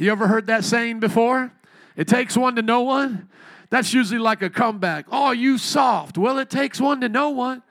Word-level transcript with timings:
You 0.00 0.10
ever 0.12 0.26
heard 0.26 0.46
that 0.46 0.64
saying 0.64 1.00
before? 1.00 1.52
It 1.94 2.08
takes 2.08 2.34
one 2.36 2.56
to 2.56 2.62
know 2.62 2.80
one. 2.80 3.28
That's 3.68 3.92
usually 3.92 4.18
like 4.18 4.40
a 4.40 4.48
comeback. 4.48 5.04
Oh, 5.12 5.30
you 5.32 5.58
soft. 5.58 6.16
Well, 6.16 6.38
it 6.38 6.48
takes 6.48 6.80
one 6.80 7.02
to 7.02 7.08
know 7.08 7.28
one. 7.30 7.62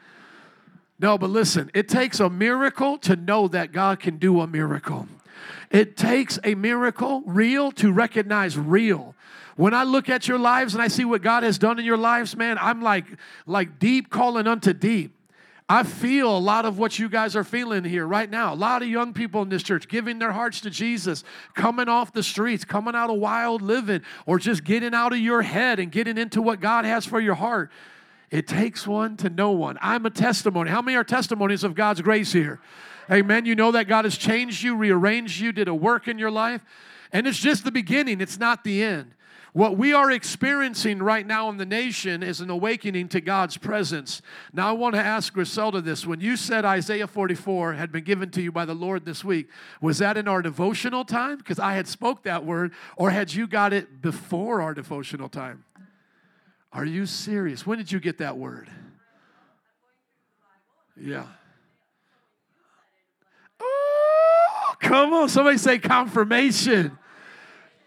No, 1.00 1.17
but 1.17 1.31
listen, 1.31 1.71
it 1.73 1.89
takes 1.89 2.19
a 2.19 2.29
miracle 2.29 3.00
to 3.00 3.15
know 3.15 3.47
that 3.47 3.71
God 3.71 4.00
can 4.00 4.17
do 4.17 4.42
a 4.42 4.47
miracle. 4.47 5.07
It 5.71 5.97
takes 5.97 6.37
a 6.43 6.53
miracle, 6.53 7.23
real, 7.25 7.71
to 7.73 7.92
recognize 7.92 8.57
real. 8.57 9.16
When 9.55 9.73
I 9.73 9.84
look 9.84 10.07
at 10.07 10.27
your 10.27 10.39
lives 10.39 10.73
and 10.75 10.84
I 10.84 10.88
see 10.88 11.05
what 11.05 11.21
God 11.21 11.43
has 11.43 11.57
done 11.57 11.80
in 11.80 11.86
your 11.86 11.98
lives, 11.98 12.36
man, 12.36 12.57
I'm 12.59 12.82
like 12.82 13.05
like 13.48 13.80
deep 13.80 14.09
calling 14.09 14.46
unto 14.48 14.71
deep. 14.71 15.16
I 15.71 15.83
feel 15.83 16.36
a 16.36 16.39
lot 16.39 16.65
of 16.65 16.79
what 16.79 16.97
you 16.97 17.07
guys 17.09 17.36
are 17.36 17.43
feeling 17.43 17.83
here 17.83 18.07
right 18.07 18.27
now. 18.27 18.51
A 18.51 18.55
lot 18.55 18.81
of 18.81 18.88
young 18.88 19.13
people 19.13 19.43
in 19.43 19.49
this 19.49 19.61
church 19.61 19.88
giving 19.88 20.18
their 20.18 20.31
hearts 20.31 20.61
to 20.61 20.71
Jesus, 20.71 21.23
coming 21.54 21.88
off 21.88 22.11
the 22.11 22.23
streets, 22.23 22.65
coming 22.65 22.95
out 22.95 23.11
of 23.11 23.18
wild 23.18 23.61
living, 23.61 24.01
or 24.25 24.39
just 24.39 24.64
getting 24.64 24.95
out 24.95 25.14
of 25.14 25.19
your 25.19 25.43
head 25.43 25.79
and 25.79 25.92
getting 25.92 26.18
into 26.18 26.42
what 26.42 26.59
God 26.59 26.86
has 26.86 27.05
for 27.05 27.19
your 27.19 27.36
heart. 27.36 27.69
It 28.32 28.47
takes 28.47 28.87
one 28.87 29.15
to 29.18 29.29
know 29.29 29.51
one. 29.51 29.78
I'm 29.79 30.07
a 30.07 30.09
testimony. 30.09 30.71
How 30.71 30.82
many 30.82 30.97
are 30.97 31.04
testimonies 31.04 31.64
of 31.64 31.75
God's 31.75 32.02
grace 32.02 32.34
here? 32.34 32.59
Amen. 33.12 33.45
You 33.45 33.54
know 33.54 33.72
that 33.72 33.88
God 33.88 34.06
has 34.06 34.17
changed 34.17 34.64
you, 34.64 34.76
rearranged 34.76 35.40
you, 35.40 35.52
did 35.52 35.67
a 35.67 35.76
work 35.76 36.08
in 36.08 36.17
your 36.17 36.31
life. 36.31 36.66
And 37.12 37.28
it's 37.28 37.40
just 37.40 37.64
the 37.64 37.72
beginning, 37.72 38.22
it's 38.22 38.40
not 38.40 38.64
the 38.64 38.84
end. 38.84 39.14
What 39.53 39.77
we 39.77 39.94
are 39.94 40.12
experiencing 40.12 40.99
right 40.99 41.26
now 41.26 41.49
in 41.49 41.58
the 41.58 41.66
nation 41.66 42.21
is 42.21 42.39
an 42.39 42.49
awakening 42.49 43.08
to 43.09 43.21
God's 43.21 43.58
presence. 43.58 44.22
Now, 44.53 44.70
I 44.70 44.73
want 44.73 44.94
to 44.95 45.02
ask 45.02 45.34
Griselda 45.34 45.81
this. 45.81 46.05
When 46.05 46.22
you 46.22 46.38
said 46.38 46.66
Isaiah 46.66 47.08
44 47.08 47.73
had 47.73 47.91
been 47.91 48.03
given 48.03 48.30
to 48.31 48.41
you 48.41 48.52
by 48.52 48.66
the 48.66 48.75
Lord 48.75 49.05
this 49.05 49.23
week, 49.23 49.49
was 49.81 49.98
that 49.98 50.17
in 50.17 50.27
our 50.27 50.44
devotional 50.44 51.03
time? 51.03 51.38
Because 51.38 51.58
I 51.58 51.73
had 51.73 51.88
spoke 51.88 52.23
that 52.23 52.45
word, 52.45 52.73
or 52.95 53.09
had 53.09 53.34
you 53.34 53.48
got 53.48 53.73
it 53.73 54.02
before 54.02 54.62
our 54.62 54.73
devotional 54.75 55.30
time? 55.30 55.66
Are 56.72 56.86
you 56.86 57.08
serious? 57.08 57.66
When 57.66 57.80
did 57.80 57.91
you 57.91 58.00
get 58.00 58.19
that 58.19 58.38
word? 58.38 58.69
Yeah. 60.95 61.25
Oh, 63.59 64.75
come 64.80 65.13
on. 65.13 65.30
Somebody 65.30 65.58
say 65.58 65.80
confirmation. 65.80 66.97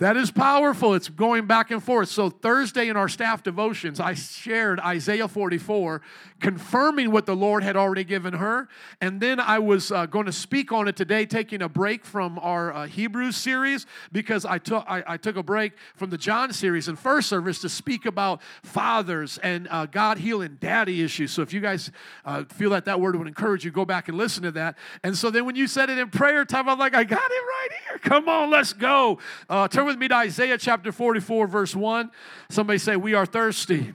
That 0.03 0.17
is 0.17 0.33
powerful. 0.33 0.95
It's 0.95 1.09
going 1.09 1.47
back 1.47 1.71
and 1.71 1.81
forth. 1.81 2.09
So, 2.09 2.29
Thursday 2.29 2.89
in 2.89 2.97
our 2.97 3.09
staff 3.09 3.45
devotions, 3.45 4.01
I 4.01 4.15
shared 4.15 4.81
Isaiah 4.81 5.29
44, 5.29 6.03
confirming 6.43 7.13
what 7.13 7.25
the 7.25 7.37
Lord 7.37 7.63
had 7.63 7.77
already 7.77 8.05
given 8.05 8.35
her. 8.35 8.69
And 9.01 9.21
then 9.21 9.41
I 9.41 9.61
was 9.61 9.93
uh, 9.93 10.07
going 10.07 10.27
to 10.27 10.33
speak 10.33 10.73
on 10.73 10.89
it 10.89 10.97
today, 10.97 11.25
taking 11.25 11.63
a 11.63 11.69
break 11.69 12.05
from 12.05 12.39
our 12.41 12.75
uh, 12.75 12.87
Hebrews 12.89 13.37
series 13.37 13.87
because 14.11 14.45
I 14.45 14.59
took, 14.59 14.85
I, 14.89 15.05
I, 15.07 15.17
took 15.17 15.37
a 15.37 15.43
break 15.43 15.73
from 15.95 16.11
the 16.11 16.19
John 16.19 16.53
series 16.53 16.89
in 16.89 16.97
first 16.97 17.29
service 17.29 17.61
to 17.61 17.69
speak 17.69 18.07
about 18.07 18.43
fathers 18.65 19.39
and 19.39 19.69
uh, 19.71 19.87
God 19.87 20.19
healing 20.19 20.59
daddy 20.61 21.03
issues. 21.03 21.31
So, 21.31 21.43
if 21.43 21.53
you 21.53 21.61
guys 21.61 21.93
uh, 22.25 22.43
feel 22.45 22.71
that 22.71 22.85
that 22.87 23.01
word 23.01 23.15
would 23.15 23.29
encourage 23.29 23.65
you, 23.65 23.71
go 23.71 23.85
back 23.85 24.09
and 24.09 24.19
listen 24.19 24.43
to 24.43 24.51
that. 24.53 24.77
And 25.05 25.17
so, 25.17 25.31
then 25.31 25.47
when 25.47 25.55
you 25.55 25.69
said 25.69 25.91
it 25.91 25.99
in 25.99 26.11
prayer 26.11 26.45
time, 26.45 26.69
I'm 26.69 26.79
like, 26.79 26.95
I 26.95 27.05
got 27.05 27.31
it 27.31 27.35
right 27.35 27.69
here. 27.89 27.99
Come 27.99 28.29
on, 28.29 28.51
let's 28.51 28.73
go. 28.73 29.21
Uh, 29.49 29.69
turn 29.69 29.87
with 29.87 29.97
me 29.97 30.09
to 30.09 30.17
Isaiah 30.17 30.59
chapter 30.59 30.91
44, 30.91 31.47
verse 31.47 31.77
1. 31.77 32.11
Somebody 32.51 32.81
say, 32.81 32.97
We 32.97 33.15
are 33.15 33.27
thirsty. 33.27 33.95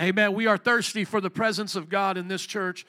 Amen. 0.00 0.32
We 0.34 0.48
are 0.48 0.58
thirsty 0.58 1.04
for 1.04 1.20
the 1.20 1.30
presence 1.30 1.76
of 1.76 1.88
God 1.88 2.16
in 2.16 2.26
this 2.26 2.44
church. 2.44 2.84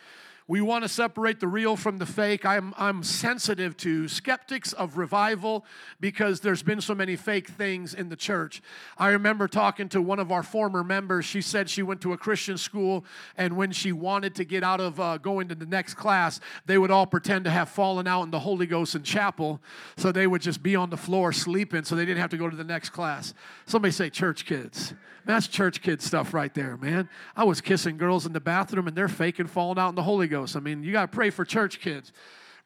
We 0.48 0.62
want 0.62 0.84
to 0.84 0.90
separate 0.90 1.40
the 1.40 1.48
real 1.48 1.76
from 1.76 1.98
the 1.98 2.06
fake. 2.06 2.46
I'm, 2.46 2.74
I'm 2.78 3.04
sensitive 3.04 3.76
to 3.78 4.08
skeptics 4.08 4.74
of 4.74 4.98
revival 4.98 5.66
because 6.00 6.40
there's 6.40 6.62
been 6.62 6.82
so 6.82 6.94
many 6.94 7.16
fake 7.16 7.48
things 7.48 7.96
in 7.96 8.10
the 8.10 8.16
church. 8.16 8.62
I 8.98 9.10
remember 9.10 9.48
talking 9.48 9.90
to 9.90 10.02
one 10.02 10.20
of 10.20 10.32
our 10.32 10.44
former 10.44 10.84
members. 10.84 11.26
She 11.26 11.42
said 11.42 11.68
she 11.70 11.82
went 11.82 12.02
to 12.02 12.14
a 12.14 12.18
Christian 12.18 12.58
school, 12.58 13.06
and 13.38 13.56
when 13.58 13.72
she 13.72 13.92
wanted 13.92 14.36
to 14.36 14.46
get 14.46 14.64
out 14.64 14.80
of 14.80 15.00
uh, 15.00 15.18
going 15.18 15.48
to 15.48 15.56
the 15.56 15.66
next 15.66 15.96
class, 15.96 16.40
they 16.68 16.78
would 16.78 16.92
all 16.92 17.08
pretend 17.08 17.46
to 17.46 17.52
have 17.52 17.70
fallen 17.70 18.08
out 18.08 18.24
in 18.24 18.32
the 18.32 18.40
Holy 18.40 18.68
Ghost 18.68 18.94
in 18.94 19.02
chapel. 19.02 19.60
So 19.98 20.12
they 20.12 20.28
would 20.28 20.42
just 20.42 20.62
be 20.62 20.76
on 20.76 20.92
the 20.92 20.98
floor 20.98 21.34
sleeping 21.34 21.84
so 21.86 21.96
they 21.96 22.06
didn't 22.06 22.22
have 22.22 22.32
to 22.32 22.38
go 22.38 22.50
to 22.50 22.56
the 22.56 22.64
next 22.64 22.90
class. 22.90 23.34
Somebody 23.66 23.92
say, 23.92 24.12
church 24.12 24.46
kids. 24.46 24.94
That's 25.26 25.48
church 25.48 25.82
kid 25.82 26.02
stuff 26.02 26.34
right 26.34 26.54
there, 26.54 26.78
man. 26.78 27.10
I 27.36 27.44
was 27.44 27.60
kissing 27.60 27.98
girls 27.98 28.26
in 28.26 28.34
the 28.34 28.40
bathroom 28.40 28.88
and 28.88 28.96
they're 28.96 29.08
faking 29.08 29.48
falling 29.48 29.80
out 29.80 29.90
in 29.90 29.96
the 29.96 30.04
Holy 30.04 30.28
Ghost. 30.28 30.56
I 30.56 30.60
mean, 30.60 30.84
you 30.84 30.92
got 30.92 31.12
to 31.12 31.16
pray 31.16 31.32
for 31.32 31.44
church 31.44 31.80
kids. 31.80 32.12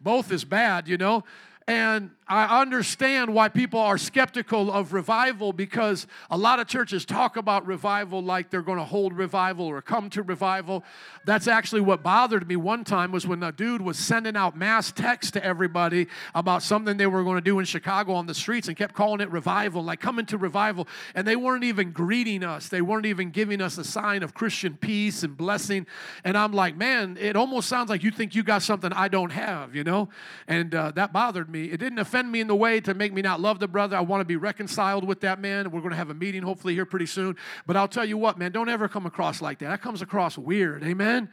Both 0.01 0.31
is 0.31 0.43
bad, 0.43 0.87
you 0.87 0.97
know. 0.97 1.23
And 1.67 2.11
I 2.29 2.62
understand 2.62 3.34
why 3.34 3.50
people 3.50 3.79
are 3.79 3.97
skeptical 3.97 4.72
of 4.72 4.94
revival 4.94 5.51
because 5.51 6.06
a 6.29 6.38
lot 6.38 6.59
of 6.59 6.67
churches 6.67 7.03
talk 7.03 7.38
about 7.38 7.66
revival 7.66 8.22
like 8.22 8.51
they're 8.51 8.62
going 8.62 8.78
to 8.78 8.84
hold 8.84 9.13
revival 9.13 9.66
or 9.66 9.81
come 9.81 10.12
to 10.12 10.22
revival. 10.22 10.84
That's 11.25 11.47
actually 11.47 11.81
what 11.81 12.03
bothered 12.03 12.47
me 12.47 12.56
one 12.56 12.84
time 12.84 13.12
was 13.12 13.25
when 13.25 13.41
a 13.41 13.51
dude 13.51 13.81
was 13.81 13.97
sending 13.97 14.38
out 14.38 14.56
mass 14.56 14.91
text 14.91 15.34
to 15.34 15.44
everybody 15.44 16.06
about 16.35 16.62
something 16.62 16.97
they 16.97 17.07
were 17.07 17.23
going 17.23 17.38
to 17.38 17.41
do 17.41 17.57
in 17.57 17.66
Chicago 17.66 18.13
on 18.13 18.28
the 18.28 18.35
streets 18.35 18.68
and 18.68 18.78
kept 18.78 18.94
calling 18.94 19.22
it 19.22 19.31
revival, 19.31 19.84
like 19.84 20.00
coming 20.00 20.28
to 20.28 20.38
revival. 20.38 20.88
And 21.16 21.28
they 21.28 21.35
weren't 21.35 21.63
even 21.63 21.91
greeting 21.91 22.44
us. 22.44 22.69
They 22.69 22.81
weren't 22.81 23.07
even 23.07 23.31
giving 23.31 23.59
us 23.59 23.79
a 23.79 23.84
sign 23.84 24.22
of 24.22 24.35
Christian 24.35 24.78
peace 24.78 25.23
and 25.23 25.35
blessing. 25.35 25.88
And 26.23 26.38
I'm 26.38 26.53
like, 26.53 26.78
man, 26.78 27.18
it 27.19 27.35
almost 27.35 27.69
sounds 27.69 27.89
like 27.89 28.03
you 28.03 28.12
think 28.12 28.35
you 28.35 28.44
got 28.44 28.62
something 28.62 28.94
I 28.94 29.07
don't 29.07 29.31
have, 29.31 29.75
you 29.75 29.84
know? 29.84 30.09
And 30.47 30.75
uh, 30.75 30.91
that 30.91 31.12
bothered 31.12 31.50
me. 31.50 31.66
It 31.66 31.78
didn't 31.78 31.97
offend 32.19 32.34
me 32.34 32.41
in 32.41 32.47
the 32.47 32.56
way 32.56 32.81
to 32.81 32.94
make 32.94 33.13
me 33.13 33.22
not 33.22 33.40
love 33.40 33.59
the 33.59 33.68
brother. 33.68 33.96
I 33.96 34.02
want 34.02 34.19
to 34.19 34.25
be 34.25 34.35
reconciled 34.35 35.06
with 35.06 35.22
that 35.22 35.40
man. 35.40 35.72
We're 35.72 35.80
going 35.80 35.91
to 35.91 35.97
have 35.97 36.09
a 36.09 36.13
meeting 36.13 36.44
hopefully 36.44 36.74
here 36.74 36.85
pretty 36.85 37.06
soon. 37.06 37.38
But 37.66 37.78
I'll 37.78 37.88
tell 37.88 38.03
you 38.03 38.18
what, 38.18 38.38
man, 38.38 38.52
don't 38.52 38.68
ever 38.68 38.90
come 38.90 39.06
across 39.06 39.41
like 39.41 39.59
that. 39.59 39.69
That 39.69 39.81
comes 39.81 40.02
across 40.02 40.38
weird. 40.38 40.84
Amen. 40.84 41.30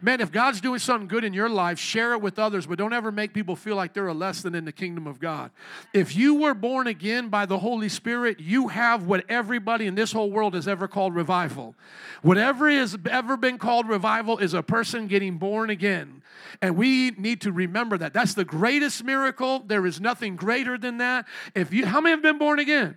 Man, 0.00 0.20
if 0.20 0.30
God's 0.30 0.60
doing 0.60 0.78
something 0.78 1.08
good 1.08 1.24
in 1.24 1.32
your 1.32 1.48
life, 1.48 1.78
share 1.78 2.12
it 2.12 2.20
with 2.20 2.38
others, 2.38 2.66
but 2.66 2.78
don't 2.78 2.92
ever 2.92 3.10
make 3.10 3.34
people 3.34 3.56
feel 3.56 3.74
like 3.74 3.94
they're 3.94 4.06
a 4.06 4.14
less 4.14 4.42
than 4.42 4.54
in 4.54 4.64
the 4.64 4.72
kingdom 4.72 5.06
of 5.06 5.18
God. 5.18 5.50
If 5.92 6.14
you 6.14 6.34
were 6.34 6.54
born 6.54 6.86
again 6.86 7.28
by 7.28 7.46
the 7.46 7.58
Holy 7.58 7.88
Spirit, 7.88 8.38
you 8.38 8.68
have 8.68 9.06
what 9.06 9.24
everybody 9.28 9.86
in 9.86 9.94
this 9.94 10.12
whole 10.12 10.30
world 10.30 10.54
has 10.54 10.68
ever 10.68 10.86
called 10.86 11.14
revival. 11.14 11.74
Whatever 12.22 12.70
has 12.70 12.96
ever 13.10 13.36
been 13.36 13.58
called 13.58 13.88
revival 13.88 14.38
is 14.38 14.54
a 14.54 14.62
person 14.62 15.08
getting 15.08 15.38
born 15.38 15.70
again. 15.70 16.22
And 16.62 16.76
we 16.76 17.10
need 17.12 17.40
to 17.42 17.52
remember 17.52 17.98
that. 17.98 18.12
That's 18.12 18.34
the 18.34 18.44
greatest 18.44 19.04
miracle. 19.04 19.60
There 19.60 19.86
is 19.86 20.00
nothing 20.00 20.36
greater 20.36 20.78
than 20.78 20.98
that. 20.98 21.26
If 21.54 21.72
you 21.72 21.86
how 21.86 22.00
many 22.00 22.12
have 22.12 22.22
been 22.22 22.38
born 22.38 22.58
again? 22.58 22.96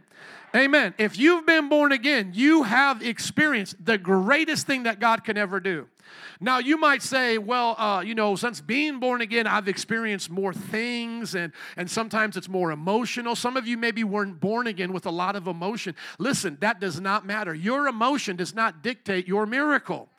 Amen. 0.54 0.94
If 0.98 1.18
you've 1.18 1.46
been 1.46 1.70
born 1.70 1.94
again, 1.94 2.32
you 2.34 2.64
have 2.64 3.02
experienced 3.02 3.84
the 3.84 3.98
greatest 3.98 4.68
thing 4.68 4.84
that 4.84 5.00
God 5.00 5.24
can 5.24 5.38
ever 5.38 5.62
do. 5.62 5.88
Now, 6.42 6.58
you 6.58 6.78
might 6.78 7.02
say, 7.02 7.38
well, 7.38 7.76
uh, 7.80 8.02
you 8.02 8.16
know, 8.16 8.36
since 8.36 8.60
being 8.60 9.00
born 9.00 9.22
again, 9.22 9.48
I've 9.48 9.70
experienced 9.70 10.30
more 10.30 10.54
things, 10.54 11.36
and, 11.36 11.54
and 11.78 11.90
sometimes 11.90 12.36
it's 12.36 12.50
more 12.50 12.72
emotional. 12.72 13.36
Some 13.36 13.56
of 13.56 13.66
you 13.66 13.78
maybe 13.78 14.04
weren't 14.04 14.42
born 14.42 14.68
again 14.68 14.92
with 14.92 15.06
a 15.06 15.12
lot 15.12 15.38
of 15.38 15.48
emotion. 15.48 15.96
Listen, 16.20 16.58
that 16.60 16.82
does 16.82 17.00
not 17.00 17.26
matter. 17.26 17.54
Your 17.54 17.88
emotion 17.88 18.36
does 18.36 18.54
not 18.54 18.84
dictate 18.84 19.28
your 19.28 19.46
miracle. 19.46 20.10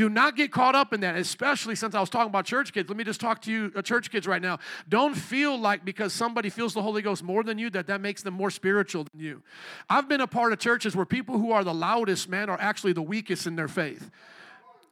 Do 0.00 0.08
not 0.08 0.34
get 0.34 0.50
caught 0.50 0.74
up 0.74 0.94
in 0.94 1.00
that, 1.02 1.14
especially 1.16 1.74
since 1.74 1.94
I 1.94 2.00
was 2.00 2.08
talking 2.08 2.30
about 2.30 2.46
church 2.46 2.72
kids. 2.72 2.88
Let 2.88 2.96
me 2.96 3.04
just 3.04 3.20
talk 3.20 3.42
to 3.42 3.52
you, 3.52 3.70
uh, 3.76 3.82
church 3.82 4.10
kids, 4.10 4.26
right 4.26 4.40
now. 4.40 4.58
Don't 4.88 5.14
feel 5.14 5.60
like 5.60 5.84
because 5.84 6.14
somebody 6.14 6.48
feels 6.48 6.72
the 6.72 6.80
Holy 6.80 7.02
Ghost 7.02 7.22
more 7.22 7.42
than 7.42 7.58
you, 7.58 7.68
that 7.68 7.86
that 7.88 8.00
makes 8.00 8.22
them 8.22 8.32
more 8.32 8.50
spiritual 8.50 9.04
than 9.12 9.20
you. 9.20 9.42
I've 9.90 10.08
been 10.08 10.22
a 10.22 10.26
part 10.26 10.54
of 10.54 10.58
churches 10.58 10.96
where 10.96 11.04
people 11.04 11.36
who 11.36 11.52
are 11.52 11.62
the 11.62 11.74
loudest, 11.74 12.30
man, 12.30 12.48
are 12.48 12.58
actually 12.58 12.94
the 12.94 13.02
weakest 13.02 13.46
in 13.46 13.56
their 13.56 13.68
faith. 13.68 14.10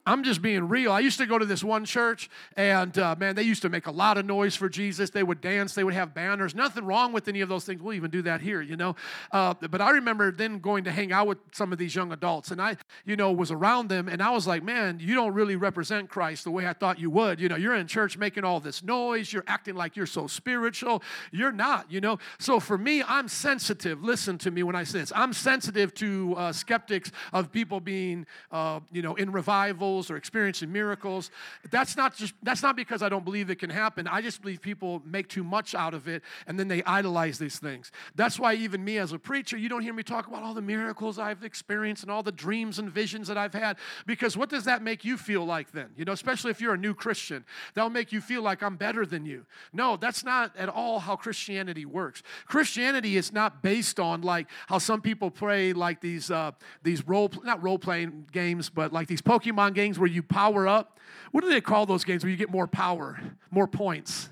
I'm 0.09 0.23
just 0.23 0.41
being 0.41 0.67
real. 0.67 0.91
I 0.91 1.01
used 1.01 1.19
to 1.19 1.27
go 1.27 1.37
to 1.37 1.45
this 1.45 1.63
one 1.63 1.85
church, 1.85 2.31
and 2.57 2.97
uh, 2.97 3.15
man, 3.19 3.35
they 3.35 3.43
used 3.43 3.61
to 3.61 3.69
make 3.69 3.85
a 3.85 3.91
lot 3.91 4.17
of 4.17 4.25
noise 4.25 4.55
for 4.55 4.67
Jesus. 4.67 5.11
They 5.11 5.21
would 5.21 5.39
dance, 5.39 5.75
they 5.75 5.83
would 5.83 5.93
have 5.93 6.15
banners. 6.15 6.55
Nothing 6.55 6.83
wrong 6.85 7.13
with 7.13 7.27
any 7.27 7.41
of 7.41 7.49
those 7.49 7.63
things. 7.63 7.79
We'll 7.79 7.93
even 7.93 8.09
do 8.09 8.23
that 8.23 8.41
here, 8.41 8.59
you 8.59 8.75
know. 8.75 8.95
Uh, 9.31 9.53
but 9.53 9.81
I 9.81 9.91
remember 9.91 10.31
then 10.31 10.57
going 10.59 10.85
to 10.85 10.91
hang 10.91 11.11
out 11.11 11.27
with 11.27 11.37
some 11.51 11.71
of 11.71 11.77
these 11.77 11.93
young 11.93 12.11
adults, 12.11 12.49
and 12.49 12.59
I, 12.59 12.77
you 13.05 13.15
know, 13.15 13.31
was 13.31 13.51
around 13.51 13.89
them, 13.89 14.07
and 14.07 14.19
I 14.23 14.31
was 14.31 14.47
like, 14.47 14.63
man, 14.63 14.97
you 14.99 15.13
don't 15.13 15.33
really 15.33 15.55
represent 15.55 16.09
Christ 16.09 16.43
the 16.43 16.51
way 16.51 16.67
I 16.67 16.73
thought 16.73 16.97
you 16.97 17.11
would. 17.11 17.39
You 17.39 17.47
know, 17.47 17.55
you're 17.55 17.75
in 17.75 17.85
church 17.85 18.17
making 18.17 18.43
all 18.43 18.59
this 18.59 18.81
noise, 18.81 19.31
you're 19.31 19.45
acting 19.45 19.75
like 19.75 19.95
you're 19.95 20.07
so 20.07 20.25
spiritual. 20.25 21.03
You're 21.31 21.51
not, 21.51 21.91
you 21.91 22.01
know. 22.01 22.17
So 22.39 22.59
for 22.59 22.79
me, 22.79 23.03
I'm 23.03 23.27
sensitive. 23.27 24.03
Listen 24.03 24.39
to 24.39 24.49
me 24.49 24.63
when 24.63 24.75
I 24.75 24.85
say 24.85 25.01
this. 25.01 25.13
I'm 25.15 25.33
sensitive 25.33 25.93
to 25.95 26.33
uh, 26.35 26.51
skeptics 26.51 27.11
of 27.31 27.51
people 27.51 27.79
being, 27.79 28.25
uh, 28.51 28.79
you 28.91 29.03
know, 29.03 29.13
in 29.13 29.31
revival 29.31 29.98
miracles 29.99 30.11
or 30.11 30.17
experiencing 30.17 30.71
miracles. 30.71 31.31
That's 31.71 31.97
not 31.97 32.15
just 32.15 32.33
that's 32.43 32.63
not 32.63 32.75
because 32.75 33.01
I 33.03 33.09
don't 33.09 33.25
believe 33.25 33.49
it 33.49 33.59
can 33.59 33.69
happen. 33.69 34.07
I 34.07 34.21
just 34.21 34.41
believe 34.41 34.61
people 34.61 35.01
make 35.05 35.27
too 35.27 35.43
much 35.43 35.75
out 35.75 35.93
of 35.93 36.07
it 36.07 36.23
and 36.47 36.57
then 36.57 36.67
they 36.67 36.83
idolize 36.83 37.37
these 37.37 37.59
things. 37.59 37.91
That's 38.15 38.39
why 38.39 38.55
even 38.55 38.83
me 38.83 38.97
as 38.99 39.11
a 39.13 39.19
preacher, 39.19 39.57
you 39.57 39.69
don't 39.69 39.81
hear 39.81 39.93
me 39.93 40.03
talk 40.03 40.27
about 40.27 40.43
all 40.43 40.53
the 40.53 40.61
miracles 40.61 41.19
I've 41.19 41.43
experienced 41.43 42.03
and 42.03 42.11
all 42.11 42.23
the 42.23 42.31
dreams 42.31 42.79
and 42.79 42.89
visions 42.89 43.27
that 43.27 43.37
I've 43.37 43.53
had 43.53 43.77
because 44.05 44.37
what 44.37 44.49
does 44.49 44.63
that 44.65 44.81
make 44.81 45.03
you 45.03 45.17
feel 45.17 45.45
like 45.45 45.71
then? 45.71 45.89
You 45.97 46.05
know, 46.05 46.13
especially 46.13 46.51
if 46.51 46.61
you're 46.61 46.75
a 46.75 46.77
new 46.77 46.93
Christian, 46.93 47.43
that'll 47.73 47.89
make 47.89 48.11
you 48.11 48.21
feel 48.21 48.41
like 48.41 48.63
I'm 48.63 48.77
better 48.77 49.05
than 49.05 49.25
you. 49.25 49.45
No, 49.73 49.97
that's 49.97 50.23
not 50.23 50.55
at 50.55 50.69
all 50.69 50.99
how 50.99 51.15
Christianity 51.15 51.85
works. 51.85 52.23
Christianity 52.45 53.17
is 53.17 53.33
not 53.33 53.61
based 53.61 53.99
on 53.99 54.21
like 54.21 54.47
how 54.67 54.77
some 54.77 55.01
people 55.01 55.31
play 55.31 55.73
like 55.73 55.99
these 56.01 56.31
uh, 56.31 56.51
these 56.83 57.07
role 57.07 57.29
not 57.43 57.61
role 57.61 57.79
playing 57.79 58.27
games, 58.31 58.69
but 58.69 58.93
like 58.93 59.07
these 59.07 59.21
Pokemon 59.21 59.73
games 59.73 59.78
where 59.99 60.09
you 60.09 60.21
power 60.23 60.67
up. 60.67 60.99
What 61.31 61.43
do 61.43 61.49
they 61.49 61.61
call 61.61 61.85
those 61.85 62.03
games 62.03 62.23
where 62.23 62.31
you 62.31 62.37
get 62.37 62.49
more 62.49 62.67
power, 62.67 63.19
more 63.51 63.67
points? 63.67 64.29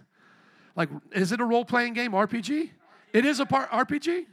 Like, 0.76 0.90
is 1.12 1.32
it 1.32 1.40
a 1.40 1.46
role 1.46 1.66
playing 1.66 1.94
game, 1.94 2.12
RPG? 2.12 2.70
It 3.14 3.26
is 3.26 3.40
a 3.40 3.46
part 3.46 3.70
RPG. 3.72 4.26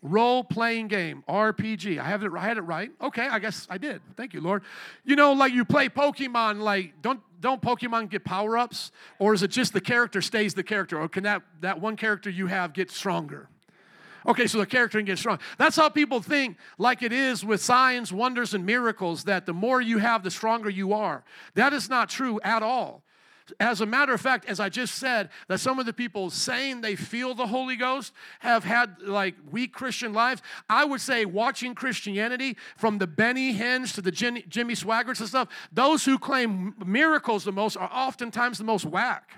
Role 0.00 0.44
playing 0.44 0.86
game, 0.86 1.24
RPG. 1.28 1.98
I 1.98 2.04
have 2.04 2.22
it. 2.22 2.30
I 2.36 2.40
had 2.40 2.56
it 2.56 2.62
right. 2.62 2.92
Okay, 3.00 3.26
I 3.26 3.40
guess 3.40 3.66
I 3.68 3.78
did. 3.78 4.00
Thank 4.16 4.32
you, 4.32 4.40
Lord. 4.40 4.62
You 5.04 5.16
know, 5.16 5.32
like 5.32 5.52
you 5.52 5.64
play 5.64 5.88
Pokemon. 5.88 6.60
Like, 6.60 7.02
don't 7.02 7.20
don't 7.40 7.60
Pokemon 7.60 8.08
get 8.08 8.24
power 8.24 8.56
ups, 8.56 8.92
or 9.18 9.34
is 9.34 9.42
it 9.42 9.48
just 9.48 9.72
the 9.72 9.80
character 9.80 10.22
stays 10.22 10.54
the 10.54 10.62
character, 10.62 11.00
or 11.00 11.08
can 11.08 11.24
that 11.24 11.42
that 11.62 11.80
one 11.80 11.96
character 11.96 12.30
you 12.30 12.46
have 12.46 12.72
get 12.72 12.92
stronger? 12.92 13.48
Okay, 14.26 14.46
so 14.46 14.58
the 14.58 14.66
character 14.66 14.98
can 14.98 15.06
get 15.06 15.18
strong. 15.18 15.38
That's 15.58 15.76
how 15.76 15.88
people 15.88 16.20
think, 16.20 16.56
like 16.76 17.02
it 17.02 17.12
is 17.12 17.44
with 17.44 17.62
signs, 17.62 18.12
wonders, 18.12 18.54
and 18.54 18.66
miracles, 18.66 19.24
that 19.24 19.46
the 19.46 19.54
more 19.54 19.80
you 19.80 19.98
have, 19.98 20.22
the 20.22 20.30
stronger 20.30 20.68
you 20.70 20.92
are. 20.92 21.24
That 21.54 21.72
is 21.72 21.88
not 21.88 22.08
true 22.08 22.40
at 22.42 22.62
all. 22.62 23.02
As 23.60 23.80
a 23.80 23.86
matter 23.86 24.12
of 24.12 24.20
fact, 24.20 24.44
as 24.44 24.60
I 24.60 24.68
just 24.68 24.96
said, 24.96 25.30
that 25.46 25.58
some 25.58 25.78
of 25.78 25.86
the 25.86 25.92
people 25.94 26.28
saying 26.28 26.82
they 26.82 26.96
feel 26.96 27.34
the 27.34 27.46
Holy 27.46 27.76
Ghost 27.76 28.12
have 28.40 28.62
had 28.62 28.96
like 29.00 29.36
weak 29.50 29.72
Christian 29.72 30.12
lives. 30.12 30.42
I 30.68 30.84
would 30.84 31.00
say 31.00 31.24
watching 31.24 31.74
Christianity 31.74 32.58
from 32.76 32.98
the 32.98 33.06
Benny 33.06 33.54
Hinns 33.54 33.94
to 33.94 34.02
the 34.02 34.10
Jimmy, 34.10 34.42
Swaggarts 34.74 35.20
and 35.20 35.28
stuff, 35.30 35.48
those 35.72 36.04
who 36.04 36.18
claim 36.18 36.74
miracles 36.84 37.44
the 37.44 37.52
most 37.52 37.78
are 37.78 37.90
oftentimes 37.90 38.58
the 38.58 38.64
most 38.64 38.84
whack. 38.84 39.30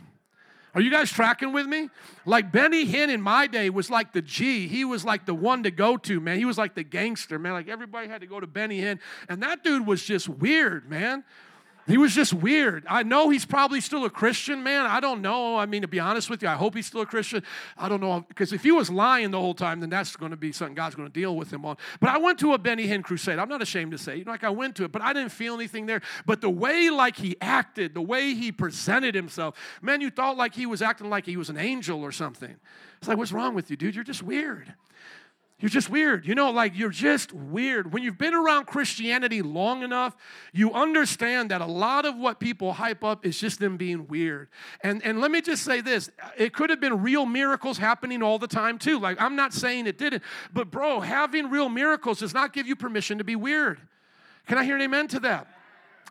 Are 0.75 0.81
you 0.81 0.91
guys 0.91 1.11
tracking 1.11 1.53
with 1.53 1.67
me? 1.67 1.91
Like 2.25 2.53
Benny 2.53 2.87
Hinn 2.87 3.11
in 3.11 3.21
my 3.21 3.47
day 3.47 3.71
was 3.71 3.91
like 3.91 4.13
the 4.13 4.23
G. 4.23 4.69
He 4.69 4.85
was 4.85 5.05
like 5.05 5.27
the 5.27 5.35
one 5.35 5.65
to 5.65 5.71
go 5.71 5.97
to, 5.97 6.21
man. 6.21 6.39
He 6.39 6.45
was 6.45 6.59
like 6.59 6.75
the 6.75 6.85
gangster, 6.85 7.39
man. 7.39 7.55
Like 7.55 7.69
everybody 7.69 8.09
had 8.09 8.21
to 8.21 8.27
go 8.27 8.39
to 8.39 8.47
Benny 8.47 8.81
Hinn. 8.81 9.01
And 9.29 9.43
that 9.43 9.65
dude 9.65 9.87
was 9.87 10.05
just 10.05 10.29
weird, 10.29 10.89
man. 10.89 11.25
He 11.91 11.99
was 11.99 12.15
just 12.15 12.33
weird. 12.33 12.87
I 12.89 13.03
know 13.03 13.31
he's 13.31 13.45
probably 13.45 13.81
still 13.81 14.05
a 14.05 14.11
Christian, 14.11 14.63
man. 14.63 14.87
I 14.87 15.01
don't 15.01 15.21
know. 15.23 15.57
I 15.57 15.67
mean, 15.67 15.83
to 15.83 15.89
be 15.89 15.99
honest 15.99 16.31
with 16.31 16.41
you, 16.41 16.49
I 16.49 16.55
hope 16.55 16.77
he's 16.77 16.87
still 16.87 17.01
a 17.01 17.07
Christian. 17.07 17.43
I 17.77 17.89
don't 17.89 18.01
know. 18.01 18.25
Because 18.29 18.53
if 18.53 18.63
he 18.63 18.71
was 18.71 18.91
lying 18.91 19.33
the 19.33 19.41
whole 19.41 19.55
time, 19.55 19.81
then 19.81 19.91
that's 19.91 20.15
going 20.15 20.31
to 20.31 20.37
be 20.37 20.53
something 20.53 20.77
God's 20.77 20.95
going 20.95 21.09
to 21.09 21.13
deal 21.13 21.35
with 21.35 21.53
him 21.53 21.67
on. 21.67 21.77
But 21.99 22.11
I 22.11 22.19
went 22.19 22.39
to 22.41 22.53
a 22.53 22.59
Benny 22.59 22.87
Hinn 22.87 23.03
crusade. 23.03 23.41
I'm 23.41 23.49
not 23.49 23.61
ashamed 23.61 23.91
to 23.91 23.99
say, 23.99 24.19
you 24.19 24.25
know, 24.25 24.31
like 24.31 24.45
I 24.45 24.51
went 24.51 24.77
to 24.77 24.85
it, 24.85 24.93
but 24.93 25.03
I 25.03 25.13
didn't 25.13 25.33
feel 25.33 25.55
anything 25.55 25.87
there. 25.87 26.01
But 26.27 26.41
the 26.41 26.49
way, 26.49 26.91
like, 26.91 27.17
he 27.17 27.37
acted, 27.41 27.95
the 27.95 28.03
way 28.03 28.35
he 28.35 28.53
presented 28.53 29.17
himself, 29.17 29.57
man, 29.83 30.01
you 30.01 30.11
thought 30.11 30.37
like 30.37 30.55
he 30.55 30.67
was 30.67 30.83
acting 30.83 31.11
like 31.11 31.27
he 31.27 31.37
was 31.37 31.51
an 31.51 31.59
angel 31.59 32.03
or 32.03 32.13
something. 32.13 32.55
It's 32.99 33.09
like, 33.09 33.19
what's 33.19 33.33
wrong 33.33 33.53
with 33.53 33.69
you, 33.69 33.77
dude? 33.77 33.97
You're 33.97 34.05
just 34.05 34.23
weird. 34.23 34.75
You're 35.61 35.69
just 35.69 35.91
weird. 35.91 36.27
You 36.27 36.35
know, 36.35 36.51
like 36.51 36.77
you're 36.77 36.89
just 36.89 37.33
weird. 37.35 37.93
When 37.93 38.03
you've 38.03 38.17
been 38.17 38.35
around 38.35 38.67
Christianity 38.67 39.43
long 39.43 39.83
enough, 39.83 40.17
you 40.53 40.73
understand 40.73 41.51
that 41.51 41.61
a 41.61 41.67
lot 41.67 42.07
of 42.07 42.17
what 42.17 42.41
people 42.41 42.73
hype 42.73 43.05
up 43.05 43.27
is 43.27 43.39
just 43.39 43.61
them 43.61 43.77
being 43.77 44.07
weird. 44.09 44.49
And, 44.83 45.05
and 45.05 45.21
let 45.21 45.31
me 45.31 45.43
just 45.43 45.63
say 45.63 45.83
this 45.83 46.11
it 46.39 46.55
could 46.55 46.71
have 46.71 46.81
been 46.81 47.03
real 47.03 47.27
miracles 47.27 47.77
happening 47.77 48.23
all 48.23 48.39
the 48.39 48.49
time, 48.49 48.79
too. 48.79 48.99
Like, 48.99 49.21
I'm 49.21 49.37
not 49.37 49.53
saying 49.53 49.87
it 49.87 49.99
didn't, 49.99 50.23
but 50.53 50.71
bro, 50.71 51.01
having 51.01 51.51
real 51.51 51.69
miracles 51.69 52.21
does 52.21 52.33
not 52.33 52.55
give 52.55 52.67
you 52.67 52.75
permission 52.75 53.19
to 53.19 53.25
be 53.25 53.37
weird. 53.37 53.81
Can 54.47 54.57
I 54.57 54.65
hear 54.65 54.77
an 54.77 54.83
amen 54.83 55.09
to 55.09 55.21
that? 55.21 55.47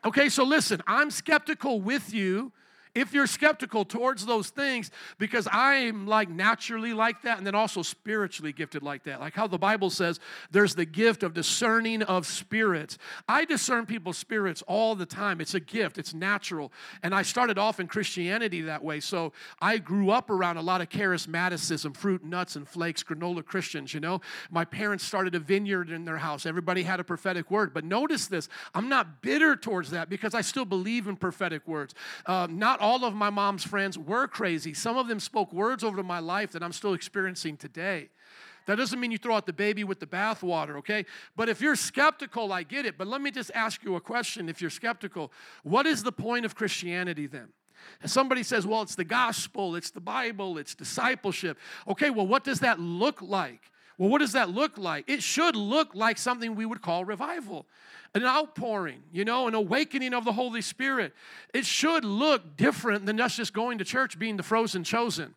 Okay, 0.06 0.30
so 0.30 0.44
listen, 0.44 0.82
I'm 0.86 1.10
skeptical 1.10 1.82
with 1.82 2.14
you 2.14 2.52
if 2.96 3.14
you're 3.14 3.28
skeptical 3.28 3.86
towards 3.86 4.26
those 4.26 4.50
things, 4.50 4.92
because 5.18 5.48
I'm 5.52 6.08
like 6.08 6.30
naturally 6.30 6.94
like 6.94 7.22
that 7.24 7.38
and 7.38 7.46
then 7.46 7.56
also 7.56 7.82
spiritually 7.82 8.52
gifted 8.52 8.84
like 8.84 9.04
that. 9.04 9.20
Like 9.20 9.34
how 9.36 9.48
the 9.48 9.58
Bible 9.58 9.90
says 9.90 10.20
there's 10.52 10.76
the 10.76 10.86
gift 10.86 11.24
of 11.24 11.34
discerning 11.34 12.02
of 12.04 12.26
spirits. 12.26 12.98
I 13.28 13.46
discern 13.46 13.86
people's 13.86 14.18
spirits 14.18 14.64
all 14.68 14.96
the 14.96 15.06
time. 15.06 15.40
It's 15.42 15.54
a 15.54 15.60
gift, 15.60 15.98
it's 15.98 16.14
natural. 16.14 16.72
And 17.04 17.14
I 17.14 17.22
started 17.22 17.58
off 17.58 17.80
in 17.80 17.88
Christianity 17.88 18.62
that 18.62 18.84
way. 18.84 19.00
So 19.00 19.34
I 19.62 19.78
grew 19.78 20.10
up 20.10 20.30
around 20.30 20.58
a 20.58 20.62
lot 20.62 20.82
of 20.82 20.90
charismaticism, 20.90 21.96
fruit, 21.96 22.24
nuts, 22.24 22.56
and 22.56 22.68
flakes, 22.68 23.04
granola 23.04 23.46
Christians, 23.46 23.94
you 23.94 24.00
know. 24.00 24.22
My 24.50 24.66
parents 24.66 25.04
started 25.04 25.36
a 25.36 25.40
vineyard 25.40 25.90
in 25.90 26.06
their 26.06 26.18
house. 26.18 26.46
Everybody 26.46 26.84
had 26.84 27.00
a 27.00 27.04
prophetic 27.04 27.52
word. 27.52 27.74
But 27.74 27.84
notice 27.84 28.28
this 28.28 28.50
I'm 28.74 28.90
not 28.90 29.22
bitter 29.22 29.56
towards 29.56 29.92
that 29.92 30.10
because 30.10 30.34
I 30.34 30.42
still 30.42 30.66
believe 30.66 31.08
in 31.08 31.16
prophetic 31.16 31.68
words. 31.68 31.94
Uh, 32.26 32.48
not 32.50 32.79
all 32.80 33.06
of 33.06 33.14
my 33.14 33.30
mom's 33.30 33.64
friends 33.64 33.98
were 33.98 34.28
crazy. 34.28 34.74
Some 34.74 34.98
of 34.98 35.08
them 35.08 35.20
spoke 35.20 35.54
words 35.54 35.84
over 35.84 36.02
my 36.04 36.20
life 36.20 36.52
that 36.52 36.64
I'm 36.64 36.74
still 36.74 36.94
experiencing 36.94 37.58
today. 37.58 38.10
That 38.66 38.76
doesn't 38.76 39.00
mean 39.00 39.12
you 39.12 39.18
throw 39.18 39.36
out 39.36 39.46
the 39.46 39.54
baby 39.54 39.84
with 39.84 40.00
the 40.00 40.06
bathwater, 40.06 40.78
okay? 40.78 41.06
But 41.36 41.50
if 41.50 41.60
you're 41.60 41.76
skeptical, 41.76 42.54
I 42.54 42.64
get 42.64 42.86
it. 42.86 42.98
But 42.98 43.08
let 43.08 43.22
me 43.22 43.32
just 43.32 43.52
ask 43.56 43.84
you 43.84 43.96
a 43.96 44.02
question 44.02 44.48
if 44.48 44.62
you're 44.62 44.70
skeptical. 44.70 45.32
What 45.64 45.88
is 45.88 46.04
the 46.04 46.12
point 46.12 46.46
of 46.46 46.54
Christianity 46.56 47.26
then? 47.26 47.48
And 48.02 48.12
somebody 48.12 48.44
says, 48.44 48.68
well, 48.68 48.82
it's 48.82 48.96
the 48.96 49.06
gospel, 49.06 49.76
it's 49.76 49.90
the 49.90 50.02
Bible, 50.02 50.58
it's 50.58 50.76
discipleship. 50.76 51.58
Okay, 51.88 52.10
well, 52.10 52.28
what 52.28 52.44
does 52.44 52.60
that 52.60 52.80
look 52.80 53.22
like? 53.22 53.72
Well, 54.00 54.10
what 54.10 54.20
does 54.20 54.32
that 54.32 54.50
look 54.50 54.78
like? 54.78 55.10
It 55.10 55.22
should 55.22 55.58
look 55.58 55.94
like 55.94 56.18
something 56.18 56.56
we 56.56 56.66
would 56.66 56.82
call 56.82 57.06
revival 57.06 57.68
an 58.16 58.24
outpouring, 58.26 59.04
you 59.12 59.24
know, 59.24 59.48
an 59.48 59.54
awakening 59.54 60.16
of 60.16 60.26
the 60.26 60.32
Holy 60.32 60.62
Spirit. 60.62 61.14
It 61.54 61.64
should 61.64 62.04
look 62.04 62.58
different 62.58 63.06
than 63.06 63.22
us 63.22 63.36
just 63.36 63.54
going 63.54 63.78
to 63.78 63.86
church 63.86 64.18
being 64.18 64.36
the 64.36 64.42
frozen 64.42 64.84
chosen. 64.84 65.36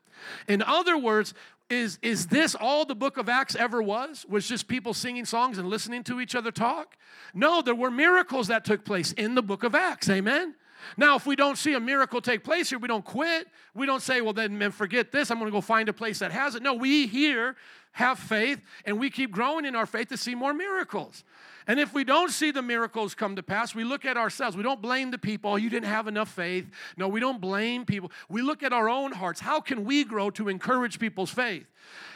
In 0.48 0.62
other 0.62 0.96
words, 0.96 1.34
is, 1.68 1.98
is 2.00 2.28
this 2.28 2.54
all 2.54 2.86
the 2.86 2.94
book 2.94 3.18
of 3.18 3.28
Acts 3.28 3.54
ever 3.56 3.82
was? 3.82 4.24
Was 4.26 4.48
just 4.48 4.68
people 4.68 4.94
singing 4.94 5.26
songs 5.26 5.58
and 5.58 5.68
listening 5.68 6.02
to 6.04 6.18
each 6.18 6.34
other 6.34 6.50
talk? 6.50 6.96
No, 7.34 7.60
there 7.60 7.74
were 7.74 7.90
miracles 7.90 8.48
that 8.48 8.64
took 8.64 8.86
place 8.86 9.12
in 9.12 9.34
the 9.34 9.42
book 9.42 9.64
of 9.64 9.74
Acts. 9.74 10.08
Amen? 10.08 10.54
Now, 10.96 11.16
if 11.16 11.26
we 11.26 11.36
don't 11.36 11.56
see 11.56 11.74
a 11.74 11.80
miracle 11.80 12.20
take 12.20 12.42
place 12.42 12.70
here, 12.70 12.78
we 12.78 12.88
don't 12.88 13.04
quit. 13.04 13.48
We 13.74 13.86
don't 13.86 14.02
say, 14.02 14.20
well, 14.20 14.32
then 14.32 14.70
forget 14.70 15.12
this. 15.12 15.30
I'm 15.30 15.38
going 15.38 15.50
to 15.50 15.54
go 15.54 15.60
find 15.60 15.88
a 15.88 15.92
place 15.92 16.18
that 16.20 16.32
has 16.32 16.54
it. 16.54 16.62
No, 16.62 16.74
we 16.74 17.06
here 17.06 17.56
have 17.92 18.18
faith 18.18 18.60
and 18.84 18.98
we 18.98 19.10
keep 19.10 19.30
growing 19.30 19.64
in 19.64 19.76
our 19.76 19.86
faith 19.86 20.08
to 20.08 20.16
see 20.16 20.34
more 20.34 20.52
miracles. 20.54 21.24
And 21.66 21.78
if 21.78 21.94
we 21.94 22.02
don't 22.02 22.30
see 22.30 22.50
the 22.50 22.62
miracles 22.62 23.14
come 23.14 23.36
to 23.36 23.42
pass, 23.42 23.74
we 23.74 23.84
look 23.84 24.04
at 24.04 24.16
ourselves. 24.16 24.56
We 24.56 24.64
don't 24.64 24.82
blame 24.82 25.10
the 25.12 25.18
people. 25.18 25.56
You 25.58 25.70
didn't 25.70 25.88
have 25.88 26.08
enough 26.08 26.28
faith. 26.28 26.66
No, 26.96 27.06
we 27.06 27.20
don't 27.20 27.40
blame 27.40 27.84
people. 27.84 28.10
We 28.28 28.42
look 28.42 28.62
at 28.62 28.72
our 28.72 28.88
own 28.88 29.12
hearts. 29.12 29.40
How 29.40 29.60
can 29.60 29.84
we 29.84 30.04
grow 30.04 30.30
to 30.30 30.48
encourage 30.48 30.98
people's 30.98 31.30
faith? 31.30 31.66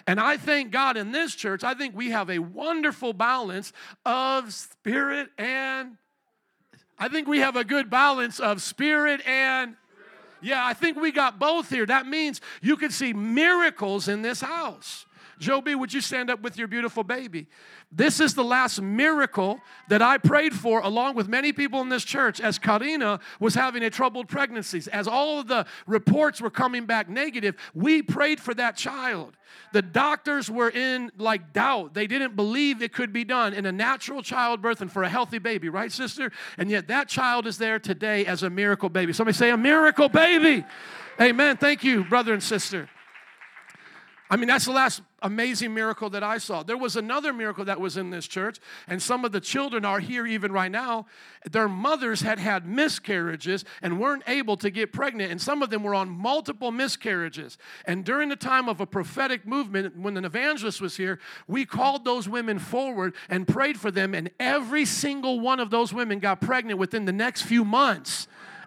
And 0.07 0.19
I 0.19 0.37
thank 0.37 0.73
God 0.73 0.97
in 0.97 1.13
this 1.13 1.35
church, 1.35 1.63
I 1.63 1.75
think 1.75 1.95
we 1.95 2.11
have 2.11 2.29
a 2.29 2.41
wonderful 2.41 3.13
balance 3.13 3.73
of 4.05 4.53
spirit 4.53 5.29
and 5.39 5.97
I 6.99 7.09
think 7.09 7.29
we 7.29 7.41
have 7.41 7.57
a 7.57 7.65
good 7.65 7.91
balance 7.91 8.41
of 8.41 8.63
spirit 8.63 9.21
and 9.27 9.77
yeah, 10.43 10.65
I 10.65 10.75
think 10.75 10.97
we 11.01 11.13
got 11.13 11.39
both 11.39 11.71
here. 11.71 11.87
That 11.87 12.07
means 12.07 12.41
you 12.63 12.77
can 12.77 12.91
see 12.91 13.13
miracles 13.13 14.09
in 14.09 14.23
this 14.23 14.41
house. 14.41 15.07
Joby, 15.39 15.75
would 15.75 15.93
you 15.93 16.01
stand 16.01 16.31
up 16.31 16.41
with 16.41 16.57
your 16.59 16.69
beautiful 16.69 17.05
baby? 17.05 17.47
This 17.93 18.21
is 18.21 18.35
the 18.35 18.45
last 18.45 18.81
miracle 18.81 19.61
that 19.89 20.03
I 20.03 20.19
prayed 20.19 20.55
for, 20.55 20.81
along 20.81 21.15
with 21.15 21.29
many 21.29 21.53
people 21.53 21.81
in 21.81 21.89
this 21.89 22.05
church, 22.05 22.41
as 22.41 22.59
Karina 22.59 23.21
was 23.39 23.55
having 23.55 23.83
a 23.83 23.91
troubled 23.91 24.29
pregnancy. 24.29 24.83
As 24.93 25.07
all 25.07 25.39
of 25.39 25.49
the 25.49 25.67
reports 25.87 26.41
were 26.41 26.51
coming 26.51 26.87
back 26.87 27.09
negative, 27.09 27.57
we 27.75 28.03
prayed 28.03 28.41
for 28.41 28.55
that 28.55 28.77
child. 28.77 29.37
The 29.73 29.83
doctors 29.83 30.51
were 30.51 30.71
in 30.71 31.13
like 31.17 31.53
doubt. 31.53 31.95
They 31.95 32.07
didn't 32.07 32.35
believe 32.35 32.83
it 32.83 32.93
could 32.93 33.13
be 33.13 33.25
done 33.25 33.53
in 33.53 33.67
a 33.67 33.73
natural 33.73 34.23
childbirth 34.23 34.81
and 34.81 34.91
for 34.91 35.03
a 35.03 35.09
healthy 35.09 35.39
baby, 35.39 35.69
right, 35.69 35.93
sister? 35.93 36.33
And 36.59 36.71
yet 36.71 36.89
that 36.89 37.09
child 37.09 37.47
is 37.47 37.59
there 37.59 37.79
today 37.79 38.27
as 38.27 38.43
a 38.43 38.51
miracle 38.51 38.89
baby. 38.89 39.13
Somebody 39.13 39.37
say, 39.37 39.51
a 39.51 39.57
miracle 39.57 40.09
baby. 40.09 40.65
Amen. 41.21 41.57
Thank 41.57 41.85
you, 41.85 42.05
brother 42.05 42.33
and 42.33 42.43
sister. 42.43 42.89
I 44.29 44.37
mean, 44.37 44.49
that's 44.49 44.65
the 44.65 44.73
last 44.73 45.03
amazing 45.23 45.73
miracle 45.73 46.11
that 46.11 46.23
I 46.23 46.39
saw. 46.39 46.63
There 46.63 46.77
was 46.77 46.97
another 46.97 47.33
miracle 47.33 47.65
that 47.65 47.81
was 47.81 47.97
in 47.97 48.11
this 48.11 48.27
church, 48.27 48.59
and 48.89 49.01
some 49.01 49.25
of 49.25 49.33
the 49.33 49.41
children 49.41 49.85
are 49.85 50.01
here 50.01 50.27
even 50.27 50.51
right 50.53 50.71
now. 50.71 51.07
Their 51.51 51.69
mothers 51.69 52.23
had 52.23 52.39
had 52.39 52.67
miscarriages 52.67 53.65
and 53.83 54.01
weren't 54.01 54.25
able 54.27 54.57
to 54.59 54.71
get 54.71 54.93
pregnant, 54.93 55.31
and 55.31 55.41
some 55.41 55.63
of 55.63 55.71
them 55.71 55.85
were 55.85 55.95
on 55.95 56.09
multiple 56.09 56.73
miscarriages. 56.73 57.57
And 57.85 58.05
during 58.05 58.29
the 58.29 58.37
time 58.37 58.69
of 58.69 58.81
a 58.81 58.87
prophetic 58.87 59.47
movement, 59.47 59.97
when 59.97 60.17
an 60.17 60.25
evangelist 60.25 60.81
was 60.81 60.97
here, 60.97 61.21
we 61.47 61.65
called 61.65 62.05
those 62.05 62.29
women 62.29 62.59
forward 62.59 63.15
and 63.29 63.47
prayed 63.47 63.79
for 63.79 63.91
them, 63.93 64.13
and 64.15 64.31
every 64.41 64.85
single 64.85 65.39
one 65.39 65.61
of 65.61 65.71
those 65.71 65.93
women 65.93 66.19
got 66.19 66.41
pregnant 66.41 66.79
within 66.79 67.05
the 67.05 67.13
next 67.13 67.43
few 67.43 67.65
months. 67.65 68.27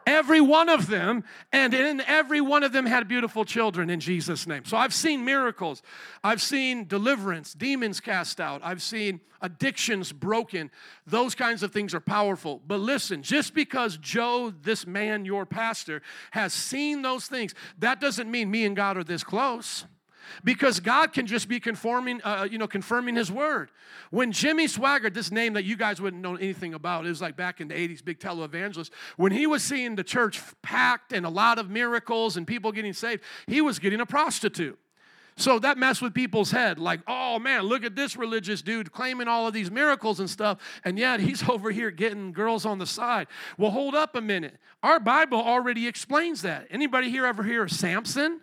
Every 0.09 0.41
one 0.41 0.69
of 0.69 0.87
them, 0.87 1.23
and 1.51 1.71
in 1.71 2.01
every 2.01 2.41
one 2.41 2.63
of 2.63 2.71
them 2.71 2.87
had 2.87 3.07
beautiful 3.07 3.45
children 3.45 3.91
in 3.91 3.99
Jesus' 3.99 4.47
name. 4.47 4.65
So 4.65 4.75
I've 4.75 4.93
seen 4.93 5.23
miracles. 5.23 5.83
I've 6.23 6.41
seen 6.41 6.87
deliverance, 6.87 7.53
demons 7.53 7.99
cast 7.99 8.41
out. 8.41 8.61
I've 8.63 8.81
seen 8.81 9.21
addictions 9.39 10.11
broken. 10.11 10.71
Those 11.05 11.35
kinds 11.35 11.61
of 11.61 11.71
things 11.71 11.93
are 11.93 11.99
powerful. 11.99 12.59
But 12.65 12.79
listen, 12.79 13.21
just 13.21 13.53
because 13.53 13.97
Joe, 13.97 14.51
this 14.63 14.87
man, 14.87 15.25
your 15.25 15.45
pastor, 15.45 16.01
has 16.31 16.53
seen 16.53 17.03
those 17.03 17.27
things, 17.27 17.53
that 17.77 18.01
doesn't 18.01 18.31
mean 18.31 18.49
me 18.49 18.65
and 18.65 18.75
God 18.75 18.97
are 18.97 19.03
this 19.03 19.23
close 19.23 19.85
because 20.43 20.79
God 20.79 21.13
can 21.13 21.27
just 21.27 21.47
be 21.47 21.59
conforming, 21.59 22.21
uh, 22.23 22.47
you 22.49 22.57
know, 22.57 22.67
confirming 22.67 23.15
His 23.15 23.31
word. 23.31 23.71
When 24.11 24.31
Jimmy 24.31 24.67
Swaggart, 24.67 25.13
this 25.13 25.31
name 25.31 25.53
that 25.53 25.63
you 25.63 25.75
guys 25.75 26.01
wouldn't 26.01 26.21
know 26.21 26.35
anything 26.35 26.73
about, 26.73 27.05
it 27.05 27.09
was 27.09 27.21
like 27.21 27.35
back 27.35 27.61
in 27.61 27.67
the 27.67 27.75
80s, 27.75 28.03
big 28.03 28.19
televangelist, 28.19 28.89
when 29.17 29.31
he 29.31 29.47
was 29.47 29.63
seeing 29.63 29.95
the 29.95 30.03
church 30.03 30.41
packed 30.61 31.13
and 31.13 31.25
a 31.25 31.29
lot 31.29 31.59
of 31.59 31.69
miracles 31.69 32.37
and 32.37 32.47
people 32.47 32.71
getting 32.71 32.93
saved, 32.93 33.23
he 33.47 33.61
was 33.61 33.79
getting 33.79 34.01
a 34.01 34.05
prostitute. 34.05 34.79
So 35.39 35.57
that 35.59 35.77
messed 35.77 36.01
with 36.01 36.13
people's 36.13 36.51
head. 36.51 36.79
Like, 36.79 36.99
oh 37.07 37.39
man, 37.39 37.63
look 37.63 37.85
at 37.85 37.95
this 37.95 38.17
religious 38.17 38.61
dude 38.61 38.91
claiming 38.91 39.29
all 39.29 39.47
of 39.47 39.53
these 39.53 39.71
miracles 39.71 40.19
and 40.19 40.29
stuff, 40.29 40.57
and 40.83 40.99
yet 40.99 41.21
he's 41.21 41.47
over 41.49 41.71
here 41.71 41.91
getting 41.91 42.33
girls 42.33 42.65
on 42.65 42.77
the 42.77 42.85
side. 42.85 43.27
Well, 43.57 43.71
hold 43.71 43.95
up 43.95 44.15
a 44.15 44.21
minute. 44.21 44.57
Our 44.83 44.99
Bible 44.99 45.39
already 45.39 45.87
explains 45.87 46.41
that. 46.41 46.67
Anybody 46.69 47.09
here 47.09 47.25
ever 47.25 47.43
hear 47.43 47.63
of 47.63 47.71
Samson? 47.71 48.41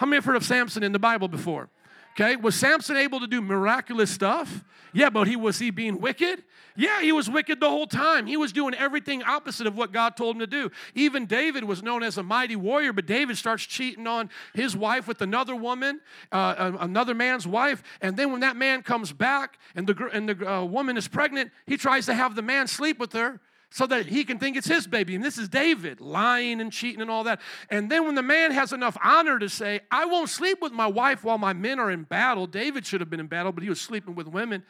How 0.00 0.06
many 0.06 0.16
have 0.16 0.24
heard 0.24 0.36
of 0.36 0.44
Samson 0.46 0.82
in 0.82 0.92
the 0.92 0.98
Bible 0.98 1.28
before? 1.28 1.68
Okay, 2.12 2.34
was 2.34 2.54
Samson 2.54 2.96
able 2.96 3.20
to 3.20 3.26
do 3.26 3.42
miraculous 3.42 4.10
stuff? 4.10 4.64
Yeah, 4.94 5.10
but 5.10 5.28
he 5.28 5.36
was 5.36 5.58
he 5.58 5.70
being 5.70 6.00
wicked? 6.00 6.42
Yeah, 6.74 7.02
he 7.02 7.12
was 7.12 7.28
wicked 7.28 7.60
the 7.60 7.68
whole 7.68 7.86
time. 7.86 8.24
He 8.24 8.38
was 8.38 8.50
doing 8.50 8.72
everything 8.72 9.22
opposite 9.22 9.66
of 9.66 9.76
what 9.76 9.92
God 9.92 10.16
told 10.16 10.36
him 10.36 10.40
to 10.40 10.46
do. 10.46 10.70
Even 10.94 11.26
David 11.26 11.64
was 11.64 11.82
known 11.82 12.02
as 12.02 12.16
a 12.16 12.22
mighty 12.22 12.56
warrior, 12.56 12.94
but 12.94 13.04
David 13.04 13.36
starts 13.36 13.64
cheating 13.64 14.06
on 14.06 14.30
his 14.54 14.74
wife 14.74 15.06
with 15.06 15.20
another 15.20 15.54
woman, 15.54 16.00
uh, 16.32 16.72
another 16.80 17.12
man's 17.12 17.46
wife, 17.46 17.82
and 18.00 18.16
then 18.16 18.32
when 18.32 18.40
that 18.40 18.56
man 18.56 18.82
comes 18.82 19.12
back 19.12 19.58
and 19.74 19.86
the 19.86 20.08
and 20.14 20.30
the 20.30 20.50
uh, 20.50 20.64
woman 20.64 20.96
is 20.96 21.08
pregnant, 21.08 21.52
he 21.66 21.76
tries 21.76 22.06
to 22.06 22.14
have 22.14 22.36
the 22.36 22.42
man 22.42 22.68
sleep 22.68 22.98
with 22.98 23.12
her 23.12 23.38
so 23.70 23.86
that 23.86 24.06
he 24.06 24.24
can 24.24 24.38
think 24.38 24.56
it's 24.56 24.66
his 24.66 24.86
baby. 24.86 25.14
And 25.14 25.24
this 25.24 25.38
is 25.38 25.48
David 25.48 26.00
lying 26.00 26.60
and 26.60 26.72
cheating 26.72 27.00
and 27.00 27.10
all 27.10 27.24
that. 27.24 27.40
And 27.70 27.90
then 27.90 28.04
when 28.04 28.16
the 28.16 28.22
man 28.22 28.50
has 28.50 28.72
enough 28.72 28.96
honor 29.02 29.38
to 29.38 29.48
say, 29.48 29.80
I 29.90 30.06
won't 30.06 30.28
sleep 30.28 30.58
with 30.60 30.72
my 30.72 30.88
wife 30.88 31.22
while 31.22 31.38
my 31.38 31.52
men 31.52 31.78
are 31.78 31.90
in 31.90 32.02
battle, 32.02 32.48
David 32.48 32.84
should 32.84 33.00
have 33.00 33.08
been 33.08 33.20
in 33.20 33.28
battle, 33.28 33.52
but 33.52 33.62
he 33.62 33.68
was 33.68 33.80
sleeping 33.80 34.16
with 34.16 34.26
women. 34.26 34.64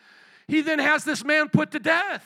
He 0.47 0.61
then 0.61 0.79
has 0.79 1.05
this 1.05 1.25
man 1.25 1.49
put 1.49 1.71
to 1.71 1.79
death. 1.79 2.25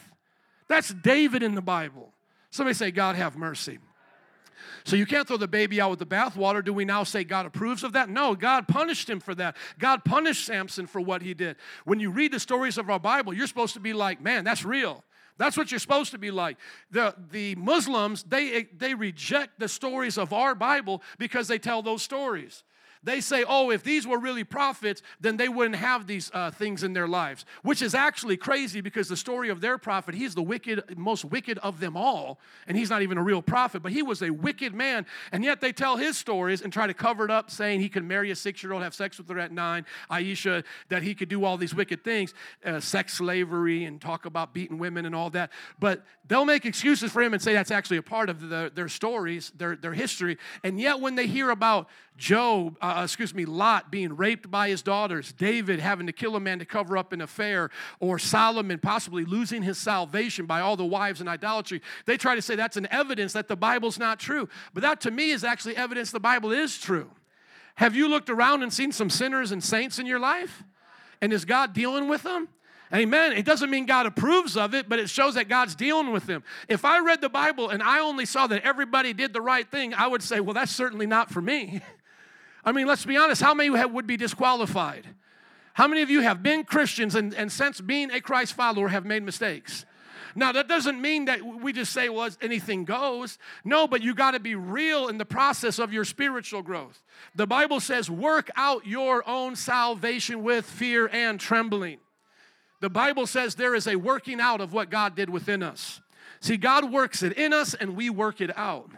That's 0.66 0.92
David 0.92 1.44
in 1.44 1.54
the 1.54 1.62
Bible. 1.62 2.12
Somebody 2.50 2.74
say, 2.74 2.90
God 2.90 3.14
have 3.16 3.36
mercy. 3.36 3.78
So 4.84 4.96
you 4.96 5.06
can't 5.06 5.28
throw 5.28 5.36
the 5.36 5.48
baby 5.48 5.80
out 5.80 5.90
with 5.90 5.98
the 5.98 6.06
bathwater. 6.06 6.64
Do 6.64 6.72
we 6.72 6.84
now 6.84 7.04
say 7.04 7.22
God 7.22 7.46
approves 7.46 7.84
of 7.84 7.92
that? 7.92 8.08
No, 8.08 8.34
God 8.34 8.66
punished 8.66 9.08
him 9.08 9.20
for 9.20 9.34
that. 9.36 9.56
God 9.78 10.04
punished 10.04 10.44
Samson 10.44 10.86
for 10.86 11.00
what 11.00 11.22
he 11.22 11.34
did. 11.34 11.56
When 11.84 12.00
you 12.00 12.10
read 12.10 12.32
the 12.32 12.40
stories 12.40 12.78
of 12.78 12.90
our 12.90 12.98
Bible, 12.98 13.32
you're 13.32 13.46
supposed 13.46 13.74
to 13.74 13.80
be 13.80 13.92
like, 13.92 14.20
man, 14.20 14.44
that's 14.44 14.64
real. 14.64 15.04
That's 15.36 15.56
what 15.56 15.70
you're 15.70 15.80
supposed 15.80 16.12
to 16.12 16.18
be 16.18 16.30
like. 16.30 16.58
The, 16.90 17.14
the 17.30 17.56
Muslims, 17.56 18.22
they, 18.22 18.68
they 18.76 18.94
reject 18.94 19.58
the 19.58 19.68
stories 19.68 20.16
of 20.16 20.32
our 20.32 20.54
Bible 20.54 21.02
because 21.18 21.48
they 21.48 21.58
tell 21.58 21.82
those 21.82 22.02
stories. 22.02 22.62
They 23.04 23.20
say, 23.20 23.44
oh, 23.46 23.70
if 23.70 23.82
these 23.82 24.06
were 24.06 24.18
really 24.18 24.44
prophets, 24.44 25.02
then 25.20 25.36
they 25.36 25.48
wouldn't 25.48 25.76
have 25.76 26.06
these 26.06 26.30
uh, 26.32 26.50
things 26.50 26.82
in 26.82 26.94
their 26.94 27.06
lives, 27.06 27.44
which 27.62 27.82
is 27.82 27.94
actually 27.94 28.38
crazy 28.38 28.80
because 28.80 29.08
the 29.08 29.16
story 29.16 29.50
of 29.50 29.60
their 29.60 29.76
prophet, 29.76 30.14
he's 30.14 30.34
the 30.34 30.42
wicked, 30.42 30.96
most 30.96 31.24
wicked 31.24 31.58
of 31.58 31.80
them 31.80 31.96
all, 31.96 32.38
and 32.66 32.76
he's 32.76 32.88
not 32.88 33.02
even 33.02 33.18
a 33.18 33.22
real 33.22 33.42
prophet, 33.42 33.82
but 33.82 33.92
he 33.92 34.02
was 34.02 34.22
a 34.22 34.30
wicked 34.30 34.74
man, 34.74 35.04
and 35.32 35.44
yet 35.44 35.60
they 35.60 35.72
tell 35.72 35.98
his 35.98 36.16
stories 36.16 36.62
and 36.62 36.72
try 36.72 36.86
to 36.86 36.94
cover 36.94 37.24
it 37.26 37.30
up, 37.30 37.50
saying 37.50 37.80
he 37.80 37.90
could 37.90 38.04
marry 38.04 38.30
a 38.30 38.36
six 38.36 38.62
year 38.62 38.72
old, 38.72 38.82
have 38.82 38.94
sex 38.94 39.18
with 39.18 39.28
her 39.28 39.38
at 39.38 39.52
nine, 39.52 39.84
Aisha, 40.10 40.64
that 40.88 41.02
he 41.02 41.14
could 41.14 41.28
do 41.28 41.44
all 41.44 41.58
these 41.58 41.74
wicked 41.74 42.02
things, 42.02 42.32
uh, 42.64 42.80
sex 42.80 43.12
slavery, 43.14 43.84
and 43.84 44.00
talk 44.00 44.24
about 44.24 44.54
beating 44.54 44.78
women 44.78 45.04
and 45.04 45.14
all 45.14 45.28
that. 45.30 45.50
But 45.78 46.04
they'll 46.26 46.46
make 46.46 46.64
excuses 46.64 47.12
for 47.12 47.20
him 47.22 47.34
and 47.34 47.42
say 47.42 47.52
that's 47.52 47.70
actually 47.70 47.98
a 47.98 48.02
part 48.02 48.30
of 48.30 48.48
the, 48.48 48.72
their 48.74 48.88
stories, 48.88 49.52
their, 49.56 49.76
their 49.76 49.92
history, 49.92 50.38
and 50.62 50.80
yet 50.80 51.00
when 51.00 51.16
they 51.16 51.26
hear 51.26 51.50
about 51.50 51.88
Job, 52.16 52.78
uh, 52.80 52.93
Uh, 52.94 53.02
excuse 53.02 53.34
me, 53.34 53.44
Lot 53.44 53.90
being 53.90 54.16
raped 54.16 54.48
by 54.50 54.68
his 54.68 54.80
daughters, 54.80 55.32
David 55.32 55.80
having 55.80 56.06
to 56.06 56.12
kill 56.12 56.36
a 56.36 56.40
man 56.40 56.60
to 56.60 56.64
cover 56.64 56.96
up 56.96 57.12
an 57.12 57.20
affair, 57.20 57.70
or 57.98 58.20
Solomon 58.20 58.78
possibly 58.78 59.24
losing 59.24 59.62
his 59.62 59.78
salvation 59.78 60.46
by 60.46 60.60
all 60.60 60.76
the 60.76 60.84
wives 60.84 61.20
and 61.20 61.28
idolatry. 61.28 61.82
They 62.06 62.16
try 62.16 62.36
to 62.36 62.42
say 62.42 62.54
that's 62.54 62.76
an 62.76 62.86
evidence 62.92 63.32
that 63.32 63.48
the 63.48 63.56
Bible's 63.56 63.98
not 63.98 64.20
true. 64.20 64.48
But 64.74 64.82
that 64.82 65.00
to 65.00 65.10
me 65.10 65.32
is 65.32 65.42
actually 65.42 65.76
evidence 65.76 66.12
the 66.12 66.20
Bible 66.20 66.52
is 66.52 66.78
true. 66.78 67.10
Have 67.74 67.96
you 67.96 68.06
looked 68.06 68.30
around 68.30 68.62
and 68.62 68.72
seen 68.72 68.92
some 68.92 69.10
sinners 69.10 69.50
and 69.50 69.62
saints 69.62 69.98
in 69.98 70.06
your 70.06 70.20
life? 70.20 70.62
And 71.20 71.32
is 71.32 71.44
God 71.44 71.72
dealing 71.72 72.08
with 72.08 72.22
them? 72.22 72.48
Amen. 72.92 73.32
It 73.32 73.44
doesn't 73.44 73.70
mean 73.70 73.86
God 73.86 74.06
approves 74.06 74.56
of 74.56 74.72
it, 74.72 74.88
but 74.88 75.00
it 75.00 75.10
shows 75.10 75.34
that 75.34 75.48
God's 75.48 75.74
dealing 75.74 76.12
with 76.12 76.26
them. 76.26 76.44
If 76.68 76.84
I 76.84 77.00
read 77.00 77.20
the 77.20 77.28
Bible 77.28 77.70
and 77.70 77.82
I 77.82 77.98
only 77.98 78.24
saw 78.24 78.46
that 78.46 78.62
everybody 78.62 79.12
did 79.12 79.32
the 79.32 79.40
right 79.40 79.68
thing, 79.68 79.94
I 79.94 80.06
would 80.06 80.22
say, 80.22 80.38
well, 80.38 80.54
that's 80.54 80.70
certainly 80.70 81.06
not 81.06 81.32
for 81.32 81.42
me. 81.42 81.80
I 82.64 82.72
mean, 82.72 82.86
let's 82.86 83.04
be 83.04 83.16
honest, 83.16 83.42
how 83.42 83.54
many 83.54 83.70
would 83.70 84.06
be 84.06 84.16
disqualified? 84.16 85.06
How 85.74 85.88
many 85.88 86.02
of 86.02 86.10
you 86.10 86.20
have 86.20 86.42
been 86.42 86.64
Christians 86.64 87.14
and, 87.14 87.34
and 87.34 87.50
since 87.50 87.80
being 87.80 88.10
a 88.10 88.20
Christ 88.20 88.54
follower 88.54 88.88
have 88.88 89.04
made 89.04 89.22
mistakes? 89.22 89.84
Now, 90.36 90.52
that 90.52 90.66
doesn't 90.66 91.00
mean 91.00 91.26
that 91.26 91.44
we 91.44 91.72
just 91.72 91.92
say, 91.92 92.08
well, 92.08 92.28
anything 92.40 92.84
goes. 92.84 93.38
No, 93.64 93.86
but 93.86 94.02
you 94.02 94.14
got 94.14 94.32
to 94.32 94.40
be 94.40 94.56
real 94.56 95.08
in 95.08 95.18
the 95.18 95.24
process 95.24 95.78
of 95.78 95.92
your 95.92 96.04
spiritual 96.04 96.62
growth. 96.62 97.02
The 97.36 97.46
Bible 97.46 97.78
says, 97.78 98.10
work 98.10 98.50
out 98.56 98.86
your 98.86 99.28
own 99.28 99.54
salvation 99.54 100.42
with 100.42 100.64
fear 100.64 101.08
and 101.12 101.38
trembling. 101.38 101.98
The 102.80 102.90
Bible 102.90 103.26
says 103.26 103.54
there 103.54 103.74
is 103.74 103.86
a 103.86 103.96
working 103.96 104.40
out 104.40 104.60
of 104.60 104.72
what 104.72 104.90
God 104.90 105.14
did 105.14 105.30
within 105.30 105.62
us. 105.62 106.00
See, 106.40 106.56
God 106.56 106.92
works 106.92 107.22
it 107.22 107.32
in 107.34 107.52
us 107.52 107.74
and 107.74 107.96
we 107.96 108.10
work 108.10 108.40
it 108.40 108.56
out. 108.56 108.90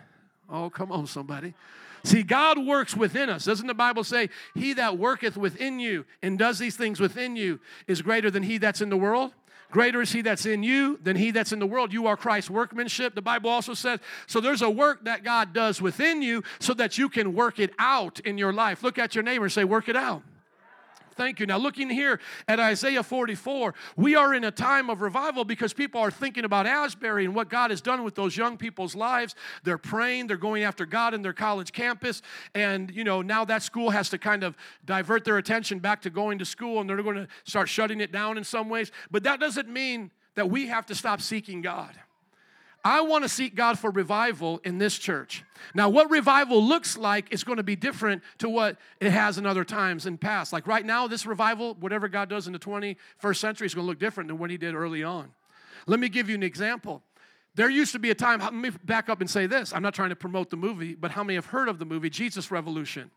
Oh, 0.48 0.70
come 0.70 0.90
on, 0.90 1.06
somebody. 1.06 1.54
See, 2.06 2.22
God 2.22 2.64
works 2.64 2.96
within 2.96 3.28
us. 3.28 3.46
Doesn't 3.46 3.66
the 3.66 3.74
Bible 3.74 4.04
say, 4.04 4.30
He 4.54 4.74
that 4.74 4.96
worketh 4.96 5.36
within 5.36 5.80
you 5.80 6.04
and 6.22 6.38
does 6.38 6.56
these 6.56 6.76
things 6.76 7.00
within 7.00 7.34
you 7.34 7.58
is 7.88 8.00
greater 8.00 8.30
than 8.30 8.44
he 8.44 8.58
that's 8.58 8.80
in 8.80 8.90
the 8.90 8.96
world? 8.96 9.32
Greater 9.72 10.00
is 10.00 10.12
he 10.12 10.22
that's 10.22 10.46
in 10.46 10.62
you 10.62 11.00
than 11.02 11.16
he 11.16 11.32
that's 11.32 11.52
in 11.52 11.58
the 11.58 11.66
world. 11.66 11.92
You 11.92 12.06
are 12.06 12.16
Christ's 12.16 12.48
workmanship. 12.48 13.16
The 13.16 13.22
Bible 13.22 13.50
also 13.50 13.74
says, 13.74 13.98
so 14.28 14.40
there's 14.40 14.62
a 14.62 14.70
work 14.70 15.04
that 15.04 15.24
God 15.24 15.52
does 15.52 15.82
within 15.82 16.22
you 16.22 16.44
so 16.60 16.74
that 16.74 16.96
you 16.96 17.08
can 17.08 17.34
work 17.34 17.58
it 17.58 17.72
out 17.76 18.20
in 18.20 18.38
your 18.38 18.52
life. 18.52 18.84
Look 18.84 18.98
at 18.98 19.16
your 19.16 19.24
neighbor 19.24 19.46
and 19.46 19.52
say, 19.52 19.64
work 19.64 19.88
it 19.88 19.96
out. 19.96 20.22
Thank 21.16 21.40
you. 21.40 21.46
Now, 21.46 21.56
looking 21.56 21.88
here 21.88 22.20
at 22.46 22.60
Isaiah 22.60 23.02
44, 23.02 23.74
we 23.96 24.14
are 24.14 24.34
in 24.34 24.44
a 24.44 24.50
time 24.50 24.90
of 24.90 25.00
revival 25.00 25.44
because 25.44 25.72
people 25.72 26.00
are 26.00 26.10
thinking 26.10 26.44
about 26.44 26.66
Asbury 26.66 27.24
and 27.24 27.34
what 27.34 27.48
God 27.48 27.70
has 27.70 27.80
done 27.80 28.04
with 28.04 28.14
those 28.14 28.36
young 28.36 28.58
people's 28.58 28.94
lives. 28.94 29.34
They're 29.64 29.78
praying, 29.78 30.26
they're 30.26 30.36
going 30.36 30.62
after 30.62 30.84
God 30.84 31.14
in 31.14 31.22
their 31.22 31.32
college 31.32 31.72
campus, 31.72 32.20
and 32.54 32.94
you 32.94 33.02
know, 33.02 33.22
now 33.22 33.46
that 33.46 33.62
school 33.62 33.90
has 33.90 34.10
to 34.10 34.18
kind 34.18 34.44
of 34.44 34.56
divert 34.84 35.24
their 35.24 35.38
attention 35.38 35.78
back 35.78 36.02
to 36.02 36.10
going 36.10 36.38
to 36.38 36.44
school 36.44 36.80
and 36.80 36.88
they're 36.88 37.02
going 37.02 37.16
to 37.16 37.28
start 37.44 37.68
shutting 37.68 38.00
it 38.00 38.12
down 38.12 38.36
in 38.36 38.44
some 38.44 38.68
ways. 38.68 38.92
But 39.10 39.22
that 39.22 39.40
doesn't 39.40 39.68
mean 39.68 40.10
that 40.34 40.50
we 40.50 40.66
have 40.66 40.84
to 40.86 40.94
stop 40.94 41.22
seeking 41.22 41.62
God. 41.62 41.98
I 42.86 43.00
want 43.00 43.24
to 43.24 43.28
seek 43.28 43.56
God 43.56 43.80
for 43.80 43.90
revival 43.90 44.60
in 44.62 44.78
this 44.78 44.96
church. 44.96 45.42
Now, 45.74 45.88
what 45.88 46.08
revival 46.08 46.62
looks 46.62 46.96
like 46.96 47.32
is 47.32 47.42
going 47.42 47.56
to 47.56 47.64
be 47.64 47.74
different 47.74 48.22
to 48.38 48.48
what 48.48 48.76
it 49.00 49.10
has 49.10 49.38
in 49.38 49.44
other 49.44 49.64
times 49.64 50.06
in 50.06 50.16
past. 50.18 50.52
Like 50.52 50.68
right 50.68 50.86
now, 50.86 51.08
this 51.08 51.26
revival, 51.26 51.74
whatever 51.80 52.06
God 52.06 52.28
does 52.28 52.46
in 52.46 52.52
the 52.52 52.60
21st 52.60 53.36
century, 53.38 53.66
is 53.66 53.74
going 53.74 53.84
to 53.84 53.88
look 53.88 53.98
different 53.98 54.28
than 54.28 54.38
what 54.38 54.50
He 54.50 54.56
did 54.56 54.76
early 54.76 55.02
on. 55.02 55.32
Let 55.88 55.98
me 55.98 56.08
give 56.08 56.28
you 56.28 56.36
an 56.36 56.44
example. 56.44 57.02
There 57.56 57.68
used 57.68 57.90
to 57.90 57.98
be 57.98 58.10
a 58.10 58.14
time, 58.14 58.38
let 58.38 58.54
me 58.54 58.70
back 58.84 59.08
up 59.08 59.20
and 59.20 59.28
say 59.28 59.48
this. 59.48 59.72
I'm 59.72 59.82
not 59.82 59.92
trying 59.92 60.10
to 60.10 60.16
promote 60.16 60.50
the 60.50 60.56
movie, 60.56 60.94
but 60.94 61.10
how 61.10 61.24
many 61.24 61.34
have 61.34 61.46
heard 61.46 61.68
of 61.68 61.80
the 61.80 61.84
movie 61.84 62.08
Jesus 62.08 62.52
Revolution? 62.52 63.10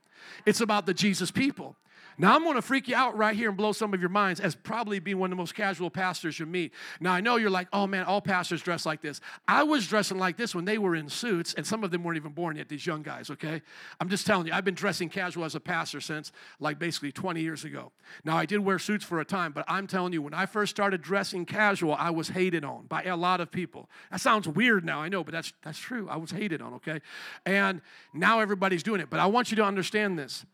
It's 0.47 0.61
about 0.61 0.87
the 0.87 0.95
Jesus 0.95 1.29
people. 1.29 1.75
Now, 2.21 2.35
I'm 2.35 2.43
going 2.43 2.55
to 2.55 2.61
freak 2.61 2.89
you 2.89 2.95
out 2.95 3.17
right 3.17 3.33
here 3.33 3.47
and 3.47 3.57
blow 3.57 3.71
some 3.71 3.93
of 3.93 4.01
your 4.01 4.09
minds 4.09 4.41
as 4.41 4.53
probably 4.53 4.99
being 4.99 5.17
one 5.17 5.31
of 5.31 5.37
the 5.37 5.41
most 5.41 5.55
casual 5.55 5.89
pastors 5.89 6.37
you 6.37 6.45
meet. 6.45 6.73
Now, 6.99 7.13
I 7.13 7.21
know 7.21 7.37
you're 7.37 7.49
like, 7.49 7.69
oh 7.71 7.87
man, 7.87 8.03
all 8.03 8.19
pastors 8.19 8.61
dress 8.61 8.85
like 8.85 9.01
this. 9.01 9.21
I 9.47 9.63
was 9.63 9.87
dressing 9.87 10.17
like 10.17 10.35
this 10.35 10.53
when 10.53 10.65
they 10.65 10.77
were 10.77 10.95
in 10.95 11.07
suits, 11.07 11.53
and 11.53 11.65
some 11.65 11.81
of 11.81 11.91
them 11.91 12.03
weren't 12.03 12.17
even 12.17 12.33
born 12.33 12.57
yet, 12.57 12.67
these 12.67 12.85
young 12.85 13.03
guys, 13.03 13.29
okay? 13.29 13.61
I'm 14.01 14.09
just 14.09 14.27
telling 14.27 14.47
you, 14.47 14.53
I've 14.53 14.65
been 14.65 14.75
dressing 14.75 15.07
casual 15.07 15.45
as 15.45 15.55
a 15.55 15.61
pastor 15.61 16.01
since 16.01 16.33
like 16.59 16.77
basically 16.77 17.13
20 17.13 17.39
years 17.39 17.63
ago. 17.63 17.93
Now, 18.25 18.35
I 18.35 18.45
did 18.45 18.59
wear 18.59 18.79
suits 18.79 19.05
for 19.05 19.21
a 19.21 19.25
time, 19.25 19.53
but 19.53 19.63
I'm 19.69 19.87
telling 19.87 20.11
you, 20.11 20.21
when 20.21 20.33
I 20.33 20.45
first 20.45 20.71
started 20.71 21.01
dressing 21.01 21.45
casual, 21.45 21.93
I 21.93 22.09
was 22.09 22.27
hated 22.27 22.65
on 22.65 22.87
by 22.87 23.03
a 23.03 23.15
lot 23.15 23.39
of 23.39 23.49
people. 23.49 23.89
That 24.11 24.19
sounds 24.19 24.45
weird 24.45 24.83
now, 24.83 24.99
I 24.99 25.07
know, 25.07 25.23
but 25.23 25.31
that's, 25.31 25.53
that's 25.63 25.79
true. 25.79 26.09
I 26.09 26.17
was 26.17 26.31
hated 26.31 26.61
on, 26.61 26.73
okay? 26.73 26.99
And 27.45 27.79
now 28.13 28.41
everybody's 28.41 28.83
doing 28.83 28.99
it. 28.99 29.09
But 29.09 29.21
I 29.21 29.27
want 29.27 29.51
you 29.51 29.55
to 29.55 29.63
understand 29.63 30.19
this 30.19 30.45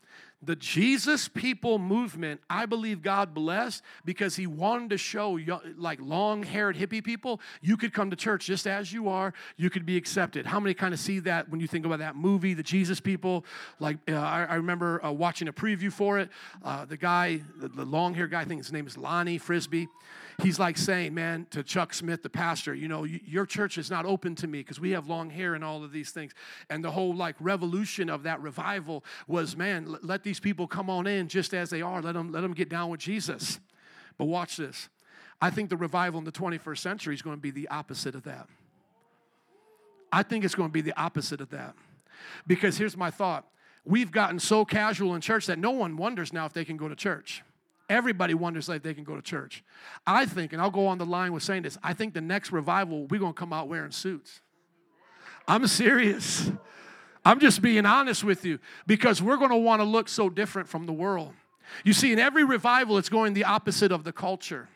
the 0.42 0.56
Jesus 0.56 1.27
people 1.27 1.80
movement, 1.80 2.42
I 2.50 2.65
believe 2.65 3.01
God 3.01 3.34
blessed 3.34 3.82
because 4.04 4.36
he 4.36 4.48
wanted 4.48 4.92
to 4.92 4.98
show 4.98 5.39
like 5.77 6.00
long 6.01 6.44
haired 6.44 6.75
hippie 6.75 7.04
people, 7.04 7.42
you 7.62 7.77
could 7.77 7.94
come 7.94 8.10
to 8.12 8.15
church 8.15 8.46
just 8.46 8.68
as 8.68 8.94
you 8.94 9.10
are, 9.10 9.34
you 9.58 9.70
could 9.70 9.86
be 9.86 9.98
accepted. 9.98 10.46
How 10.46 10.60
many 10.60 10.74
kind 10.74 10.94
of 10.94 11.00
see 11.00 11.20
that 11.20 11.50
when 11.50 11.60
you 11.60 11.68
think 11.68 11.86
about 11.86 12.00
that 12.00 12.15
movie, 12.15 12.54
The 12.54 12.63
Jesus 12.63 13.00
People? 13.00 13.46
Like, 13.80 13.98
uh, 14.10 14.15
I, 14.15 14.44
I, 14.44 14.56
remember 14.56 15.04
uh, 15.04 15.12
watching 15.12 15.48
a 15.48 15.54
preview 15.54 15.92
for 15.92 16.20
it. 16.20 16.30
Uh, 16.63 16.86
the 16.86 16.98
guy, 16.98 17.42
the, 17.58 17.68
the 17.68 17.86
long 17.86 18.13
haired 18.13 18.32
guy, 18.32 18.42
I 18.42 18.46
think 18.46 18.62
his 18.62 18.72
name 18.72 18.88
is 18.88 18.98
Lonnie 18.98 19.38
Frisbee 19.38 19.88
he's 20.42 20.60
like 20.60 20.77
saying, 20.77 21.13
man, 21.13 21.48
to 21.51 21.63
Chuck 21.63 21.94
Smith, 21.94 22.24
the 22.24 22.30
pastor, 22.30 22.74
you 22.74 22.88
know, 22.88 23.04
your 23.04 23.46
church 23.46 23.77
is 23.77 23.89
not 23.89 24.06
open 24.06 24.36
to 24.36 24.48
me 24.48 24.60
because 24.60 24.80
we 24.80 24.92
have 24.92 25.08
long 25.08 25.30
hair 25.30 25.56
and 25.56 25.63
all 25.63 25.84
of 25.84 25.92
these 25.92 26.12
things. 26.12 26.34
And 26.70 26.84
the 26.84 26.92
whole 26.92 27.15
like 27.15 27.36
revolution 27.39 28.10
of 28.10 28.24
that 28.24 28.42
revival 28.42 29.04
was, 29.27 29.56
man, 29.56 29.98
let 30.01 30.24
these 30.24 30.39
people 30.39 30.68
come 30.68 30.89
on 30.89 31.08
in 31.08 31.27
just 31.27 31.54
as 31.54 31.70
they 31.70 31.82
are. 31.82 32.01
Let 32.01 32.13
them, 32.13 32.32
let 32.32 32.42
them 32.42 32.54
get 32.54 32.70
down 32.70 32.89
with 32.89 33.00
Jesus. 33.00 33.60
But 34.18 34.25
watch 34.25 34.58
this. 34.58 34.89
I 35.42 35.50
think 35.50 35.70
the 35.70 35.77
revival 35.77 36.18
in 36.20 36.25
the 36.25 36.32
21st 36.32 36.77
century 36.77 37.13
is 37.13 37.22
going 37.22 37.36
to 37.36 37.42
be 37.42 37.51
the 37.51 37.68
opposite 37.68 38.15
of 38.15 38.24
that. 38.24 38.48
I 40.12 40.24
think 40.24 40.46
it's 40.46 40.56
going 40.56 40.70
to 40.70 40.74
be 40.74 40.82
the 40.82 40.98
opposite 41.00 41.42
of 41.42 41.50
that. 41.50 41.75
Because 42.48 42.77
here's 42.77 42.96
my 42.96 43.12
thought 43.12 43.46
we've 43.84 44.12
gotten 44.12 44.39
so 44.39 44.65
casual 44.65 45.13
in 45.13 45.22
church 45.22 45.46
that 45.46 45.60
no 45.60 45.72
one 45.72 45.96
wonders 45.96 46.34
now 46.34 46.46
if 46.46 46.54
they 46.54 46.65
can 46.65 46.77
go 46.77 46.88
to 46.88 46.96
church. 46.96 47.44
Everybody 47.88 48.34
wonders 48.34 48.68
if 48.68 48.82
they 48.82 48.94
can 48.94 49.04
go 49.04 49.15
to 49.15 49.22
church. 49.22 49.63
I 50.08 50.25
think, 50.25 50.54
and 50.54 50.62
I'll 50.62 50.72
go 50.72 50.88
on 50.88 50.98
the 50.98 51.06
line 51.06 51.34
with 51.34 51.44
saying 51.44 51.63
this, 51.63 51.77
I 51.84 51.94
think 51.94 52.13
the 52.13 52.22
next 52.22 52.51
revival, 52.51 53.06
we're 53.06 53.20
going 53.20 53.34
to 53.34 53.39
come 53.39 53.54
out 53.54 53.68
wearing 53.68 53.92
suits. 53.92 54.42
I'm 55.48 55.68
serious. 55.68 56.50
I'm 57.24 57.39
just 57.39 57.62
being 57.62 57.86
honest 57.86 58.24
with 58.24 58.46
you 58.46 58.60
because 58.88 59.22
we're 59.22 59.38
going 59.38 59.51
to 59.51 59.58
want 59.58 59.82
to 59.82 59.84
look 59.84 60.10
so 60.10 60.30
different 60.30 60.68
from 60.68 60.86
the 60.86 60.94
world. 60.94 61.34
You 61.84 61.94
see, 61.94 62.12
in 62.12 62.20
every 62.20 62.44
revival, 62.44 62.98
it's 62.98 63.10
going 63.10 63.34
the 63.34 63.44
opposite 63.44 63.92
of 63.92 64.04
the 64.04 64.12
culture. 64.12 64.70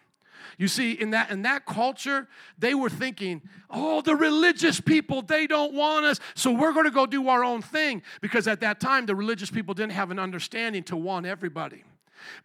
You 0.57 0.67
see, 0.67 0.91
in 0.91 1.11
that 1.11 1.29
in 1.29 1.43
that 1.43 1.65
culture, 1.65 2.27
they 2.57 2.73
were 2.73 2.89
thinking, 2.89 3.41
"Oh, 3.69 4.01
the 4.01 4.15
religious 4.15 4.81
people, 4.81 5.21
they 5.21 5.47
don't 5.47 5.73
want 5.73 6.05
us, 6.05 6.19
so 6.33 6.51
we're 6.51 6.73
to 6.83 6.91
go 6.91 7.05
do 7.05 7.29
our 7.29 7.43
own 7.43 7.61
thing." 7.61 8.01
Because 8.19 8.47
at 8.47 8.59
that 8.59 8.79
time, 8.79 9.05
the 9.05 9.15
religious 9.15 9.49
people 9.49 9.73
didn't 9.73 9.93
have 9.93 10.11
an 10.11 10.19
understanding 10.19 10.83
to 10.83 10.97
want 10.97 11.25
everybody. 11.25 11.83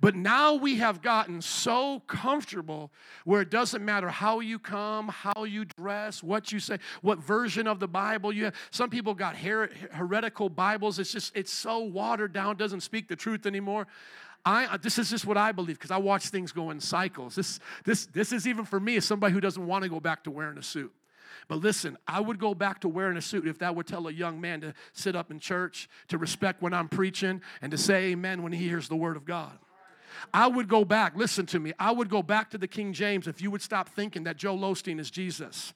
But 0.01 0.15
now 0.15 0.55
we 0.55 0.77
have 0.77 1.03
gotten 1.03 1.41
so 1.41 2.01
comfortable 2.07 2.91
where 3.25 3.41
it 3.41 3.51
doesn't 3.51 3.85
matter 3.85 4.09
how 4.09 4.41
you 4.41 4.59
come, 4.59 5.09
how 5.09 5.45
you 5.45 5.65
dress, 5.65 6.23
what 6.23 6.53
you 6.53 6.61
say, 6.61 6.79
what 7.03 7.19
version 7.19 7.67
of 7.67 7.81
the 7.81 7.89
Bible 7.89 8.33
you 8.33 8.45
have. 8.45 8.55
Some 8.71 8.91
people 8.91 9.15
got 9.15 9.37
her- 9.37 9.71
heretical 9.93 10.49
Bibles. 10.49 10.99
It's 10.99 11.13
just, 11.13 11.37
it's 11.37 11.53
so 11.53 11.81
watered 11.81 12.33
down, 12.33 12.57
doesn't 12.57 12.81
speak 12.81 13.09
the 13.09 13.17
truth 13.17 13.47
anymore. 13.47 13.87
I, 14.47 14.77
this 14.77 14.99
is 14.99 15.09
just 15.09 15.25
what 15.25 15.39
I 15.39 15.53
believe 15.53 15.79
because 15.79 15.91
I 15.91 15.97
watch 15.97 16.27
things 16.27 16.53
go 16.53 16.71
in 16.71 16.79
cycles. 16.79 17.35
This, 17.35 17.61
this, 17.85 18.07
this 18.07 18.31
is 18.33 18.47
even 18.47 18.65
for 18.67 18.79
me 18.79 18.97
as 18.97 19.05
somebody 19.05 19.33
who 19.33 19.41
doesn't 19.41 19.67
want 19.67 19.85
to 19.85 19.89
go 19.89 20.01
back 20.01 20.25
to 20.25 20.31
wearing 20.31 20.59
a 20.59 20.63
suit. 20.63 20.93
But 21.49 21.61
listen, 21.61 21.97
I 22.07 22.21
would 22.21 22.39
go 22.39 22.55
back 22.55 22.81
to 22.81 22.89
wearing 22.89 23.17
a 23.17 23.23
suit 23.23 23.47
if 23.47 23.59
that 23.59 23.75
would 23.75 23.87
tell 23.87 24.07
a 24.07 24.13
young 24.13 24.41
man 24.41 24.61
to 24.63 24.75
sit 24.93 25.17
up 25.17 25.31
in 25.31 25.39
church, 25.39 25.89
to 26.09 26.19
respect 26.19 26.63
when 26.63 26.73
I'm 26.73 26.89
preaching, 26.89 27.43
and 27.61 27.71
to 27.73 27.79
say 27.79 28.13
amen 28.13 28.43
when 28.43 28.53
he 28.53 28.67
hears 28.69 28.89
the 28.89 28.97
word 28.97 29.17
of 29.17 29.25
God. 29.25 29.59
I 30.33 30.47
would 30.47 30.69
go 30.69 30.85
back, 30.85 31.17
listen 31.17 31.47
to 31.47 31.59
me, 31.59 31.73
I 31.79 31.93
would 31.93 32.09
go 32.09 32.23
back 32.23 32.51
to 32.51 32.59
the 32.59 32.69
King 32.69 32.93
James 32.93 33.27
if 33.27 33.41
you 33.41 33.51
would 33.51 33.63
stop 33.63 33.89
thinking 33.89 34.25
that 34.25 34.37
Joel 34.37 34.59
Osteen 34.59 34.99
is 34.99 35.11
Jesus. 35.11 35.75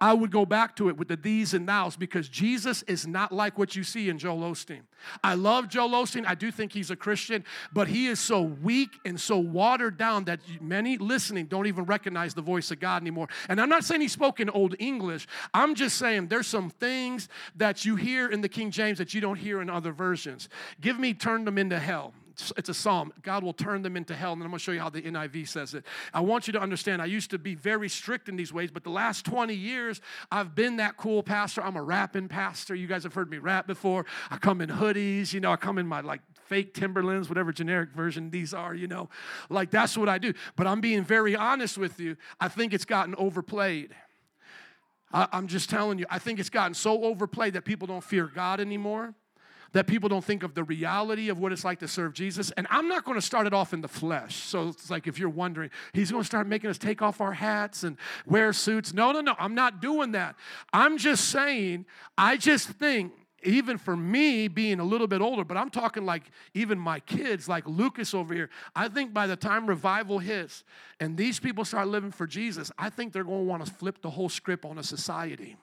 I 0.00 0.12
would 0.12 0.30
go 0.30 0.46
back 0.46 0.76
to 0.76 0.88
it 0.88 0.96
with 0.96 1.08
the 1.08 1.16
these 1.16 1.54
and 1.54 1.66
thous 1.66 1.96
because 1.96 2.28
Jesus 2.28 2.82
is 2.84 3.06
not 3.06 3.32
like 3.32 3.58
what 3.58 3.74
you 3.74 3.82
see 3.82 4.08
in 4.08 4.18
Joel 4.18 4.38
Osteen. 4.52 4.82
I 5.24 5.34
love 5.34 5.68
Joel 5.68 5.90
Osteen. 5.90 6.24
I 6.26 6.34
do 6.34 6.50
think 6.50 6.72
he's 6.72 6.90
a 6.90 6.96
Christian, 6.96 7.44
but 7.72 7.88
he 7.88 8.06
is 8.06 8.20
so 8.20 8.42
weak 8.42 8.90
and 9.04 9.20
so 9.20 9.38
watered 9.38 9.98
down 9.98 10.24
that 10.24 10.40
many 10.60 10.98
listening 10.98 11.46
don't 11.46 11.66
even 11.66 11.84
recognize 11.84 12.34
the 12.34 12.42
voice 12.42 12.70
of 12.70 12.78
God 12.78 13.02
anymore. 13.02 13.28
And 13.48 13.60
I'm 13.60 13.68
not 13.68 13.84
saying 13.84 14.00
he 14.00 14.08
spoke 14.08 14.40
in 14.40 14.48
Old 14.50 14.76
English. 14.78 15.26
I'm 15.52 15.74
just 15.74 15.98
saying 15.98 16.28
there's 16.28 16.46
some 16.46 16.70
things 16.70 17.28
that 17.56 17.84
you 17.84 17.96
hear 17.96 18.28
in 18.28 18.40
the 18.40 18.48
King 18.48 18.70
James 18.70 18.98
that 18.98 19.14
you 19.14 19.20
don't 19.20 19.36
hear 19.36 19.60
in 19.60 19.68
other 19.68 19.92
versions. 19.92 20.48
Give 20.80 20.98
me 20.98 21.14
turn 21.14 21.44
them 21.44 21.58
into 21.58 21.78
hell 21.78 22.14
it's 22.56 22.68
a 22.68 22.74
psalm. 22.74 23.12
God 23.22 23.42
will 23.42 23.52
turn 23.52 23.82
them 23.82 23.96
into 23.96 24.14
hell. 24.14 24.32
And 24.32 24.42
I'm 24.42 24.48
going 24.48 24.58
to 24.58 24.64
show 24.64 24.72
you 24.72 24.80
how 24.80 24.90
the 24.90 25.02
NIV 25.02 25.48
says 25.48 25.74
it. 25.74 25.84
I 26.12 26.20
want 26.20 26.46
you 26.46 26.52
to 26.54 26.60
understand, 26.60 27.02
I 27.02 27.06
used 27.06 27.30
to 27.30 27.38
be 27.38 27.54
very 27.54 27.88
strict 27.88 28.28
in 28.28 28.36
these 28.36 28.52
ways, 28.52 28.70
but 28.70 28.84
the 28.84 28.90
last 28.90 29.24
20 29.24 29.54
years, 29.54 30.00
I've 30.30 30.54
been 30.54 30.76
that 30.76 30.96
cool 30.96 31.22
pastor. 31.22 31.62
I'm 31.62 31.76
a 31.76 31.82
rapping 31.82 32.28
pastor. 32.28 32.74
You 32.74 32.86
guys 32.86 33.02
have 33.02 33.14
heard 33.14 33.30
me 33.30 33.38
rap 33.38 33.66
before. 33.66 34.06
I 34.30 34.36
come 34.36 34.60
in 34.60 34.70
hoodies, 34.70 35.32
you 35.32 35.40
know, 35.40 35.52
I 35.52 35.56
come 35.56 35.78
in 35.78 35.86
my 35.86 36.00
like 36.00 36.20
fake 36.46 36.74
Timberlands, 36.74 37.28
whatever 37.28 37.52
generic 37.52 37.90
version 37.92 38.30
these 38.30 38.54
are, 38.54 38.74
you 38.74 38.86
know. 38.86 39.08
Like 39.48 39.70
that's 39.70 39.96
what 39.96 40.08
I 40.08 40.18
do. 40.18 40.32
But 40.56 40.66
I'm 40.66 40.80
being 40.80 41.04
very 41.04 41.36
honest 41.36 41.76
with 41.78 42.00
you. 42.00 42.16
I 42.40 42.48
think 42.48 42.72
it's 42.72 42.84
gotten 42.84 43.14
overplayed. 43.16 43.94
I, 45.12 45.28
I'm 45.32 45.46
just 45.46 45.70
telling 45.70 45.98
you, 45.98 46.06
I 46.10 46.18
think 46.18 46.38
it's 46.38 46.50
gotten 46.50 46.74
so 46.74 47.02
overplayed 47.04 47.54
that 47.54 47.64
people 47.64 47.86
don't 47.86 48.04
fear 48.04 48.30
God 48.32 48.60
anymore 48.60 49.14
that 49.72 49.86
people 49.86 50.08
don't 50.08 50.24
think 50.24 50.42
of 50.42 50.54
the 50.54 50.64
reality 50.64 51.28
of 51.28 51.38
what 51.38 51.52
it's 51.52 51.64
like 51.64 51.78
to 51.80 51.88
serve 51.88 52.12
Jesus. 52.12 52.50
And 52.52 52.66
I'm 52.70 52.88
not 52.88 53.04
going 53.04 53.16
to 53.16 53.22
start 53.22 53.46
it 53.46 53.52
off 53.52 53.72
in 53.72 53.80
the 53.80 53.88
flesh. 53.88 54.36
So 54.36 54.68
it's 54.68 54.90
like 54.90 55.06
if 55.06 55.18
you're 55.18 55.28
wondering, 55.28 55.70
he's 55.92 56.10
going 56.10 56.22
to 56.22 56.26
start 56.26 56.46
making 56.46 56.70
us 56.70 56.78
take 56.78 57.02
off 57.02 57.20
our 57.20 57.32
hats 57.32 57.84
and 57.84 57.96
wear 58.26 58.52
suits. 58.52 58.94
No, 58.94 59.12
no, 59.12 59.20
no, 59.20 59.34
I'm 59.38 59.54
not 59.54 59.80
doing 59.80 60.12
that. 60.12 60.36
I'm 60.72 60.98
just 60.98 61.30
saying, 61.30 61.86
I 62.16 62.36
just 62.36 62.68
think 62.68 63.12
even 63.44 63.78
for 63.78 63.96
me 63.96 64.48
being 64.48 64.80
a 64.80 64.84
little 64.84 65.06
bit 65.06 65.20
older, 65.20 65.44
but 65.44 65.56
I'm 65.56 65.70
talking 65.70 66.04
like 66.04 66.24
even 66.54 66.78
my 66.78 67.00
kids, 67.00 67.48
like 67.48 67.66
Lucas 67.66 68.14
over 68.14 68.34
here, 68.34 68.50
I 68.74 68.88
think 68.88 69.14
by 69.14 69.26
the 69.26 69.36
time 69.36 69.66
revival 69.66 70.18
hits 70.18 70.64
and 70.98 71.16
these 71.16 71.38
people 71.38 71.64
start 71.64 71.88
living 71.88 72.10
for 72.10 72.26
Jesus, 72.26 72.72
I 72.78 72.90
think 72.90 73.12
they're 73.12 73.24
going 73.24 73.44
to 73.44 73.48
want 73.48 73.64
to 73.64 73.72
flip 73.72 74.02
the 74.02 74.10
whole 74.10 74.28
script 74.28 74.64
on 74.64 74.78
a 74.78 74.82
society. 74.82 75.56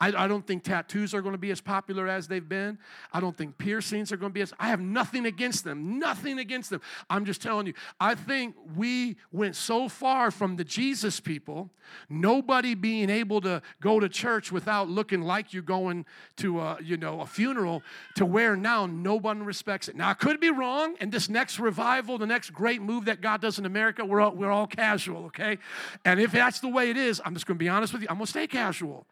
I, 0.00 0.24
I 0.24 0.28
don't 0.28 0.46
think 0.46 0.64
tattoos 0.64 1.14
are 1.14 1.20
going 1.20 1.34
to 1.34 1.38
be 1.38 1.50
as 1.50 1.60
popular 1.60 2.08
as 2.08 2.26
they've 2.26 2.48
been. 2.48 2.78
I 3.12 3.20
don't 3.20 3.36
think 3.36 3.58
piercings 3.58 4.10
are 4.12 4.16
going 4.16 4.30
to 4.30 4.34
be 4.34 4.40
as. 4.40 4.52
I 4.58 4.68
have 4.68 4.80
nothing 4.80 5.26
against 5.26 5.64
them, 5.64 5.98
nothing 5.98 6.38
against 6.38 6.70
them. 6.70 6.80
I'm 7.10 7.26
just 7.26 7.42
telling 7.42 7.66
you, 7.66 7.74
I 8.00 8.14
think 8.14 8.54
we 8.74 9.16
went 9.30 9.56
so 9.56 9.88
far 9.88 10.30
from 10.30 10.56
the 10.56 10.64
Jesus 10.64 11.20
people, 11.20 11.70
nobody 12.08 12.74
being 12.74 13.10
able 13.10 13.42
to 13.42 13.60
go 13.80 14.00
to 14.00 14.08
church 14.08 14.50
without 14.50 14.88
looking 14.88 15.20
like 15.20 15.52
you're 15.52 15.62
going 15.62 16.06
to 16.36 16.60
a, 16.60 16.78
you 16.82 16.96
know, 16.96 17.20
a 17.20 17.26
funeral, 17.26 17.82
to 18.16 18.24
where 18.24 18.56
now 18.56 18.86
no 18.86 19.16
one 19.16 19.42
respects 19.42 19.88
it. 19.88 19.96
Now, 19.96 20.08
I 20.08 20.14
could 20.14 20.40
be 20.40 20.50
wrong, 20.50 20.96
and 21.00 21.12
this 21.12 21.28
next 21.28 21.58
revival, 21.58 22.16
the 22.16 22.26
next 22.26 22.50
great 22.50 22.80
move 22.80 23.04
that 23.04 23.20
God 23.20 23.42
does 23.42 23.58
in 23.58 23.66
America, 23.66 24.04
we're 24.04 24.20
all, 24.20 24.34
we're 24.34 24.50
all 24.50 24.66
casual, 24.66 25.26
okay? 25.26 25.58
And 26.06 26.18
if 26.18 26.32
that's 26.32 26.60
the 26.60 26.68
way 26.68 26.88
it 26.88 26.96
is, 26.96 27.20
I'm 27.24 27.34
just 27.34 27.46
going 27.46 27.58
to 27.58 27.62
be 27.62 27.68
honest 27.68 27.92
with 27.92 28.02
you, 28.02 28.08
I'm 28.08 28.16
going 28.16 28.26
to 28.26 28.30
stay 28.30 28.46
casual. 28.46 29.06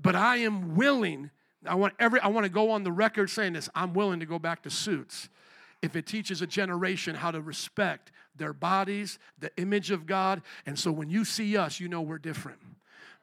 But 0.00 0.16
I 0.16 0.38
am 0.38 0.74
willing, 0.74 1.30
I 1.66 1.74
want 1.74 1.94
every 1.98 2.20
I 2.20 2.28
want 2.28 2.44
to 2.44 2.50
go 2.50 2.70
on 2.70 2.84
the 2.84 2.92
record 2.92 3.30
saying 3.30 3.52
this, 3.52 3.68
I'm 3.74 3.94
willing 3.94 4.20
to 4.20 4.26
go 4.26 4.38
back 4.38 4.62
to 4.62 4.70
suits 4.70 5.28
if 5.82 5.96
it 5.96 6.06
teaches 6.06 6.42
a 6.42 6.46
generation 6.46 7.14
how 7.14 7.30
to 7.30 7.40
respect 7.40 8.12
their 8.36 8.52
bodies, 8.52 9.18
the 9.38 9.50
image 9.56 9.90
of 9.90 10.06
God. 10.06 10.42
And 10.64 10.78
so 10.78 10.92
when 10.92 11.10
you 11.10 11.24
see 11.24 11.56
us, 11.56 11.80
you 11.80 11.88
know 11.88 12.00
we're 12.00 12.18
different 12.18 12.60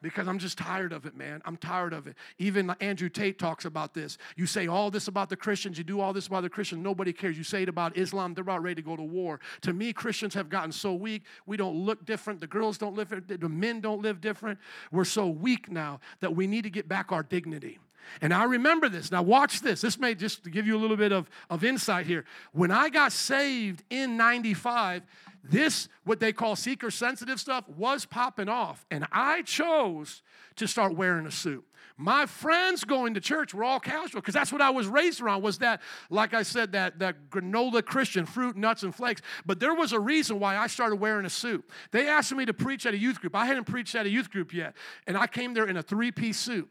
because 0.01 0.27
I'm 0.27 0.39
just 0.39 0.57
tired 0.57 0.93
of 0.93 1.05
it, 1.05 1.15
man. 1.15 1.41
I'm 1.45 1.57
tired 1.57 1.93
of 1.93 2.07
it. 2.07 2.15
Even 2.37 2.69
Andrew 2.79 3.09
Tate 3.09 3.37
talks 3.37 3.65
about 3.65 3.93
this. 3.93 4.17
You 4.35 4.45
say 4.45 4.67
all 4.67 4.89
this 4.91 5.07
about 5.07 5.29
the 5.29 5.35
Christians, 5.35 5.77
you 5.77 5.83
do 5.83 5.99
all 5.99 6.13
this 6.13 6.27
about 6.27 6.43
the 6.43 6.49
Christians, 6.49 6.83
nobody 6.83 7.11
cares. 7.13 7.37
You 7.37 7.43
say 7.43 7.63
it 7.63 7.69
about 7.69 7.97
Islam, 7.97 8.33
they're 8.33 8.41
about 8.41 8.63
ready 8.63 8.75
to 8.75 8.81
go 8.81 8.95
to 8.95 9.03
war. 9.03 9.39
To 9.61 9.73
me, 9.73 9.93
Christians 9.93 10.33
have 10.33 10.49
gotten 10.49 10.71
so 10.71 10.93
weak. 10.93 11.23
We 11.45 11.57
don't 11.57 11.75
look 11.75 12.05
different. 12.05 12.39
The 12.39 12.47
girls 12.47 12.77
don't 12.77 12.95
live, 12.95 13.09
the 13.27 13.49
men 13.49 13.81
don't 13.81 14.01
live 14.01 14.21
different. 14.21 14.59
We're 14.91 15.05
so 15.05 15.27
weak 15.27 15.69
now 15.71 15.99
that 16.21 16.35
we 16.35 16.47
need 16.47 16.63
to 16.63 16.69
get 16.69 16.87
back 16.87 17.11
our 17.11 17.23
dignity. 17.23 17.79
And 18.21 18.33
I 18.33 18.43
remember 18.43 18.89
this. 18.89 19.11
Now, 19.11 19.21
watch 19.21 19.61
this. 19.61 19.81
This 19.81 19.99
may 19.99 20.15
just 20.15 20.49
give 20.49 20.65
you 20.65 20.75
a 20.75 20.79
little 20.79 20.97
bit 20.97 21.11
of, 21.11 21.29
of 21.49 21.63
insight 21.63 22.05
here. 22.05 22.25
When 22.51 22.71
I 22.71 22.89
got 22.89 23.11
saved 23.11 23.83
in 23.89 24.17
95, 24.17 25.03
this, 25.43 25.87
what 26.03 26.19
they 26.19 26.33
call 26.33 26.55
seeker 26.55 26.91
sensitive 26.91 27.39
stuff, 27.39 27.67
was 27.69 28.05
popping 28.05 28.49
off. 28.49 28.85
And 28.91 29.07
I 29.11 29.41
chose 29.43 30.21
to 30.57 30.67
start 30.67 30.95
wearing 30.95 31.25
a 31.25 31.31
suit. 31.31 31.65
My 32.01 32.27
friends 32.27 32.85
going 32.85 33.15
to 33.15 33.19
church 33.19 33.53
were 33.53 33.65
all 33.65 33.79
casual 33.79 34.21
because 34.21 34.33
that's 34.33 34.53
what 34.53 34.61
I 34.61 34.69
was 34.69 34.87
raised 34.87 35.19
around 35.19 35.41
was 35.41 35.57
that, 35.57 35.81
like 36.09 36.33
I 36.33 36.43
said, 36.43 36.71
that, 36.71 36.99
that 36.99 37.29
granola 37.29 37.83
Christian, 37.83 38.25
fruit, 38.25 38.55
nuts, 38.55 38.83
and 38.83 38.95
flakes. 38.95 39.21
But 39.45 39.59
there 39.59 39.73
was 39.73 39.91
a 39.91 39.99
reason 39.99 40.39
why 40.39 40.55
I 40.55 40.67
started 40.67 40.95
wearing 40.95 41.25
a 41.25 41.29
suit. 41.29 41.69
They 41.91 42.07
asked 42.07 42.33
me 42.33 42.45
to 42.45 42.53
preach 42.53 42.85
at 42.85 42.93
a 42.93 42.97
youth 42.97 43.19
group. 43.19 43.35
I 43.35 43.45
hadn't 43.45 43.65
preached 43.65 43.95
at 43.95 44.05
a 44.05 44.09
youth 44.09 44.31
group 44.31 44.53
yet. 44.53 44.77
And 45.07 45.17
I 45.17 45.27
came 45.27 45.53
there 45.53 45.67
in 45.67 45.75
a 45.75 45.83
three 45.83 46.11
piece 46.11 46.39
suit. 46.39 46.69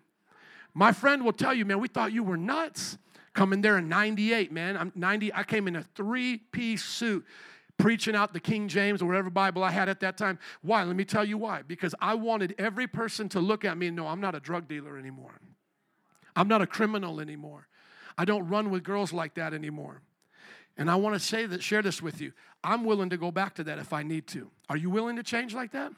My 0.75 0.93
friend 0.93 1.25
will 1.25 1.33
tell 1.33 1.55
you, 1.55 1.65
man, 1.65 1.81
we 1.81 1.89
thought 1.89 2.13
you 2.13 2.23
were 2.23 2.37
nuts 2.37 2.99
coming 3.35 3.61
there 3.61 3.79
in 3.79 3.89
98, 3.89 4.53
man. 4.53 4.77
I'm 4.77 4.93
90, 4.95 5.35
I 5.35 5.43
came 5.43 5.69
in 5.69 5.77
a 5.77 5.83
three 5.95 6.39
piece 6.39 6.85
suit 6.85 7.25
preaching 7.79 8.17
out 8.17 8.33
the 8.33 8.41
King 8.41 8.69
James 8.69 9.01
or 9.01 9.07
whatever 9.07 9.31
Bible 9.31 9.63
I 9.63 9.71
had 9.71 9.89
at 9.89 10.01
that 10.01 10.19
time. 10.19 10.39
Why? 10.63 10.83
Let 10.83 10.97
me 10.97 11.05
tell 11.05 11.25
you 11.25 11.39
why. 11.39 11.63
Because 11.63 11.95
I 12.01 12.15
wanted 12.15 12.55
every 12.59 12.87
person 12.87 13.29
to 13.31 13.41
look 13.41 13.65
at 13.65 13.79
me 13.79 13.87
and 13.87 13.97
know 13.97 14.09
I'm 14.09 14.21
not 14.21 14.35
a 14.35 14.41
drug 14.41 14.69
dealer 14.69 14.99
anymore. 14.99 15.41
I'm 16.35 16.49
not 16.49 16.61
a 16.61 16.67
criminal 16.67 17.21
anymore. 17.21 17.69
I 18.17 18.25
don't 18.25 18.49
run 18.49 18.71
with 18.71 18.83
girls 18.83 19.13
like 19.13 19.35
that 19.35 19.55
anymore. 19.55 20.03
And 20.77 20.91
I 20.91 20.97
want 20.97 21.15
to 21.15 21.21
say 21.21 21.47
that, 21.47 21.63
share 21.63 21.83
this 21.83 22.03
with 22.03 22.21
you. 22.21 22.33
I'm 22.63 22.85
willing 22.85 23.11
to 23.11 23.17
go 23.17 23.31
back 23.31 23.55
to 23.57 23.65
that 23.65 23.79
if 23.79 23.93
I 23.93 24.03
need 24.03 24.27
to. 24.29 24.51
Are 24.69 24.77
you 24.77 24.91
willing 24.91 25.17
to 25.17 25.23
change 25.23 25.55
like 25.55 25.73
that? 25.73 25.93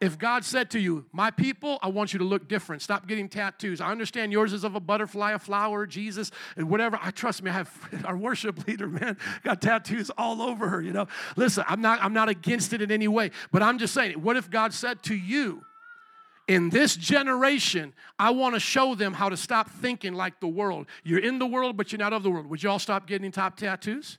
If 0.00 0.18
God 0.18 0.44
said 0.44 0.70
to 0.70 0.78
you, 0.78 1.06
My 1.12 1.30
people, 1.30 1.78
I 1.82 1.88
want 1.88 2.12
you 2.12 2.18
to 2.18 2.24
look 2.24 2.48
different. 2.48 2.82
Stop 2.82 3.06
getting 3.06 3.28
tattoos. 3.28 3.80
I 3.80 3.90
understand 3.90 4.30
yours 4.30 4.52
is 4.52 4.64
of 4.64 4.74
a 4.74 4.80
butterfly, 4.80 5.32
a 5.32 5.38
flower, 5.38 5.86
Jesus, 5.86 6.30
and 6.56 6.68
whatever. 6.68 6.98
I 7.00 7.10
trust 7.10 7.42
me, 7.42 7.50
I 7.50 7.54
have 7.54 7.88
our 8.04 8.16
worship 8.16 8.66
leader, 8.66 8.88
man, 8.88 9.16
got 9.42 9.62
tattoos 9.62 10.10
all 10.18 10.42
over 10.42 10.68
her, 10.68 10.82
you 10.82 10.92
know. 10.92 11.08
Listen, 11.36 11.64
I'm 11.66 11.80
not, 11.80 12.02
I'm 12.02 12.12
not 12.12 12.28
against 12.28 12.72
it 12.72 12.82
in 12.82 12.90
any 12.90 13.08
way, 13.08 13.30
but 13.52 13.62
I'm 13.62 13.78
just 13.78 13.94
saying, 13.94 14.22
what 14.22 14.36
if 14.36 14.50
God 14.50 14.74
said 14.74 15.02
to 15.04 15.14
you, 15.14 15.64
in 16.48 16.70
this 16.70 16.94
generation, 16.94 17.92
I 18.18 18.30
want 18.30 18.54
to 18.54 18.60
show 18.60 18.94
them 18.94 19.14
how 19.14 19.28
to 19.28 19.36
stop 19.36 19.68
thinking 19.68 20.14
like 20.14 20.38
the 20.38 20.46
world. 20.46 20.86
You're 21.02 21.18
in 21.18 21.38
the 21.40 21.46
world, 21.46 21.76
but 21.76 21.90
you're 21.90 21.98
not 21.98 22.12
of 22.12 22.22
the 22.22 22.30
world. 22.30 22.46
Would 22.46 22.62
you 22.62 22.70
all 22.70 22.78
stop 22.78 23.06
getting 23.06 23.32
top 23.32 23.56
tattoos? 23.56 24.18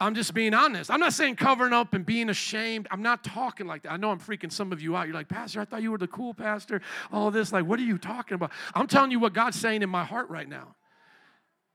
I'm 0.00 0.14
just 0.14 0.34
being 0.34 0.54
honest. 0.54 0.90
I'm 0.90 1.00
not 1.00 1.12
saying 1.12 1.36
covering 1.36 1.72
up 1.72 1.94
and 1.94 2.04
being 2.04 2.28
ashamed. 2.28 2.88
I'm 2.90 3.02
not 3.02 3.22
talking 3.22 3.66
like 3.66 3.82
that. 3.82 3.92
I 3.92 3.96
know 3.96 4.10
I'm 4.10 4.18
freaking 4.18 4.50
some 4.50 4.72
of 4.72 4.82
you 4.82 4.96
out. 4.96 5.06
You're 5.06 5.14
like, 5.14 5.28
Pastor, 5.28 5.60
I 5.60 5.64
thought 5.64 5.82
you 5.82 5.92
were 5.92 5.98
the 5.98 6.08
cool 6.08 6.34
pastor. 6.34 6.80
All 7.12 7.30
this, 7.30 7.52
like, 7.52 7.64
what 7.64 7.78
are 7.78 7.84
you 7.84 7.96
talking 7.96 8.34
about? 8.34 8.50
I'm 8.74 8.86
telling 8.86 9.12
you 9.12 9.20
what 9.20 9.34
God's 9.34 9.58
saying 9.58 9.82
in 9.82 9.88
my 9.90 10.04
heart 10.04 10.28
right 10.28 10.48
now. 10.48 10.74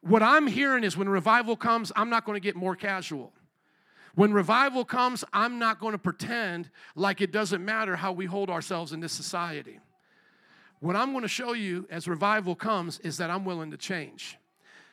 What 0.02 0.22
I'm 0.22 0.48
hearing 0.48 0.84
is 0.84 0.98
when 0.98 1.10
revival 1.10 1.56
comes, 1.56 1.92
I'm 1.96 2.10
not 2.10 2.26
going 2.26 2.36
to 2.36 2.42
get 2.42 2.56
more 2.56 2.76
casual. 2.76 3.34
When 4.16 4.34
revival 4.34 4.84
comes, 4.84 5.24
I'm 5.32 5.60
not 5.60 5.80
going 5.80 5.94
to 5.94 5.98
pretend 5.98 6.70
like 6.96 7.22
it 7.22 7.32
doesn't 7.32 7.64
matter 7.64 7.96
how 7.96 8.12
we 8.12 8.26
hold 8.26 8.50
ourselves 8.50 8.92
in 8.92 9.00
this 9.00 9.14
society. 9.14 9.80
What 10.82 10.96
I'm 10.96 11.12
going 11.12 11.22
to 11.24 11.30
show 11.30 11.54
you 11.54 11.88
as 11.90 12.08
revival 12.08 12.56
comes 12.56 13.00
is 13.00 13.18
that 13.18 13.30
I'm 13.30 13.46
willing 13.46 13.72
to 13.72 13.78
change. 13.78 14.38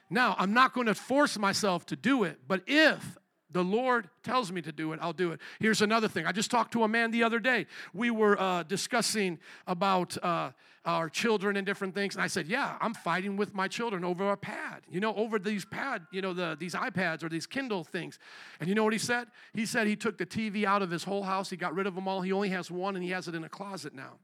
Now, 0.09 0.37
I'm 0.38 0.53
not 0.53 0.73
going 0.73 0.87
to 0.87 0.95
force 0.95 1.38
myself 1.38 1.87
to 1.87 1.97
do 1.97 2.25
it, 2.25 2.38
but 2.47 2.62
if 2.66 3.19
the 3.51 3.62
Lord 3.62 4.09
tells 4.23 4.53
me 4.53 4.61
to 4.62 4.73
do 4.73 4.92
it, 4.92 4.99
I'll 5.01 5.12
do 5.12 5.33
it. 5.33 5.40
Here's 5.61 5.81
another 5.81 6.09
thing. 6.09 6.27
I 6.27 6.33
just 6.33 6.51
talked 6.51 6.73
to 6.73 6.83
a 6.83 6.88
man 6.88 7.11
the 7.11 7.23
other 7.23 7.38
day. 7.38 7.66
We 7.95 8.11
were 8.11 8.38
uh, 8.40 8.64
discussing 8.64 9.38
about 9.66 10.23
uh, 10.23 10.51
our 10.85 11.09
children 11.09 11.57
and 11.57 11.64
different 11.64 11.95
things, 11.95 12.14
and 12.14 12.23
I 12.23 12.27
said, 12.27 12.47
"Yeah, 12.47 12.77
I'm 12.81 12.95
fighting 12.95 13.37
with 13.37 13.55
my 13.55 13.66
children 13.66 14.05
over 14.05 14.31
a 14.31 14.37
pad. 14.37 14.83
You 14.90 15.01
know, 15.01 15.14
over 15.14 15.38
these 15.38 15.64
pad, 15.64 16.03
you 16.12 16.23
know, 16.23 16.33
the, 16.33 16.57
these 16.59 16.75
iPads 16.75 17.23
or 17.23 17.29
these 17.29 17.47
Kindle 17.47 17.83
things." 17.83 18.19
And 18.61 18.69
you 18.69 18.75
know 18.75 18.85
what 18.85 18.92
he 18.92 18.99
said? 18.99 19.29
He 19.55 19.64
said 19.64 19.87
he 19.87 19.97
took 19.97 20.19
the 20.19 20.27
TV 20.27 20.64
out 20.64 20.83
of 20.83 20.90
his 20.90 21.05
whole 21.05 21.23
house. 21.23 21.49
He 21.49 21.57
got 21.57 21.75
rid 21.75 21.87
of 21.87 21.95
them 21.95 22.07
all. 22.07 22.21
He 22.21 22.33
only 22.33 22.51
has 22.51 22.71
one, 22.71 22.95
and 22.95 23.05
he 23.05 23.11
has 23.11 23.27
it 23.27 23.35
in 23.35 23.42
a 23.42 23.49
closet 23.49 23.95
now. 23.95 24.19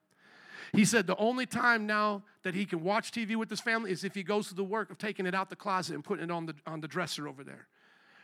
He 0.72 0.86
said 0.86 1.06
the 1.06 1.16
only 1.16 1.44
time 1.44 1.86
now 1.86 2.22
that 2.44 2.54
he 2.54 2.64
can 2.64 2.82
watch 2.82 3.12
TV 3.12 3.36
with 3.36 3.50
his 3.50 3.60
family 3.60 3.90
is 3.92 4.04
if 4.04 4.14
he 4.14 4.22
goes 4.22 4.48
to 4.48 4.54
the 4.54 4.64
work 4.64 4.90
of 4.90 4.96
taking 4.96 5.26
it 5.26 5.34
out 5.34 5.50
the 5.50 5.56
closet 5.56 5.94
and 5.94 6.02
putting 6.02 6.24
it 6.24 6.30
on 6.30 6.46
the, 6.46 6.54
on 6.66 6.80
the 6.80 6.88
dresser 6.88 7.28
over 7.28 7.44
there. 7.44 7.66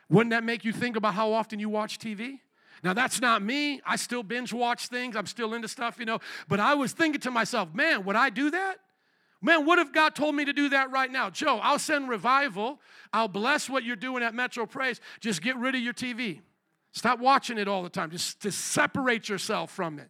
Wouldn't 0.08 0.30
that 0.30 0.44
make 0.44 0.64
you 0.64 0.72
think 0.72 0.96
about 0.96 1.14
how 1.14 1.32
often 1.32 1.60
you 1.60 1.68
watch 1.68 1.98
TV? 1.98 2.40
Now, 2.82 2.94
that's 2.94 3.20
not 3.20 3.42
me. 3.42 3.80
I 3.84 3.96
still 3.96 4.22
binge 4.22 4.52
watch 4.52 4.86
things. 4.86 5.16
I'm 5.16 5.26
still 5.26 5.52
into 5.52 5.68
stuff, 5.68 5.98
you 5.98 6.06
know. 6.06 6.20
But 6.48 6.60
I 6.60 6.74
was 6.74 6.92
thinking 6.92 7.20
to 7.22 7.30
myself, 7.30 7.74
man, 7.74 8.04
would 8.04 8.16
I 8.16 8.30
do 8.30 8.50
that? 8.50 8.76
Man, 9.42 9.66
what 9.66 9.78
if 9.78 9.92
God 9.92 10.14
told 10.14 10.34
me 10.34 10.44
to 10.44 10.52
do 10.52 10.70
that 10.70 10.90
right 10.90 11.10
now? 11.10 11.30
Joe, 11.30 11.58
I'll 11.62 11.78
send 11.78 12.08
revival. 12.08 12.80
I'll 13.12 13.28
bless 13.28 13.68
what 13.68 13.84
you're 13.84 13.96
doing 13.96 14.22
at 14.22 14.34
Metro 14.34 14.66
Praise. 14.66 15.00
Just 15.20 15.42
get 15.42 15.56
rid 15.56 15.74
of 15.74 15.80
your 15.80 15.92
TV. 15.92 16.40
Stop 16.92 17.20
watching 17.20 17.58
it 17.58 17.68
all 17.68 17.82
the 17.82 17.90
time. 17.90 18.10
Just, 18.10 18.40
just 18.40 18.58
separate 18.58 19.28
yourself 19.28 19.70
from 19.70 19.98
it. 19.98 20.08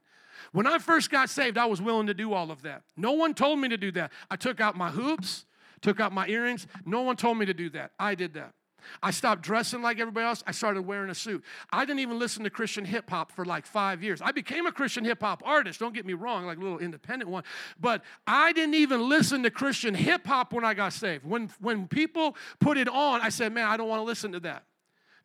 When 0.52 0.66
I 0.66 0.78
first 0.78 1.10
got 1.10 1.30
saved, 1.30 1.58
I 1.58 1.66
was 1.66 1.80
willing 1.80 2.06
to 2.06 2.14
do 2.14 2.32
all 2.32 2.50
of 2.50 2.62
that. 2.62 2.82
No 2.96 3.12
one 3.12 3.34
told 3.34 3.58
me 3.58 3.68
to 3.68 3.76
do 3.76 3.92
that. 3.92 4.12
I 4.30 4.36
took 4.36 4.60
out 4.60 4.76
my 4.76 4.90
hoops, 4.90 5.46
took 5.80 6.00
out 6.00 6.12
my 6.12 6.26
earrings. 6.28 6.66
No 6.84 7.02
one 7.02 7.16
told 7.16 7.38
me 7.38 7.46
to 7.46 7.54
do 7.54 7.70
that. 7.70 7.92
I 7.98 8.14
did 8.14 8.34
that. 8.34 8.54
I 9.02 9.10
stopped 9.10 9.42
dressing 9.42 9.82
like 9.82 9.98
everybody 9.98 10.24
else. 10.24 10.42
I 10.46 10.52
started 10.52 10.82
wearing 10.82 11.10
a 11.10 11.14
suit. 11.14 11.44
I 11.70 11.84
didn't 11.84 12.00
even 12.00 12.18
listen 12.18 12.44
to 12.44 12.50
Christian 12.50 12.84
hip 12.84 13.10
hop 13.10 13.32
for 13.32 13.44
like 13.44 13.66
five 13.66 14.02
years. 14.02 14.20
I 14.22 14.32
became 14.32 14.66
a 14.66 14.72
Christian 14.72 15.04
hip 15.04 15.20
hop 15.20 15.42
artist, 15.44 15.80
don't 15.80 15.94
get 15.94 16.06
me 16.06 16.14
wrong, 16.14 16.46
like 16.46 16.58
a 16.58 16.60
little 16.60 16.78
independent 16.78 17.30
one. 17.30 17.44
But 17.78 18.02
I 18.26 18.52
didn't 18.52 18.74
even 18.74 19.08
listen 19.08 19.42
to 19.42 19.50
Christian 19.50 19.94
hip 19.94 20.26
hop 20.26 20.52
when 20.52 20.64
I 20.64 20.74
got 20.74 20.92
saved. 20.92 21.24
When, 21.24 21.50
when 21.60 21.88
people 21.88 22.36
put 22.60 22.78
it 22.78 22.88
on, 22.88 23.20
I 23.20 23.28
said, 23.28 23.52
man, 23.52 23.68
I 23.68 23.76
don't 23.76 23.88
want 23.88 24.00
to 24.00 24.04
listen 24.04 24.32
to 24.32 24.40
that. 24.40 24.64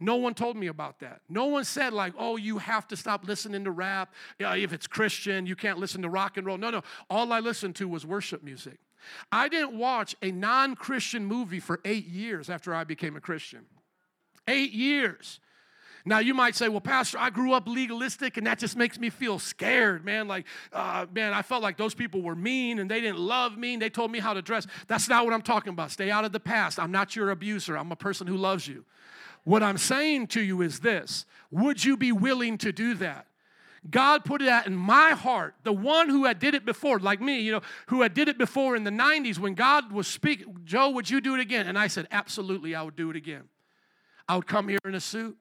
No 0.03 0.17
one 0.17 0.33
told 0.33 0.57
me 0.57 0.67
about 0.67 0.99
that. 0.99 1.21
No 1.29 1.45
one 1.45 1.63
said, 1.63 1.93
like, 1.93 2.13
oh, 2.17 2.35
you 2.35 2.57
have 2.57 2.89
to 2.89 2.97
stop 2.97 3.25
listening 3.25 3.63
to 3.63 3.71
rap. 3.71 4.13
If 4.37 4.73
it's 4.73 4.85
Christian, 4.85 5.45
you 5.45 5.55
can't 5.55 5.79
listen 5.79 6.01
to 6.01 6.09
rock 6.09 6.35
and 6.35 6.45
roll. 6.45 6.57
No, 6.57 6.71
no. 6.71 6.81
All 7.09 7.31
I 7.31 7.39
listened 7.39 7.77
to 7.77 7.87
was 7.87 8.05
worship 8.05 8.43
music. 8.43 8.79
I 9.31 9.47
didn't 9.47 9.77
watch 9.77 10.13
a 10.21 10.31
non 10.31 10.75
Christian 10.75 11.25
movie 11.25 11.61
for 11.61 11.79
eight 11.85 12.05
years 12.05 12.49
after 12.49 12.75
I 12.75 12.83
became 12.83 13.15
a 13.15 13.21
Christian. 13.21 13.65
Eight 14.45 14.73
years. 14.73 15.39
Now, 16.05 16.19
you 16.19 16.33
might 16.33 16.53
say, 16.55 16.67
well, 16.67 16.81
Pastor, 16.81 17.17
I 17.17 17.29
grew 17.29 17.53
up 17.53 17.65
legalistic 17.65 18.35
and 18.35 18.45
that 18.45 18.59
just 18.59 18.75
makes 18.75 18.99
me 18.99 19.09
feel 19.09 19.39
scared, 19.39 20.03
man. 20.03 20.27
Like, 20.27 20.45
uh, 20.73 21.05
man, 21.13 21.31
I 21.33 21.43
felt 21.43 21.63
like 21.63 21.77
those 21.77 21.93
people 21.93 22.21
were 22.21 22.35
mean 22.35 22.79
and 22.79 22.91
they 22.91 22.99
didn't 22.99 23.19
love 23.19 23.57
me 23.57 23.73
and 23.73 23.81
they 23.81 23.89
told 23.89 24.11
me 24.11 24.19
how 24.19 24.33
to 24.33 24.41
dress. 24.41 24.67
That's 24.87 25.07
not 25.07 25.23
what 25.23 25.33
I'm 25.33 25.41
talking 25.41 25.71
about. 25.71 25.91
Stay 25.91 26.11
out 26.11 26.25
of 26.25 26.33
the 26.33 26.41
past. 26.41 26.77
I'm 26.77 26.91
not 26.91 27.15
your 27.15 27.31
abuser, 27.31 27.77
I'm 27.77 27.93
a 27.93 27.95
person 27.95 28.27
who 28.27 28.35
loves 28.35 28.67
you. 28.67 28.83
What 29.43 29.62
I'm 29.62 29.77
saying 29.77 30.27
to 30.27 30.41
you 30.41 30.62
is 30.62 30.79
this 30.79 31.25
Would 31.51 31.84
you 31.84 31.97
be 31.97 32.12
willing 32.12 32.58
to 32.60 32.71
do 32.71 32.93
that? 32.95 33.27
God 33.89 34.23
put 34.23 34.41
that 34.41 34.65
in 34.65 34.75
my 34.75 35.12
heart. 35.12 35.56
The 35.63 35.73
one 35.73 36.08
who 36.08 36.25
had 36.25 36.39
did 36.39 36.56
it 36.56 36.65
before, 36.65 36.99
like 36.99 37.19
me, 37.19 37.41
you 37.41 37.51
know, 37.51 37.62
who 37.88 38.01
had 38.01 38.13
did 38.13 38.29
it 38.29 38.38
before 38.38 38.77
in 38.77 38.86
the 38.86 38.91
90s 38.91 39.38
when 39.38 39.56
God 39.56 39.91
was 39.91 40.08
speaking, 40.08 40.58
Joe, 40.63 40.91
would 40.91 41.10
you 41.10 41.19
do 41.19 41.36
it 41.36 41.41
again? 41.41 41.67
And 41.67 41.77
I 41.77 41.88
said, 41.88 42.08
absolutely, 42.10 42.75
I 42.75 42.82
would 42.82 42.95
do 42.95 43.10
it 43.10 43.17
again. 43.17 43.43
I 44.27 44.38
would 44.38 44.47
come 44.47 44.69
here 44.69 44.79
in 44.86 44.95
a 44.95 45.01
suit. 45.01 45.38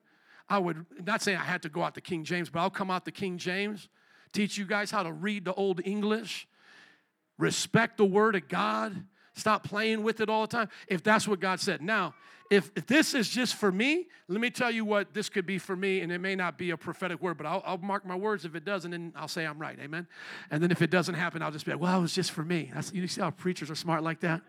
I 0.49 0.57
would, 0.57 0.85
not 1.05 1.21
saying 1.21 1.37
I 1.37 1.43
had 1.43 1.61
to 1.61 1.69
go 1.69 1.83
out 1.83 1.95
to 1.95 2.01
King 2.01 2.25
James, 2.25 2.49
but 2.49 2.59
I'll 2.59 2.69
come 2.69 2.91
out 2.91 3.05
to 3.05 3.11
King 3.11 3.37
James, 3.37 3.87
teach 4.33 4.57
you 4.57 4.65
guys 4.65 4.91
how 4.91 5.03
to 5.03 5.13
read 5.13 5.45
the 5.45 5.53
Old 5.53 5.79
English, 5.85 6.45
respect 7.37 7.95
the 7.97 8.05
Word 8.05 8.35
of 8.35 8.49
God, 8.49 9.05
stop 9.33 9.63
playing 9.63 10.03
with 10.03 10.21
it 10.21 10.29
all 10.29 10.41
the 10.41 10.47
time, 10.47 10.69
if 10.87 11.03
that's 11.03 11.27
what 11.27 11.39
God 11.39 11.59
said. 11.59 11.81
Now, 11.81 12.13
if, 12.49 12.73
this 12.87 13.13
is 13.13 13.29
just 13.29 13.55
for 13.55 13.71
me, 13.71 14.07
let 14.27 14.39
me 14.39 14.49
tell 14.49 14.69
you 14.69 14.85
what 14.85 15.13
this 15.13 15.29
could 15.29 15.45
be 15.45 15.57
for 15.57 15.75
me, 15.75 16.01
and 16.01 16.11
it 16.11 16.19
may 16.19 16.35
not 16.35 16.57
be 16.57 16.69
a 16.69 16.77
prophetic 16.77 17.21
word, 17.21 17.37
but 17.37 17.45
I'll, 17.45 17.63
I'll 17.65 17.77
mark 17.77 18.05
my 18.05 18.15
words 18.15 18.45
if 18.45 18.53
it 18.55 18.63
does, 18.63 18.85
and 18.85 18.93
then 18.93 19.13
I'll 19.15 19.27
say 19.27 19.45
I'm 19.45 19.57
right. 19.57 19.77
Amen. 19.81 20.07
And 20.51 20.61
then 20.61 20.69
if 20.69 20.81
it 20.81 20.91
doesn't 20.91 21.15
happen, 21.15 21.41
I'll 21.41 21.51
just 21.51 21.65
be 21.65 21.71
like, 21.71 21.81
well, 21.81 21.97
it 21.97 22.01
was 22.01 22.13
just 22.13 22.31
for 22.31 22.43
me. 22.43 22.69
That's, 22.73 22.93
you 22.93 23.07
see 23.07 23.21
how 23.21 23.31
preachers 23.31 23.71
are 23.71 23.75
smart 23.75 24.03
like 24.03 24.19
that? 24.19 24.41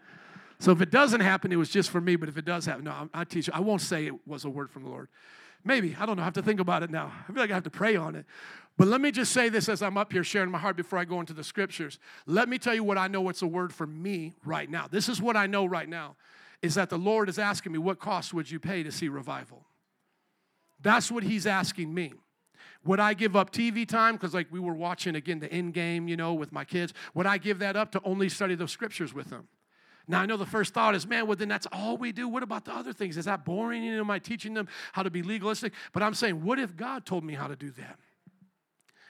So 0.59 0.71
if 0.73 0.81
it 0.81 0.91
doesn't 0.91 1.21
happen, 1.21 1.51
it 1.53 1.57
was 1.57 1.71
just 1.71 1.91
for 1.91 2.01
me, 2.01 2.17
but 2.17 2.29
if 2.29 2.37
it 2.37 2.45
does 2.45 2.67
happen, 2.67 2.85
no, 2.85 3.09
I, 3.15 3.21
I 3.21 3.25
teach 3.25 3.47
you. 3.47 3.53
I 3.55 3.61
won't 3.61 3.81
say 3.81 4.07
it 4.07 4.27
was 4.27 4.45
a 4.45 4.51
word 4.51 4.71
from 4.71 4.83
the 4.85 4.91
Lord. 4.91 5.09
Maybe. 5.65 5.97
I 5.99 6.05
don't 6.05 6.17
know. 6.17 6.23
I 6.23 6.27
have 6.27 6.35
to 6.35 6.43
think 6.43 6.61
about 6.61 6.83
it 6.83 6.91
now. 6.91 7.11
I 7.27 7.33
feel 7.33 7.41
like 7.41 7.51
I 7.51 7.55
have 7.55 7.65
to 7.65 7.71
pray 7.71 7.97
on 7.97 8.15
it. 8.17 8.27
But 8.77 8.89
let 8.89 9.01
me 9.01 9.13
just 9.13 9.33
say 9.33 9.49
this 9.49 9.69
as 9.69 9.83
I'm 9.83 9.97
up 9.97 10.13
here 10.13 10.25
sharing 10.25 10.51
my 10.51 10.59
heart 10.59 10.77
before 10.77 10.99
I 10.99 11.05
go 11.05 11.21
into 11.21 11.33
the 11.33 11.45
scriptures. 11.45 11.99
Let 12.27 12.49
me 12.49 12.59
tell 12.59 12.75
you 12.75 12.83
what 12.83 12.99
I 12.99 13.07
know 13.07 13.29
it's 13.29 13.43
a 13.43 13.47
word 13.47 13.73
for 13.73 13.87
me 13.87 14.35
right 14.45 14.69
now. 14.69 14.89
This 14.91 15.09
is 15.09 15.23
what 15.23 15.37
I 15.37 15.47
know 15.47 15.65
right 15.65 15.89
now 15.89 16.17
is 16.61 16.75
that 16.75 16.91
the 16.91 16.99
Lord 16.99 17.29
is 17.29 17.39
asking 17.39 17.73
me, 17.73 17.79
What 17.79 18.01
cost 18.01 18.35
would 18.35 18.51
you 18.51 18.59
pay 18.59 18.83
to 18.83 18.91
see 18.91 19.09
revival? 19.09 19.65
That's 20.81 21.11
what 21.11 21.23
He's 21.23 21.47
asking 21.47 21.93
me. 21.93 22.15
Would 22.85 23.01
I 23.01 23.15
give 23.15 23.37
up 23.37 23.51
TV 23.51 23.89
time? 23.89 24.15
Because, 24.15 24.35
like, 24.35 24.49
we 24.51 24.61
were 24.61 24.75
watching 24.75 25.15
again 25.15 25.39
the 25.39 25.51
end 25.53 25.73
game, 25.73 26.09
you 26.09 26.17
know, 26.17 26.35
with 26.35 26.53
my 26.53 26.65
kids. 26.65 26.93
Would 27.15 27.27
I 27.27 27.39
give 27.39 27.61
that 27.61 27.77
up 27.77 27.93
to 27.93 28.01
only 28.05 28.29
study 28.29 28.55
the 28.55 28.69
scriptures 28.69 29.15
with 29.15 29.31
them? 29.31 29.49
Now, 30.07 30.21
I 30.21 30.27
know 30.27 30.37
the 30.37 30.45
first 30.45 30.75
thought 30.75 30.95
is, 30.95 31.07
man, 31.07 31.27
well, 31.27 31.37
then 31.37 31.49
that's 31.49 31.67
all 31.73 31.97
we 31.97 32.13
do. 32.13 32.29
What 32.29 32.43
about 32.43 32.67
the 32.67 32.75
other 32.75 32.93
things? 32.93 33.17
Is 33.17 33.25
that 33.25 33.45
boring? 33.45 33.83
You 33.83 33.95
know, 33.95 34.01
am 34.01 34.11
I 34.11 34.19
teaching 34.19 34.53
them 34.53 34.69
how 34.93 35.03
to 35.03 35.11
be 35.11 35.23
legalistic? 35.23 35.73
But 35.93 36.03
I'm 36.03 36.13
saying, 36.13 36.45
what 36.45 36.59
if 36.59 36.77
God 36.77 37.07
told 37.07 37.25
me 37.25 37.33
how 37.33 37.47
to 37.47 37.57
do 37.57 37.71
that? 37.73 37.99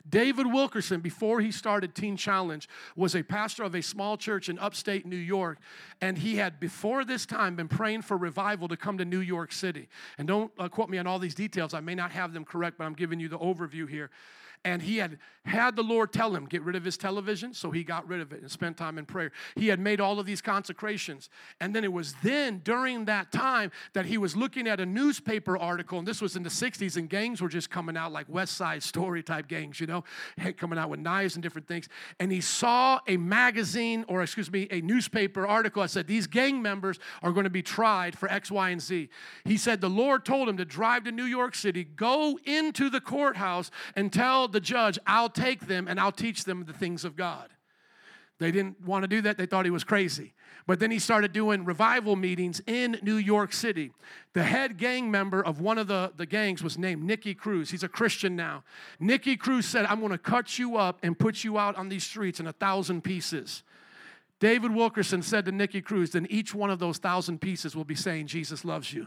David 0.09 0.47
Wilkerson, 0.47 1.01
before 1.01 1.41
he 1.41 1.51
started 1.51 1.95
Teen 1.95 2.17
Challenge, 2.17 2.69
was 2.95 3.15
a 3.15 3.23
pastor 3.23 3.63
of 3.63 3.75
a 3.75 3.83
small 3.83 4.17
church 4.17 4.49
in 4.49 4.59
upstate 4.59 5.07
New 5.07 5.17
York. 5.17 5.59
And 6.01 6.19
he 6.19 6.37
had, 6.37 6.61
before 6.61 7.05
this 7.05 7.25
time, 7.25 7.57
been 7.57 7.69
praying 7.69 8.03
for 8.03 8.17
revival 8.17 8.69
to 8.69 8.77
come 8.77 8.99
to 8.99 9.05
New 9.05 9.21
York 9.21 9.53
City. 9.53 9.89
And 10.19 10.29
don't 10.29 10.53
uh, 10.59 10.69
quote 10.69 10.91
me 10.91 10.99
on 10.99 11.07
all 11.07 11.19
these 11.19 11.35
details, 11.35 11.73
I 11.73 11.81
may 11.81 11.95
not 11.95 12.11
have 12.11 12.35
them 12.35 12.45
correct, 12.45 12.77
but 12.79 12.85
I'm 12.85 12.95
giving 12.95 13.19
you 13.19 13.29
the 13.29 13.39
overview 13.39 13.89
here 13.89 14.11
and 14.65 14.83
he 14.83 14.99
had 14.99 15.19
had 15.47 15.77
the 15.77 15.83
Lord 15.83 16.11
tell 16.11 16.35
him, 16.35 16.47
get 16.47 16.63
rid 16.63 16.75
of 16.75 16.85
his 16.85 16.97
television, 16.97 17.53
so 17.53 17.71
he 17.71 17.85
got 17.85 18.09
rid 18.09 18.21
of 18.21 18.33
it 18.33 18.41
and 18.41 18.51
spent 18.51 18.79
time 18.79 18.97
in 18.97 19.05
prayer. 19.05 19.31
He 19.57 19.69
had 19.69 19.79
made 19.79 20.01
all 20.01 20.19
of 20.19 20.25
these 20.25 20.41
consecrations. 20.41 21.29
And 21.61 21.77
then 21.77 21.85
it 21.85 21.93
was 21.93 22.15
then, 22.23 22.63
during 22.65 23.05
that 23.05 23.31
time, 23.31 23.71
that 23.93 24.07
he 24.07 24.17
was 24.17 24.35
looking 24.35 24.67
at 24.67 24.81
a 24.81 24.87
newspaper 24.87 25.59
article, 25.59 25.99
and 25.99 26.09
this 26.09 26.23
was 26.23 26.35
in 26.35 26.43
the 26.43 26.49
60s, 26.49 26.97
and 26.97 27.11
gangs 27.11 27.43
were 27.43 27.51
just 27.51 27.69
coming 27.69 27.95
out 27.95 28.11
like 28.11 28.27
West 28.29 28.57
Side 28.57 28.83
Story 28.83 29.23
type 29.23 29.47
gangs, 29.47 29.81
you 29.81 29.87
know, 29.87 30.03
coming 30.57 30.79
out 30.79 30.89
with 30.89 31.01
knives 31.01 31.37
and 31.37 31.43
different 31.43 31.69
things. 31.69 31.89
And 32.19 32.33
he 32.33 32.41
saw 32.41 33.01
a 33.07 33.19
magazine, 33.19 34.07
or 34.09 34.23
excuse 34.23 34.51
me, 34.51 34.67
a 34.71 34.81
newspaper 34.81 35.47
article 35.47 35.83
that 35.83 35.91
said, 35.91 36.07
These 36.07 36.27
gang 36.27 36.63
members 36.63 36.99
are 37.23 37.33
going 37.33 37.45
to 37.45 37.51
be 37.51 37.63
tried 37.63 38.17
for 38.17 38.31
X, 38.31 38.51
Y, 38.51 38.71
and 38.71 38.81
Z. 38.81 39.11
He 39.45 39.59
said, 39.59 39.83
The 39.83 39.91
Lord 39.91 40.25
told 40.25 40.49
him 40.49 40.57
to 40.57 40.65
drive 40.65 41.05
to 41.05 41.13
New 41.13 41.25
York 41.25 41.55
City, 41.55 41.85
go 41.85 42.39
into 42.47 42.89
the 42.89 43.01
courthouse, 43.03 43.71
and 43.95 44.11
tell 44.11 44.49
the 44.55 44.61
judge, 44.61 44.99
I'll 45.07 45.29
take 45.29 45.67
them 45.67 45.87
and 45.87 46.01
I'll 46.01 46.13
teach 46.13 46.45
them 46.45 46.65
the 46.65 46.73
things 46.73 47.05
of 47.05 47.17
God. 47.17 47.51
They 48.39 48.51
didn't 48.51 48.81
want 48.85 49.03
to 49.05 49.09
do 49.09 49.21
that. 49.23 49.37
They 49.37 49.47
thought 49.47 49.65
he 49.65 49.71
was 49.71 49.85
crazy. 49.85 50.33
But 50.67 50.81
then 50.81 50.91
he 50.91 50.99
started 50.99 51.33
doing 51.33 51.65
revival 51.65 52.17
meetings 52.17 52.61
in 52.67 52.99
New 53.03 53.17
York 53.17 53.53
City. 53.53 53.93
The 54.33 54.43
head 54.43 54.79
gang 54.79 55.11
member 55.11 55.45
of 55.45 55.61
one 55.61 55.79
of 55.79 55.89
the, 55.89 56.13
the 56.17 56.25
gangs 56.27 56.63
was 56.63 56.79
named 56.79 57.05
Nicky 57.05 57.35
Cruz. 57.35 57.71
He's 57.71 57.83
a 57.83 57.89
Christian 57.89 58.35
now. 58.35 58.65
Nicky 58.99 59.37
Cruz 59.37 59.67
said, 59.67 59.85
I'm 59.85 60.01
going 60.01 60.13
to 60.13 60.19
cut 60.19 60.59
you 60.59 60.77
up 60.77 60.99
and 61.03 61.19
put 61.19 61.45
you 61.45 61.59
out 61.59 61.77
on 61.77 61.91
these 61.91 62.05
streets 62.05 62.41
in 62.41 62.47
a 62.47 62.53
thousand 62.53 63.05
pieces. 63.05 63.63
David 64.41 64.75
Wilkerson 64.75 65.23
said 65.23 65.45
to 65.45 65.53
Nicky 65.53 65.81
Cruz, 65.81 66.11
then 66.11 66.27
each 66.31 66.55
one 66.55 66.71
of 66.71 66.79
those 66.79 66.99
thousand 66.99 67.41
pieces 67.41 67.77
will 67.77 67.85
be 67.85 67.95
saying, 67.95 68.27
Jesus 68.27 68.65
loves 68.65 68.93
you. 68.93 69.07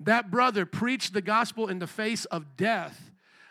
That 0.00 0.30
brother 0.30 0.64
preached 0.64 1.12
the 1.12 1.20
gospel 1.20 1.68
in 1.68 1.78
the 1.80 1.86
face 1.86 2.24
of 2.26 2.56
death 2.56 3.07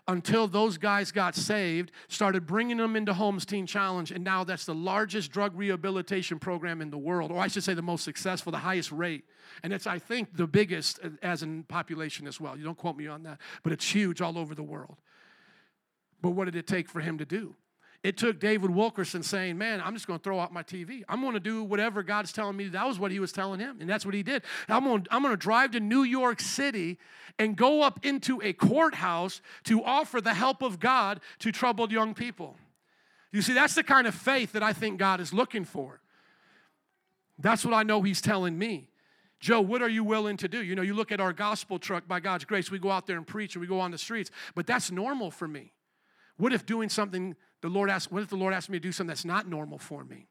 until 0.08 0.48
those 0.48 0.78
guys 0.78 1.12
got 1.12 1.36
saved, 1.36 1.92
started 2.08 2.48
bringing 2.48 2.78
them 2.78 2.96
into 2.96 3.14
Homes 3.14 3.46
Teen 3.46 3.68
Challenge, 3.68 4.12
and 4.12 4.24
now 4.24 4.44
that's 4.44 4.66
the 4.66 4.74
largest 4.74 5.32
drug 5.32 5.56
rehabilitation 5.56 6.40
program 6.40 6.82
in 6.82 6.90
the 6.90 6.98
world, 6.98 7.32
or 7.32 7.40
I 7.40 7.48
should 7.48 7.64
say 7.64 7.74
the 7.74 7.82
most 7.82 8.04
successful, 8.04 8.52
the 8.52 8.58
highest 8.58 8.92
rate. 8.92 9.26
And 9.64 9.74
it's, 9.74 9.86
I 9.86 10.00
think, 10.00 10.36
the 10.36 10.48
biggest 10.48 11.00
as 11.22 11.44
in 11.44 11.64
population 11.64 12.28
as 12.28 12.40
well. 12.40 12.58
You 12.58 12.64
don't 12.64 12.78
quote 12.78 12.96
me 12.96 13.08
on 13.08 13.24
that, 13.24 13.40
but 13.64 13.74
it's 13.74 13.94
huge 13.94 14.22
all 14.22 14.38
over 14.38 14.56
the 14.56 14.64
world. 14.64 14.98
But 16.22 16.32
what 16.32 16.46
did 16.46 16.56
it 16.56 16.68
take 16.68 16.90
for 16.90 17.02
him 17.02 17.18
to 17.18 17.26
do? 17.26 17.56
It 18.04 18.16
took 18.16 18.40
David 18.40 18.70
Wilkerson 18.70 19.24
saying, 19.24 19.58
Man, 19.58 19.82
I'm 19.82 19.94
just 19.94 20.08
going 20.08 20.20
to 20.20 20.24
throw 20.24 20.40
out 20.40 20.54
my 20.54 20.64
TV. 20.64 21.04
I'm 21.10 21.22
going 21.22 21.34
to 21.34 21.40
do 21.40 21.64
whatever 21.64 22.04
God's 22.04 22.32
telling 22.32 22.56
me. 22.56 22.68
That 22.68 22.88
was 22.88 23.00
what 23.00 23.12
he 23.12 23.20
was 23.20 23.32
telling 23.32 23.60
him, 23.60 23.78
and 23.82 23.90
that's 23.90 24.06
what 24.06 24.14
he 24.14 24.24
did. 24.24 24.44
I'm 24.70 24.84
going, 24.84 25.08
I'm 25.10 25.22
going 25.22 25.34
to 25.34 25.38
drive 25.38 25.72
to 25.72 25.80
New 25.80 26.04
York 26.04 26.40
City 26.40 27.00
and 27.40 27.56
go 27.56 27.82
up 27.82 28.06
into 28.06 28.42
a 28.42 28.54
courthouse 28.54 29.42
to 29.66 29.84
offer 29.84 30.22
the 30.22 30.34
help 30.34 30.62
of 30.62 30.80
God 30.80 31.20
to 31.40 31.52
troubled 31.52 31.92
young 31.92 32.14
people. 32.14 32.56
You 33.32 33.42
see, 33.42 33.54
that's 33.54 33.76
the 33.76 33.84
kind 33.84 34.08
of 34.08 34.16
faith 34.16 34.54
that 34.54 34.64
I 34.64 34.74
think 34.74 35.00
God 35.00 35.20
is 35.20 35.34
looking 35.34 35.66
for. 35.66 36.00
That's 37.40 37.66
what 37.66 37.74
I 37.74 37.84
know 37.84 38.02
He's 38.02 38.22
telling 38.22 38.58
me. 38.58 38.90
Joe, 39.40 39.62
what 39.62 39.82
are 39.82 39.90
you 39.90 40.04
willing 40.04 40.38
to 40.38 40.48
do? 40.48 40.64
You 40.64 40.76
know, 40.76 40.82
you 40.82 40.96
look 40.96 41.12
at 41.12 41.20
our 41.20 41.34
gospel 41.34 41.78
truck, 41.78 42.08
by 42.08 42.20
God's 42.20 42.46
grace, 42.46 42.72
we 42.72 42.80
go 42.80 42.90
out 42.90 43.06
there 43.06 43.18
and 43.18 43.28
preach 43.28 43.56
and 43.56 43.62
we 43.62 43.68
go 43.68 43.80
on 43.80 43.92
the 43.92 43.98
streets, 43.98 44.32
but 44.56 44.66
that's 44.66 44.90
normal 44.90 45.30
for 45.30 45.48
me. 45.48 45.74
What 46.38 46.54
if 46.54 46.66
doing 46.66 46.90
something 46.90 47.36
the 47.62 47.70
Lord 47.70 47.90
asked, 47.90 48.12
what 48.12 48.24
if 48.24 48.30
the 48.30 48.36
Lord 48.36 48.54
asked 48.54 48.70
me 48.70 48.78
to 48.78 48.84
do 48.84 48.92
something 48.92 49.10
that's 49.10 49.26
not 49.26 49.48
normal 49.48 49.78
for 49.78 50.04
me? 50.04 50.28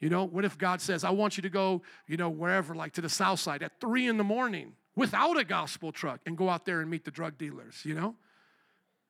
You 0.00 0.08
know, 0.08 0.24
what 0.24 0.44
if 0.44 0.56
God 0.56 0.80
says, 0.80 1.04
I 1.04 1.10
want 1.10 1.36
you 1.36 1.42
to 1.42 1.50
go, 1.50 1.82
you 2.06 2.16
know, 2.16 2.30
wherever, 2.30 2.74
like 2.74 2.92
to 2.94 3.00
the 3.00 3.08
south 3.08 3.40
side 3.40 3.62
at 3.62 3.80
three 3.80 4.06
in 4.06 4.16
the 4.16 4.24
morning 4.24 4.72
without 4.96 5.38
a 5.38 5.44
gospel 5.44 5.92
truck 5.92 6.20
and 6.26 6.36
go 6.36 6.48
out 6.48 6.64
there 6.64 6.80
and 6.80 6.90
meet 6.90 7.04
the 7.04 7.10
drug 7.10 7.36
dealers, 7.36 7.82
you 7.84 7.94
know? 7.94 8.14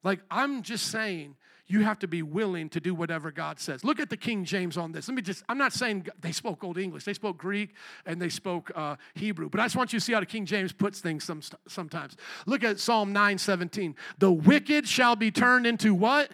Like, 0.03 0.21
I'm 0.31 0.63
just 0.63 0.91
saying, 0.91 1.37
you 1.71 1.85
have 1.85 2.01
to 2.01 2.09
be 2.09 2.23
willing 2.23 2.69
to 2.71 2.81
do 2.81 2.95
whatever 2.95 3.31
God 3.31 3.61
says. 3.61 3.85
Look 3.85 4.01
at 4.01 4.11
the 4.11 4.17
King 4.17 4.45
James 4.45 4.77
on 4.77 4.91
this. 4.91 5.07
Let 5.07 5.15
me 5.15 5.23
just, 5.23 5.45
I'm 5.49 5.59
not 5.59 5.73
saying 5.73 6.09
they 6.21 6.33
spoke 6.33 6.65
Old 6.65 6.79
English, 6.79 7.05
they 7.05 7.15
spoke 7.15 7.39
Greek 7.39 7.75
and 8.07 8.21
they 8.21 8.29
spoke 8.29 8.73
uh, 8.75 8.97
Hebrew, 9.15 9.49
but 9.49 9.61
I 9.61 9.67
just 9.67 9.77
want 9.77 9.93
you 9.93 10.01
to 10.01 10.05
see 10.05 10.13
how 10.13 10.19
the 10.19 10.27
King 10.27 10.47
James 10.47 10.73
puts 10.73 10.99
things 11.01 11.23
some, 11.23 11.43
sometimes. 11.69 12.17
Look 12.47 12.65
at 12.65 12.81
Psalm 12.81 13.13
9 13.13 13.39
17. 13.39 13.95
The 14.19 14.33
wicked 14.33 14.89
shall 14.89 15.15
be 15.15 15.31
turned 15.31 15.65
into 15.65 15.95
what? 15.95 16.31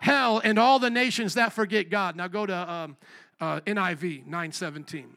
Hell 0.00 0.40
and 0.44 0.58
all 0.58 0.78
the 0.78 0.90
nations 0.90 1.34
that 1.34 1.52
forget 1.52 1.90
God. 1.90 2.16
Now 2.16 2.28
go 2.28 2.46
to 2.46 2.70
um, 2.72 2.96
uh, 3.40 3.60
NIV 3.60 4.26
917. 4.26 5.16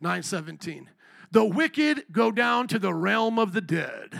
917. 0.00 0.88
The 1.32 1.44
wicked 1.44 2.04
go 2.10 2.32
down 2.32 2.68
to 2.68 2.78
the 2.78 2.92
realm 2.92 3.38
of 3.38 3.52
the 3.52 3.60
dead. 3.60 4.18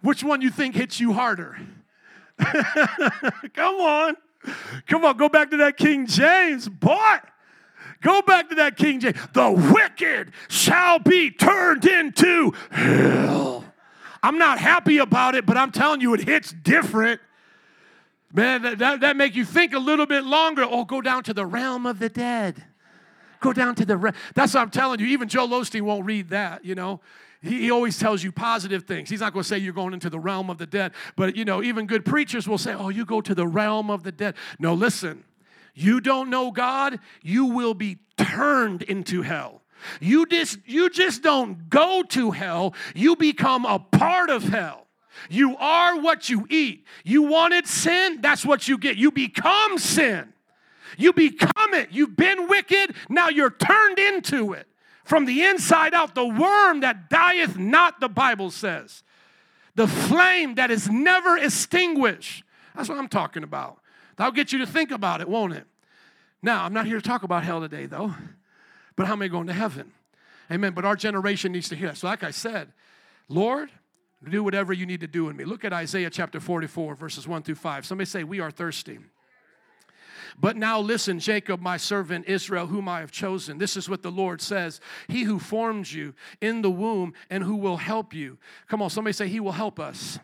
Which 0.00 0.22
one 0.22 0.40
you 0.40 0.50
think 0.50 0.74
hits 0.74 1.00
you 1.00 1.12
harder? 1.14 1.58
Come 2.38 3.76
on. 3.76 4.16
Come 4.86 5.04
on, 5.04 5.16
go 5.16 5.28
back 5.28 5.50
to 5.50 5.56
that 5.58 5.76
King 5.76 6.06
James, 6.06 6.68
boy. 6.68 7.16
Go 8.02 8.20
back 8.20 8.50
to 8.50 8.54
that 8.56 8.76
King 8.76 9.00
James. 9.00 9.16
The 9.32 9.50
wicked 9.50 10.32
shall 10.48 10.98
be 10.98 11.30
turned 11.30 11.86
into 11.86 12.52
hell. 12.70 13.64
I'm 14.22 14.36
not 14.36 14.58
happy 14.58 14.98
about 14.98 15.34
it, 15.34 15.46
but 15.46 15.56
I'm 15.56 15.72
telling 15.72 16.00
you, 16.00 16.12
it 16.14 16.20
hits 16.20 16.52
different. 16.52 17.20
Man, 18.34 18.62
that, 18.62 18.78
that, 18.78 19.00
that 19.00 19.16
make 19.16 19.36
you 19.36 19.44
think 19.44 19.72
a 19.72 19.78
little 19.78 20.06
bit 20.06 20.24
longer. 20.24 20.66
Oh, 20.68 20.84
go 20.84 21.00
down 21.00 21.22
to 21.22 21.32
the 21.32 21.46
realm 21.46 21.86
of 21.86 22.00
the 22.00 22.08
dead. 22.08 22.64
Go 23.40 23.52
down 23.52 23.76
to 23.76 23.86
the 23.86 23.96
realm. 23.96 24.16
That's 24.34 24.54
what 24.54 24.60
I'm 24.60 24.70
telling 24.70 24.98
you. 24.98 25.06
Even 25.06 25.28
Joel 25.28 25.48
Osteen 25.48 25.82
won't 25.82 26.04
read 26.04 26.30
that, 26.30 26.64
you 26.64 26.74
know. 26.74 27.00
He, 27.40 27.60
he 27.60 27.70
always 27.70 27.96
tells 27.96 28.24
you 28.24 28.32
positive 28.32 28.84
things. 28.84 29.08
He's 29.08 29.20
not 29.20 29.32
going 29.32 29.44
to 29.44 29.48
say 29.48 29.58
you're 29.58 29.72
going 29.72 29.94
into 29.94 30.10
the 30.10 30.18
realm 30.18 30.50
of 30.50 30.58
the 30.58 30.66
dead. 30.66 30.92
But, 31.14 31.36
you 31.36 31.44
know, 31.44 31.62
even 31.62 31.86
good 31.86 32.04
preachers 32.04 32.48
will 32.48 32.58
say, 32.58 32.74
oh, 32.74 32.88
you 32.88 33.04
go 33.04 33.20
to 33.20 33.36
the 33.36 33.46
realm 33.46 33.88
of 33.88 34.02
the 34.02 34.10
dead. 34.10 34.34
No, 34.58 34.74
listen. 34.74 35.22
You 35.74 36.00
don't 36.00 36.28
know 36.28 36.50
God, 36.50 36.98
you 37.22 37.46
will 37.46 37.74
be 37.74 37.98
turned 38.16 38.82
into 38.82 39.22
hell. 39.22 39.62
You 40.00 40.26
just, 40.26 40.58
you 40.66 40.90
just 40.90 41.22
don't 41.22 41.68
go 41.68 42.02
to 42.08 42.30
hell, 42.30 42.74
you 42.94 43.16
become 43.16 43.64
a 43.64 43.78
part 43.78 44.30
of 44.30 44.44
hell. 44.44 44.83
You 45.28 45.56
are 45.56 46.00
what 46.00 46.28
you 46.28 46.46
eat. 46.50 46.84
You 47.04 47.22
wanted 47.22 47.66
sin, 47.66 48.20
that's 48.20 48.44
what 48.44 48.68
you 48.68 48.78
get. 48.78 48.96
You 48.96 49.10
become 49.10 49.78
sin. 49.78 50.32
You 50.96 51.12
become 51.12 51.74
it. 51.74 51.88
You've 51.90 52.16
been 52.16 52.48
wicked, 52.48 52.94
now 53.08 53.28
you're 53.28 53.50
turned 53.50 53.98
into 53.98 54.52
it. 54.52 54.66
From 55.04 55.26
the 55.26 55.42
inside 55.42 55.92
out, 55.92 56.14
the 56.14 56.26
worm 56.26 56.80
that 56.80 57.10
dieth 57.10 57.58
not, 57.58 58.00
the 58.00 58.08
Bible 58.08 58.50
says. 58.50 59.02
The 59.74 59.86
flame 59.86 60.54
that 60.54 60.70
is 60.70 60.88
never 60.88 61.36
extinguished. 61.36 62.42
That's 62.74 62.88
what 62.88 62.98
I'm 62.98 63.08
talking 63.08 63.42
about. 63.42 63.80
That'll 64.16 64.32
get 64.32 64.52
you 64.52 64.60
to 64.60 64.66
think 64.66 64.90
about 64.90 65.20
it, 65.20 65.28
won't 65.28 65.52
it? 65.52 65.64
Now, 66.42 66.64
I'm 66.64 66.72
not 66.72 66.86
here 66.86 66.96
to 66.96 67.02
talk 67.02 67.22
about 67.22 67.42
hell 67.44 67.60
today, 67.60 67.86
though, 67.86 68.14
but 68.96 69.06
how 69.06 69.12
am 69.14 69.22
I 69.22 69.28
going 69.28 69.46
to 69.48 69.52
heaven? 69.52 69.92
Amen. 70.50 70.72
But 70.72 70.84
our 70.84 70.96
generation 70.96 71.52
needs 71.52 71.68
to 71.70 71.76
hear 71.76 71.88
that. 71.88 71.96
So, 71.96 72.06
like 72.06 72.22
I 72.22 72.30
said, 72.30 72.72
Lord, 73.28 73.70
do 74.30 74.42
whatever 74.42 74.72
you 74.72 74.86
need 74.86 75.00
to 75.00 75.06
do 75.06 75.28
in 75.28 75.36
me. 75.36 75.44
Look 75.44 75.64
at 75.64 75.72
Isaiah 75.72 76.10
chapter 76.10 76.40
44, 76.40 76.94
verses 76.94 77.26
1 77.26 77.42
through 77.42 77.54
5. 77.56 77.86
Somebody 77.86 78.06
say, 78.06 78.24
We 78.24 78.40
are 78.40 78.50
thirsty. 78.50 78.98
But 80.38 80.56
now 80.56 80.80
listen, 80.80 81.20
Jacob, 81.20 81.60
my 81.60 81.76
servant, 81.76 82.26
Israel, 82.26 82.66
whom 82.66 82.88
I 82.88 83.00
have 83.00 83.12
chosen. 83.12 83.58
This 83.58 83.76
is 83.76 83.88
what 83.88 84.02
the 84.02 84.10
Lord 84.10 84.40
says 84.40 84.80
He 85.08 85.22
who 85.22 85.38
formed 85.38 85.90
you 85.90 86.14
in 86.40 86.62
the 86.62 86.70
womb 86.70 87.14
and 87.30 87.44
who 87.44 87.56
will 87.56 87.76
help 87.76 88.12
you. 88.12 88.38
Come 88.68 88.82
on, 88.82 88.90
somebody 88.90 89.12
say, 89.12 89.28
He 89.28 89.40
will 89.40 89.52
help 89.52 89.78
us. 89.78 90.18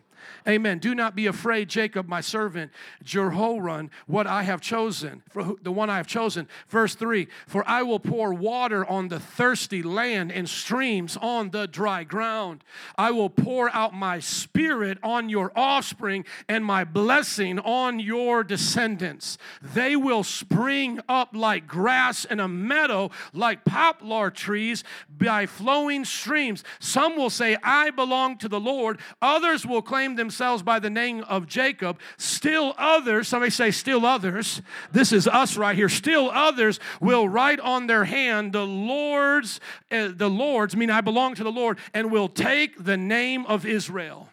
Amen. 0.48 0.78
Do 0.78 0.94
not 0.94 1.14
be 1.14 1.26
afraid, 1.26 1.68
Jacob, 1.68 2.08
my 2.08 2.20
servant, 2.20 2.72
Jeshurun, 3.04 3.90
what 4.06 4.26
I 4.26 4.42
have 4.42 4.60
chosen, 4.60 5.22
for 5.28 5.56
the 5.62 5.72
one 5.72 5.90
I 5.90 5.96
have 5.96 6.06
chosen. 6.06 6.48
Verse 6.68 6.94
3 6.94 7.28
For 7.46 7.66
I 7.68 7.82
will 7.82 8.00
pour 8.00 8.32
water 8.32 8.84
on 8.84 9.08
the 9.08 9.20
thirsty 9.20 9.82
land 9.82 10.32
and 10.32 10.48
streams 10.48 11.16
on 11.16 11.50
the 11.50 11.66
dry 11.66 12.04
ground. 12.04 12.64
I 12.96 13.10
will 13.10 13.30
pour 13.30 13.70
out 13.74 13.94
my 13.94 14.20
spirit 14.20 14.98
on 15.02 15.28
your 15.28 15.52
offspring 15.56 16.24
and 16.48 16.64
my 16.64 16.84
blessing 16.84 17.58
on 17.58 18.00
your 18.00 18.44
descendants. 18.44 19.38
They 19.62 19.96
will 19.96 20.24
spring 20.24 21.00
up 21.08 21.30
like 21.34 21.66
grass 21.66 22.24
in 22.24 22.40
a 22.40 22.48
meadow, 22.48 23.10
like 23.32 23.64
poplar 23.64 24.30
trees 24.30 24.84
by 25.08 25.46
flowing 25.46 26.04
streams. 26.04 26.64
Some 26.78 27.16
will 27.16 27.30
say, 27.30 27.56
I 27.62 27.90
belong 27.90 28.38
to 28.38 28.48
the 28.48 28.60
Lord. 28.60 29.00
Others 29.20 29.66
will 29.66 29.82
claim 29.82 30.09
themselves 30.16 30.62
by 30.62 30.78
the 30.78 30.90
name 30.90 31.24
of 31.24 31.46
Jacob. 31.46 31.98
Still 32.16 32.74
others, 32.78 33.28
somebody 33.28 33.50
say, 33.50 33.70
still 33.70 34.04
others. 34.06 34.62
This 34.92 35.12
is 35.12 35.26
us 35.26 35.56
right 35.56 35.76
here. 35.76 35.88
Still 35.88 36.30
others 36.30 36.80
will 37.00 37.28
write 37.28 37.60
on 37.60 37.86
their 37.86 38.04
hand 38.04 38.52
the 38.52 38.66
Lord's, 38.66 39.60
uh, 39.90 40.08
the 40.14 40.30
Lord's, 40.30 40.76
mean 40.76 40.90
I 40.90 41.00
belong 41.00 41.34
to 41.36 41.44
the 41.44 41.52
Lord, 41.52 41.78
and 41.94 42.10
will 42.10 42.28
take 42.28 42.82
the 42.82 42.96
name 42.96 43.46
of 43.46 43.66
Israel. 43.66 44.28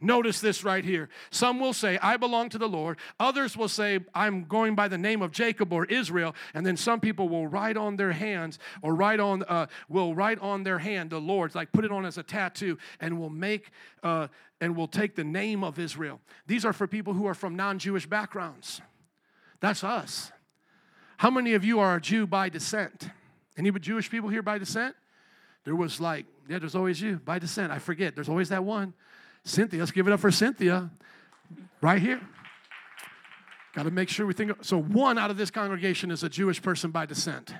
Notice 0.00 0.40
this 0.40 0.64
right 0.64 0.84
here. 0.84 1.08
Some 1.30 1.60
will 1.60 1.72
say, 1.72 1.98
I 2.02 2.16
belong 2.16 2.48
to 2.50 2.58
the 2.58 2.68
Lord. 2.68 2.98
Others 3.20 3.56
will 3.56 3.68
say, 3.68 4.00
I'm 4.14 4.44
going 4.44 4.74
by 4.74 4.88
the 4.88 4.98
name 4.98 5.22
of 5.22 5.32
Jacob 5.32 5.72
or 5.72 5.84
Israel. 5.86 6.34
And 6.52 6.64
then 6.64 6.76
some 6.76 7.00
people 7.00 7.28
will 7.28 7.46
write 7.46 7.76
on 7.76 7.96
their 7.96 8.12
hands 8.12 8.58
or 8.82 8.94
write 8.94 9.20
on, 9.20 9.42
uh, 9.44 9.66
will 9.88 10.14
write 10.14 10.38
on 10.40 10.62
their 10.62 10.78
hand 10.78 11.10
the 11.10 11.20
Lord's, 11.20 11.54
like 11.54 11.72
put 11.72 11.84
it 11.84 11.92
on 11.92 12.04
as 12.04 12.18
a 12.18 12.22
tattoo, 12.22 12.78
and 13.00 13.18
will 13.18 13.30
make, 13.30 13.70
uh, 14.02 14.28
and 14.60 14.76
will 14.76 14.88
take 14.88 15.14
the 15.14 15.24
name 15.24 15.64
of 15.64 15.78
Israel. 15.78 16.20
These 16.46 16.64
are 16.64 16.72
for 16.72 16.86
people 16.86 17.14
who 17.14 17.26
are 17.26 17.34
from 17.34 17.56
non 17.56 17.78
Jewish 17.78 18.06
backgrounds. 18.06 18.80
That's 19.60 19.84
us. 19.84 20.32
How 21.16 21.30
many 21.30 21.54
of 21.54 21.64
you 21.64 21.80
are 21.80 21.96
a 21.96 22.00
Jew 22.00 22.26
by 22.26 22.48
descent? 22.48 23.08
Any 23.56 23.70
Jewish 23.70 24.10
people 24.10 24.28
here 24.28 24.42
by 24.42 24.58
descent? 24.58 24.96
There 25.64 25.76
was 25.76 26.00
like, 26.00 26.26
yeah, 26.48 26.58
there's 26.58 26.74
always 26.74 27.00
you 27.00 27.16
by 27.16 27.38
descent. 27.38 27.72
I 27.72 27.78
forget. 27.78 28.14
There's 28.14 28.28
always 28.28 28.50
that 28.50 28.64
one. 28.64 28.94
Cynthia, 29.44 29.80
let's 29.80 29.92
give 29.92 30.06
it 30.08 30.12
up 30.12 30.20
for 30.20 30.30
Cynthia 30.30 30.90
right 31.80 32.00
here. 32.00 32.20
Got 33.74 33.84
to 33.84 33.90
make 33.90 34.08
sure 34.08 34.26
we 34.26 34.34
think. 34.34 34.52
Of, 34.52 34.58
so, 34.62 34.80
one 34.80 35.18
out 35.18 35.30
of 35.30 35.36
this 35.36 35.50
congregation 35.50 36.10
is 36.10 36.22
a 36.22 36.28
Jewish 36.28 36.62
person 36.62 36.90
by 36.90 37.06
descent. 37.06 37.54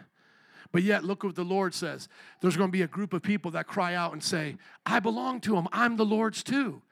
But 0.73 0.83
yet, 0.83 1.05
look 1.05 1.23
what 1.23 1.35
the 1.35 1.45
Lord 1.45 1.75
says. 1.75 2.09
There's 2.41 2.57
going 2.57 2.69
to 2.69 2.73
be 2.73 2.83
a 2.83 2.89
group 2.89 3.13
of 3.13 3.23
people 3.23 3.51
that 3.53 3.67
cry 3.67 3.95
out 3.95 4.13
and 4.13 4.23
say, 4.23 4.57
I 4.87 5.01
belong 5.01 5.41
to 5.43 5.57
him. 5.57 5.69
I'm 5.73 5.97
the 5.97 6.05
Lord's 6.05 6.43
too. 6.43 6.83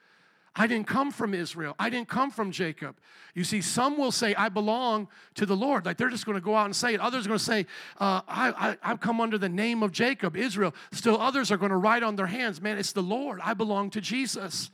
I 0.54 0.66
didn't 0.66 0.86
come 0.86 1.10
from 1.10 1.32
Israel. 1.32 1.74
I 1.78 1.88
didn't 1.88 2.08
come 2.08 2.30
from 2.30 2.52
Jacob. 2.52 2.96
You 3.34 3.42
see, 3.42 3.62
some 3.62 3.96
will 3.96 4.12
say, 4.12 4.34
I 4.34 4.50
belong 4.50 5.08
to 5.36 5.46
the 5.46 5.56
Lord. 5.56 5.86
Like 5.86 5.96
they're 5.96 6.10
just 6.10 6.26
going 6.26 6.36
to 6.36 6.44
go 6.44 6.54
out 6.54 6.66
and 6.66 6.76
say 6.76 6.92
it. 6.92 7.00
Others 7.00 7.24
are 7.24 7.28
going 7.28 7.38
to 7.38 7.44
say, 7.44 7.66
uh, 7.98 8.20
I, 8.28 8.76
I, 8.82 8.88
have 8.88 9.00
come 9.00 9.20
under 9.20 9.38
the 9.38 9.48
name 9.48 9.82
of 9.82 9.92
Jacob, 9.92 10.36
Israel. 10.36 10.74
Still, 10.92 11.18
others 11.18 11.50
are 11.50 11.56
going 11.56 11.70
to 11.70 11.76
write 11.76 12.02
on 12.02 12.16
their 12.16 12.26
hands, 12.26 12.60
man, 12.60 12.76
it's 12.76 12.92
the 12.92 13.02
Lord. 13.02 13.40
I 13.42 13.54
belong 13.54 13.88
to 13.90 14.00
Jesus. 14.02 14.70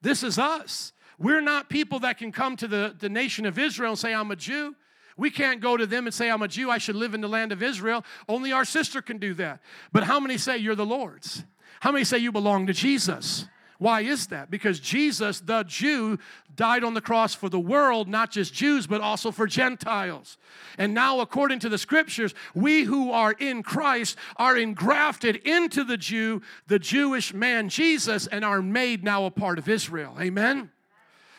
This 0.00 0.22
is 0.22 0.38
us. 0.38 0.92
We're 1.18 1.40
not 1.40 1.68
people 1.68 2.00
that 2.00 2.18
can 2.18 2.30
come 2.30 2.56
to 2.56 2.68
the, 2.68 2.94
the 2.98 3.08
nation 3.08 3.44
of 3.44 3.58
Israel 3.58 3.90
and 3.90 3.98
say, 3.98 4.14
I'm 4.14 4.30
a 4.30 4.36
Jew. 4.36 4.76
We 5.16 5.30
can't 5.30 5.60
go 5.60 5.76
to 5.76 5.84
them 5.84 6.06
and 6.06 6.14
say, 6.14 6.30
I'm 6.30 6.42
a 6.42 6.48
Jew, 6.48 6.70
I 6.70 6.78
should 6.78 6.94
live 6.94 7.12
in 7.12 7.20
the 7.20 7.28
land 7.28 7.50
of 7.50 7.60
Israel. 7.60 8.04
Only 8.28 8.52
our 8.52 8.64
sister 8.64 9.02
can 9.02 9.18
do 9.18 9.34
that. 9.34 9.60
But 9.92 10.04
how 10.04 10.20
many 10.20 10.38
say 10.38 10.58
you're 10.58 10.76
the 10.76 10.86
Lord's? 10.86 11.44
How 11.80 11.90
many 11.90 12.04
say 12.04 12.18
you 12.18 12.30
belong 12.30 12.68
to 12.68 12.72
Jesus? 12.72 13.46
Why 13.78 14.00
is 14.00 14.26
that? 14.28 14.50
Because 14.50 14.80
Jesus, 14.80 15.38
the 15.40 15.62
Jew, 15.62 16.18
died 16.56 16.82
on 16.82 16.94
the 16.94 17.00
cross 17.00 17.32
for 17.32 17.48
the 17.48 17.60
world, 17.60 18.08
not 18.08 18.32
just 18.32 18.52
Jews, 18.52 18.88
but 18.88 19.00
also 19.00 19.30
for 19.30 19.46
Gentiles. 19.46 20.36
And 20.76 20.94
now, 20.94 21.20
according 21.20 21.60
to 21.60 21.68
the 21.68 21.78
scriptures, 21.78 22.34
we 22.54 22.82
who 22.82 23.12
are 23.12 23.32
in 23.32 23.62
Christ 23.62 24.16
are 24.36 24.56
engrafted 24.56 25.36
into 25.36 25.84
the 25.84 25.96
Jew, 25.96 26.42
the 26.66 26.80
Jewish 26.80 27.32
man 27.32 27.68
Jesus, 27.68 28.26
and 28.26 28.44
are 28.44 28.60
made 28.60 29.04
now 29.04 29.26
a 29.26 29.30
part 29.30 29.58
of 29.58 29.68
Israel. 29.68 30.16
Amen? 30.20 30.70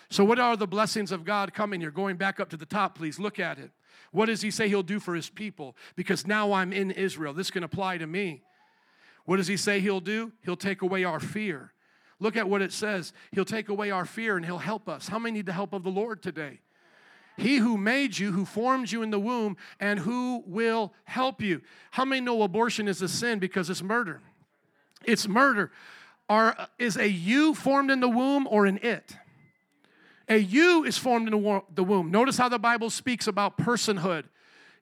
So, 0.10 0.23
what 0.23 0.39
are 0.39 0.56
the 0.56 0.67
blessings 0.67 1.12
of 1.12 1.25
God 1.25 1.54
coming 1.54 1.82
here? 1.82 1.91
Going 1.91 2.15
back 2.15 2.39
up 2.39 2.49
to 2.49 2.58
the 2.58 2.65
top, 2.65 2.97
please 2.97 3.19
look 3.19 3.38
at 3.38 3.60
it. 3.60 3.71
What 4.12 4.28
does 4.28 4.41
he 4.41 4.49
say 4.49 4.69
he'll 4.69 4.82
do 4.82 4.99
for 4.99 5.13
his 5.13 5.30
people? 5.30 5.75
Because 5.97 6.25
now 6.25 6.54
I'm 6.54 6.71
in 6.71 6.89
Israel. 6.91 7.34
This 7.34 7.52
can 7.52 7.63
apply 7.63 7.97
to 7.97 8.08
me. 8.08 8.41
What 9.25 9.38
does 9.38 9.47
he 9.47 9.58
say 9.58 9.82
he'll 9.82 9.99
do? 9.99 10.32
He'll 10.43 10.56
take 10.56 10.82
away 10.82 11.04
our 11.04 11.19
fear. 11.19 11.73
Look 12.19 12.36
at 12.36 12.49
what 12.49 12.62
it 12.62 12.71
says. 12.71 13.13
He'll 13.32 13.45
take 13.45 13.69
away 13.69 13.91
our 13.91 14.05
fear 14.05 14.36
and 14.36 14.45
He'll 14.45 14.58
help 14.58 14.89
us. 14.89 15.08
How 15.08 15.19
many 15.19 15.38
need 15.39 15.45
the 15.45 15.53
help 15.53 15.73
of 15.73 15.84
the 15.84 15.89
Lord 15.89 16.21
today? 16.21 16.60
He 17.38 17.58
who 17.58 17.77
made 17.77 18.17
you, 18.17 18.34
who 18.34 18.43
formed 18.43 18.91
you 18.91 19.01
in 19.01 19.12
the 19.12 19.19
womb, 19.19 19.55
and 19.79 19.99
who 19.99 20.43
will 20.45 20.93
help 21.05 21.41
you. 21.41 21.62
How 21.91 22.03
many 22.03 22.19
know 22.19 22.41
abortion 22.43 22.89
is 22.89 23.01
a 23.01 23.08
sin 23.08 23.39
because 23.39 23.69
it's 23.69 23.82
murder? 23.82 24.21
It's 25.05 25.27
murder. 25.27 25.71
Are, 26.27 26.67
is 26.77 26.97
a 26.97 27.08
you 27.08 27.55
formed 27.55 27.91
in 27.91 28.01
the 28.01 28.10
womb 28.10 28.45
or 28.47 28.65
an 28.65 28.79
it? 28.84 29.15
A 30.27 30.38
you 30.38 30.84
is 30.84 30.97
formed 30.97 31.27
in 31.27 31.63
the 31.73 31.84
womb. 31.84 32.12
Notice 32.12 32.38
how 32.38 32.49
the 32.49 32.60
Bible 32.60 32.89
speaks 32.89 33.25
about 33.25 33.58
personhood. 33.58 34.25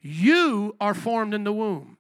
You 0.02 0.76
are 0.82 0.94
formed 0.94 1.34
in 1.34 1.44
the 1.44 1.54
womb. 1.54 1.98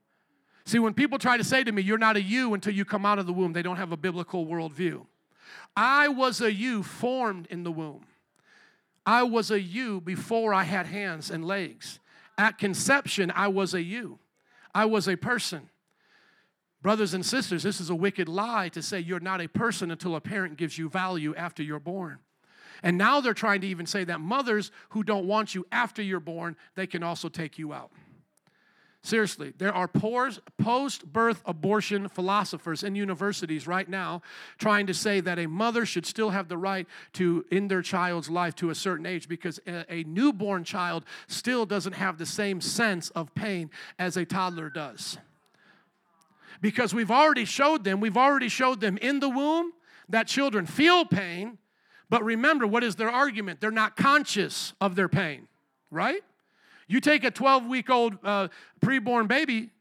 See, 0.65 0.79
when 0.79 0.93
people 0.93 1.17
try 1.17 1.37
to 1.37 1.45
say 1.45 1.63
to 1.63 1.71
me, 1.71 1.81
you're 1.81 1.97
not 1.97 2.17
a 2.17 2.21
you 2.21 2.53
until 2.53 2.73
you 2.73 2.83
come 2.83 3.05
out 3.05 3.19
of 3.19 3.25
the 3.25 3.31
womb, 3.31 3.53
they 3.53 3.61
don't 3.61 3.77
have 3.77 3.93
a 3.93 3.97
biblical 3.97 4.45
worldview. 4.45 5.05
I 5.77 6.07
was 6.07 6.41
a 6.41 6.51
you 6.51 6.81
formed 6.81 7.45
in 7.51 7.61
the 7.61 7.71
womb. 7.71 8.07
I 9.05 9.21
was 9.21 9.51
a 9.51 9.61
you 9.61 10.01
before 10.01 10.51
I 10.51 10.63
had 10.63 10.87
hands 10.87 11.29
and 11.29 11.45
legs. 11.45 11.99
At 12.35 12.57
conception, 12.57 13.31
I 13.35 13.49
was 13.49 13.75
a 13.75 13.81
you. 13.81 14.17
I 14.73 14.85
was 14.85 15.07
a 15.07 15.15
person. 15.15 15.69
Brothers 16.81 17.13
and 17.13 17.23
sisters, 17.23 17.61
this 17.61 17.79
is 17.79 17.91
a 17.91 17.95
wicked 17.95 18.27
lie 18.27 18.69
to 18.69 18.81
say 18.81 18.99
you're 18.99 19.19
not 19.19 19.39
a 19.39 19.47
person 19.47 19.91
until 19.91 20.15
a 20.15 20.21
parent 20.21 20.57
gives 20.57 20.79
you 20.79 20.89
value 20.89 21.35
after 21.35 21.61
you're 21.61 21.79
born. 21.79 22.19
And 22.81 22.97
now 22.97 23.21
they're 23.21 23.35
trying 23.35 23.61
to 23.61 23.67
even 23.67 23.85
say 23.85 24.03
that 24.03 24.19
mothers 24.19 24.71
who 24.89 25.03
don't 25.03 25.27
want 25.27 25.53
you 25.53 25.65
after 25.71 26.01
you're 26.01 26.19
born, 26.19 26.57
they 26.75 26.87
can 26.87 27.03
also 27.03 27.29
take 27.29 27.59
you 27.59 27.71
out. 27.71 27.91
Seriously, 29.07 29.53
there 29.57 29.73
are 29.73 29.87
post 29.87 31.05
birth 31.13 31.41
abortion 31.45 32.09
philosophers 32.09 32.83
in 32.83 32.93
universities 32.93 33.65
right 33.65 33.87
now 33.87 34.21
trying 34.57 34.85
to 34.87 34.93
say 34.93 35.21
that 35.21 35.39
a 35.39 35.47
mother 35.47 35.85
should 35.85 36.05
still 36.05 36.31
have 36.31 36.49
the 36.49 36.57
right 36.57 36.85
to 37.13 37.45
end 37.49 37.71
their 37.71 37.81
child's 37.81 38.29
life 38.29 38.53
to 38.55 38.69
a 38.69 38.75
certain 38.75 39.05
age 39.05 39.29
because 39.29 39.61
a, 39.65 40.03
newborn 40.03 40.65
child 40.65 41.05
still 41.27 41.65
doesn't 41.65 41.93
have 41.93 42.17
the 42.17 42.25
same 42.25 42.59
sense 42.59 43.09
of 43.11 43.33
pain 43.33 43.69
as 43.97 44.17
a 44.17 44.25
toddler 44.25 44.69
does. 44.69 45.17
Because 46.59 46.93
we've 46.93 47.09
already 47.09 47.45
showed 47.45 47.85
them, 47.85 48.01
we've 48.01 48.17
already 48.17 48.49
showed 48.49 48.81
them 48.81 48.97
in 48.97 49.21
the 49.21 49.29
womb 49.29 49.71
that 50.09 50.27
children 50.27 50.65
feel 50.65 51.05
pain, 51.05 51.59
but 52.09 52.25
remember, 52.25 52.67
what 52.67 52.83
is 52.83 52.97
their 52.97 53.09
argument? 53.09 53.61
They're 53.61 53.71
not 53.71 53.95
conscious 53.95 54.73
of 54.81 54.95
their 54.95 55.07
pain, 55.07 55.47
right? 55.91 56.23
You 56.87 56.99
take 56.99 57.23
a 57.23 57.31
12 57.31 57.65
week 57.67 57.89
old 57.89 58.17
uh, 58.23 58.47
preborn 58.81 59.27
baby 59.27 59.71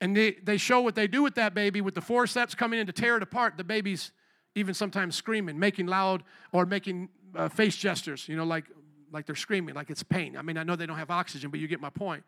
and 0.00 0.16
they, 0.16 0.32
they 0.42 0.56
show 0.56 0.80
what 0.80 0.94
they 0.94 1.06
do 1.06 1.22
with 1.22 1.34
that 1.36 1.54
baby 1.54 1.80
with 1.80 1.94
the 1.94 2.00
forceps 2.00 2.54
coming 2.54 2.80
in 2.80 2.86
to 2.86 2.92
tear 2.92 3.16
it 3.16 3.22
apart. 3.22 3.56
The 3.56 3.64
baby's 3.64 4.12
even 4.54 4.74
sometimes 4.74 5.16
screaming, 5.16 5.58
making 5.58 5.86
loud 5.86 6.22
or 6.52 6.66
making 6.66 7.08
uh, 7.34 7.48
face 7.48 7.76
gestures, 7.76 8.28
you 8.28 8.36
know, 8.36 8.44
like, 8.44 8.64
like 9.12 9.26
they're 9.26 9.34
screaming, 9.34 9.74
like 9.74 9.90
it's 9.90 10.02
pain. 10.02 10.36
I 10.36 10.42
mean, 10.42 10.56
I 10.56 10.62
know 10.62 10.76
they 10.76 10.86
don't 10.86 10.98
have 10.98 11.10
oxygen, 11.10 11.50
but 11.50 11.60
you 11.60 11.68
get 11.68 11.80
my 11.80 11.90
point. 11.90 12.24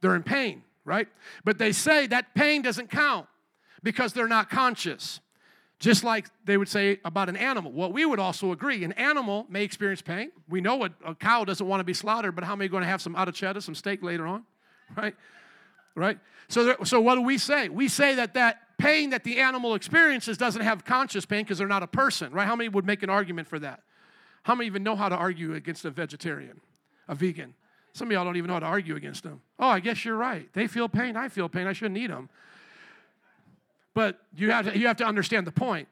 They're 0.00 0.14
in 0.14 0.22
pain, 0.22 0.62
right? 0.84 1.08
But 1.44 1.58
they 1.58 1.72
say 1.72 2.06
that 2.08 2.34
pain 2.34 2.62
doesn't 2.62 2.90
count 2.90 3.26
because 3.82 4.12
they're 4.12 4.28
not 4.28 4.50
conscious. 4.50 5.20
Just 5.78 6.02
like 6.02 6.28
they 6.44 6.56
would 6.56 6.68
say 6.68 6.98
about 7.04 7.28
an 7.28 7.36
animal. 7.36 7.70
Well, 7.70 7.92
we 7.92 8.04
would 8.04 8.18
also 8.18 8.50
agree 8.50 8.82
an 8.82 8.92
animal 8.92 9.46
may 9.48 9.62
experience 9.62 10.02
pain. 10.02 10.32
We 10.48 10.60
know 10.60 10.84
a, 10.84 10.90
a 11.04 11.14
cow 11.14 11.44
doesn't 11.44 11.66
want 11.66 11.80
to 11.80 11.84
be 11.84 11.94
slaughtered, 11.94 12.34
but 12.34 12.42
how 12.42 12.56
many 12.56 12.66
are 12.66 12.70
going 12.70 12.82
to 12.82 12.88
have 12.88 13.00
some 13.00 13.14
out 13.14 13.28
of 13.28 13.34
cheddar, 13.34 13.60
some 13.60 13.74
steak 13.74 14.02
later 14.02 14.26
on? 14.26 14.44
Right? 14.96 15.14
Right? 15.94 16.18
So, 16.48 16.64
there, 16.64 16.76
so 16.84 16.98
what 16.98 17.16
do 17.16 17.20
we 17.20 17.36
say? 17.36 17.68
We 17.68 17.88
say 17.88 18.14
that 18.14 18.32
that 18.34 18.78
pain 18.78 19.10
that 19.10 19.22
the 19.22 19.38
animal 19.38 19.74
experiences 19.74 20.38
doesn't 20.38 20.62
have 20.62 20.84
conscious 20.84 21.26
pain 21.26 21.44
because 21.44 21.58
they're 21.58 21.66
not 21.66 21.82
a 21.82 21.88
person, 21.88 22.32
right? 22.32 22.46
How 22.46 22.56
many 22.56 22.70
would 22.70 22.86
make 22.86 23.02
an 23.02 23.10
argument 23.10 23.48
for 23.48 23.58
that? 23.58 23.82
How 24.44 24.54
many 24.54 24.66
even 24.66 24.82
know 24.82 24.96
how 24.96 25.10
to 25.10 25.16
argue 25.16 25.54
against 25.54 25.84
a 25.84 25.90
vegetarian, 25.90 26.60
a 27.06 27.14
vegan? 27.14 27.54
Some 27.92 28.08
of 28.08 28.12
y'all 28.12 28.24
don't 28.24 28.36
even 28.36 28.48
know 28.48 28.54
how 28.54 28.60
to 28.60 28.66
argue 28.66 28.96
against 28.96 29.24
them. 29.24 29.42
Oh, 29.58 29.66
I 29.66 29.80
guess 29.80 30.04
you're 30.04 30.16
right. 30.16 30.48
They 30.54 30.68
feel 30.68 30.88
pain. 30.88 31.16
I 31.16 31.28
feel 31.28 31.48
pain. 31.48 31.66
I 31.66 31.72
shouldn't 31.74 31.98
eat 31.98 32.06
them. 32.06 32.30
But 33.98 34.20
you 34.36 34.52
have 34.52 34.72
to, 34.72 34.78
you 34.78 34.86
have 34.86 34.98
to 34.98 35.04
understand 35.04 35.44
the 35.44 35.50
point. 35.50 35.88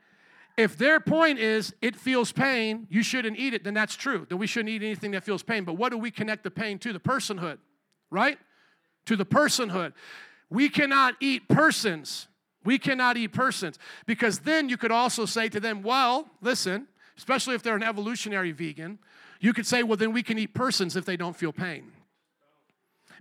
If 0.57 0.79
their 0.79 1.01
point 1.01 1.41
is 1.41 1.75
it 1.83 1.97
feels 1.97 2.31
pain, 2.31 2.87
you 2.89 3.03
shouldn't 3.03 3.37
eat 3.37 3.53
it, 3.53 3.65
then 3.65 3.75
that's 3.75 3.97
true. 3.97 4.27
Then 4.29 4.39
we 4.39 4.47
shouldn't 4.47 4.69
eat 4.69 4.81
anything 4.81 5.11
that 5.11 5.25
feels 5.25 5.43
pain. 5.43 5.65
But 5.65 5.73
what 5.73 5.91
do 5.91 5.99
we 5.99 6.13
connect 6.13 6.45
the 6.45 6.53
pain 6.53 6.79
to? 6.79 6.93
The 6.93 7.01
personhood, 7.01 7.59
right? 8.13 8.39
To 9.07 9.17
the 9.17 9.27
personhood. 9.27 9.93
We 10.51 10.69
cannot 10.69 11.17
eat 11.19 11.49
persons. 11.49 12.29
We 12.65 12.79
cannot 12.79 13.17
eat 13.17 13.33
persons. 13.33 13.77
Because 14.07 14.39
then 14.39 14.69
you 14.69 14.77
could 14.77 14.93
also 14.93 15.27
say 15.27 15.49
to 15.49 15.59
them, 15.59 15.83
well, 15.83 16.29
listen, 16.41 16.87
especially 17.19 17.57
if 17.57 17.65
they're 17.65 17.75
an 17.75 17.83
evolutionary 17.83 18.53
vegan, 18.53 19.01
you 19.41 19.53
could 19.53 19.67
say, 19.67 19.83
well, 19.83 19.97
then 19.97 20.13
we 20.13 20.23
can 20.23 20.39
eat 20.39 20.55
persons 20.55 20.95
if 20.95 21.05
they 21.05 21.17
don't 21.17 21.35
feel 21.35 21.53
pain. 21.53 21.91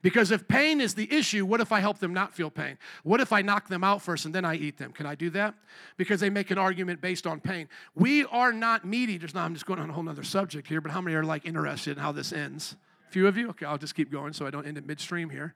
Because 0.05 0.29
if 0.29 0.47
pain 0.47 0.81
is 0.81 0.93
the 0.93 1.11
issue, 1.11 1.47
what 1.47 1.61
if 1.61 1.71
I 1.71 1.79
help 1.79 1.97
them 1.97 2.13
not 2.13 2.35
feel 2.35 2.51
pain? 2.51 2.77
What 3.01 3.21
if 3.21 3.33
I 3.33 3.41
knock 3.41 3.69
them 3.69 3.83
out 3.83 4.03
first 4.03 4.25
and 4.25 4.35
then 4.35 4.45
I 4.45 4.53
eat 4.53 4.77
them? 4.77 4.91
Can 4.91 5.07
I 5.07 5.15
do 5.15 5.31
that? 5.31 5.55
Because 5.97 6.19
they 6.19 6.29
make 6.29 6.51
an 6.51 6.59
argument 6.59 7.01
based 7.01 7.25
on 7.25 7.39
pain. 7.39 7.67
We 7.95 8.23
are 8.25 8.53
not 8.53 8.85
meat 8.85 9.09
eaters. 9.09 9.33
Now, 9.33 9.45
I'm 9.45 9.55
just 9.55 9.65
going 9.65 9.79
on 9.79 9.89
a 9.89 9.93
whole 9.93 10.07
other 10.07 10.21
subject 10.21 10.67
here, 10.67 10.79
but 10.79 10.91
how 10.91 11.01
many 11.01 11.15
are 11.15 11.23
like 11.23 11.43
interested 11.43 11.97
in 11.97 12.03
how 12.03 12.11
this 12.11 12.31
ends? 12.33 12.75
A 13.09 13.11
few 13.11 13.25
of 13.25 13.35
you? 13.35 13.49
Okay, 13.49 13.65
I'll 13.65 13.79
just 13.79 13.95
keep 13.95 14.11
going 14.11 14.33
so 14.33 14.45
I 14.45 14.51
don't 14.51 14.67
end 14.67 14.77
it 14.77 14.85
midstream 14.85 15.31
here. 15.31 15.55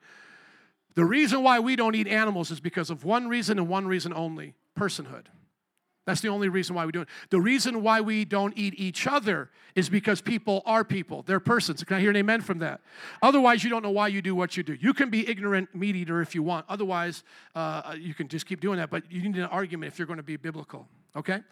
The 0.96 1.06
reason 1.06 1.44
why 1.44 1.60
we 1.60 1.76
don't 1.76 1.94
eat 1.94 2.08
animals 2.08 2.50
is 2.50 2.60
because 2.60 2.90
of 2.90 3.06
one 3.06 3.28
reason 3.28 3.60
and 3.60 3.70
one 3.70 3.86
reason 3.86 4.12
only 4.16 4.56
personhood. 4.76 5.28
That's 6.10 6.22
the 6.22 6.30
only 6.30 6.50
reason 6.50 6.76
why 6.76 6.88
we 6.88 6.92
do 6.92 7.02
it. 7.02 7.08
The 7.30 7.40
reason 7.40 7.84
why 7.84 8.02
we 8.02 8.26
don't 8.26 8.58
eat 8.58 8.74
each 8.78 9.06
other 9.06 9.52
is 9.76 9.90
because 9.90 10.22
people 10.22 10.64
are 10.66 10.84
people. 10.84 11.22
They're 11.22 11.40
persons. 11.40 11.84
Can 11.84 11.98
I 11.98 12.00
hear 12.00 12.10
an 12.10 12.16
amen 12.16 12.42
from 12.42 12.58
that? 12.60 12.82
Otherwise, 13.22 13.64
you 13.64 13.70
don't 13.70 13.84
know 13.84 13.92
why 13.92 14.08
you 14.08 14.20
do 14.24 14.34
what 14.34 14.58
you 14.58 14.64
do. 14.64 14.74
You 14.74 14.92
can 14.96 15.12
be 15.12 15.30
ignorant 15.30 15.76
meat 15.76 15.96
eater 15.96 16.20
if 16.20 16.34
you 16.34 16.42
want. 16.42 16.66
Otherwise, 16.68 17.24
uh, 17.54 17.94
you 17.96 18.16
can 18.16 18.28
just 18.28 18.48
keep 18.48 18.60
doing 18.60 18.80
that. 18.80 18.90
But 18.90 19.04
you 19.12 19.22
need 19.22 19.38
an 19.38 19.44
argument 19.44 19.94
if 19.94 20.00
you're 20.00 20.08
going 20.08 20.18
to 20.18 20.24
be 20.24 20.36
biblical. 20.36 20.88
okay? 21.16 21.44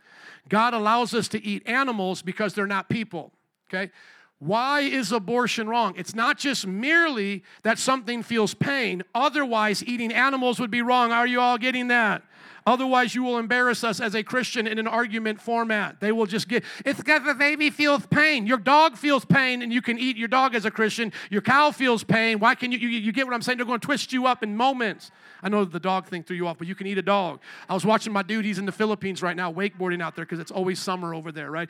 God 0.49 0.73
allows 0.73 1.13
us 1.13 1.27
to 1.27 1.45
eat 1.45 1.61
animals 1.67 2.23
because 2.23 2.55
they're 2.55 2.65
not 2.65 2.89
people, 2.89 3.31
okay? 3.69 3.91
Why 4.39 4.81
is 4.81 5.11
abortion 5.11 5.69
wrong? 5.69 5.93
It's 5.97 6.15
not 6.15 6.39
just 6.39 6.65
merely 6.65 7.43
that 7.61 7.77
something 7.77 8.23
feels 8.23 8.55
pain. 8.55 9.03
Otherwise, 9.13 9.83
eating 9.83 10.11
animals 10.11 10.59
would 10.59 10.71
be 10.71 10.81
wrong. 10.81 11.11
Are 11.11 11.27
you 11.27 11.39
all 11.39 11.59
getting 11.59 11.89
that? 11.89 12.23
Otherwise, 12.67 13.15
you 13.15 13.23
will 13.23 13.37
embarrass 13.37 13.81
us 13.85 14.01
as 14.01 14.13
a 14.13 14.21
Christian 14.21 14.67
in 14.67 14.77
an 14.77 14.87
argument 14.87 15.39
format. 15.39 16.01
They 16.01 16.11
will 16.11 16.25
just 16.25 16.49
get, 16.49 16.65
it's 16.85 16.99
because 16.99 17.23
the 17.23 17.33
baby 17.33 17.69
feels 17.69 18.05
pain. 18.07 18.45
Your 18.45 18.57
dog 18.57 18.97
feels 18.97 19.23
pain, 19.23 19.61
and 19.61 19.71
you 19.71 19.81
can 19.81 19.97
eat 19.97 20.17
your 20.17 20.27
dog 20.27 20.53
as 20.53 20.65
a 20.65 20.71
Christian. 20.71 21.13
Your 21.29 21.41
cow 21.41 21.71
feels 21.71 22.03
pain. 22.03 22.39
Why 22.39 22.55
can 22.55 22.73
you, 22.73 22.77
you, 22.77 22.89
you 22.89 23.13
get 23.13 23.25
what 23.25 23.33
I'm 23.33 23.41
saying? 23.41 23.57
They're 23.57 23.65
going 23.65 23.79
to 23.79 23.85
twist 23.85 24.11
you 24.11 24.27
up 24.27 24.43
in 24.43 24.57
moments. 24.57 25.11
I 25.41 25.47
know 25.47 25.63
the 25.63 25.79
dog 25.79 26.07
thing 26.07 26.23
threw 26.23 26.35
you 26.35 26.45
off, 26.45 26.57
but 26.57 26.67
you 26.67 26.75
can 26.75 26.87
eat 26.87 26.97
a 26.97 27.01
dog. 27.01 27.39
I 27.69 27.73
was 27.73 27.85
watching 27.85 28.11
my 28.11 28.21
dude, 28.21 28.43
he's 28.43 28.59
in 28.59 28.65
the 28.65 28.73
Philippines 28.73 29.21
right 29.21 29.37
now, 29.37 29.49
wakeboarding 29.49 30.01
out 30.01 30.17
there 30.17 30.25
because 30.25 30.39
it's 30.39 30.51
always 30.51 30.77
summer 30.77 31.13
over 31.13 31.31
there, 31.31 31.49
right? 31.49 31.69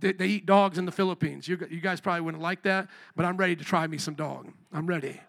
They, 0.00 0.12
they 0.12 0.26
eat 0.26 0.46
dogs 0.46 0.76
in 0.76 0.86
the 0.86 0.92
Philippines. 0.92 1.46
You, 1.46 1.56
you 1.70 1.80
guys 1.80 2.00
probably 2.00 2.22
wouldn't 2.22 2.42
like 2.42 2.62
that, 2.64 2.88
but 3.14 3.24
I'm 3.24 3.36
ready 3.36 3.54
to 3.54 3.62
try 3.62 3.86
me 3.86 3.96
some 3.96 4.14
dog. 4.14 4.50
I'm 4.72 4.88
ready. 4.88 5.20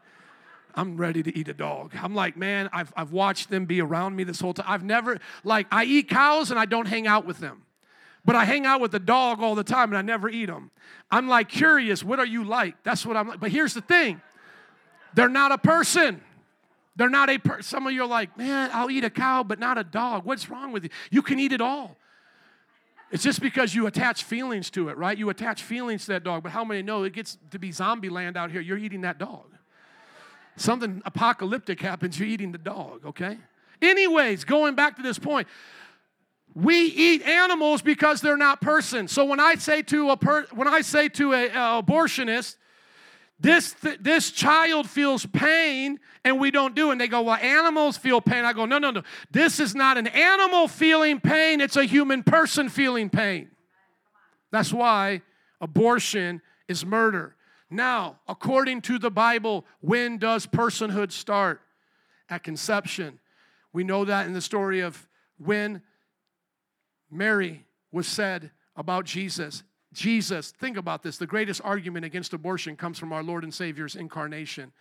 I'm 0.76 0.98
ready 0.98 1.22
to 1.24 1.38
eat 1.38 1.48
a 1.48 1.54
dog. 1.54 1.94
I'm 2.02 2.16
like, 2.16 2.36
man, 2.36 2.70
I've, 2.74 2.92
I've 2.96 3.12
watched 3.12 3.50
them 3.50 3.66
be 3.66 3.82
around 3.82 4.16
me 4.16 4.24
this 4.24 4.40
whole 4.40 4.54
time. 4.54 4.66
I've 4.68 4.84
never, 4.84 5.20
like, 5.44 5.68
I 5.72 5.86
eat 5.86 6.10
cows 6.10 6.50
and 6.50 6.60
I 6.60 6.66
don't 6.66 6.88
hang 6.88 7.06
out 7.06 7.26
with 7.26 7.40
them. 7.40 7.64
But 8.26 8.36
I 8.36 8.46
hang 8.46 8.66
out 8.66 8.82
with 8.82 8.92
the 8.92 9.00
dog 9.00 9.42
all 9.42 9.54
the 9.54 9.64
time 9.64 9.90
and 9.90 9.98
I 9.98 10.02
never 10.02 10.30
eat 10.30 10.48
them. 10.48 10.72
I'm 11.12 11.28
like 11.28 11.50
curious, 11.50 12.04
what 12.04 12.20
are 12.20 12.26
you 12.26 12.44
like? 12.44 12.82
That's 12.84 13.06
what 13.06 13.18
I'm 13.18 13.28
like. 13.28 13.40
But 13.40 13.52
here's 13.52 13.74
the 13.74 13.82
thing 13.82 14.22
they're 15.14 15.30
not 15.30 15.52
a 15.52 15.58
person. 15.58 16.22
They're 16.96 17.10
not 17.10 17.30
a 17.30 17.38
person. 17.38 17.64
Some 17.64 17.88
of 17.88 17.94
you 17.94 18.04
are 18.04 18.08
like, 18.08 18.38
man, 18.38 18.70
I'll 18.72 18.90
eat 18.90 19.04
a 19.04 19.10
cow, 19.10 19.44
but 19.44 19.60
not 19.60 19.78
a 19.78 19.84
dog. 19.84 20.26
What's 20.26 20.50
wrong 20.50 20.72
with 20.72 20.86
you? 20.86 20.90
You 21.10 21.22
can 21.22 21.40
eat 21.40 21.52
it 21.52 21.62
all. 21.62 21.98
It's 23.12 23.24
just 23.24 23.42
because 23.42 23.76
you 23.76 23.88
attach 23.88 24.24
feelings 24.24 24.70
to 24.72 24.90
it, 24.90 24.98
right? 24.98 25.18
You 25.18 25.30
attach 25.30 25.62
feelings 25.62 26.06
to 26.06 26.14
that 26.14 26.24
dog. 26.24 26.44
But 26.44 26.52
how 26.52 26.64
many 26.64 26.82
know 26.82 27.04
it 27.04 27.14
gets 27.14 27.38
to 27.52 27.60
be 27.60 27.72
zombie 27.72 28.10
land 28.10 28.38
out 28.38 28.52
here? 28.52 28.62
You're 28.62 28.78
eating 28.78 29.02
that 29.02 29.20
dog 29.20 29.53
something 30.56 31.02
apocalyptic 31.06 31.82
happens, 31.82 32.20
you're 32.20 32.28
eating 32.28 32.52
the 32.52 32.58
dog, 32.58 33.06
okay? 33.06 33.38
Anyways, 33.82 34.46
going 34.46 34.76
back 34.76 34.96
to 34.98 35.02
this 35.02 35.20
point, 35.20 35.48
we 36.56 36.86
eat 36.86 37.24
animals 37.24 37.82
because 37.82 38.22
they're 38.22 38.38
not 38.38 38.62
persons. 38.62 39.12
So 39.12 39.26
when 39.26 39.40
I 39.40 39.56
say 39.56 39.82
to 39.84 40.12
a 40.12 40.18
per, 40.18 40.46
when 40.54 40.68
I 40.68 40.82
say 40.82 41.10
to 41.10 41.34
a, 41.34 41.50
abortionist, 41.50 42.58
this 43.40 43.74
th- 43.74 43.98
this 44.00 44.32
child 44.32 44.90
feels 44.90 45.26
pain 45.26 46.00
and 46.24 46.40
we 46.40 46.52
don't 46.52 46.76
do 46.76 46.90
it. 46.90 46.94
And 46.94 47.02
they 47.02 47.08
go, 47.08 47.24
well, 47.24 47.36
animals 47.36 47.98
feel 47.98 48.22
pain. 48.22 48.46
I 48.46 48.54
go, 48.54 48.66
no, 48.66 48.78
no, 48.78 48.92
no. 48.92 49.02
This 49.32 49.60
is 49.60 49.74
not 49.74 49.98
an 49.98 50.08
animal 50.08 50.68
feeling 50.68 51.20
pain. 51.20 51.60
It's 51.60 51.76
a 51.76 51.86
human 51.86 52.24
person 52.24 52.70
feeling 52.70 53.10
pain. 53.10 53.50
That's 54.52 54.72
why 54.72 55.24
abortion 55.60 56.42
is 56.68 56.86
murder. 56.86 57.36
Now, 57.74 58.20
according 58.28 58.82
to 58.84 59.00
the 59.00 59.10
Bible, 59.10 59.66
when 59.82 60.20
does 60.20 60.46
personhood 60.46 61.12
start? 61.12 61.62
At 62.30 62.44
conception. 62.44 63.20
We 63.74 63.84
know 63.84 64.06
that 64.06 64.28
in 64.28 64.34
the 64.34 64.42
story 64.42 64.82
of 64.82 65.08
when 65.38 65.82
Mary 67.10 67.66
was 67.92 68.08
said 68.08 68.52
about 68.76 69.06
Jesus. 69.06 69.64
Jesus, 69.92 70.52
think 70.52 70.78
about 70.78 71.02
this. 71.02 71.18
The 71.18 71.28
greatest 71.28 71.62
argument 71.64 72.06
against 72.06 72.34
abortion 72.34 72.76
comes 72.76 73.00
from 73.00 73.12
our 73.12 73.24
Lord 73.24 73.44
and 73.44 73.54
Savior's 73.54 73.96
incarnation. 73.96 74.72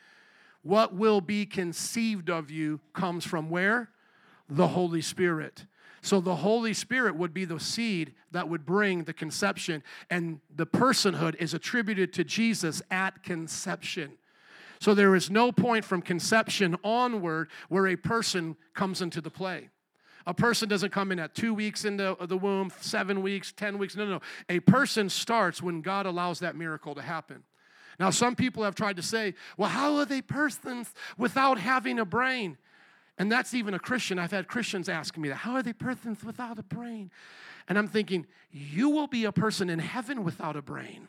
What 0.62 0.94
will 0.94 1.20
be 1.20 1.46
conceived 1.46 2.28
of 2.28 2.50
you 2.50 2.80
comes 2.92 3.24
from 3.24 3.48
where? 3.48 3.88
The 4.48 4.68
Holy 4.68 5.00
Spirit. 5.00 5.64
So 6.02 6.20
the 6.20 6.34
Holy 6.34 6.74
Spirit 6.74 7.14
would 7.14 7.32
be 7.32 7.44
the 7.44 7.60
seed 7.60 8.12
that 8.32 8.48
would 8.48 8.66
bring 8.66 9.04
the 9.04 9.12
conception, 9.12 9.84
and 10.10 10.40
the 10.54 10.66
personhood 10.66 11.36
is 11.36 11.54
attributed 11.54 12.12
to 12.14 12.24
Jesus 12.24 12.82
at 12.90 13.22
conception. 13.22 14.12
So 14.80 14.94
there 14.94 15.14
is 15.14 15.30
no 15.30 15.52
point 15.52 15.84
from 15.84 16.02
conception 16.02 16.76
onward 16.82 17.50
where 17.68 17.86
a 17.86 17.94
person 17.94 18.56
comes 18.74 19.00
into 19.00 19.20
the 19.20 19.30
play. 19.30 19.68
A 20.26 20.34
person 20.34 20.68
doesn't 20.68 20.90
come 20.90 21.12
in 21.12 21.20
at 21.20 21.36
two 21.36 21.54
weeks 21.54 21.84
into 21.84 22.16
the 22.20 22.36
womb, 22.36 22.72
seven 22.80 23.22
weeks, 23.22 23.52
10 23.52 23.78
weeks. 23.78 23.94
No, 23.94 24.04
no, 24.04 24.10
no. 24.12 24.20
A 24.48 24.58
person 24.58 25.08
starts 25.08 25.62
when 25.62 25.82
God 25.82 26.06
allows 26.06 26.40
that 26.40 26.56
miracle 26.56 26.96
to 26.96 27.02
happen. 27.02 27.44
Now, 28.00 28.10
some 28.10 28.34
people 28.34 28.64
have 28.64 28.74
tried 28.74 28.96
to 28.96 29.02
say, 29.02 29.34
well, 29.56 29.68
how 29.68 29.96
are 29.96 30.04
they 30.04 30.22
persons 30.22 30.92
without 31.16 31.58
having 31.58 31.98
a 32.00 32.04
brain? 32.04 32.56
And 33.18 33.30
that's 33.30 33.54
even 33.54 33.74
a 33.74 33.78
Christian. 33.78 34.18
I've 34.18 34.30
had 34.30 34.48
Christians 34.48 34.88
ask 34.88 35.16
me 35.16 35.28
that. 35.28 35.36
How 35.36 35.52
are 35.54 35.62
they 35.62 35.72
persons 35.72 36.24
without 36.24 36.58
a 36.58 36.62
brain? 36.62 37.10
And 37.68 37.78
I'm 37.78 37.88
thinking, 37.88 38.26
you 38.50 38.88
will 38.88 39.06
be 39.06 39.24
a 39.24 39.32
person 39.32 39.70
in 39.70 39.78
heaven 39.78 40.24
without 40.24 40.56
a 40.56 40.62
brain. 40.62 41.08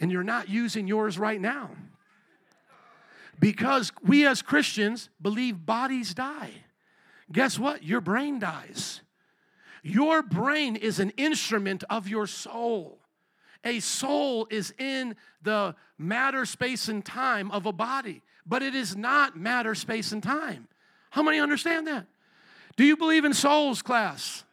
And 0.00 0.10
you're 0.10 0.24
not 0.24 0.48
using 0.48 0.86
yours 0.86 1.18
right 1.18 1.40
now. 1.40 1.70
Because 3.38 3.92
we 4.02 4.26
as 4.26 4.42
Christians 4.42 5.08
believe 5.20 5.64
bodies 5.64 6.12
die. 6.14 6.50
Guess 7.30 7.58
what? 7.58 7.82
Your 7.82 8.00
brain 8.00 8.38
dies. 8.38 9.00
Your 9.82 10.22
brain 10.22 10.76
is 10.76 11.00
an 11.00 11.10
instrument 11.16 11.82
of 11.88 12.08
your 12.08 12.26
soul. 12.26 12.98
A 13.64 13.80
soul 13.80 14.46
is 14.50 14.74
in 14.78 15.16
the 15.42 15.74
matter, 15.98 16.44
space, 16.44 16.88
and 16.88 17.04
time 17.04 17.50
of 17.52 17.64
a 17.64 17.72
body, 17.72 18.22
but 18.44 18.62
it 18.62 18.74
is 18.74 18.96
not 18.96 19.36
matter, 19.36 19.74
space, 19.74 20.12
and 20.12 20.22
time. 20.22 20.68
How 21.12 21.22
many 21.22 21.38
understand 21.38 21.86
that? 21.88 22.06
Do 22.76 22.84
you 22.84 22.96
believe 22.96 23.26
in 23.26 23.34
souls, 23.34 23.82
class? 23.82 24.44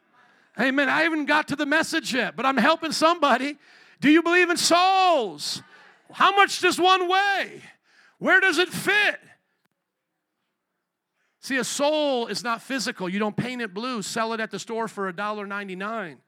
Amen. 0.60 0.90
I 0.90 1.04
haven't 1.04 1.24
got 1.24 1.48
to 1.48 1.56
the 1.56 1.64
message 1.64 2.12
yet, 2.12 2.36
but 2.36 2.44
I'm 2.44 2.58
helping 2.58 2.92
somebody. 2.92 3.56
Do 4.02 4.10
you 4.10 4.22
believe 4.22 4.50
in 4.50 4.58
souls? 4.58 5.62
How 6.12 6.36
much 6.36 6.60
does 6.60 6.78
one 6.78 7.08
weigh? 7.08 7.62
Where 8.18 8.40
does 8.40 8.58
it 8.58 8.68
fit? 8.68 9.18
See, 11.40 11.56
a 11.56 11.64
soul 11.64 12.26
is 12.26 12.44
not 12.44 12.60
physical. 12.60 13.08
You 13.08 13.18
don't 13.18 13.38
paint 13.38 13.62
it 13.62 13.72
blue, 13.72 14.02
sell 14.02 14.34
it 14.34 14.40
at 14.40 14.50
the 14.50 14.58
store 14.58 14.86
for 14.86 15.10
$1.99. 15.10 16.18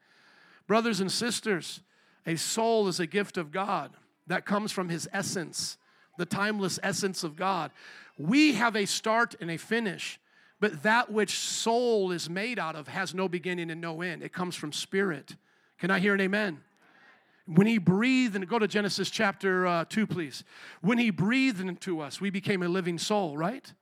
Brothers 0.65 0.99
and 0.99 1.11
sisters, 1.11 1.81
a 2.25 2.37
soul 2.37 2.87
is 2.87 2.99
a 2.99 3.05
gift 3.05 3.37
of 3.37 3.51
God 3.51 3.91
that 4.25 4.47
comes 4.47 4.71
from 4.71 4.89
His 4.89 5.07
essence, 5.13 5.77
the 6.17 6.25
timeless 6.25 6.79
essence 6.81 7.23
of 7.23 7.35
God. 7.35 7.69
We 8.17 8.53
have 8.53 8.75
a 8.75 8.87
start 8.87 9.35
and 9.39 9.51
a 9.51 9.57
finish. 9.57 10.19
But 10.63 10.83
that 10.83 11.11
which 11.11 11.37
soul 11.37 12.13
is 12.13 12.29
made 12.29 12.57
out 12.57 12.77
of 12.77 12.87
has 12.87 13.13
no 13.13 13.27
beginning 13.27 13.69
and 13.69 13.81
no 13.81 14.01
end. 14.01 14.23
It 14.23 14.31
comes 14.31 14.55
from 14.55 14.71
spirit. 14.71 15.35
Can 15.77 15.91
I 15.91 15.99
hear 15.99 16.13
an 16.13 16.21
amen? 16.21 16.61
When 17.45 17.67
he 17.67 17.79
breathed, 17.79 18.33
and 18.37 18.47
go 18.47 18.59
to 18.59 18.67
Genesis 18.69 19.09
chapter 19.09 19.67
uh, 19.67 19.83
2, 19.83 20.07
please. 20.07 20.45
When 20.79 20.97
he 20.97 21.09
breathed 21.09 21.59
into 21.59 21.99
us, 21.99 22.21
we 22.21 22.29
became 22.29 22.63
a 22.63 22.69
living 22.69 22.97
soul, 22.97 23.35
right? 23.35 23.73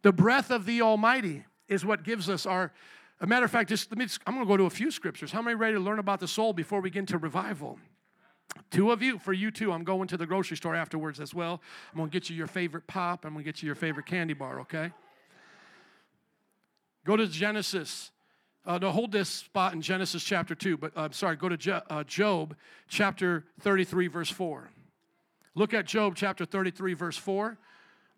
The 0.00 0.10
breath 0.10 0.50
of 0.50 0.64
the 0.64 0.80
Almighty 0.80 1.44
is 1.68 1.84
what 1.84 2.02
gives 2.02 2.30
us 2.30 2.46
our. 2.46 2.72
A 3.20 3.26
matter 3.26 3.44
of 3.44 3.50
fact, 3.50 3.68
just 3.68 3.90
let 3.90 3.98
me. 3.98 4.06
Just, 4.06 4.22
I'm 4.26 4.32
going 4.32 4.46
to 4.46 4.50
go 4.50 4.56
to 4.56 4.64
a 4.64 4.70
few 4.70 4.90
scriptures. 4.90 5.30
How 5.30 5.42
many 5.42 5.54
ready 5.54 5.74
to 5.74 5.80
learn 5.80 5.98
about 5.98 6.20
the 6.20 6.28
soul 6.28 6.54
before 6.54 6.80
we 6.80 6.88
get 6.88 7.00
into 7.00 7.18
revival? 7.18 7.78
Two 8.70 8.90
of 8.90 9.02
you, 9.02 9.18
for 9.18 9.34
you 9.34 9.50
too. 9.50 9.70
I'm 9.70 9.84
going 9.84 10.08
to 10.08 10.16
the 10.16 10.24
grocery 10.24 10.56
store 10.56 10.74
afterwards 10.74 11.20
as 11.20 11.34
well. 11.34 11.60
I'm 11.92 11.98
going 11.98 12.08
to 12.08 12.12
get 12.18 12.30
you 12.30 12.36
your 12.36 12.46
favorite 12.46 12.86
pop. 12.86 13.26
I'm 13.26 13.34
going 13.34 13.44
to 13.44 13.52
get 13.52 13.62
you 13.62 13.66
your 13.66 13.74
favorite 13.74 14.06
candy 14.06 14.32
bar. 14.32 14.60
Okay. 14.60 14.92
Go 17.04 17.16
to 17.16 17.26
Genesis. 17.26 18.10
Uh, 18.66 18.78
no, 18.78 18.90
hold 18.90 19.12
this 19.12 19.28
spot 19.28 19.72
in 19.72 19.80
Genesis 19.80 20.22
chapter 20.22 20.54
2, 20.54 20.76
but 20.76 20.92
I'm 20.94 21.06
uh, 21.06 21.08
sorry, 21.12 21.36
go 21.36 21.48
to 21.48 21.56
Je- 21.56 21.80
uh, 21.88 22.04
Job 22.04 22.54
chapter 22.88 23.44
33, 23.60 24.06
verse 24.08 24.30
4. 24.30 24.70
Look 25.54 25.74
at 25.74 25.86
Job 25.86 26.14
chapter 26.14 26.44
33, 26.44 26.94
verse 26.94 27.16
4. 27.16 27.58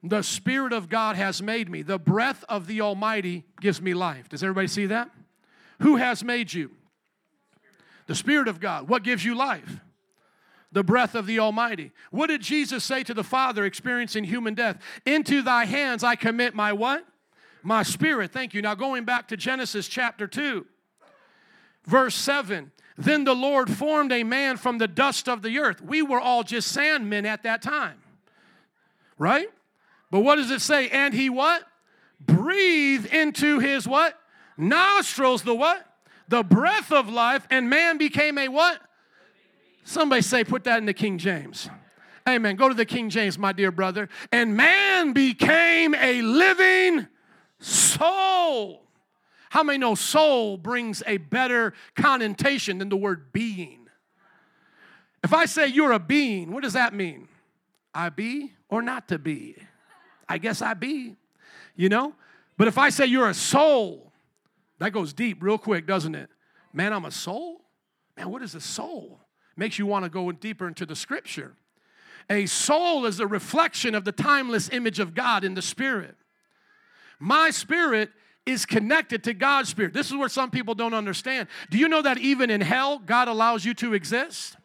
The 0.03 0.22
Spirit 0.22 0.72
of 0.72 0.89
God 0.89 1.14
has 1.14 1.41
made 1.41 1.70
me. 1.70 1.83
The 1.83 1.99
breath 1.99 2.45
of 2.49 2.66
the 2.66 2.80
Almighty 2.80 3.45
gives 3.61 3.80
me 3.80 3.95
life. 3.95 4.28
Does 4.28 4.43
everybody 4.43 4.66
see 4.66 4.87
that? 4.87 5.11
Who 5.80 5.97
has 5.97 6.24
made 6.24 6.53
you? 6.53 6.72
The 8.09 8.14
Spirit 8.16 8.49
of 8.49 8.59
God. 8.59 8.89
What 8.89 9.05
gives 9.05 9.24
you 9.24 9.37
life? 9.37 9.80
The 10.72 10.83
breath 10.83 11.14
of 11.14 11.26
the 11.26 11.39
Almighty. 11.39 11.93
What 12.11 12.28
did 12.28 12.41
Jesus 12.41 12.83
say 12.83 13.05
to 13.05 13.14
the 13.14 13.22
Father 13.22 13.64
experiencing 13.64 14.24
human 14.24 14.55
death? 14.55 14.78
Into 15.07 15.43
thy 15.43 15.66
hands 15.66 16.03
I 16.03 16.16
commit 16.16 16.55
my 16.55 16.72
what? 16.72 17.07
My 17.62 17.82
spirit. 17.82 18.32
Thank 18.32 18.54
you. 18.54 18.62
Now, 18.62 18.74
going 18.74 19.04
back 19.04 19.28
to 19.28 19.36
Genesis 19.36 19.88
chapter 19.88 20.26
2, 20.26 20.66
verse 21.84 22.14
7. 22.14 22.72
Then 22.98 23.24
the 23.24 23.34
Lord 23.34 23.70
formed 23.70 24.12
a 24.12 24.22
man 24.22 24.58
from 24.58 24.78
the 24.78 24.86
dust 24.86 25.28
of 25.28 25.42
the 25.42 25.58
earth. 25.58 25.80
We 25.80 26.02
were 26.02 26.20
all 26.20 26.42
just 26.42 26.76
sandmen 26.76 27.24
at 27.24 27.42
that 27.44 27.62
time, 27.62 27.96
right? 29.18 29.48
But 30.10 30.20
what 30.20 30.36
does 30.36 30.50
it 30.50 30.60
say? 30.60 30.88
And 30.90 31.14
he 31.14 31.30
what? 31.30 31.64
Breathe 32.20 33.06
into 33.06 33.60
his 33.60 33.88
what? 33.88 34.18
Nostrils, 34.56 35.42
the 35.42 35.54
what? 35.54 35.86
The 36.28 36.42
breath 36.42 36.92
of 36.92 37.08
life, 37.08 37.46
and 37.50 37.68
man 37.68 37.98
became 37.98 38.38
a 38.38 38.48
what? 38.48 38.80
Somebody 39.84 40.22
say, 40.22 40.44
put 40.44 40.64
that 40.64 40.78
in 40.78 40.86
the 40.86 40.94
King 40.94 41.18
James. 41.18 41.68
Amen. 42.28 42.54
Go 42.56 42.68
to 42.68 42.74
the 42.74 42.86
King 42.86 43.10
James, 43.10 43.38
my 43.38 43.52
dear 43.52 43.72
brother. 43.72 44.08
And 44.30 44.56
man 44.56 45.12
became 45.12 45.94
a 45.94 46.22
living 46.22 47.08
soul. 47.62 48.82
How 49.50 49.62
many 49.62 49.78
know 49.78 49.94
soul 49.94 50.56
brings 50.56 51.02
a 51.06 51.18
better 51.18 51.74
connotation 51.94 52.78
than 52.78 52.88
the 52.88 52.96
word 52.96 53.32
being? 53.32 53.86
If 55.22 55.32
I 55.32 55.44
say 55.44 55.68
you're 55.68 55.92
a 55.92 55.98
being, 55.98 56.50
what 56.52 56.62
does 56.62 56.72
that 56.72 56.94
mean? 56.94 57.28
I 57.94 58.08
be 58.08 58.52
or 58.68 58.82
not 58.82 59.08
to 59.08 59.18
be? 59.18 59.56
I 60.28 60.38
guess 60.38 60.62
I 60.62 60.74
be, 60.74 61.16
you 61.76 61.88
know? 61.88 62.14
But 62.56 62.68
if 62.68 62.78
I 62.78 62.88
say 62.88 63.06
you're 63.06 63.28
a 63.28 63.34
soul, 63.34 64.12
that 64.78 64.92
goes 64.92 65.12
deep 65.12 65.42
real 65.42 65.58
quick, 65.58 65.86
doesn't 65.86 66.14
it? 66.14 66.30
Man, 66.72 66.92
I'm 66.92 67.04
a 67.04 67.10
soul? 67.10 67.60
Man, 68.16 68.30
what 68.30 68.42
is 68.42 68.54
a 68.54 68.60
soul? 68.60 69.20
Makes 69.56 69.78
you 69.78 69.86
want 69.86 70.04
to 70.04 70.08
go 70.08 70.32
deeper 70.32 70.66
into 70.66 70.86
the 70.86 70.96
scripture. 70.96 71.54
A 72.30 72.46
soul 72.46 73.04
is 73.04 73.20
a 73.20 73.26
reflection 73.26 73.94
of 73.94 74.04
the 74.04 74.12
timeless 74.12 74.70
image 74.70 74.98
of 74.98 75.14
God 75.14 75.44
in 75.44 75.54
the 75.54 75.62
spirit. 75.62 76.16
My 77.22 77.50
spirit 77.50 78.10
is 78.44 78.66
connected 78.66 79.22
to 79.24 79.32
God's 79.32 79.68
spirit. 79.68 79.92
This 79.92 80.10
is 80.10 80.16
where 80.16 80.28
some 80.28 80.50
people 80.50 80.74
don't 80.74 80.92
understand. 80.92 81.46
Do 81.70 81.78
you 81.78 81.88
know 81.88 82.02
that 82.02 82.18
even 82.18 82.50
in 82.50 82.60
hell, 82.60 82.98
God 82.98 83.28
allows 83.28 83.64
you 83.64 83.74
to 83.74 83.94
exist? 83.94 84.56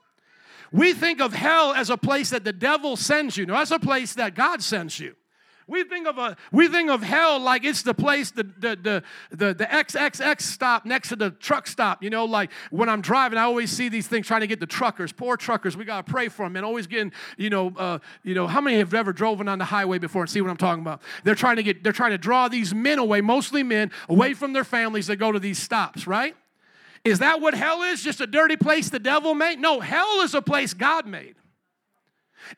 We 0.72 0.94
think 0.94 1.22
of 1.22 1.34
hell 1.34 1.74
as 1.74 1.92
a 1.92 1.98
place 1.98 2.32
that 2.32 2.44
the 2.44 2.52
devil 2.52 2.98
sends 2.98 3.38
you. 3.38 3.46
No, 3.46 3.54
that's 3.54 3.70
a 3.70 3.78
place 3.78 4.14
that 4.16 4.34
God 4.34 4.64
sends 4.64 5.00
you. 5.00 5.16
We 5.70 5.84
think 5.84 6.08
of 6.08 6.18
a 6.18 6.38
we 6.54 6.70
think 6.70 6.90
of 6.90 7.04
hell 7.04 7.40
like 7.40 7.66
it's 7.66 7.82
the 7.82 7.94
place 7.94 8.32
the 8.32 8.44
the 8.44 8.76
the 8.76 9.04
the, 9.32 9.54
the 9.54 9.66
XXX 9.66 10.42
stop 10.42 10.86
next 10.86 11.10
to 11.10 11.18
the 11.18 11.32
truck 11.32 11.68
stop. 11.68 12.02
You 12.02 12.10
know, 12.10 12.24
like 12.24 12.52
when 12.72 12.88
I'm 12.88 13.02
driving, 13.02 13.38
I 13.38 13.44
always 13.44 13.70
see 13.70 13.90
these 13.90 14.08
things 14.08 14.28
trying 14.28 14.42
to 14.42 14.48
get 14.48 14.62
the 14.62 14.66
truckers, 14.66 15.12
poor 15.12 15.36
truckers. 15.36 15.76
We 15.76 15.84
gotta 15.84 16.10
pray 16.10 16.30
for 16.30 16.46
them, 16.46 16.56
and 16.56 16.66
always 16.66 16.88
getting 16.88 17.12
you 17.38 17.50
know 17.50 17.74
uh, 17.76 18.00
you 18.24 18.34
know 18.34 18.48
how 18.48 18.62
many 18.62 18.78
have 18.78 18.94
ever 18.94 19.12
driven 19.12 19.50
on 19.50 19.60
the 19.60 19.66
highway 19.66 19.98
before 19.98 20.22
and 20.22 20.30
see 20.30 20.40
what 20.40 20.50
I'm 20.50 20.58
talking 20.58 20.82
about? 20.82 21.02
They're 21.26 21.36
trying 21.36 21.58
to 21.58 21.64
get 21.64 21.84
they're 21.84 21.92
trying 21.92 22.12
to 22.12 22.18
draw 22.18 22.48
these 22.48 22.74
men 22.74 22.98
away, 22.98 23.20
mostly 23.20 23.62
men, 23.62 23.92
away 24.08 24.34
from 24.36 24.54
their 24.54 24.64
families 24.64 25.08
that 25.08 25.18
go 25.18 25.34
to 25.34 25.40
these 25.40 25.60
stops, 25.60 26.08
right? 26.08 26.36
Is 27.04 27.20
that 27.20 27.42
what 27.42 27.54
hell 27.54 27.84
is? 27.84 28.02
Just 28.02 28.22
a 28.22 28.28
dirty 28.28 28.56
place 28.56 28.90
the 28.90 29.00
devil 29.00 29.36
made? 29.36 29.60
No, 29.60 29.82
hell 29.82 30.22
is 30.22 30.34
a 30.34 30.42
place 30.42 30.74
God 30.74 31.06
made. 31.06 31.36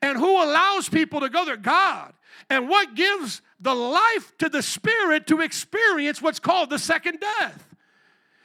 And 0.01 0.17
who 0.17 0.43
allows 0.43 0.89
people 0.89 1.21
to 1.21 1.29
go 1.29 1.45
there? 1.45 1.57
God. 1.57 2.13
And 2.49 2.69
what 2.69 2.95
gives 2.95 3.41
the 3.59 3.73
life 3.73 4.37
to 4.39 4.49
the 4.49 4.61
spirit 4.61 5.27
to 5.27 5.41
experience 5.41 6.21
what's 6.21 6.39
called 6.39 6.69
the 6.69 6.79
second 6.79 7.19
death? 7.19 7.65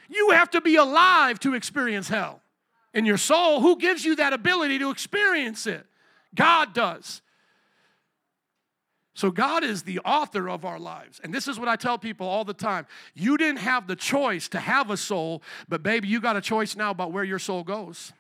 You 0.09 0.31
have 0.31 0.51
to 0.51 0.61
be 0.61 0.77
alive 0.77 1.39
to 1.41 1.55
experience 1.55 2.09
hell 2.09 2.41
in 2.93 3.05
your 3.05 3.17
soul. 3.19 3.61
Who 3.61 3.77
gives 3.79 4.05
you 4.05 4.17
that 4.17 4.33
ability 4.33 4.79
to 4.79 4.91
experience 4.91 5.67
it? 5.67 5.87
God 6.35 6.75
does. 6.75 7.23
So, 9.17 9.31
God 9.31 9.63
is 9.63 9.85
the 9.85 10.01
author 10.01 10.49
of 10.49 10.65
our 10.65 10.79
lives. 10.79 11.21
And 11.23 11.33
this 11.33 11.47
is 11.47 11.59
what 11.59 11.69
I 11.69 11.77
tell 11.77 11.99
people 11.99 12.27
all 12.27 12.45
the 12.45 12.53
time. 12.53 12.87
You 13.15 13.37
didn't 13.37 13.61
have 13.61 13.87
the 13.87 13.95
choice 13.95 14.49
to 14.49 14.59
have 14.59 14.91
a 14.91 14.97
soul, 14.97 15.41
but 15.69 15.85
baby, 15.85 16.09
you 16.09 16.21
got 16.21 16.37
a 16.37 16.41
choice 16.41 16.75
now 16.75 16.91
about 16.91 17.13
where 17.13 17.23
your 17.23 17.39
soul 17.39 17.63
goes. 17.63 18.13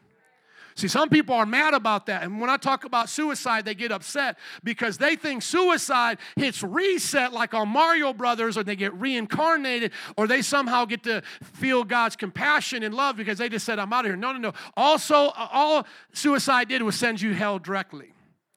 See, 0.76 0.88
some 0.88 1.08
people 1.08 1.36
are 1.36 1.46
mad 1.46 1.72
about 1.72 2.06
that. 2.06 2.24
And 2.24 2.40
when 2.40 2.50
I 2.50 2.56
talk 2.56 2.84
about 2.84 3.08
suicide, 3.08 3.64
they 3.64 3.76
get 3.76 3.92
upset 3.92 4.38
because 4.64 4.98
they 4.98 5.14
think 5.14 5.42
suicide 5.42 6.18
hits 6.34 6.64
reset 6.64 7.32
like 7.32 7.54
on 7.54 7.68
Mario 7.68 8.12
Brothers, 8.12 8.56
or 8.58 8.64
they 8.64 8.74
get 8.74 8.92
reincarnated, 8.94 9.92
or 10.16 10.26
they 10.26 10.42
somehow 10.42 10.84
get 10.84 11.04
to 11.04 11.22
feel 11.42 11.84
God's 11.84 12.16
compassion 12.16 12.82
and 12.82 12.92
love 12.92 13.16
because 13.16 13.38
they 13.38 13.48
just 13.48 13.64
said, 13.64 13.78
I'm 13.78 13.92
out 13.92 14.04
of 14.04 14.10
here. 14.10 14.16
No, 14.16 14.32
no, 14.32 14.38
no. 14.38 14.52
Also, 14.76 15.30
all 15.36 15.86
suicide 16.12 16.68
did 16.68 16.82
was 16.82 16.96
send 16.96 17.20
you 17.20 17.34
hell 17.34 17.60
directly. 17.60 18.12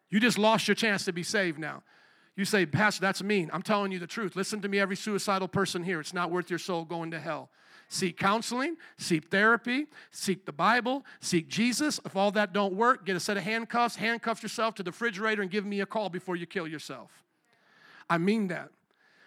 You 0.10 0.20
just 0.20 0.40
lost 0.40 0.68
your 0.68 0.76
chance 0.76 1.06
to 1.06 1.14
be 1.14 1.24
saved 1.24 1.60
now. 1.60 1.84
You 2.36 2.46
say, 2.46 2.66
Pastor, 2.66 3.02
that's 3.02 3.22
mean. 3.22 3.50
I'm 3.54 3.62
telling 3.64 3.92
you 3.92 4.00
the 4.00 4.08
truth. 4.08 4.36
Listen 4.36 4.62
to 4.62 4.70
me, 4.70 4.80
every 4.80 4.96
suicidal 4.96 5.48
person 5.48 5.84
here. 5.84 6.00
It's 6.00 6.14
not 6.14 6.32
worth 6.32 6.50
your 6.50 6.60
soul 6.60 6.86
going 6.86 7.12
to 7.12 7.20
hell. 7.20 7.50
Seek 7.90 8.18
counseling, 8.18 8.76
seek 8.98 9.30
therapy, 9.30 9.88
seek 10.12 10.46
the 10.46 10.52
Bible, 10.52 11.06
seek 11.22 11.48
Jesus. 11.48 12.02
If 12.06 12.18
all 12.18 12.32
that 12.32 12.52
don't 12.52 12.74
work, 12.74 13.06
get 13.06 13.16
a 13.16 13.20
set 13.20 13.38
of 13.38 13.44
handcuffs, 13.44 13.96
handcuff 13.96 14.44
yourself 14.44 14.76
to 14.76 14.84
the 14.84 14.92
refrigerator 14.92 15.42
and 15.42 15.50
give 15.50 15.66
me 15.66 15.80
a 15.80 15.86
call 15.86 16.10
before 16.10 16.36
you 16.36 16.46
kill 16.46 16.68
yourself. 16.68 17.12
I 18.10 18.18
mean 18.18 18.48
that. 18.50 18.70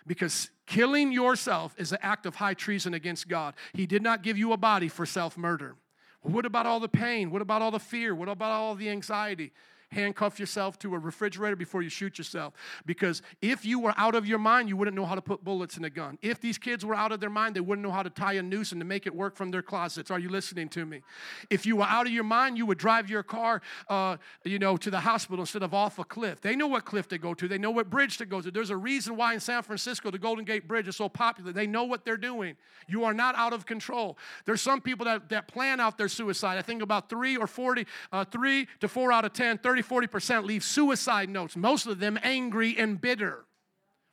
Because 0.07 0.51
killing 0.67 1.13
yourself 1.13 1.75
is 1.79 1.93
an 1.93 1.99
act 2.03 2.27
of 2.27 2.35
high 2.35 2.55
treason 2.55 2.95
against 2.95 3.29
God. 3.29 3.55
He 3.73 3.87
did 3.87 4.03
not 4.03 4.23
give 4.23 4.37
you 4.37 4.53
a 4.53 4.57
body 4.57 4.89
for 4.89 5.07
self 5.07 5.39
murder. 5.39 5.77
What 6.23 6.45
about 6.45 6.67
all 6.67 6.81
the 6.81 6.89
pain? 6.89 7.31
What 7.31 7.43
about 7.43 7.63
all 7.63 7.71
the 7.71 7.79
fear? 7.79 8.15
What 8.15 8.29
about 8.29 8.51
all 8.51 8.75
the 8.75 8.91
anxiety? 8.91 9.53
Handcuff 9.93 10.39
yourself 10.39 10.79
to 10.79 10.95
a 10.95 10.99
refrigerator 10.99 11.57
before 11.57 11.83
you 11.83 11.89
shoot 11.89 12.17
yourself. 12.19 12.55
Because 12.87 13.23
if 13.43 13.65
you 13.65 13.81
were 13.81 13.95
out 13.97 14.15
of 14.15 14.27
your 14.27 14.39
mind, 14.39 14.69
you 14.69 14.77
wouldn't 14.77 14.97
know 14.97 15.05
how 15.05 15.15
to 15.15 15.23
put 15.23 15.43
bullets 15.43 15.77
in 15.77 15.85
a 15.85 15.91
gun. 15.91 16.19
If 16.23 16.41
these 16.41 16.59
kids 16.59 16.85
were 16.85 16.95
out 16.95 17.13
of 17.13 17.21
their 17.21 17.31
mind, 17.31 17.57
they 17.57 17.61
wouldn't 17.61 17.87
know 17.87 17.93
how 17.93 18.03
to 18.03 18.11
tie 18.11 18.35
a 18.35 18.43
noose 18.43 18.73
and 18.73 18.81
to 18.81 18.85
make 18.85 19.07
it 19.07 19.15
work 19.15 19.37
from 19.37 19.51
their 19.51 19.63
closets. 19.63 20.11
Are 20.11 20.19
you 20.19 20.29
listening 20.29 20.69
to 20.71 20.87
me? 20.87 21.03
If 21.51 21.67
you 21.67 21.77
were 21.77 21.85
out 21.85 22.07
of 22.07 22.13
your 22.13 22.25
mind, 22.25 22.57
you 22.57 22.67
would 22.67 22.79
drive 22.79 23.11
your 23.11 23.23
car, 23.23 23.63
uh, 23.89 24.17
you 24.45 24.59
know, 24.59 24.77
to 24.77 24.91
the 24.91 25.01
hospital 25.01 25.43
instead 25.43 25.63
of 25.63 25.75
off 25.75 25.99
a 25.99 26.05
cliff. 26.05 26.41
They 26.41 26.55
know 26.55 26.69
what 26.69 26.85
cliff 26.85 27.09
to 27.09 27.19
go 27.19 27.35
to. 27.35 27.49
They 27.49 27.59
know 27.59 27.71
what 27.71 27.91
bridge 27.91 28.19
to 28.19 28.27
go 28.27 28.41
to. 28.41 28.51
There's 28.51 28.71
a 28.71 28.77
reason 28.77 29.17
why 29.17 29.35
in 29.35 29.41
San 29.41 29.63
Francisco 29.63 30.11
the 30.11 30.19
Golden 30.19 30.45
Gate 30.45 30.69
Bridge 30.69 30.87
is 30.87 30.97
so 30.97 31.09
popular. 31.09 31.53
They 31.53 31.67
know 31.67 31.85
what 31.85 32.05
they're 32.05 32.17
doing. 32.17 32.57
You 32.87 33.05
are 33.05 33.15
not 33.15 33.35
out 33.37 33.53
of 33.53 33.67
control. 33.67 34.17
There's 34.47 34.63
some 34.63 34.81
people 34.81 35.05
that, 35.07 35.29
that 35.31 35.49
plan 35.49 35.81
out 35.81 35.99
their 35.99 36.09
suicide. 36.09 36.59
I 36.59 36.63
think 36.63 36.83
about 36.83 37.09
three 37.09 37.37
or 37.37 37.47
40, 37.47 37.87
uh, 38.13 38.25
three 38.25 38.69
to 38.81 38.89
four 38.89 39.13
out 39.13 39.25
of 39.25 39.33
10, 39.33 39.59
30, 39.59 39.80
40% 39.83 40.45
leave 40.45 40.65
suicide 40.65 41.29
notes, 41.29 41.57
most 41.57 41.87
of 41.87 41.99
them 41.99 42.19
angry 42.23 42.77
and 42.79 43.01
bitter. 43.01 43.45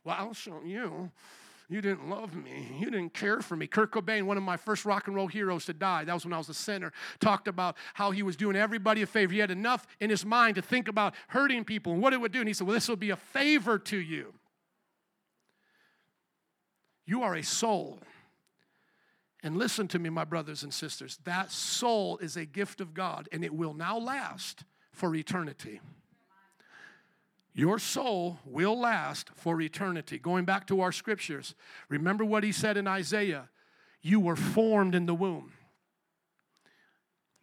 Well, 0.03 0.15
I'll 0.17 0.33
show 0.33 0.61
you. 0.65 1.11
You 1.69 1.81
didn't 1.81 2.09
love 2.09 2.33
me. 2.33 2.77
You 2.79 2.85
didn't 2.85 3.13
care 3.13 3.41
for 3.41 3.57
me. 3.57 3.67
Kurt 3.67 3.91
Cobain, 3.91 4.23
one 4.23 4.37
of 4.37 4.43
my 4.43 4.55
first 4.55 4.85
rock 4.85 5.07
and 5.07 5.15
roll 5.15 5.27
heroes 5.27 5.65
to 5.65 5.73
die, 5.73 6.05
that 6.05 6.13
was 6.13 6.23
when 6.23 6.31
I 6.31 6.37
was 6.37 6.47
a 6.47 6.53
sinner, 6.53 6.93
talked 7.19 7.49
about 7.49 7.75
how 7.93 8.11
he 8.11 8.23
was 8.23 8.37
doing 8.37 8.55
everybody 8.55 9.01
a 9.01 9.05
favor. 9.05 9.33
He 9.33 9.39
had 9.39 9.51
enough 9.51 9.85
in 9.99 10.09
his 10.09 10.25
mind 10.25 10.55
to 10.55 10.61
think 10.61 10.87
about 10.87 11.13
hurting 11.27 11.65
people 11.65 11.91
and 11.91 12.01
what 12.01 12.13
it 12.13 12.21
would 12.21 12.31
do. 12.31 12.39
And 12.39 12.47
he 12.47 12.53
said, 12.53 12.67
Well, 12.67 12.73
this 12.73 12.87
will 12.87 12.95
be 12.95 13.09
a 13.09 13.17
favor 13.17 13.77
to 13.79 13.97
you. 13.97 14.33
You 17.05 17.23
are 17.23 17.35
a 17.35 17.43
soul. 17.43 17.99
And 19.43 19.57
listen 19.57 19.87
to 19.89 19.99
me, 19.99 20.09
my 20.09 20.23
brothers 20.23 20.63
and 20.63 20.73
sisters. 20.73 21.19
That 21.25 21.51
soul 21.51 22.17
is 22.19 22.37
a 22.37 22.45
gift 22.45 22.79
of 22.79 22.93
God, 22.93 23.27
and 23.31 23.43
it 23.43 23.53
will 23.53 23.73
now 23.73 23.97
last 23.97 24.63
for 24.97 25.13
eternity. 25.15 25.79
Your 27.53 27.79
soul 27.79 28.39
will 28.45 28.79
last 28.79 29.29
for 29.35 29.61
eternity. 29.61 30.17
Going 30.19 30.45
back 30.45 30.67
to 30.67 30.81
our 30.81 30.91
scriptures, 30.91 31.55
remember 31.89 32.25
what 32.25 32.43
he 32.43 32.51
said 32.51 32.77
in 32.77 32.87
Isaiah 32.87 33.49
you 34.01 34.19
were 34.19 34.35
formed 34.35 34.95
in 34.95 35.05
the 35.05 35.13
womb. 35.13 35.51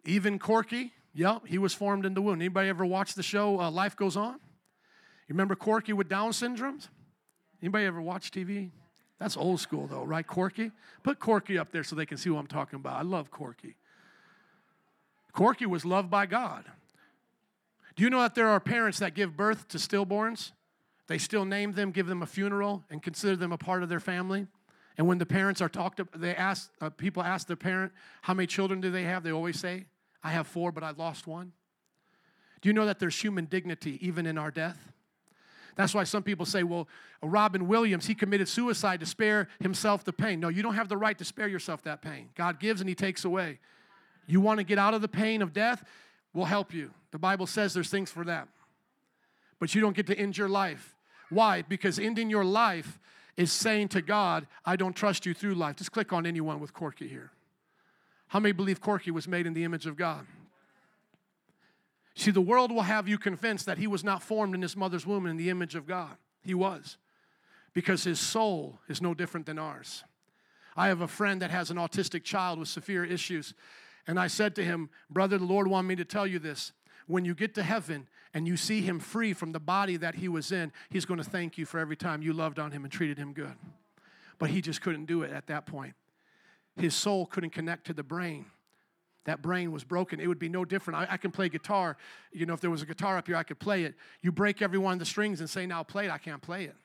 Even 0.04 0.38
Corky, 0.38 0.92
yep, 1.12 1.46
he 1.46 1.58
was 1.58 1.74
formed 1.74 2.06
in 2.06 2.14
the 2.14 2.22
womb. 2.22 2.36
Anybody 2.36 2.68
ever 2.68 2.86
watch 2.86 3.14
the 3.14 3.22
show 3.22 3.60
uh, 3.60 3.70
Life 3.70 3.96
Goes 3.96 4.16
On? 4.16 4.34
You 4.34 5.32
remember 5.32 5.56
Corky 5.56 5.92
with 5.92 6.08
Down 6.08 6.30
syndromes? 6.30 6.88
Anybody 7.60 7.86
ever 7.86 8.00
watch 8.00 8.30
TV? 8.30 8.70
That's 9.18 9.36
old 9.36 9.60
school 9.60 9.86
though, 9.86 10.04
right? 10.04 10.26
Corky? 10.26 10.70
Put 11.02 11.18
Corky 11.18 11.58
up 11.58 11.72
there 11.72 11.82
so 11.82 11.96
they 11.96 12.06
can 12.06 12.18
see 12.18 12.30
what 12.30 12.40
I'm 12.40 12.46
talking 12.46 12.76
about. 12.76 12.98
I 12.98 13.02
love 13.02 13.30
Corky. 13.30 13.76
Corky 15.32 15.66
was 15.66 15.84
loved 15.84 16.10
by 16.10 16.26
God. 16.26 16.64
Do 17.96 18.02
you 18.02 18.10
know 18.10 18.20
that 18.20 18.34
there 18.34 18.48
are 18.48 18.60
parents 18.60 18.98
that 18.98 19.14
give 19.14 19.36
birth 19.36 19.68
to 19.68 19.78
stillborns? 19.78 20.52
They 21.06 21.18
still 21.18 21.44
name 21.44 21.72
them, 21.72 21.90
give 21.90 22.06
them 22.06 22.22
a 22.22 22.26
funeral, 22.26 22.82
and 22.90 23.02
consider 23.02 23.36
them 23.36 23.52
a 23.52 23.58
part 23.58 23.82
of 23.82 23.88
their 23.88 24.00
family. 24.00 24.46
And 24.96 25.06
when 25.06 25.18
the 25.18 25.26
parents 25.26 25.60
are 25.60 25.68
talked 25.68 25.98
to, 25.98 26.08
they 26.16 26.34
ask, 26.34 26.70
uh, 26.80 26.90
people 26.90 27.22
ask 27.22 27.46
their 27.46 27.56
parent, 27.56 27.92
how 28.22 28.34
many 28.34 28.46
children 28.46 28.80
do 28.80 28.90
they 28.90 29.02
have? 29.02 29.22
They 29.22 29.32
always 29.32 29.58
say, 29.58 29.86
I 30.22 30.30
have 30.30 30.46
four, 30.46 30.72
but 30.72 30.82
I 30.82 30.92
lost 30.92 31.26
one. 31.26 31.52
Do 32.62 32.68
you 32.68 32.72
know 32.72 32.86
that 32.86 32.98
there's 32.98 33.20
human 33.20 33.44
dignity 33.44 33.98
even 34.00 34.24
in 34.24 34.38
our 34.38 34.50
death? 34.50 34.92
That's 35.76 35.92
why 35.92 36.04
some 36.04 36.22
people 36.22 36.46
say, 36.46 36.62
well, 36.62 36.88
Robin 37.20 37.66
Williams, 37.66 38.06
he 38.06 38.14
committed 38.14 38.48
suicide 38.48 39.00
to 39.00 39.06
spare 39.06 39.48
himself 39.60 40.04
the 40.04 40.12
pain. 40.12 40.40
No, 40.40 40.48
you 40.48 40.62
don't 40.62 40.74
have 40.74 40.88
the 40.88 40.96
right 40.96 41.18
to 41.18 41.24
spare 41.24 41.48
yourself 41.48 41.82
that 41.82 42.00
pain. 42.00 42.30
God 42.36 42.60
gives 42.60 42.80
and 42.80 42.88
he 42.88 42.94
takes 42.94 43.24
away. 43.24 43.58
You 44.26 44.40
want 44.40 44.58
to 44.58 44.64
get 44.64 44.78
out 44.78 44.94
of 44.94 45.02
the 45.02 45.08
pain 45.08 45.42
of 45.42 45.52
death? 45.52 45.84
We'll 46.34 46.46
help 46.46 46.74
you. 46.74 46.90
The 47.12 47.18
Bible 47.18 47.46
says 47.46 47.72
there's 47.72 47.88
things 47.88 48.10
for 48.10 48.24
that. 48.24 48.48
But 49.58 49.74
you 49.74 49.80
don't 49.80 49.96
get 49.96 50.08
to 50.08 50.18
end 50.18 50.36
your 50.36 50.48
life. 50.48 50.96
Why? 51.30 51.62
Because 51.62 51.98
ending 51.98 52.28
your 52.28 52.44
life 52.44 52.98
is 53.36 53.52
saying 53.52 53.88
to 53.88 54.02
God, 54.02 54.46
I 54.64 54.76
don't 54.76 54.94
trust 54.94 55.24
you 55.24 55.32
through 55.32 55.54
life. 55.54 55.76
Just 55.76 55.92
click 55.92 56.12
on 56.12 56.26
anyone 56.26 56.60
with 56.60 56.74
Corky 56.74 57.08
here. 57.08 57.30
How 58.28 58.40
many 58.40 58.52
believe 58.52 58.80
Corky 58.80 59.10
was 59.10 59.28
made 59.28 59.46
in 59.46 59.54
the 59.54 59.64
image 59.64 59.86
of 59.86 59.96
God? 59.96 60.26
See, 62.16 62.30
the 62.30 62.40
world 62.40 62.70
will 62.70 62.82
have 62.82 63.08
you 63.08 63.18
convinced 63.18 63.66
that 63.66 63.78
he 63.78 63.86
was 63.86 64.04
not 64.04 64.22
formed 64.22 64.54
in 64.54 64.62
his 64.62 64.76
mother's 64.76 65.06
womb 65.06 65.26
in 65.26 65.36
the 65.36 65.50
image 65.50 65.74
of 65.74 65.86
God. 65.86 66.16
He 66.42 66.54
was. 66.54 66.96
Because 67.72 68.04
his 68.04 68.20
soul 68.20 68.78
is 68.88 69.02
no 69.02 69.14
different 69.14 69.46
than 69.46 69.58
ours. 69.58 70.04
I 70.76 70.88
have 70.88 71.00
a 71.00 71.08
friend 71.08 71.42
that 71.42 71.50
has 71.50 71.70
an 71.70 71.76
autistic 71.76 72.22
child 72.22 72.58
with 72.58 72.68
severe 72.68 73.04
issues. 73.04 73.54
And 74.06 74.18
I 74.18 74.26
said 74.26 74.54
to 74.56 74.64
him, 74.64 74.90
Brother, 75.10 75.38
the 75.38 75.44
Lord 75.44 75.66
wanted 75.66 75.88
me 75.88 75.96
to 75.96 76.04
tell 76.04 76.26
you 76.26 76.38
this 76.38 76.72
when 77.06 77.24
you 77.24 77.34
get 77.34 77.54
to 77.54 77.62
heaven 77.62 78.08
and 78.32 78.46
you 78.48 78.56
see 78.56 78.80
him 78.80 78.98
free 78.98 79.32
from 79.32 79.52
the 79.52 79.60
body 79.60 79.96
that 79.96 80.16
he 80.16 80.28
was 80.28 80.50
in, 80.52 80.72
he's 80.90 81.04
going 81.04 81.18
to 81.18 81.28
thank 81.28 81.56
you 81.58 81.66
for 81.66 81.78
every 81.78 81.96
time 81.96 82.22
you 82.22 82.32
loved 82.32 82.58
on 82.58 82.72
him 82.72 82.84
and 82.84 82.92
treated 82.92 83.18
him 83.18 83.32
good. 83.32 83.54
But 84.38 84.50
he 84.50 84.60
just 84.60 84.80
couldn't 84.80 85.06
do 85.06 85.22
it 85.22 85.30
at 85.30 85.46
that 85.46 85.66
point. 85.66 85.94
his 86.76 86.94
soul 86.94 87.26
couldn't 87.26 87.50
connect 87.50 87.86
to 87.86 87.92
the 87.92 88.02
brain. 88.02 88.46
That 89.26 89.40
brain 89.40 89.72
was 89.72 89.84
broken. 89.84 90.20
It 90.20 90.26
would 90.26 90.38
be 90.38 90.48
no 90.48 90.64
different. 90.64 90.98
I, 90.98 91.14
I, 91.14 91.16
can 91.16 91.30
play 91.30 91.48
guitar. 91.48 91.96
You 92.32 92.46
know, 92.46 92.52
if 92.52 92.60
there 92.60 92.70
was 92.70 92.82
a 92.82 92.86
guitar 92.86 93.16
up 93.16 93.26
here, 93.26 93.36
I 93.36 93.42
could 93.42 93.58
play 93.58 93.84
it. 93.84 93.94
You 94.20 94.32
break 94.32 94.60
every 94.60 94.78
one 94.78 94.94
of 94.94 94.98
the 94.98 95.06
strings 95.06 95.40
and 95.40 95.48
say, 95.48 95.66
now 95.66 95.82
play 95.82 96.06
it. 96.06 96.10
I 96.10 96.18
can't 96.18 96.42
play 96.42 96.64
it. 96.64 96.76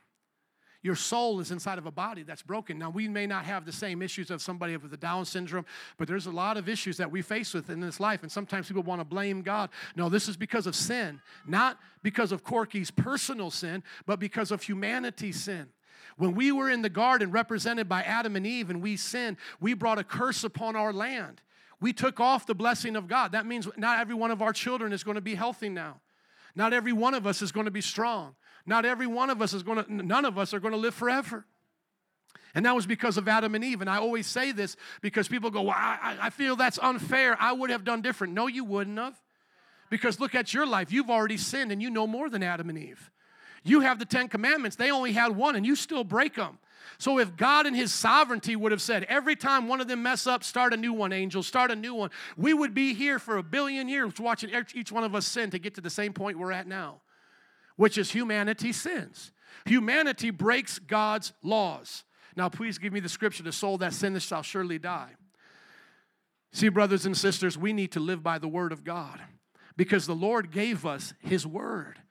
Your 0.82 0.96
soul 0.96 1.42
is 1.42 1.52
inside 1.52 1.78
of 1.78 1.86
a 1.86 1.92
body 1.92 2.24
that's 2.24 2.42
broken. 2.42 2.80
Now, 2.80 2.90
we 2.90 3.10
may 3.10 3.28
not 3.28 3.44
have 3.44 3.66
the 3.66 3.72
same 3.72 4.02
issues 4.02 4.32
of 4.32 4.42
somebody 4.42 4.78
with 4.78 4.92
the 4.92 4.98
Down 4.98 5.26
syndrome, 5.26 5.66
but 5.98 6.08
there's 6.08 6.26
a 6.26 6.32
lot 6.32 6.56
of 6.56 6.70
issues 6.70 6.96
that 6.98 7.12
we 7.12 7.22
face 7.22 7.54
with 7.54 7.70
in 7.70 7.82
this 7.82 8.00
life. 8.00 8.24
And 8.24 8.32
sometimes 8.32 8.68
people 8.68 8.84
want 8.84 9.02
to 9.02 9.06
blame 9.06 9.42
God. 9.42 9.70
No, 9.98 10.08
this 10.08 10.30
is 10.30 10.38
because 10.38 10.68
of 10.68 10.76
sin, 10.76 11.20
not 11.46 11.78
because 12.02 12.32
of 12.32 12.46
Corky's 12.46 12.92
personal 12.92 13.52
sin, 13.52 13.84
but 14.06 14.22
because 14.22 14.52
of 14.52 14.64
humanity's 14.64 15.42
sin. 15.42 15.68
When 16.16 16.34
we 16.34 16.52
were 16.52 16.70
in 16.70 16.82
the 16.82 16.90
garden 16.90 17.32
represented 17.32 17.90
by 17.90 18.04
Adam 18.04 18.38
and 18.38 18.48
Eve 18.48 18.70
and 18.70 18.82
we 18.82 18.96
sinned, 18.96 19.36
we 19.60 19.74
brought 19.74 20.00
a 20.00 20.04
curse 20.04 20.46
upon 20.46 20.78
our 20.78 20.94
land. 20.94 21.42
We 21.82 21.92
took 21.94 22.20
off 22.20 22.46
the 22.46 22.56
blessing 22.56 22.96
of 22.96 23.08
God. 23.08 23.34
That 23.34 23.46
means 23.46 23.68
not 23.78 24.00
every 24.00 24.16
one 24.16 24.32
of 24.32 24.42
our 24.42 24.54
children 24.54 24.94
is 24.94 25.04
going 25.04 25.16
to 25.16 25.22
be 25.22 25.36
healthy 25.36 25.70
now. 25.70 26.00
Not 26.56 26.74
every 26.74 26.94
one 26.94 27.14
of 27.14 27.26
us 27.28 27.42
is 27.42 27.52
going 27.52 27.66
to 27.66 27.72
be 27.72 27.82
strong. 27.82 28.36
Not 28.70 28.86
every 28.86 29.08
one 29.08 29.32
of 29.32 29.42
us 29.42 29.54
is 29.54 29.64
going 29.64 29.84
to, 29.84 29.92
none 29.92 30.26
of 30.26 30.38
us 30.38 30.54
are 30.54 30.60
going 30.60 30.74
to 30.74 30.78
live 30.80 30.94
forever. 30.94 31.44
And 32.54 32.66
that 32.68 32.76
was 32.76 32.86
because 32.86 33.18
of 33.18 33.28
Adam 33.28 33.56
and 33.56 33.64
Eve. 33.64 33.82
And 33.82 33.90
I 33.90 33.98
always 33.98 34.28
say 34.28 34.52
this 34.52 34.76
because 35.02 35.28
people 35.28 35.50
go, 35.50 35.64
well, 35.64 35.76
I, 35.76 36.18
I 36.22 36.30
feel 36.30 36.56
that's 36.56 36.78
unfair. 36.80 37.36
I 37.40 37.52
would 37.52 37.72
have 37.72 37.84
done 37.84 38.04
different. 38.04 38.34
No, 38.34 38.46
you 38.46 38.64
wouldn't 38.64 38.98
have. 39.00 39.20
Because 39.90 40.20
look 40.20 40.36
at 40.36 40.54
your 40.54 40.68
life. 40.68 40.92
You've 40.92 41.10
already 41.10 41.38
sinned 41.38 41.72
and 41.72 41.82
you 41.82 41.90
know 41.90 42.06
more 42.06 42.30
than 42.30 42.44
Adam 42.44 42.70
and 42.70 42.78
Eve. 42.78 43.10
You 43.64 43.82
have 43.82 43.98
the 43.98 44.06
Ten 44.06 44.28
Commandments, 44.28 44.76
they 44.78 44.92
only 44.92 45.14
had 45.14 45.36
one, 45.36 45.56
and 45.56 45.66
you 45.66 45.76
still 45.76 46.04
break 46.04 46.36
them. 46.36 46.60
So 47.00 47.18
if 47.18 47.36
God 47.36 47.66
in 47.66 47.74
his 47.74 47.92
sovereignty 47.92 48.56
would 48.56 48.72
have 48.72 48.82
said, 48.82 49.04
every 49.06 49.36
time 49.36 49.68
one 49.68 49.82
of 49.82 49.88
them 49.88 50.04
mess 50.04 50.28
up, 50.28 50.44
start 50.44 50.74
a 50.74 50.78
new 50.78 50.94
one, 50.94 51.12
angel, 51.12 51.44
start 51.44 51.72
a 51.72 51.76
new 51.76 51.94
one, 51.94 52.12
we 52.38 52.54
would 52.54 52.74
be 52.74 52.94
here 52.94 53.20
for 53.20 53.38
a 53.38 53.44
billion 53.44 53.90
years 53.90 54.14
watching 54.20 54.52
each 54.74 54.92
one 54.92 55.04
of 55.04 55.16
us 55.16 55.26
sin 55.26 55.50
to 55.52 55.60
get 55.60 55.76
to 55.76 55.82
the 55.82 55.90
same 55.90 56.14
point 56.14 56.38
we're 56.38 56.52
at 56.52 56.68
now, 56.68 57.02
which 57.80 57.98
is 57.98 58.12
humanity 58.12 58.74
sins. 58.74 59.32
Humanity 59.64 60.32
breaks 60.32 60.80
God's 60.80 61.32
laws. 61.42 62.04
Now, 62.36 62.50
please 62.50 62.78
give 62.78 62.92
me 62.92 63.00
the 63.00 63.08
scripture 63.08 63.42
the 63.42 63.54
soul 63.54 63.78
that 63.78 63.94
sinneth 63.94 64.24
shall 64.24 64.44
surely 64.44 64.78
die. 64.78 65.12
See, 66.52 66.68
brothers 66.68 67.06
and 67.06 67.16
sisters, 67.16 67.58
we 67.58 67.72
need 67.72 67.94
to 67.94 68.02
live 68.02 68.22
by 68.22 68.38
the 68.38 68.50
word 68.50 68.74
of 68.74 68.84
God 68.84 69.22
because 69.78 70.06
the 70.06 70.14
Lord 70.14 70.52
gave 70.52 70.86
us 70.86 71.14
his 71.20 71.48
word. 71.48 72.02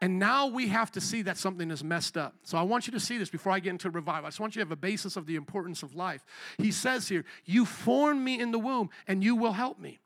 And 0.00 0.18
now 0.18 0.46
we 0.46 0.68
have 0.68 0.90
to 0.92 1.02
see 1.02 1.20
that 1.20 1.36
something 1.36 1.70
is 1.70 1.84
messed 1.84 2.16
up. 2.16 2.36
So 2.42 2.56
I 2.56 2.62
want 2.62 2.86
you 2.86 2.94
to 2.94 3.00
see 3.00 3.18
this 3.18 3.28
before 3.28 3.52
I 3.52 3.60
get 3.60 3.72
into 3.72 3.90
revival. 3.90 4.24
I 4.24 4.28
just 4.30 4.40
want 4.40 4.56
you 4.56 4.60
to 4.60 4.64
have 4.64 4.72
a 4.72 4.76
basis 4.76 5.16
of 5.16 5.26
the 5.26 5.36
importance 5.36 5.82
of 5.82 5.94
life. 5.94 6.24
He 6.56 6.72
says 6.72 7.10
here, 7.10 7.26
You 7.44 7.66
formed 7.66 8.22
me 8.22 8.40
in 8.40 8.52
the 8.52 8.58
womb, 8.58 8.88
and 9.06 9.22
you 9.22 9.36
will 9.36 9.52
help 9.52 9.78
me. 9.78 9.98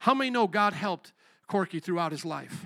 How 0.00 0.14
many 0.14 0.30
know 0.30 0.46
God 0.46 0.72
helped 0.72 1.12
Corky 1.46 1.78
throughout 1.78 2.10
his 2.10 2.24
life? 2.24 2.64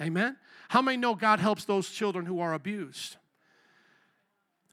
Amen? 0.00 0.36
How 0.68 0.82
many 0.82 0.96
know 0.96 1.14
God 1.14 1.40
helps 1.40 1.64
those 1.64 1.90
children 1.90 2.26
who 2.26 2.40
are 2.40 2.54
abused? 2.54 3.16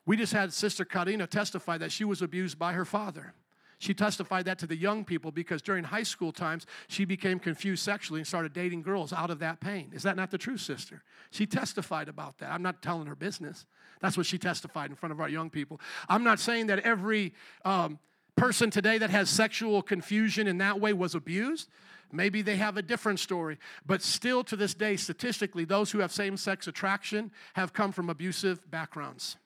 We 0.06 0.18
just 0.18 0.34
had 0.34 0.54
Sister 0.54 0.86
Karina 0.86 1.26
testify 1.26 1.78
that 1.80 1.92
she 1.92 2.04
was 2.04 2.22
abused 2.22 2.60
by 2.60 2.74
her 2.74 2.86
father. 2.86 3.34
She 3.78 3.94
testified 3.94 4.46
that 4.46 4.58
to 4.60 4.68
the 4.68 4.76
young 4.76 5.04
people 5.04 5.32
because 5.32 5.62
during 5.62 5.84
high 5.84 6.04
school 6.04 6.32
times, 6.32 6.66
she 6.88 7.06
became 7.06 7.40
confused 7.40 7.84
sexually 7.84 8.20
and 8.20 8.28
started 8.28 8.54
dating 8.54 8.84
girls 8.84 9.12
out 9.12 9.30
of 9.30 9.40
that 9.40 9.60
pain. 9.60 9.92
Is 9.94 10.04
that 10.04 10.16
not 10.16 10.32
the 10.32 10.38
truth, 10.38 10.62
sister? 10.62 11.04
She 11.32 11.46
testified 11.46 12.08
about 12.08 12.38
that. 12.38 12.52
I'm 12.52 12.62
not 12.62 12.82
telling 12.82 13.08
her 13.08 13.16
business. 13.16 13.66
That's 14.02 14.16
what 14.16 14.26
she 14.26 14.38
testified 14.38 14.90
in 14.90 14.96
front 14.96 15.12
of 15.12 15.20
our 15.20 15.30
young 15.30 15.50
people. 15.50 15.82
I'm 16.08 16.24
not 16.24 16.40
saying 16.40 16.68
that 16.68 16.80
every 16.80 17.34
um, 17.66 18.00
person 18.36 18.70
today 18.70 18.98
that 18.98 19.10
has 19.10 19.30
sexual 19.30 19.82
confusion 19.82 20.48
in 20.48 20.58
that 20.60 20.80
way 20.80 20.94
was 20.94 21.16
abused. 21.16 21.70
Maybe 22.16 22.42
they 22.42 22.56
have 22.58 22.78
a 22.78 22.82
different 22.82 23.20
story. 23.20 23.58
But 23.86 24.02
still, 24.02 24.44
to 24.46 24.56
this 24.56 24.74
day, 24.74 24.96
statistically, 24.96 25.66
those 25.66 25.92
who 25.92 26.00
have 26.00 26.12
same 26.12 26.38
sex 26.38 26.68
attraction 26.68 27.32
have 27.54 27.74
come 27.74 27.92
from 27.92 28.10
abusive 28.10 28.70
backgrounds. 28.70 29.38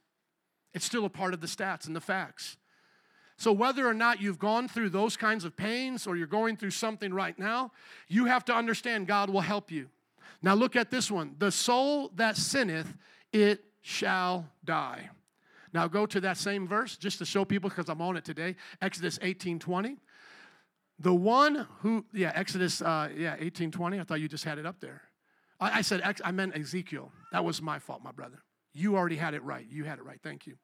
It's 0.73 0.85
still 0.85 1.05
a 1.05 1.09
part 1.09 1.33
of 1.33 1.41
the 1.41 1.47
stats 1.47 1.87
and 1.87 1.95
the 1.95 2.01
facts. 2.01 2.57
So, 3.37 3.51
whether 3.51 3.87
or 3.87 3.93
not 3.93 4.21
you've 4.21 4.37
gone 4.37 4.67
through 4.67 4.89
those 4.89 5.15
kinds 5.15 5.45
of 5.45 5.55
pains 5.55 6.05
or 6.05 6.17
you're 6.17 6.27
going 6.27 6.57
through 6.57 6.71
something 6.71 7.13
right 7.13 7.37
now, 7.39 7.71
you 8.07 8.25
have 8.25 8.43
to 8.45 8.53
understand 8.53 9.07
God 9.07 9.29
will 9.29 9.39
help 9.41 9.71
you. 9.71 9.87
Now, 10.41 10.53
look 10.53 10.75
at 10.75 10.91
this 10.91 11.09
one 11.09 11.35
the 11.39 11.51
soul 11.51 12.11
that 12.15 12.37
sinneth, 12.37 12.93
it 13.31 13.63
shall 13.81 14.45
die. 14.63 15.09
Now, 15.73 15.87
go 15.87 16.05
to 16.05 16.19
that 16.21 16.37
same 16.37 16.67
verse 16.67 16.97
just 16.97 17.19
to 17.19 17.25
show 17.25 17.45
people 17.45 17.69
because 17.69 17.89
I'm 17.89 18.01
on 18.01 18.17
it 18.17 18.25
today 18.25 18.55
Exodus 18.81 19.19
18 19.21 19.59
20. 19.59 19.97
The 20.99 21.13
one 21.13 21.67
who, 21.81 22.05
yeah, 22.13 22.31
Exodus, 22.35 22.81
uh, 22.81 23.09
yeah, 23.15 23.35
18 23.39 23.71
20. 23.71 23.99
I 23.99 24.03
thought 24.03 24.19
you 24.19 24.27
just 24.27 24.43
had 24.43 24.57
it 24.57 24.65
up 24.65 24.79
there. 24.81 25.01
I, 25.59 25.79
I 25.79 25.81
said, 25.81 26.01
I 26.23 26.31
meant 26.31 26.57
Ezekiel. 26.57 27.11
That 27.31 27.45
was 27.45 27.61
my 27.61 27.79
fault, 27.79 28.03
my 28.03 28.11
brother. 28.11 28.43
You 28.73 28.97
already 28.97 29.15
had 29.15 29.33
it 29.33 29.43
right. 29.43 29.65
You 29.69 29.85
had 29.85 29.99
it 29.99 30.05
right. 30.05 30.19
Thank 30.21 30.45
you. 30.45 30.55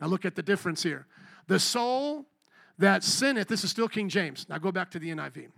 Now, 0.00 0.06
look 0.06 0.24
at 0.24 0.36
the 0.36 0.42
difference 0.42 0.82
here. 0.82 1.06
The 1.46 1.58
soul 1.58 2.26
that 2.78 3.02
sinneth, 3.02 3.48
this 3.48 3.64
is 3.64 3.70
still 3.70 3.88
King 3.88 4.08
James. 4.08 4.46
Now 4.48 4.58
go 4.58 4.70
back 4.70 4.90
to 4.92 4.98
the 4.98 5.10
NIV. 5.10 5.48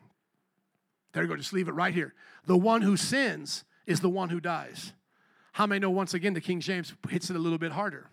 There 1.13 1.23
you 1.23 1.29
go, 1.29 1.37
just 1.37 1.53
leave 1.53 1.69
it 1.69 1.73
right 1.73 1.93
here. 1.93 2.15
The 2.47 2.57
one 2.57 2.83
who 2.83 2.97
sins 2.97 3.65
is 3.87 4.01
the 4.01 4.09
one 4.09 4.31
who 4.31 4.41
dies. 4.41 4.93
How 5.53 5.67
many 5.67 5.81
know 5.81 5.91
once 5.91 6.15
again 6.15 6.35
the 6.35 6.41
King 6.41 6.61
James 6.61 6.95
hits 7.09 7.29
it 7.31 7.37
a 7.37 7.39
little 7.39 7.59
bit 7.59 7.73
harder? 7.73 8.09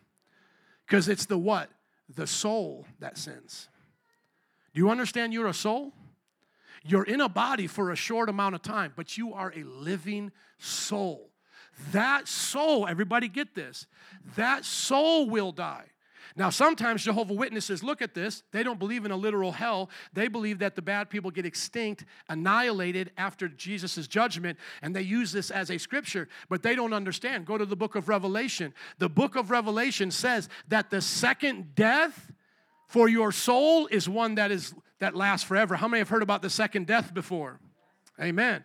Because 0.86 1.08
it's 1.08 1.26
the 1.26 1.38
what? 1.38 1.70
The 2.16 2.28
soul 2.28 2.86
that 3.00 3.18
sins. 3.18 3.70
Do 4.74 4.80
you 4.80 4.90
understand 4.90 5.34
you're 5.34 5.48
a 5.48 5.54
soul? 5.54 5.94
You're 6.88 7.04
in 7.04 7.22
a 7.22 7.30
body 7.30 7.68
for 7.68 7.92
a 7.92 7.96
short 7.96 8.30
amount 8.30 8.56
of 8.56 8.62
time, 8.62 8.94
but 8.96 9.18
you 9.18 9.34
are 9.34 9.54
a 9.56 9.64
living 9.64 10.32
soul. 10.58 11.30
That 11.92 12.28
soul, 12.28 12.88
everybody 12.88 13.28
get 13.28 13.54
this, 13.54 13.86
that 14.36 14.66
soul 14.66 15.30
will 15.30 15.52
die. 15.52 15.86
Now, 16.36 16.50
sometimes 16.50 17.04
Jehovah 17.04 17.34
Witnesses 17.34 17.84
look 17.84 18.02
at 18.02 18.14
this. 18.14 18.44
They 18.52 18.62
don't 18.62 18.78
believe 18.78 19.06
in 19.06 19.12
a 19.12 19.16
literal 19.16 19.52
hell. 19.52 19.90
They 20.14 20.28
believe 20.28 20.60
that 20.60 20.76
the 20.76 20.82
bad 20.82 21.10
people 21.10 21.32
get 21.32 21.46
extinct, 21.46 22.06
annihilated 22.30 23.12
after 23.18 23.48
Jesus' 23.48 24.08
judgment, 24.08 24.60
and 24.82 24.96
they 24.96 25.02
use 25.02 25.32
this 25.32 25.50
as 25.50 25.72
a 25.72 25.78
scripture, 25.78 26.28
but 26.48 26.62
they 26.62 26.76
don't 26.76 26.94
understand. 26.94 27.46
Go 27.46 27.58
to 27.58 27.66
the 27.66 27.76
book 27.76 27.96
of 27.96 28.08
Revelation. 28.08 28.74
The 29.00 29.10
book 29.10 29.36
of 29.36 29.50
Revelation 29.50 30.12
says 30.12 30.48
that 30.68 30.90
the 30.90 31.02
second 31.02 31.74
death 31.76 32.32
for 32.88 33.10
your 33.10 33.32
soul 33.32 33.88
is 33.88 34.08
one 34.08 34.36
that 34.36 34.52
is 34.52 34.76
that 35.00 35.16
lasts 35.16 35.48
forever. 35.48 35.76
How 35.76 35.88
many 35.88 36.00
have 36.00 36.10
heard 36.10 36.24
about 36.24 36.42
the 36.42 36.50
second 36.50 36.88
death 36.88 37.14
before? 37.14 37.60
Amen. 38.20 38.64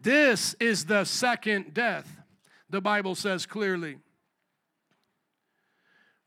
This 0.00 0.54
is 0.54 0.84
the 0.86 1.04
second 1.04 1.74
death. 1.74 2.20
The 2.68 2.80
Bible 2.80 3.14
says 3.14 3.46
clearly. 3.46 3.98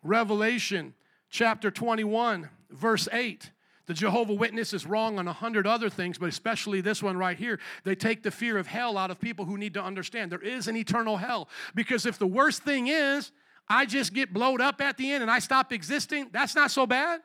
Revelation 0.03 0.93
chapter 1.29 1.71
21, 1.71 2.49
verse 2.69 3.07
8. 3.11 3.51
The 3.85 3.93
Jehovah 3.93 4.33
Witness 4.33 4.73
is 4.73 4.85
wrong 4.85 5.19
on 5.19 5.27
a 5.27 5.33
hundred 5.33 5.67
other 5.67 5.89
things, 5.89 6.17
but 6.17 6.29
especially 6.29 6.79
this 6.79 7.03
one 7.03 7.17
right 7.17 7.37
here. 7.37 7.59
They 7.83 7.95
take 7.95 8.23
the 8.23 8.31
fear 8.31 8.57
of 8.57 8.67
hell 8.67 8.97
out 8.97 9.11
of 9.11 9.19
people 9.19 9.45
who 9.45 9.57
need 9.57 9.73
to 9.73 9.83
understand 9.83 10.31
there 10.31 10.39
is 10.39 10.67
an 10.67 10.77
eternal 10.77 11.17
hell. 11.17 11.49
Because 11.75 12.05
if 12.05 12.17
the 12.17 12.27
worst 12.27 12.63
thing 12.63 12.87
is 12.87 13.31
I 13.67 13.85
just 13.85 14.13
get 14.13 14.33
blowed 14.33 14.61
up 14.61 14.81
at 14.81 14.97
the 14.97 15.11
end 15.11 15.21
and 15.21 15.31
I 15.31 15.39
stop 15.39 15.73
existing, 15.73 16.29
that's 16.31 16.55
not 16.55 16.71
so 16.71 16.85
bad. 16.85 17.21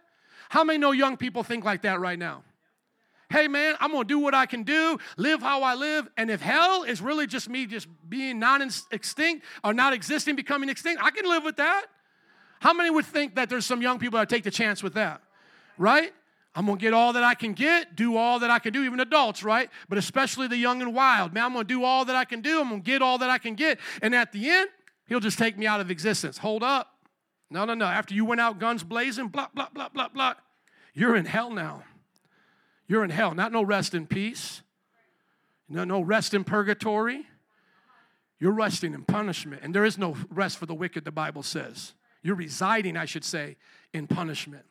How 0.49 0.64
many 0.64 0.78
know 0.78 0.92
young 0.92 1.16
people 1.16 1.42
think 1.42 1.64
like 1.64 1.82
that 1.82 2.01
right 2.01 2.18
now? 2.18 2.42
Hey 3.30 3.46
man, 3.46 3.74
I'm 3.78 3.92
gonna 3.92 4.05
do 4.05 4.18
what 4.18 4.34
I 4.34 4.46
can 4.46 4.62
do, 4.62 4.99
live 5.18 5.42
how 5.42 5.62
I 5.62 5.74
live, 5.74 6.09
and 6.16 6.30
if 6.30 6.40
hell 6.40 6.84
is 6.84 7.03
really 7.03 7.26
just 7.26 7.49
me 7.49 7.66
just 7.66 7.86
being 8.09 8.38
non 8.38 8.66
extinct 8.90 9.44
or 9.62 9.74
not 9.74 9.92
existing, 9.92 10.34
becoming 10.34 10.70
extinct, 10.70 11.03
I 11.03 11.11
can 11.11 11.26
live 11.26 11.44
with 11.44 11.57
that. 11.57 11.86
How 12.61 12.72
many 12.72 12.90
would 12.90 13.05
think 13.05 13.34
that 13.34 13.51
there's 13.51 13.66
some 13.66 13.82
young 13.82 13.99
people 13.99 14.18
that 14.18 14.30
take 14.30 14.44
the 14.44 14.51
chance 14.51 14.82
with 14.82 14.94
that? 14.94 15.20
Right? 15.76 16.12
I'm 16.55 16.64
gonna 16.64 16.78
get 16.78 16.94
all 16.94 17.12
that 17.12 17.22
I 17.22 17.34
can 17.34 17.53
get, 17.53 17.94
do 17.94 18.16
all 18.16 18.38
that 18.38 18.51
I 18.51 18.59
can 18.59 18.72
do, 18.72 18.82
even 18.82 18.99
adults, 18.99 19.44
right? 19.44 19.68
But 19.90 19.99
especially 19.99 20.49
the 20.49 20.57
young 20.57 20.80
and 20.80 20.94
wild. 20.94 21.34
Man, 21.34 21.44
I'm 21.44 21.53
gonna 21.53 21.64
do 21.64 21.84
all 21.84 22.07
that 22.07 22.16
I 22.16 22.24
can 22.24 22.40
do, 22.40 22.61
I'm 22.61 22.70
gonna 22.70 22.80
get 22.80 23.03
all 23.03 23.18
that 23.18 23.28
I 23.28 23.36
can 23.36 23.55
get. 23.55 23.78
And 24.01 24.14
at 24.14 24.32
the 24.32 24.49
end, 24.49 24.70
he'll 25.07 25.20
just 25.20 25.38
take 25.38 25.59
me 25.59 25.66
out 25.66 25.80
of 25.80 25.90
existence. 25.90 26.38
Hold 26.38 26.62
up. 26.62 26.97
No, 27.51 27.64
no, 27.64 27.74
no. 27.74 27.86
After 27.86 28.14
you 28.14 28.24
went 28.24 28.40
out 28.40 28.59
guns 28.59 28.84
blazing, 28.84 29.28
blah, 29.28 29.49
blah, 29.55 29.68
blah, 29.72 29.88
blah, 29.88 30.09
blah, 30.09 30.34
you're 30.94 31.16
in 31.16 31.24
hell 31.24 31.51
now. 31.51 31.84
You're 32.86 33.05
in 33.05 33.11
hell. 33.11 33.34
Not 33.34 33.53
no 33.53 33.62
rest 33.62 33.94
in 33.94 34.07
peace. 34.07 34.62
No, 35.68 35.84
no 35.84 36.01
rest 36.01 36.34
in 36.34 36.44
purgatory. 36.44 37.26
You're 38.40 38.53
resting 38.53 38.94
in 38.94 39.05
punishment. 39.05 39.62
And 39.62 39.74
there 39.74 39.84
is 39.84 39.99
no 39.99 40.16
rest 40.30 40.59
for 40.59 40.66
the 40.66 40.74
wicked, 40.74 41.05
the 41.05 41.12
Bible 41.12 41.42
says. 41.42 41.92
You're 42.22 42.36
residing, 42.36 42.96
I 42.96 43.05
should 43.05 43.24
say, 43.24 43.57
in 43.92 44.07
punishment. 44.07 44.64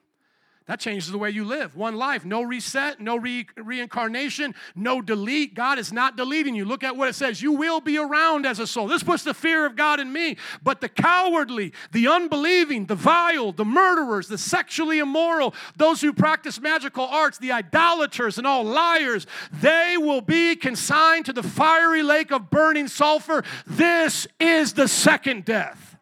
That 0.67 0.81
changes 0.81 1.09
the 1.09 1.17
way 1.17 1.29
you 1.29 1.45
live. 1.45 1.77
One 1.77 1.95
life, 1.95 2.25
no 2.25 2.41
reset, 2.41 2.99
no 2.99 3.15
re- 3.15 3.47
reincarnation, 3.55 4.53
no 4.75 5.01
delete. 5.01 5.53
God 5.53 5.79
is 5.79 5.93
not 5.93 6.17
deleting 6.17 6.55
you. 6.55 6.65
Look 6.65 6.83
at 6.83 6.97
what 6.97 7.07
it 7.07 7.15
says. 7.15 7.41
You 7.41 7.53
will 7.53 7.79
be 7.79 7.97
around 7.97 8.45
as 8.45 8.59
a 8.59 8.67
soul. 8.67 8.85
This 8.87 9.01
puts 9.01 9.23
the 9.23 9.33
fear 9.33 9.65
of 9.65 9.77
God 9.77 10.01
in 10.01 10.11
me. 10.11 10.35
But 10.61 10.81
the 10.81 10.89
cowardly, 10.89 11.71
the 11.93 12.09
unbelieving, 12.09 12.87
the 12.87 12.95
vile, 12.95 13.53
the 13.53 13.63
murderers, 13.63 14.27
the 14.27 14.37
sexually 14.37 14.99
immoral, 14.99 15.55
those 15.77 16.01
who 16.01 16.11
practice 16.11 16.59
magical 16.59 17.05
arts, 17.05 17.37
the 17.37 17.53
idolaters, 17.53 18.37
and 18.37 18.45
all 18.45 18.65
liars, 18.65 19.25
they 19.53 19.95
will 19.97 20.21
be 20.21 20.57
consigned 20.57 21.25
to 21.27 21.33
the 21.33 21.43
fiery 21.43 22.03
lake 22.03 22.29
of 22.29 22.49
burning 22.49 22.89
sulfur. 22.89 23.45
This 23.65 24.27
is 24.37 24.73
the 24.73 24.89
second 24.89 25.45
death. 25.45 25.95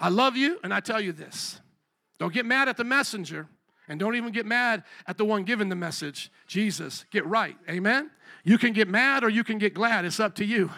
I 0.00 0.08
love 0.08 0.36
you, 0.36 0.58
and 0.64 0.74
I 0.74 0.80
tell 0.80 1.00
you 1.00 1.12
this. 1.12 1.60
Don't 2.18 2.32
get 2.32 2.46
mad 2.46 2.68
at 2.68 2.76
the 2.76 2.84
messenger, 2.84 3.48
and 3.88 4.00
don't 4.00 4.16
even 4.16 4.32
get 4.32 4.46
mad 4.46 4.82
at 5.06 5.16
the 5.16 5.24
one 5.24 5.44
giving 5.44 5.68
the 5.68 5.76
message, 5.76 6.30
Jesus. 6.46 7.04
Get 7.10 7.26
right. 7.26 7.56
Amen? 7.68 8.10
You 8.44 8.58
can 8.58 8.72
get 8.72 8.88
mad 8.88 9.22
or 9.22 9.28
you 9.28 9.44
can 9.44 9.58
get 9.58 9.74
glad. 9.74 10.04
It's 10.04 10.18
up 10.18 10.34
to 10.36 10.44
you. 10.44 10.70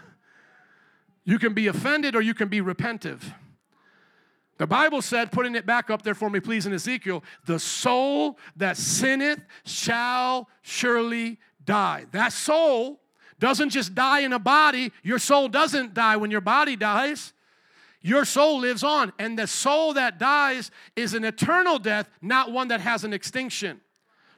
You 1.24 1.38
can 1.38 1.54
be 1.54 1.66
offended 1.66 2.14
or 2.16 2.20
you 2.20 2.34
can 2.34 2.48
be 2.48 2.60
repentive. 2.60 3.22
The 4.58 4.66
Bible 4.66 5.00
said, 5.02 5.30
putting 5.30 5.54
it 5.54 5.66
back 5.66 5.88
up 5.88 6.02
there 6.02 6.16
for 6.16 6.28
me, 6.28 6.40
please, 6.40 6.66
in 6.66 6.72
Ezekiel, 6.72 7.22
the 7.46 7.60
soul 7.60 8.38
that 8.56 8.76
sinneth 8.76 9.40
shall 9.64 10.48
surely 10.62 11.38
die. 11.64 12.06
That 12.10 12.32
soul 12.32 13.00
doesn't 13.38 13.70
just 13.70 13.94
die 13.94 14.20
in 14.20 14.32
a 14.32 14.38
body, 14.38 14.92
your 15.04 15.20
soul 15.20 15.48
doesn't 15.48 15.94
die 15.94 16.16
when 16.16 16.32
your 16.32 16.40
body 16.40 16.74
dies. 16.74 17.32
Your 18.00 18.24
soul 18.24 18.60
lives 18.60 18.84
on, 18.84 19.12
and 19.18 19.38
the 19.38 19.46
soul 19.46 19.94
that 19.94 20.18
dies 20.18 20.70
is 20.94 21.14
an 21.14 21.24
eternal 21.24 21.78
death, 21.78 22.08
not 22.22 22.52
one 22.52 22.68
that 22.68 22.80
has 22.80 23.04
an 23.04 23.12
extinction. 23.12 23.80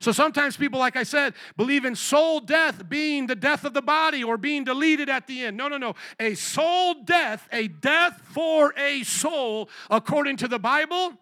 So 0.01 0.13
sometimes 0.13 0.57
people, 0.57 0.81
like 0.81 0.97
I 0.97 1.03
said, 1.03 1.35
believe 1.59 1.85
in 1.85 1.95
soul 1.95 2.41
death 2.41 2.89
being 2.89 3.27
the 3.27 3.35
death 3.35 3.65
of 3.65 3.75
the 3.75 3.83
body 3.83 4.25
or 4.25 4.39
being 4.39 4.65
deleted 4.65 5.11
at 5.11 5.27
the 5.27 5.45
end. 5.45 5.59
No, 5.59 5.69
no, 5.69 5.77
no. 5.77 5.95
A 6.19 6.35
soul 6.35 6.95
death, 7.05 7.47
a 7.53 7.69
death 7.69 8.23
for 8.33 8.73
a 8.79 9.03
soul, 9.03 9.69
according 9.91 10.39
to 10.39 10.49
the 10.49 10.59
Bible, 10.59 11.13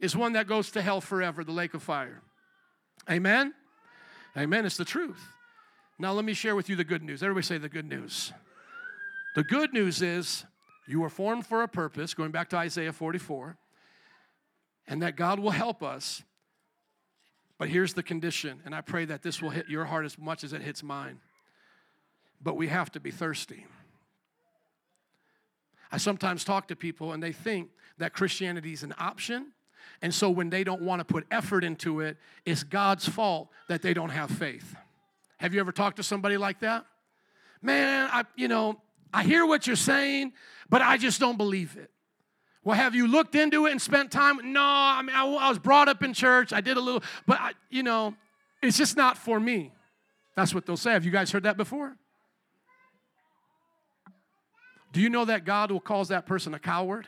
is 0.00 0.16
one 0.16 0.32
that 0.32 0.46
goes 0.46 0.70
to 0.70 0.80
hell 0.80 1.02
forever, 1.02 1.44
the 1.44 1.52
lake 1.52 1.74
of 1.74 1.82
fire. 1.82 2.22
Amen? 3.10 3.52
Amen. 4.38 4.64
It's 4.64 4.78
the 4.78 4.86
truth. 4.86 5.20
Now, 5.98 6.12
let 6.12 6.24
me 6.24 6.32
share 6.32 6.56
with 6.56 6.70
you 6.70 6.76
the 6.76 6.84
good 6.84 7.02
news. 7.02 7.22
Everybody 7.22 7.44
say 7.44 7.58
the 7.58 7.68
good 7.68 7.88
news. 7.88 8.32
The 9.36 9.44
good 9.44 9.74
news 9.74 10.00
is 10.00 10.46
you 10.86 11.00
were 11.00 11.08
formed 11.08 11.46
for 11.46 11.62
a 11.62 11.68
purpose, 11.68 12.14
going 12.14 12.30
back 12.30 12.50
to 12.50 12.56
Isaiah 12.56 12.92
44, 12.92 13.56
and 14.86 15.02
that 15.02 15.16
God 15.16 15.40
will 15.40 15.50
help 15.50 15.82
us. 15.82 16.22
But 17.58 17.68
here's 17.68 17.94
the 17.94 18.02
condition, 18.02 18.60
and 18.64 18.74
I 18.74 18.80
pray 18.80 19.04
that 19.06 19.22
this 19.22 19.40
will 19.40 19.50
hit 19.50 19.68
your 19.68 19.84
heart 19.84 20.04
as 20.04 20.18
much 20.18 20.44
as 20.44 20.52
it 20.52 20.60
hits 20.60 20.82
mine. 20.82 21.20
But 22.42 22.56
we 22.56 22.68
have 22.68 22.90
to 22.92 23.00
be 23.00 23.10
thirsty. 23.10 23.66
I 25.90 25.96
sometimes 25.96 26.42
talk 26.42 26.68
to 26.68 26.76
people 26.76 27.12
and 27.12 27.22
they 27.22 27.30
think 27.30 27.70
that 27.98 28.12
Christianity 28.12 28.72
is 28.72 28.82
an 28.82 28.94
option. 28.98 29.52
And 30.02 30.12
so 30.12 30.28
when 30.28 30.50
they 30.50 30.64
don't 30.64 30.82
want 30.82 30.98
to 30.98 31.04
put 31.04 31.24
effort 31.30 31.62
into 31.62 32.00
it, 32.00 32.16
it's 32.44 32.64
God's 32.64 33.08
fault 33.08 33.48
that 33.68 33.80
they 33.80 33.94
don't 33.94 34.10
have 34.10 34.28
faith. 34.28 34.74
Have 35.38 35.54
you 35.54 35.60
ever 35.60 35.70
talked 35.70 35.98
to 35.98 36.02
somebody 36.02 36.36
like 36.36 36.60
that? 36.60 36.84
Man, 37.62 38.10
I, 38.12 38.24
you 38.34 38.48
know, 38.48 38.80
I 39.14 39.22
hear 39.22 39.46
what 39.46 39.66
you're 39.66 39.76
saying, 39.76 40.32
but 40.68 40.82
I 40.82 40.96
just 40.96 41.20
don't 41.20 41.38
believe 41.38 41.76
it. 41.76 41.90
Well, 42.64 42.76
have 42.76 42.94
you 42.94 43.06
looked 43.06 43.34
into 43.34 43.66
it 43.66 43.72
and 43.72 43.80
spent 43.80 44.10
time? 44.10 44.52
No, 44.52 44.60
I 44.60 45.02
mean, 45.02 45.14
I, 45.14 45.24
I 45.24 45.48
was 45.48 45.58
brought 45.58 45.88
up 45.88 46.02
in 46.02 46.14
church. 46.14 46.52
I 46.52 46.60
did 46.60 46.76
a 46.76 46.80
little, 46.80 47.02
but 47.26 47.38
I, 47.40 47.52
you 47.70 47.82
know, 47.82 48.14
it's 48.62 48.76
just 48.76 48.96
not 48.96 49.16
for 49.16 49.38
me. 49.38 49.72
That's 50.34 50.52
what 50.52 50.66
they'll 50.66 50.76
say. 50.76 50.92
Have 50.92 51.04
you 51.04 51.12
guys 51.12 51.30
heard 51.30 51.44
that 51.44 51.56
before? 51.56 51.96
Do 54.92 55.00
you 55.00 55.10
know 55.10 55.24
that 55.26 55.44
God 55.44 55.70
will 55.70 55.80
cause 55.80 56.08
that 56.08 56.26
person 56.26 56.54
a 56.54 56.58
coward? 56.58 57.06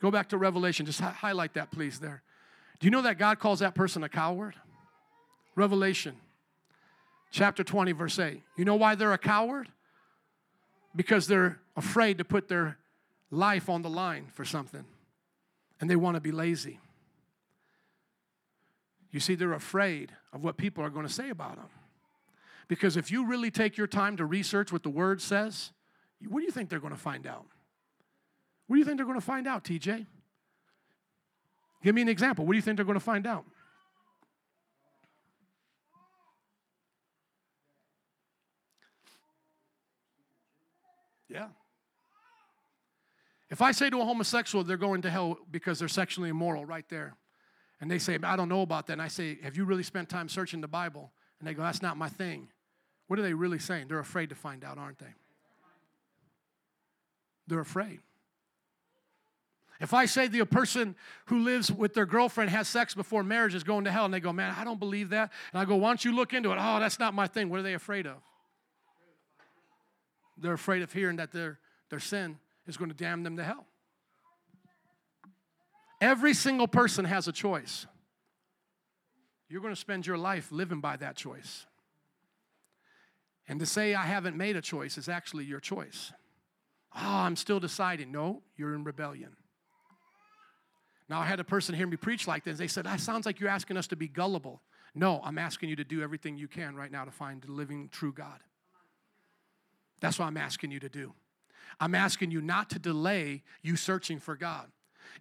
Go 0.00 0.10
back 0.10 0.30
to 0.30 0.38
Revelation. 0.38 0.86
Just 0.86 1.00
hi- 1.00 1.10
highlight 1.10 1.54
that, 1.54 1.70
please, 1.70 2.00
there. 2.00 2.22
Do 2.80 2.86
you 2.86 2.90
know 2.90 3.02
that 3.02 3.18
God 3.18 3.38
calls 3.38 3.60
that 3.60 3.74
person 3.74 4.02
a 4.02 4.08
coward? 4.08 4.54
Revelation 5.54 6.16
chapter 7.30 7.62
20, 7.62 7.92
verse 7.92 8.18
8. 8.18 8.42
You 8.56 8.64
know 8.64 8.76
why 8.76 8.94
they're 8.94 9.12
a 9.12 9.18
coward? 9.18 9.68
Because 10.94 11.26
they're 11.26 11.60
afraid 11.76 12.18
to 12.18 12.24
put 12.24 12.48
their 12.48 12.78
life 13.30 13.68
on 13.68 13.82
the 13.82 13.90
line 13.90 14.26
for 14.32 14.44
something 14.44 14.84
and 15.80 15.88
they 15.88 15.96
want 15.96 16.16
to 16.16 16.20
be 16.20 16.32
lazy. 16.32 16.78
You 19.10 19.20
see, 19.20 19.34
they're 19.34 19.52
afraid 19.52 20.12
of 20.32 20.44
what 20.44 20.56
people 20.56 20.84
are 20.84 20.90
going 20.90 21.06
to 21.06 21.12
say 21.12 21.30
about 21.30 21.56
them. 21.56 21.68
Because 22.68 22.96
if 22.96 23.10
you 23.10 23.26
really 23.26 23.50
take 23.50 23.76
your 23.76 23.88
time 23.88 24.16
to 24.16 24.24
research 24.24 24.70
what 24.70 24.84
the 24.84 24.90
word 24.90 25.20
says, 25.20 25.72
what 26.28 26.40
do 26.40 26.44
you 26.44 26.52
think 26.52 26.68
they're 26.68 26.78
going 26.78 26.94
to 26.94 27.00
find 27.00 27.26
out? 27.26 27.46
What 28.66 28.76
do 28.76 28.78
you 28.78 28.84
think 28.84 28.98
they're 28.98 29.06
going 29.06 29.18
to 29.18 29.24
find 29.24 29.48
out, 29.48 29.64
TJ? 29.64 30.06
Give 31.82 31.94
me 31.94 32.02
an 32.02 32.08
example. 32.08 32.46
What 32.46 32.52
do 32.52 32.56
you 32.56 32.62
think 32.62 32.76
they're 32.76 32.84
going 32.84 32.98
to 32.98 33.04
find 33.04 33.26
out? 33.26 33.44
Yeah. 41.30 41.46
If 43.50 43.62
I 43.62 43.72
say 43.72 43.90
to 43.90 44.00
a 44.00 44.04
homosexual 44.04 44.64
they're 44.64 44.76
going 44.76 45.02
to 45.02 45.10
hell 45.10 45.38
because 45.50 45.78
they're 45.78 45.88
sexually 45.88 46.28
immoral 46.28 46.64
right 46.64 46.88
there, 46.88 47.14
and 47.80 47.90
they 47.90 47.98
say, 47.98 48.18
I 48.22 48.36
don't 48.36 48.48
know 48.48 48.62
about 48.62 48.86
that, 48.88 48.94
and 48.94 49.02
I 49.02 49.08
say, 49.08 49.38
Have 49.42 49.56
you 49.56 49.64
really 49.64 49.82
spent 49.82 50.08
time 50.08 50.28
searching 50.28 50.60
the 50.60 50.68
Bible? 50.68 51.12
And 51.38 51.48
they 51.48 51.54
go, 51.54 51.62
That's 51.62 51.82
not 51.82 51.96
my 51.96 52.08
thing. 52.08 52.48
What 53.06 53.18
are 53.18 53.22
they 53.22 53.34
really 53.34 53.58
saying? 53.58 53.88
They're 53.88 53.98
afraid 53.98 54.28
to 54.28 54.34
find 54.34 54.64
out, 54.64 54.78
aren't 54.78 54.98
they? 54.98 55.14
They're 57.48 57.60
afraid. 57.60 58.00
If 59.80 59.94
I 59.94 60.04
say 60.04 60.28
the 60.28 60.44
person 60.44 60.94
who 61.26 61.38
lives 61.42 61.72
with 61.72 61.94
their 61.94 62.04
girlfriend 62.04 62.50
has 62.50 62.68
sex 62.68 62.94
before 62.94 63.24
marriage 63.24 63.54
is 63.54 63.64
going 63.64 63.84
to 63.84 63.90
hell, 63.90 64.04
and 64.04 64.12
they 64.12 64.20
go, 64.20 64.32
Man, 64.32 64.54
I 64.56 64.62
don't 64.62 64.78
believe 64.78 65.08
that. 65.10 65.32
And 65.52 65.60
I 65.60 65.64
go, 65.64 65.76
Why 65.76 65.88
don't 65.88 66.04
you 66.04 66.14
look 66.14 66.34
into 66.34 66.52
it? 66.52 66.58
Oh, 66.60 66.78
that's 66.78 66.98
not 66.98 67.14
my 67.14 67.26
thing. 67.26 67.48
What 67.48 67.60
are 67.60 67.64
they 67.64 67.74
afraid 67.74 68.06
of? 68.06 68.18
They're 70.40 70.54
afraid 70.54 70.82
of 70.82 70.92
hearing 70.92 71.16
that 71.16 71.32
their, 71.32 71.58
their 71.90 72.00
sin 72.00 72.38
is 72.66 72.76
going 72.76 72.90
to 72.90 72.96
damn 72.96 73.22
them 73.22 73.36
to 73.36 73.44
hell. 73.44 73.66
Every 76.00 76.32
single 76.32 76.66
person 76.66 77.04
has 77.04 77.28
a 77.28 77.32
choice. 77.32 77.86
You're 79.48 79.60
going 79.60 79.74
to 79.74 79.80
spend 79.80 80.06
your 80.06 80.16
life 80.16 80.50
living 80.50 80.80
by 80.80 80.96
that 80.96 81.16
choice. 81.16 81.66
And 83.48 83.60
to 83.60 83.66
say, 83.66 83.94
I 83.94 84.06
haven't 84.06 84.36
made 84.36 84.56
a 84.56 84.62
choice, 84.62 84.96
is 84.96 85.08
actually 85.08 85.44
your 85.44 85.60
choice. 85.60 86.12
Oh, 86.94 87.00
I'm 87.02 87.36
still 87.36 87.60
deciding. 87.60 88.12
No, 88.12 88.42
you're 88.56 88.74
in 88.74 88.84
rebellion. 88.84 89.36
Now, 91.08 91.20
I 91.20 91.26
had 91.26 91.40
a 91.40 91.44
person 91.44 91.74
hear 91.74 91.88
me 91.88 91.96
preach 91.96 92.28
like 92.28 92.44
this. 92.44 92.58
They 92.58 92.68
said, 92.68 92.86
That 92.86 93.00
sounds 93.00 93.26
like 93.26 93.40
you're 93.40 93.50
asking 93.50 93.76
us 93.76 93.88
to 93.88 93.96
be 93.96 94.06
gullible. 94.06 94.62
No, 94.94 95.20
I'm 95.24 95.38
asking 95.38 95.68
you 95.68 95.76
to 95.76 95.84
do 95.84 96.02
everything 96.02 96.38
you 96.38 96.48
can 96.48 96.76
right 96.76 96.90
now 96.90 97.04
to 97.04 97.10
find 97.10 97.42
the 97.42 97.50
living, 97.50 97.88
true 97.92 98.12
God. 98.12 98.40
That's 100.00 100.18
what 100.18 100.26
I'm 100.26 100.36
asking 100.36 100.70
you 100.70 100.80
to 100.80 100.88
do. 100.88 101.12
I'm 101.78 101.94
asking 101.94 102.30
you 102.30 102.40
not 102.40 102.70
to 102.70 102.78
delay 102.78 103.42
you 103.62 103.76
searching 103.76 104.18
for 104.18 104.36
God. 104.36 104.66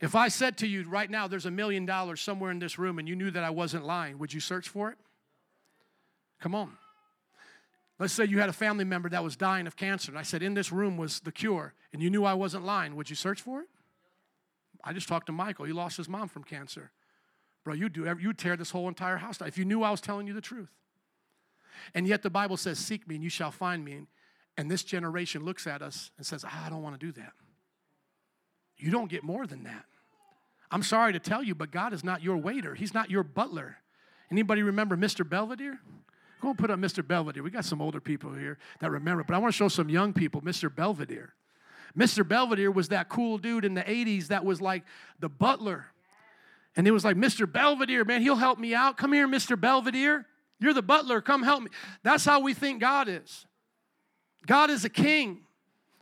If 0.02 0.16
I 0.16 0.28
said 0.28 0.58
to 0.58 0.68
you 0.68 0.88
right 0.88 1.10
now, 1.10 1.28
there's 1.28 1.46
a 1.46 1.52
million 1.52 1.86
dollars 1.86 2.22
somewhere 2.22 2.52
in 2.52 2.60
this 2.60 2.80
room 2.80 3.00
and 3.00 3.08
you 3.08 3.16
knew 3.16 3.32
that 3.32 3.44
I 3.44 3.50
wasn't 3.50 3.86
lying, 3.86 4.18
would 4.20 4.34
you 4.34 4.40
search 4.40 4.70
for 4.70 4.90
it? 4.92 4.98
Come 6.40 6.56
on. 6.56 6.72
Let's 7.98 8.14
say 8.14 8.26
you 8.26 8.40
had 8.40 8.48
a 8.48 8.54
family 8.54 8.86
member 8.86 9.10
that 9.10 9.24
was 9.24 9.36
dying 9.36 9.68
of 9.68 9.76
cancer, 9.76 10.10
and 10.10 10.18
I 10.18 10.22
said, 10.24 10.42
In 10.42 10.54
this 10.54 10.72
room 10.72 10.96
was 10.96 11.20
the 11.20 11.34
cure, 11.34 11.74
and 11.92 12.02
you 12.02 12.10
knew 12.10 12.24
I 12.24 12.34
wasn't 12.34 12.66
lying. 12.66 12.96
Would 12.96 13.10
you 13.10 13.16
search 13.18 13.42
for 13.42 13.60
it? 13.60 13.68
I 14.86 14.94
just 14.94 15.10
talked 15.10 15.26
to 15.26 15.34
Michael. 15.34 15.66
He 15.66 15.74
lost 15.74 15.98
his 15.98 16.08
mom 16.08 16.30
from 16.30 16.46
cancer. 16.46 16.92
Bro, 17.66 17.74
you 17.74 17.90
do 17.90 18.06
you 18.22 18.32
tear 18.32 18.56
this 18.56 18.72
whole 18.72 18.88
entire 18.88 19.18
house 19.18 19.38
down 19.38 19.50
if 19.50 19.58
you 19.58 19.66
knew 19.66 19.84
I 19.84 19.92
was 19.92 20.00
telling 20.00 20.28
you 20.28 20.34
the 20.34 20.40
truth. 20.40 20.70
And 21.94 22.08
yet 22.08 22.24
the 22.24 22.30
Bible 22.30 22.56
says, 22.56 22.80
Seek 22.80 23.06
me 23.06 23.16
and 23.16 23.24
you 23.24 23.30
shall 23.30 23.52
find 23.52 23.84
me. 23.84 24.04
And 24.60 24.70
this 24.70 24.84
generation 24.84 25.46
looks 25.46 25.68
at 25.68 25.82
us 25.82 26.12
and 26.18 26.26
says, 26.26 26.44
ah, 26.46 26.66
I 26.66 26.70
don't 26.70 26.82
want 26.82 27.00
to 27.00 27.06
do 27.06 27.14
that. 27.14 27.32
You 28.76 28.92
don't 28.92 29.10
get 29.10 29.24
more 29.24 29.48
than 29.48 29.64
that. 29.64 29.86
I'm 30.70 30.84
sorry 30.84 31.14
to 31.14 31.20
tell 31.20 31.42
you, 31.42 31.56
but 31.56 31.72
God 31.72 31.94
is 31.94 32.04
not 32.04 32.22
your 32.22 32.36
waiter. 32.36 32.76
He's 32.76 32.94
not 32.94 33.10
your 33.10 33.24
butler. 33.24 33.78
Anybody 34.30 34.62
remember 34.62 34.98
Mr. 34.98 35.28
Belvedere? 35.28 35.80
Go 36.42 36.50
and 36.50 36.58
put 36.58 36.70
up 36.70 36.78
Mr. 36.78 37.08
Belvedere. 37.08 37.42
We 37.42 37.52
got 37.52 37.64
some 37.64 37.82
older 37.82 38.02
people 38.02 38.34
here 38.34 38.58
that 38.82 38.92
remember, 38.92 39.24
but 39.24 39.34
I 39.34 39.38
want 39.38 39.54
to 39.54 39.58
show 39.58 39.70
some 39.70 39.88
young 39.88 40.12
people 40.12 40.42
Mr. 40.42 40.74
Belvedere. 40.74 41.36
Mr. 41.98 42.28
Belvedere 42.28 42.70
was 42.70 42.90
that 42.90 43.08
cool 43.08 43.38
dude 43.38 43.64
in 43.64 43.76
the 43.76 43.84
80s 43.84 44.28
that 44.28 44.44
was 44.44 44.60
like 44.60 44.84
the 45.22 45.30
butler. 45.30 45.86
And 46.76 46.86
it 46.86 46.92
was 46.92 47.06
like, 47.06 47.16
Mr. 47.16 47.50
Belvedere, 47.50 48.04
man, 48.04 48.22
he'll 48.22 48.36
help 48.36 48.60
me 48.60 48.76
out. 48.76 48.98
Come 48.98 49.14
here, 49.14 49.26
Mr. 49.26 49.58
Belvedere. 49.58 50.26
You're 50.60 50.74
the 50.74 50.82
butler. 50.82 51.22
Come 51.22 51.44
help 51.44 51.64
me. 51.64 51.70
That's 52.04 52.26
how 52.26 52.42
we 52.42 52.54
think 52.54 52.82
God 52.82 53.08
is. 53.08 53.46
God 54.46 54.70
is 54.70 54.86
a 54.86 54.90
king 54.90 55.42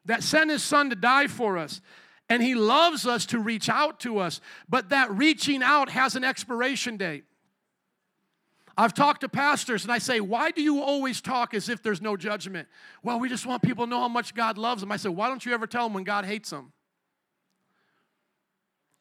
that 0.05 0.23
sent 0.23 0.51
his 0.51 0.63
son 0.63 0.89
to 0.89 0.95
die 0.95 1.27
for 1.27 1.57
us. 1.57 1.81
And 2.29 2.43
He 2.43 2.55
loves 2.55 3.05
us 3.05 3.25
to 3.27 3.39
reach 3.39 3.69
out 3.69 3.99
to 4.01 4.19
us, 4.19 4.41
but 4.67 4.89
that 4.89 5.11
reaching 5.11 5.63
out 5.63 5.89
has 5.89 6.15
an 6.15 6.23
expiration 6.23 6.97
date. 6.97 7.23
I've 8.79 8.93
talked 8.93 9.21
to 9.21 9.29
pastors 9.29 9.83
and 9.83 9.91
I 9.91 9.97
say, 9.97 10.19
Why 10.19 10.51
do 10.51 10.61
you 10.61 10.81
always 10.81 11.21
talk 11.21 11.53
as 11.53 11.69
if 11.69 11.81
there's 11.81 12.01
no 12.01 12.15
judgment? 12.17 12.67
Well, 13.01 13.19
we 13.19 13.29
just 13.29 13.45
want 13.45 13.63
people 13.63 13.85
to 13.85 13.89
know 13.89 14.01
how 14.01 14.07
much 14.07 14.35
God 14.35 14.57
loves 14.57 14.81
them. 14.81 14.91
I 14.91 14.97
said, 14.97 15.11
Why 15.11 15.29
don't 15.29 15.45
you 15.45 15.53
ever 15.53 15.65
tell 15.65 15.85
them 15.85 15.93
when 15.93 16.03
God 16.03 16.25
hates 16.25 16.49
them? 16.49 16.73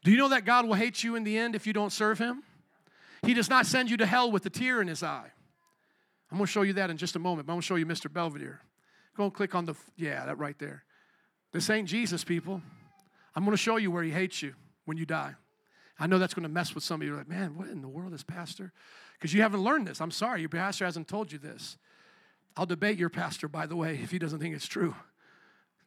Do 0.05 0.13
you 0.13 0.17
know 0.17 0.29
that 0.29 0.45
God 0.45 0.67
will 0.67 0.75
hate 0.75 1.03
you 1.03 1.17
in 1.17 1.25
the 1.25 1.37
end 1.37 1.55
if 1.57 1.67
you 1.67 1.73
don't 1.73 1.93
serve 1.93 2.19
Him? 2.19 2.43
He 3.23 3.35
does 3.35 3.51
not 3.51 3.67
send 3.67 3.91
you 3.91 3.97
to 3.99 4.07
hell 4.07 4.31
with 4.31 4.47
a 4.47 4.51
tear 4.51 4.81
in 4.81 4.89
His 4.89 5.03
eye. 5.03 5.31
I'm 6.31 6.39
going 6.39 6.47
to 6.47 6.53
show 6.53 6.63
you 6.63 6.75
that 6.75 6.91
in 6.91 6.97
just 6.97 7.17
a 7.17 7.19
moment. 7.19 7.49
I'm 7.49 7.55
going 7.55 7.61
to 7.61 7.67
show 7.67 7.75
you 7.75 7.87
Mr. 7.87 8.13
Belvedere. 8.13 8.61
Go 9.17 9.31
click 9.31 9.55
on 9.55 9.65
the, 9.65 9.75
yeah, 9.97 10.27
that 10.27 10.39
right 10.39 10.59
there. 10.59 10.85
This 11.53 11.71
ain't 11.71 11.89
Jesus, 11.89 12.25
people. 12.25 12.61
I'm 13.35 13.45
going 13.45 13.57
to 13.57 13.63
show 13.63 13.77
you 13.77 13.91
where 13.91 14.03
He 14.03 14.11
hates 14.11 14.43
you 14.43 14.55
when 14.85 14.97
you 14.97 15.07
die. 15.07 15.35
I 15.99 16.07
know 16.07 16.19
that's 16.19 16.35
going 16.35 16.43
to 16.43 16.49
mess 16.51 16.75
with 16.75 16.85
some 16.85 17.01
of 17.01 17.07
you. 17.07 17.17
Like, 17.17 17.29
man, 17.29 17.57
what 17.57 17.69
in 17.69 17.81
the 17.81 17.89
world 17.89 18.13
is 18.13 18.23
pastor? 18.23 18.73
because 19.19 19.33
you 19.33 19.43
haven't 19.43 19.63
learned 19.63 19.87
this. 19.87 20.01
I'm 20.01 20.11
sorry, 20.11 20.41
your 20.41 20.49
pastor 20.49 20.85
hasn't 20.85 21.09
told 21.09 21.33
you 21.33 21.39
this. 21.39 21.79
I'll 22.57 22.67
debate 22.67 22.99
your 22.99 23.11
pastor, 23.11 23.49
by 23.49 23.67
the 23.67 23.77
way, 23.77 23.99
if 24.03 24.11
he 24.11 24.19
doesn't 24.19 24.39
think 24.39 24.55
it's 24.55 24.67
true. 24.67 24.95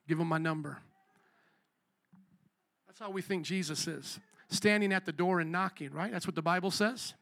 Give 0.07 0.19
him 0.19 0.27
my 0.27 0.37
number. 0.37 0.79
That's 2.87 2.99
how 2.99 3.11
we 3.11 3.21
think 3.21 3.43
Jesus 3.43 3.87
is 3.87 4.19
standing 4.49 4.91
at 4.91 5.05
the 5.05 5.11
door 5.11 5.39
and 5.39 5.51
knocking, 5.51 5.91
right? 5.91 6.11
That's 6.11 6.25
what 6.25 6.35
the 6.35 6.41
Bible 6.41 6.71
says. 6.71 7.13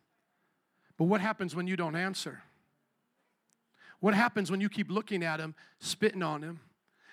But 0.98 1.06
what 1.06 1.20
happens 1.20 1.56
when 1.56 1.68
you 1.68 1.76
don't 1.76 1.96
answer? 1.96 2.42
What 4.00 4.14
happens 4.14 4.52
when 4.52 4.62
you 4.62 4.70
keep 4.70 4.92
looking 4.92 5.24
at 5.24 5.40
him, 5.40 5.56
spitting 5.80 6.24
on 6.24 6.44
him, 6.44 6.60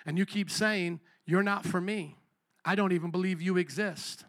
and 0.07 0.19
you 0.19 0.27
keep 0.27 0.51
saying, 0.51 1.01
You're 1.27 1.43
not 1.43 1.65
for 1.65 1.81
me? 1.81 2.17
I 2.65 2.75
don't 2.75 2.93
even 2.93 3.11
believe 3.11 3.43
you 3.43 3.57
exist. 3.57 4.25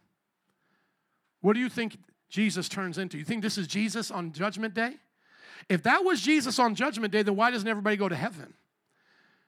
What 1.42 1.54
do 1.54 1.60
you 1.60 1.70
think 1.70 1.98
Jesus 2.30 2.68
turns 2.68 2.98
into. 2.98 3.18
You 3.18 3.24
think 3.24 3.42
this 3.42 3.58
is 3.58 3.66
Jesus 3.66 4.12
on 4.12 4.34
Judgment 4.34 4.74
Day? 4.74 4.96
If 5.70 5.84
that 5.84 6.04
was 6.04 6.22
Jesus 6.22 6.60
on 6.60 6.76
Judgment 6.76 7.14
Day, 7.14 7.24
then 7.24 7.38
why 7.38 7.50
doesn't 7.50 7.68
everybody 7.68 7.96
go 7.96 8.10
to 8.10 8.16
heaven? 8.16 8.54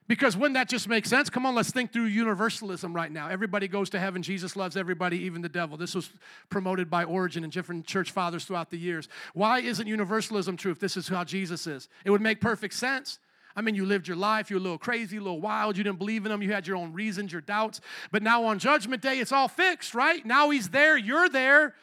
Because 0.08 0.38
wouldn't 0.38 0.54
that 0.54 0.70
just 0.70 0.88
make 0.88 1.04
sense? 1.04 1.28
Come 1.28 1.44
on, 1.44 1.54
let's 1.54 1.70
think 1.70 1.92
through 1.92 2.06
universalism 2.06 2.94
right 2.94 3.12
now. 3.12 3.28
Everybody 3.28 3.68
goes 3.68 3.90
to 3.90 4.00
heaven. 4.00 4.22
Jesus 4.22 4.56
loves 4.56 4.74
everybody, 4.74 5.18
even 5.18 5.42
the 5.42 5.50
devil. 5.50 5.76
This 5.76 5.94
was 5.94 6.10
promoted 6.48 6.88
by 6.88 7.04
Origen 7.04 7.44
and 7.44 7.52
different 7.52 7.86
church 7.86 8.10
fathers 8.10 8.46
throughout 8.46 8.70
the 8.70 8.78
years. 8.78 9.06
Why 9.34 9.60
isn't 9.60 9.86
universalism 9.86 10.56
true 10.56 10.72
if 10.72 10.80
this 10.80 10.96
is 10.96 11.08
how 11.08 11.24
Jesus 11.24 11.66
is? 11.66 11.90
It 12.06 12.10
would 12.10 12.22
make 12.22 12.40
perfect 12.40 12.72
sense. 12.72 13.18
I 13.54 13.60
mean, 13.60 13.74
you 13.74 13.84
lived 13.84 14.08
your 14.08 14.16
life, 14.16 14.50
you're 14.50 14.60
a 14.60 14.62
little 14.62 14.78
crazy, 14.78 15.18
a 15.18 15.20
little 15.20 15.40
wild, 15.40 15.76
you 15.76 15.84
didn't 15.84 15.98
believe 15.98 16.24
in 16.24 16.32
him, 16.32 16.42
you 16.42 16.52
had 16.52 16.66
your 16.66 16.76
own 16.76 16.92
reasons, 16.92 17.32
your 17.32 17.40
doubts. 17.40 17.80
But 18.10 18.22
now 18.22 18.44
on 18.44 18.58
Judgment 18.58 19.02
Day, 19.02 19.18
it's 19.18 19.32
all 19.32 19.48
fixed, 19.48 19.94
right? 19.94 20.24
Now 20.24 20.50
he's 20.50 20.70
there, 20.70 20.96
you're 20.96 21.28
there. 21.28 21.74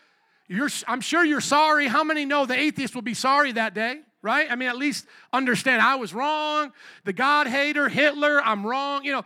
You're, 0.48 0.70
I'm 0.88 1.02
sure 1.02 1.24
you're 1.26 1.42
sorry. 1.42 1.88
How 1.88 2.04
many 2.04 2.24
know 2.24 2.46
the 2.46 2.58
atheist 2.58 2.96
will 2.96 3.02
be 3.02 3.14
sorry 3.14 3.52
that 3.54 3.74
day? 3.74 4.02
Right? 4.26 4.52
I 4.52 4.56
mean, 4.56 4.70
at 4.70 4.76
least 4.76 5.06
understand 5.32 5.84
I 5.84 5.98
was 5.98 6.12
wrong. 6.12 6.74
The 7.04 7.14
God 7.14 7.46
hater, 7.46 7.88
Hitler, 7.88 8.42
I'm 8.44 8.66
wrong. 8.66 9.06
You 9.06 9.12
know, 9.12 9.26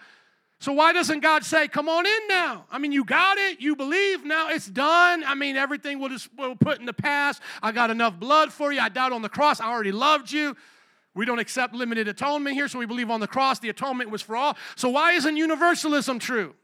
so 0.60 0.74
why 0.74 0.92
doesn't 0.92 1.22
God 1.22 1.46
say, 1.46 1.70
"Come 1.70 1.88
on 1.88 2.06
in 2.06 2.28
now"? 2.28 2.66
I 2.70 2.80
mean, 2.80 2.92
you 2.92 3.06
got 3.06 3.38
it. 3.38 3.62
You 3.62 3.78
believe 3.78 4.26
now. 4.26 4.50
It's 4.50 4.68
done. 4.68 5.24
I 5.24 5.36
mean, 5.36 5.56
everything 5.56 6.00
will 6.00 6.10
just 6.10 6.28
will 6.36 6.54
put 6.54 6.82
in 6.82 6.86
the 6.86 6.92
past. 6.92 7.42
I 7.64 7.72
got 7.72 7.92
enough 7.92 8.20
blood 8.20 8.52
for 8.52 8.74
you. 8.74 8.82
I 8.82 8.90
died 8.90 9.14
on 9.14 9.22
the 9.22 9.30
cross. 9.30 9.62
I 9.62 9.68
already 9.68 9.94
loved 9.94 10.34
you. 10.34 10.58
We 11.16 11.26
don't 11.26 11.40
accept 11.40 11.74
limited 11.74 12.10
atonement 12.10 12.58
here, 12.58 12.68
so 12.68 12.78
we 12.78 12.86
believe 12.86 13.10
on 13.10 13.22
the 13.22 13.28
cross 13.28 13.60
the 13.60 13.70
atonement 13.70 14.10
was 14.10 14.22
for 14.22 14.36
all. 14.36 14.58
So 14.76 14.90
why 14.90 15.14
isn't 15.14 15.38
universalism 15.38 16.20
true? 16.20 16.56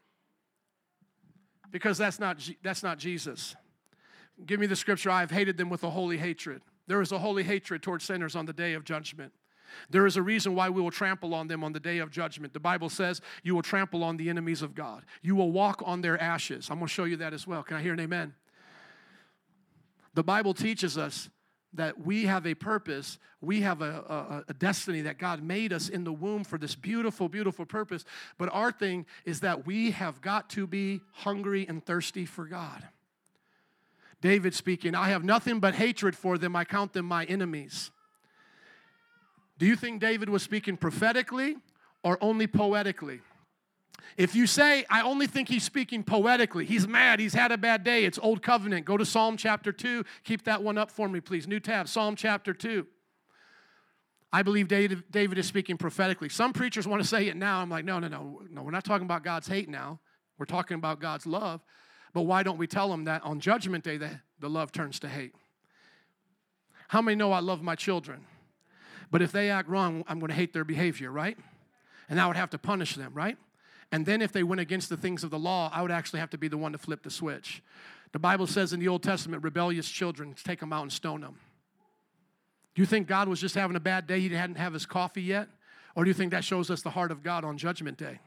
Because 1.71 1.97
that's 1.97 2.19
not 2.19 2.37
that's 2.61 2.83
not 2.83 2.97
Jesus. 2.97 3.55
Give 4.45 4.59
me 4.59 4.67
the 4.67 4.75
scripture. 4.75 5.09
I 5.09 5.21
have 5.21 5.31
hated 5.31 5.55
them 5.55 5.69
with 5.69 5.85
a 5.85 5.89
holy 5.89 6.17
hatred. 6.17 6.61
There 6.87 7.01
is 7.01 7.11
a 7.11 7.19
holy 7.19 7.43
hatred 7.43 7.81
towards 7.81 8.05
sinners 8.05 8.35
on 8.35 8.45
the 8.45 8.53
day 8.53 8.73
of 8.73 8.83
judgment. 8.83 9.33
There 9.89 10.05
is 10.05 10.17
a 10.17 10.21
reason 10.21 10.55
why 10.55 10.69
we 10.69 10.81
will 10.81 10.91
trample 10.91 11.33
on 11.33 11.47
them 11.47 11.63
on 11.63 11.73
the 11.73 11.79
day 11.79 11.97
of 11.97 12.11
judgment. 12.11 12.53
The 12.53 12.59
Bible 12.59 12.89
says 12.89 13.21
you 13.43 13.55
will 13.55 13.61
trample 13.61 14.03
on 14.03 14.17
the 14.17 14.29
enemies 14.29 14.61
of 14.61 14.75
God. 14.75 15.03
You 15.21 15.35
will 15.35 15.51
walk 15.51 15.81
on 15.85 16.01
their 16.01 16.21
ashes. 16.21 16.69
I'm 16.69 16.77
going 16.77 16.87
to 16.87 16.93
show 16.93 17.05
you 17.05 17.17
that 17.17 17.33
as 17.33 17.47
well. 17.47 17.63
Can 17.63 17.77
I 17.77 17.81
hear 17.81 17.93
an 17.93 17.99
amen? 17.99 18.33
The 20.13 20.23
Bible 20.23 20.53
teaches 20.53 20.97
us 20.97 21.29
that 21.73 22.05
we 22.05 22.25
have 22.25 22.47
a 22.47 22.53
purpose, 22.53 23.17
we 23.41 23.61
have 23.61 23.81
a, 23.81 24.45
a, 24.47 24.51
a, 24.51 24.53
destiny 24.53 25.01
that 25.01 25.17
God 25.17 25.43
made 25.43 25.73
us 25.73 25.89
in 25.89 26.05
the 26.05 26.13
womb 26.13 26.45
for 26.45 26.57
this 26.57 26.73
beautiful, 26.73 27.27
beautiful 27.27 27.65
purpose. 27.65 28.05
But 28.37 28.47
our 28.53 28.71
thing 28.71 29.05
is 29.25 29.41
that 29.41 29.65
we 29.65 29.91
have 29.91 30.21
got 30.21 30.49
to 30.51 30.67
be 30.67 31.01
hungry 31.11 31.65
and 31.67 31.85
thirsty 31.85 32.25
for 32.25 32.45
God. 32.45 32.87
David 34.25 34.55
speaking, 34.55 34.95
I 34.95 35.09
have 35.09 35.23
nothing 35.23 35.59
but 35.59 35.75
hatred 35.75 36.15
for 36.15 36.39
them. 36.39 36.55
I 36.55 36.65
count 36.65 36.93
them 36.93 37.05
my 37.05 37.25
enemies. 37.25 37.91
Do 39.59 39.67
you 39.67 39.75
think 39.75 40.01
David 40.01 40.29
was 40.29 40.41
speaking 40.41 40.77
prophetically 40.77 41.57
or 42.03 42.17
only 42.21 42.47
poetically? 42.47 43.21
If 44.17 44.33
you 44.33 44.47
say, 44.47 44.83
I 44.89 45.03
only 45.03 45.27
think 45.27 45.47
he's 45.47 45.63
speaking 45.63 46.03
poetically, 46.03 46.65
he's 46.65 46.87
mad, 46.87 47.19
he's 47.19 47.35
had 47.35 47.51
a 47.51 47.57
bad 47.57 47.83
day, 47.83 48.03
it's 48.03 48.17
Old 48.17 48.41
Covenant. 48.41 48.83
Go 48.83 48.97
to 48.97 49.05
Psalm 49.05 49.37
chapter 49.37 49.71
2. 49.71 50.03
Keep 50.23 50.45
that 50.45 50.63
one 50.63 50.79
up 50.79 50.89
for 50.89 51.07
me, 51.07 51.19
please. 51.19 51.47
New 51.47 51.59
tab, 51.59 51.87
Psalm 51.87 52.15
chapter 52.15 52.51
2. 52.51 52.83
I 54.33 54.41
believe 54.41 54.67
David, 54.67 55.37
is 55.37 55.45
speaking 55.45 55.77
prophetically. 55.77 56.29
Some 56.29 56.51
preachers 56.51 56.87
want 56.87 56.99
to 56.99 57.07
say 57.07 57.27
it 57.27 57.37
now. 57.37 57.61
I'm 57.61 57.69
like, 57.69 57.85
no, 57.85 57.99
no, 57.99 58.07
no, 58.07 58.41
no. 58.49 58.63
We're 58.63 58.71
not 58.71 58.85
talking 58.85 59.05
about 59.05 59.23
God's 59.23 59.47
hate 59.47 59.69
now. 59.69 59.99
We're 60.39 60.47
talking 60.47 60.77
about 60.77 60.99
God's 60.99 61.27
love. 61.27 61.61
But 62.15 62.21
why 62.21 62.43
don't 62.43 62.57
we 62.57 62.65
tell 62.65 62.87
them 62.87 63.03
that 63.03 63.25
on 63.25 63.41
Judgment 63.41 63.83
Day 63.83 63.97
the, 63.97 64.21
the 64.39 64.49
love 64.49 64.71
turns 64.71 65.01
to 65.01 65.09
hate? 65.09 65.33
How 66.87 67.01
many 67.01 67.15
know 67.15 67.33
I 67.33 67.39
love 67.39 67.61
my 67.61 67.75
children? 67.75 68.25
But 69.11 69.21
if 69.21 69.33
they 69.33 69.49
act 69.49 69.67
wrong, 69.67 70.05
I'm 70.07 70.19
going 70.19 70.29
to 70.29 70.35
hate 70.35 70.53
their 70.53 70.63
behavior, 70.63 71.11
right? 71.11 71.37
And 72.07 72.21
I 72.21 72.27
would 72.27 72.37
have 72.37 72.51
to 72.51 72.57
punish 72.57 72.95
them, 72.95 73.11
right? 73.13 73.37
And 73.91 74.05
then 74.05 74.21
if 74.21 74.31
they 74.31 74.43
went 74.43 74.61
against 74.61 74.87
the 74.87 74.95
things 74.95 75.25
of 75.25 75.29
the 75.29 75.37
law, 75.37 75.69
I 75.73 75.81
would 75.81 75.91
actually 75.91 76.21
have 76.21 76.29
to 76.29 76.37
be 76.37 76.47
the 76.47 76.57
one 76.57 76.71
to 76.71 76.77
flip 76.77 77.03
the 77.03 77.09
switch. 77.09 77.61
The 78.13 78.19
Bible 78.19 78.47
says 78.47 78.71
in 78.71 78.79
the 78.79 78.87
Old 78.87 79.03
Testament, 79.03 79.43
rebellious 79.43 79.89
children, 79.89 80.35
take 80.41 80.61
them 80.61 80.71
out 80.71 80.83
and 80.83 80.93
stone 80.93 81.19
them. 81.19 81.37
Do 82.75 82.81
you 82.81 82.85
think 82.85 83.07
God 83.07 83.27
was 83.27 83.41
just 83.41 83.55
having 83.55 83.75
a 83.75 83.81
bad 83.81 84.07
day? 84.07 84.21
He 84.21 84.29
hadn't 84.29 84.55
have 84.55 84.71
his 84.71 84.85
coffee 84.85 85.23
yet? 85.23 85.49
Or 85.97 86.05
do 86.05 86.09
you 86.09 86.13
think 86.13 86.31
that 86.31 86.45
shows 86.45 86.71
us 86.71 86.81
the 86.81 86.91
heart 86.91 87.11
of 87.11 87.23
God 87.23 87.43
on 87.43 87.57
Judgment 87.57 87.97
Day? 87.97 88.21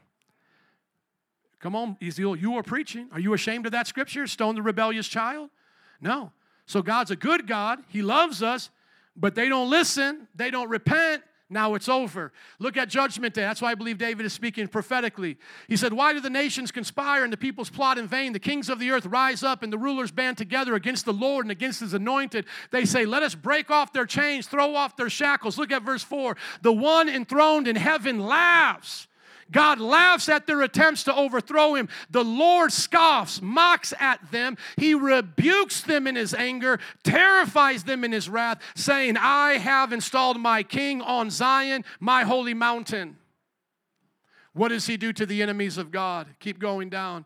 Come 1.59 1.75
on, 1.75 1.97
Ezekiel, 2.01 2.35
you 2.35 2.55
are 2.55 2.63
preaching. 2.63 3.09
Are 3.11 3.19
you 3.19 3.33
ashamed 3.33 3.65
of 3.65 3.73
that 3.73 3.87
scripture? 3.87 4.27
Stone 4.27 4.55
the 4.55 4.61
rebellious 4.61 5.07
child? 5.07 5.49
No. 5.99 6.31
So 6.65 6.81
God's 6.81 7.11
a 7.11 7.15
good 7.15 7.47
God. 7.47 7.79
He 7.89 8.01
loves 8.01 8.41
us, 8.41 8.69
but 9.15 9.35
they 9.35 9.49
don't 9.49 9.69
listen, 9.69 10.27
they 10.35 10.51
don't 10.51 10.69
repent. 10.69 11.23
Now 11.51 11.73
it's 11.73 11.89
over. 11.89 12.31
Look 12.59 12.77
at 12.77 12.89
Judgment 12.89 13.33
Day. 13.33 13.41
That's 13.41 13.59
why 13.59 13.71
I 13.71 13.75
believe 13.75 13.97
David 13.97 14.23
is 14.23 14.33
speaking 14.33 14.67
prophetically. 14.67 15.35
He 15.67 15.75
said, 15.77 15.93
Why 15.93 16.13
do 16.13 16.19
the 16.19 16.29
nations 16.29 16.71
conspire 16.71 17.23
and 17.23 17.33
the 17.33 17.37
peoples 17.37 17.71
plot 17.71 17.97
in 17.97 18.07
vain? 18.07 18.33
The 18.33 18.39
kings 18.39 18.69
of 18.69 18.77
the 18.77 18.91
earth 18.91 19.07
rise 19.07 19.41
up 19.41 19.63
and 19.63 19.73
the 19.73 19.77
rulers 19.77 20.11
band 20.11 20.37
together 20.37 20.75
against 20.75 21.05
the 21.05 21.13
Lord 21.13 21.45
and 21.45 21.51
against 21.51 21.79
his 21.79 21.95
anointed. 21.95 22.45
They 22.69 22.85
say, 22.85 23.05
Let 23.05 23.23
us 23.23 23.33
break 23.33 23.71
off 23.71 23.91
their 23.91 24.05
chains, 24.05 24.45
throw 24.45 24.75
off 24.75 24.95
their 24.95 25.09
shackles. 25.09 25.57
Look 25.57 25.71
at 25.71 25.81
verse 25.81 26.03
4. 26.03 26.37
The 26.61 26.71
one 26.71 27.09
enthroned 27.09 27.67
in 27.67 27.75
heaven 27.75 28.19
laughs. 28.19 29.07
God 29.51 29.79
laughs 29.79 30.29
at 30.29 30.47
their 30.47 30.61
attempts 30.61 31.03
to 31.05 31.15
overthrow 31.15 31.75
him. 31.75 31.89
The 32.09 32.23
Lord 32.23 32.71
scoffs, 32.71 33.41
mocks 33.41 33.93
at 33.99 34.31
them. 34.31 34.57
He 34.77 34.93
rebukes 34.93 35.81
them 35.81 36.07
in 36.07 36.15
his 36.15 36.33
anger, 36.33 36.79
terrifies 37.03 37.83
them 37.83 38.03
in 38.03 38.11
his 38.11 38.29
wrath, 38.29 38.61
saying, 38.75 39.17
I 39.17 39.53
have 39.53 39.91
installed 39.91 40.39
my 40.39 40.63
king 40.63 41.01
on 41.01 41.29
Zion, 41.29 41.83
my 41.99 42.23
holy 42.23 42.53
mountain. 42.53 43.17
What 44.53 44.69
does 44.69 44.87
he 44.87 44.97
do 44.97 45.13
to 45.13 45.25
the 45.25 45.41
enemies 45.41 45.77
of 45.77 45.91
God? 45.91 46.27
Keep 46.39 46.59
going 46.59 46.89
down. 46.89 47.25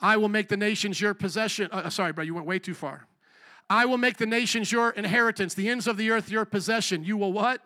I 0.00 0.16
will 0.16 0.28
make 0.28 0.48
the 0.48 0.56
nations 0.56 1.00
your 1.00 1.14
possession. 1.14 1.68
Uh, 1.72 1.90
sorry, 1.90 2.12
bro, 2.12 2.24
you 2.24 2.34
went 2.34 2.46
way 2.46 2.58
too 2.58 2.74
far. 2.74 3.06
I 3.68 3.84
will 3.86 3.98
make 3.98 4.16
the 4.16 4.26
nations 4.26 4.72
your 4.72 4.90
inheritance, 4.90 5.54
the 5.54 5.68
ends 5.68 5.86
of 5.86 5.96
the 5.96 6.10
earth 6.10 6.30
your 6.30 6.44
possession. 6.44 7.04
You 7.04 7.16
will 7.16 7.32
what? 7.32 7.62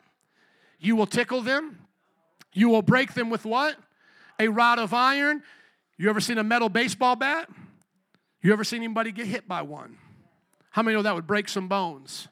You 0.78 0.97
will 0.97 1.07
tickle 1.07 1.40
them. 1.40 1.84
You 2.55 2.70
will 2.70 2.82
break 2.82 3.12
them 3.14 3.28
with 3.28 3.44
what? 3.44 3.76
A 4.38 4.48
rod 4.48 4.78
of 4.78 4.94
iron. 4.94 5.42
You 5.98 6.09
ever 6.09 6.20
seen 6.20 6.38
a 6.38 6.44
metal 6.44 6.68
baseball 6.68 7.16
bat? 7.16 7.50
You 8.42 8.52
ever 8.52 8.64
seen 8.64 8.82
anybody 8.82 9.12
get 9.12 9.26
hit 9.26 9.46
by 9.46 9.62
one? 9.62 9.98
How 10.70 10.82
many 10.82 10.96
know 10.96 11.02
that 11.02 11.14
would 11.14 11.26
break 11.26 11.48
some 11.48 11.68
bones? 11.68 12.28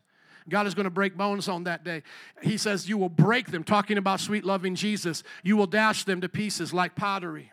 God 0.49 0.67
is 0.67 0.75
going 0.75 0.85
to 0.85 0.91
break 0.91 1.17
bones 1.17 1.49
on 1.49 1.65
that 1.65 1.85
day. 1.85 2.03
He 2.43 2.57
says, 2.57 2.89
You 2.89 2.99
will 2.99 3.09
break 3.09 3.51
them, 3.51 3.63
talking 3.63 3.99
about 3.99 4.21
sweet, 4.21 4.45
loving 4.45 4.75
Jesus. 4.75 5.23
You 5.43 5.57
will 5.57 5.67
dash 5.67 6.05
them 6.05 6.21
to 6.21 6.29
pieces 6.29 6.73
like 6.73 6.97
pottery. 6.97 7.53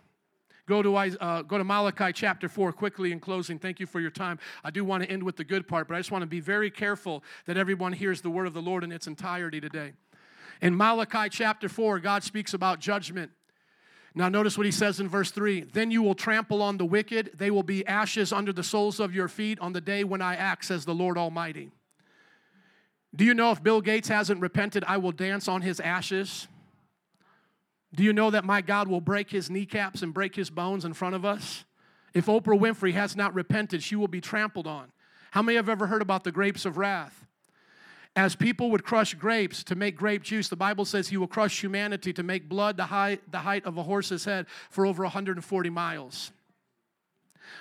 Go 0.68 0.84
to, 0.84 0.96
uh, 0.96 1.42
go 1.42 1.58
to 1.58 1.64
Malachi 1.64 2.14
chapter 2.14 2.48
4 2.48 2.72
quickly 2.74 3.12
in 3.12 3.20
closing. 3.20 3.58
Thank 3.58 3.80
you 3.80 3.88
for 3.88 4.00
your 4.00 4.12
time. 4.12 4.38
I 4.64 4.70
do 4.70 4.86
want 4.86 5.04
to 5.04 5.10
end 5.10 5.24
with 5.24 5.36
the 5.36 5.44
good 5.44 5.68
part, 5.68 5.88
but 5.88 5.96
I 5.96 6.00
just 6.00 6.12
want 6.12 6.22
to 6.22 6.28
be 6.28 6.40
very 6.40 6.70
careful 6.70 7.24
that 7.46 7.58
everyone 7.58 7.94
hears 7.94 8.22
the 8.22 8.30
word 8.30 8.46
of 8.46 8.54
the 8.54 8.62
Lord 8.62 8.84
in 8.84 8.92
its 8.92 9.08
entirety 9.08 9.60
today. 9.60 9.94
In 10.62 10.76
Malachi 10.76 11.30
chapter 11.30 11.70
4, 11.70 12.00
God 12.00 12.24
speaks 12.24 12.54
about 12.54 12.80
judgment. 12.80 13.32
Now, 14.16 14.28
notice 14.28 14.58
what 14.58 14.66
he 14.66 14.72
says 14.72 15.00
in 15.00 15.08
verse 15.08 15.32
3 15.32 15.62
Then 15.62 15.92
you 15.92 16.02
will 16.02 16.16
trample 16.16 16.62
on 16.62 16.78
the 16.78 16.86
wicked, 16.86 17.32
they 17.36 17.52
will 17.52 17.64
be 17.64 17.86
ashes 17.86 18.34
under 18.34 18.52
the 18.52 18.64
soles 18.64 19.00
of 19.00 19.14
your 19.14 19.28
feet 19.28 19.60
on 19.60 19.74
the 19.74 19.82
day 19.82 20.04
when 20.04 20.22
I 20.22 20.36
act, 20.36 20.66
says 20.66 20.86
the 20.86 20.96
Lord 20.96 21.18
Almighty. 21.18 21.72
Do 23.16 23.26
you 23.26 23.34
know 23.34 23.52
if 23.52 23.64
Bill 23.64 23.82
Gates 23.82 24.08
hasn't 24.08 24.42
repented, 24.42 24.84
I 24.88 24.98
will 24.98 25.12
dance 25.12 25.48
on 25.48 25.62
his 25.62 25.80
ashes? 25.80 26.48
Do 27.96 28.04
you 28.04 28.14
know 28.14 28.30
that 28.30 28.46
my 28.46 28.62
God 28.62 28.88
will 28.88 29.02
break 29.02 29.32
his 29.32 29.50
kneecaps 29.50 30.04
and 30.04 30.14
break 30.14 30.36
his 30.36 30.50
bones 30.50 30.86
in 30.86 30.94
front 30.94 31.16
of 31.16 31.26
us? 31.26 31.66
If 32.14 32.28
Oprah 32.28 32.60
Winfrey 32.60 32.94
has 32.94 33.16
not 33.16 33.34
repented, 33.34 33.82
she 33.82 33.96
will 33.96 34.08
be 34.08 34.22
trampled 34.22 34.68
on. 34.68 34.92
How 35.32 35.42
many 35.42 35.56
have 35.56 35.70
ever 35.70 35.88
heard 35.88 36.02
about 36.02 36.24
the 36.24 36.32
grapes 36.32 36.66
of 36.66 36.78
wrath? 36.78 37.26
As 38.16 38.36
people 38.36 38.72
would 38.72 38.84
crush 38.84 39.14
grapes 39.14 39.64
to 39.66 39.76
make 39.76 39.96
grape 39.96 40.24
juice, 40.24 40.50
the 40.50 40.56
Bible 40.56 40.84
says 40.86 41.08
he 41.08 41.18
will 41.18 41.28
crush 41.28 41.62
humanity 41.62 42.12
to 42.14 42.24
make 42.24 42.50
blood 42.50 42.76
the 42.76 42.86
height, 42.86 43.22
the 43.32 43.40
height 43.40 43.66
of 43.66 43.78
a 43.78 43.84
horse's 43.84 44.26
head 44.26 44.48
for 44.70 44.86
over 44.86 45.04
140 45.04 45.70
miles. 45.70 46.32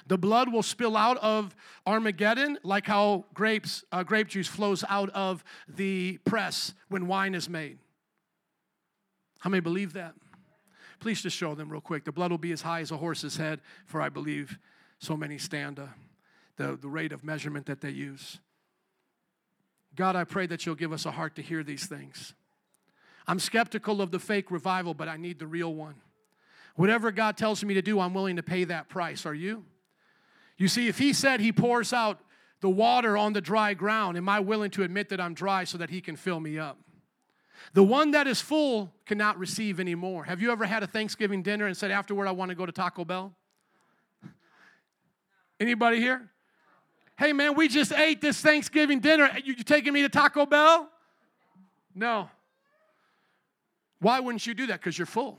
The 0.07 0.18
blood 0.18 0.53
will 0.53 0.62
spill 0.62 0.96
out 0.96 1.18
of 1.18 1.55
Armageddon 1.86 2.59
like 2.62 2.86
how 2.86 3.24
grapes, 3.34 3.84
uh, 3.92 4.03
grape 4.03 4.28
juice 4.28 4.49
flows 4.49 4.84
out 4.88 5.11
of 5.11 5.44
the 5.68 6.18
press 6.24 6.74
when 6.88 7.07
wine 7.07 7.34
is 7.34 7.49
made. 7.49 7.78
How 9.38 9.51
many 9.51 9.61
believe 9.61 9.92
that? 9.92 10.14
Please 11.01 11.22
just 11.22 11.36
show 11.36 11.55
them 11.55 11.70
real 11.70 11.80
quick. 11.80 12.05
The 12.05 12.12
blood 12.12 12.30
will 12.30 12.38
be 12.38 12.53
as 12.53 12.62
high 12.62 12.80
as 12.80 12.90
a 12.90 12.96
horse's 12.96 13.36
head, 13.36 13.61
for 13.86 14.01
I 14.01 14.09
believe 14.09 14.59
so 14.99 15.16
many 15.16 15.38
stand 15.38 15.78
uh, 15.78 15.86
the, 16.57 16.76
the 16.76 16.88
rate 16.88 17.12
of 17.12 17.22
measurement 17.22 17.66
that 17.66 17.80
they 17.80 17.90
use. 17.90 18.40
God, 19.99 20.14
I 20.14 20.22
pray 20.22 20.46
that 20.46 20.64
you'll 20.64 20.76
give 20.76 20.92
us 20.92 21.07
a 21.07 21.11
heart 21.11 21.34
to 21.34 21.42
hear 21.42 21.64
these 21.64 21.86
things. 21.86 22.32
I'm 23.26 23.40
skeptical 23.40 24.01
of 24.01 24.12
the 24.12 24.20
fake 24.20 24.53
revival, 24.53 24.94
but 24.94 25.09
I 25.09 25.16
need 25.16 25.40
the 25.40 25.46
real 25.49 25.74
one. 25.74 25.96
Whatever 26.76 27.11
God 27.11 27.36
tells 27.36 27.64
me 27.64 27.74
to 27.74 27.82
do, 27.82 27.99
I'm 27.99 28.14
willing 28.14 28.36
to 28.36 28.42
pay 28.44 28.62
that 28.62 28.88
price. 28.88 29.26
Are 29.26 29.34
you? 29.34 29.64
You 30.57 30.68
see, 30.68 30.86
if 30.86 30.99
He 30.99 31.12
said 31.12 31.40
He 31.40 31.51
pours 31.51 31.92
out 31.92 32.20
the 32.61 32.70
water 32.70 33.16
on 33.16 33.32
the 33.32 33.40
dry 33.40 33.74
ground, 33.74 34.16
am 34.16 34.28
I 34.28 34.38
willing 34.38 34.70
to 34.70 34.84
admit 34.84 35.09
that 35.09 35.20
I'm 35.20 35.34
dry 35.34 35.64
so 35.64 35.78
that 35.78 35.90
He 35.90 36.01
can 36.01 36.14
fill 36.14 36.38
me 36.38 36.61
up? 36.61 36.78
The 37.72 37.82
one 37.82 38.12
that 38.12 38.28
is 38.28 38.40
full 38.40 38.92
cannot 39.05 39.36
receive 39.36 39.80
anymore. 39.80 40.22
Have 40.22 40.40
you 40.40 40.53
ever 40.53 40.64
had 40.64 40.84
a 40.84 40.86
Thanksgiving 40.86 41.42
dinner 41.42 41.66
and 41.66 41.76
said 41.76 41.90
afterward, 41.90 42.28
I 42.28 42.30
want 42.30 42.51
to 42.51 42.55
go 42.55 42.64
to 42.64 42.70
Taco 42.70 43.05
Bell? 43.05 43.34
Anybody 45.59 45.99
here? 45.99 46.30
Hey 47.18 47.32
man, 47.32 47.56
we 47.56 47.66
just 47.66 47.92
ate 47.92 48.20
this 48.20 48.40
Thanksgiving 48.40 49.00
dinner. 49.00 49.28
You, 49.44 49.54
you 49.54 49.64
taking 49.64 49.92
me 49.92 50.02
to 50.02 50.08
Taco 50.08 50.46
Bell? 50.46 50.88
No. 51.92 52.30
Why 53.98 54.20
wouldn't 54.20 54.46
you 54.46 54.54
do 54.54 54.68
that? 54.68 54.78
Because 54.78 54.96
you're 54.96 55.06
full. 55.06 55.38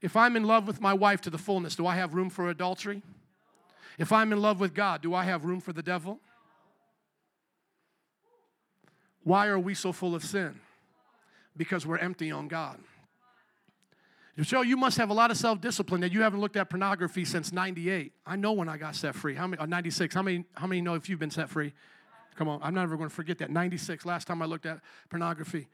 If 0.00 0.16
I'm 0.16 0.36
in 0.36 0.44
love 0.44 0.66
with 0.66 0.80
my 0.80 0.94
wife 0.94 1.20
to 1.22 1.30
the 1.30 1.36
fullness, 1.36 1.76
do 1.76 1.86
I 1.86 1.96
have 1.96 2.14
room 2.14 2.30
for 2.30 2.48
adultery? 2.48 3.02
If 3.98 4.10
I'm 4.10 4.32
in 4.32 4.40
love 4.40 4.58
with 4.58 4.72
God, 4.72 5.02
do 5.02 5.12
I 5.14 5.24
have 5.24 5.44
room 5.44 5.60
for 5.60 5.74
the 5.74 5.82
devil? 5.82 6.18
Why 9.24 9.48
are 9.48 9.58
we 9.58 9.74
so 9.74 9.92
full 9.92 10.14
of 10.14 10.24
sin? 10.24 10.60
Because 11.58 11.84
we're 11.84 11.98
empty 11.98 12.30
on 12.30 12.48
God. 12.48 12.78
Joe, 14.46 14.62
you 14.62 14.76
must 14.76 14.96
have 14.98 15.10
a 15.10 15.14
lot 15.14 15.30
of 15.32 15.36
self 15.36 15.60
discipline 15.60 16.00
that 16.02 16.12
you 16.12 16.22
haven't 16.22 16.40
looked 16.40 16.56
at 16.56 16.70
pornography 16.70 17.24
since 17.24 17.52
98. 17.52 18.12
I 18.24 18.36
know 18.36 18.52
when 18.52 18.68
I 18.68 18.76
got 18.76 18.94
set 18.94 19.14
free. 19.16 19.34
How 19.34 19.46
many, 19.48 19.60
uh, 19.60 19.66
96. 19.66 20.14
How 20.14 20.22
many, 20.22 20.44
how 20.54 20.66
many 20.66 20.80
know 20.80 20.94
if 20.94 21.08
you've 21.08 21.18
been 21.18 21.30
set 21.30 21.50
free? 21.50 21.72
Come 22.36 22.48
on, 22.48 22.60
I'm 22.62 22.74
never 22.74 22.96
going 22.96 23.08
to 23.08 23.14
forget 23.14 23.38
that. 23.38 23.50
96, 23.50 24.06
last 24.06 24.28
time 24.28 24.40
I 24.40 24.44
looked 24.44 24.64
at 24.64 24.80
pornography. 25.10 25.66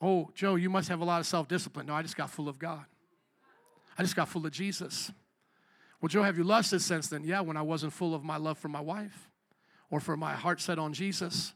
Oh, 0.00 0.30
Joe, 0.34 0.54
you 0.54 0.70
must 0.70 0.88
have 0.88 1.00
a 1.00 1.04
lot 1.04 1.20
of 1.20 1.26
self 1.26 1.48
discipline. 1.48 1.86
No, 1.86 1.94
I 1.94 2.02
just 2.02 2.16
got 2.16 2.30
full 2.30 2.48
of 2.48 2.60
God. 2.60 2.84
I 3.98 4.02
just 4.02 4.14
got 4.14 4.28
full 4.28 4.46
of 4.46 4.52
Jesus. 4.52 5.10
Well, 6.00 6.08
Joe, 6.08 6.22
have 6.22 6.38
you 6.38 6.44
lusted 6.44 6.80
since 6.80 7.08
then? 7.08 7.24
Yeah, 7.24 7.40
when 7.40 7.56
I 7.56 7.62
wasn't 7.62 7.92
full 7.92 8.14
of 8.14 8.22
my 8.22 8.36
love 8.36 8.56
for 8.58 8.68
my 8.68 8.80
wife 8.80 9.30
or 9.90 10.00
for 10.00 10.16
my 10.16 10.34
heart 10.34 10.60
set 10.60 10.78
on 10.78 10.92
Jesus. 10.92 11.54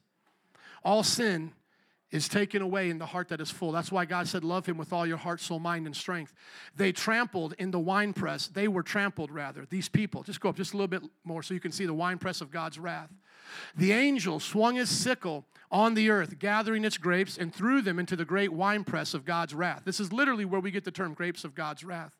All 0.85 1.03
sin 1.03 1.53
is 2.11 2.29
taken 2.29 2.63
away 2.63 2.89
in 2.89 2.99
the 2.99 3.07
heart 3.07 3.29
that 3.29 3.41
is 3.41 3.51
full. 3.51 3.73
That's 3.73 3.91
why 3.91 4.05
God 4.05 4.29
said, 4.29 4.45
Love 4.45 4.67
him 4.67 4.77
with 4.77 4.93
all 4.93 5.07
your 5.07 5.17
heart, 5.17 5.41
soul, 5.41 5.59
mind, 5.59 5.87
and 5.87 5.97
strength. 5.97 6.33
They 6.77 6.93
trampled 6.93 7.55
in 7.59 7.71
the 7.71 7.81
winepress. 7.81 8.49
They 8.49 8.69
were 8.69 8.83
trampled, 8.83 9.31
rather. 9.31 9.67
These 9.69 9.89
people. 9.89 10.23
Just 10.23 10.41
go 10.41 10.49
up 10.49 10.57
just 10.57 10.73
a 10.73 10.77
little 10.77 10.89
bit 10.89 11.03
more 11.25 11.43
so 11.43 11.55
you 11.55 11.61
can 11.61 11.73
see 11.73 11.87
the 11.87 11.95
winepress 11.95 12.41
of 12.41 12.51
God's 12.51 12.79
wrath. 12.79 13.11
The 13.77 13.93
angel 13.93 14.41
swung 14.41 14.77
his 14.77 14.91
sickle 14.91 15.45
on 15.71 15.95
the 15.95 16.11
earth, 16.11 16.39
gathering 16.39 16.85
its 16.85 16.99
grapes, 16.99 17.37
and 17.39 17.55
threw 17.55 17.83
them 17.83 17.99
into 17.99 18.17
the 18.17 18.25
great 18.25 18.53
winepress 18.53 19.15
of 19.15 19.25
God's 19.25 19.55
wrath. 19.55 19.83
This 19.85 20.01
is 20.01 20.13
literally 20.13 20.45
where 20.45 20.61
we 20.61 20.71
get 20.71 20.85
the 20.85 20.91
term 20.91 21.15
grapes 21.15 21.45
of 21.45 21.55
God's 21.55 21.85
wrath. 21.85 22.17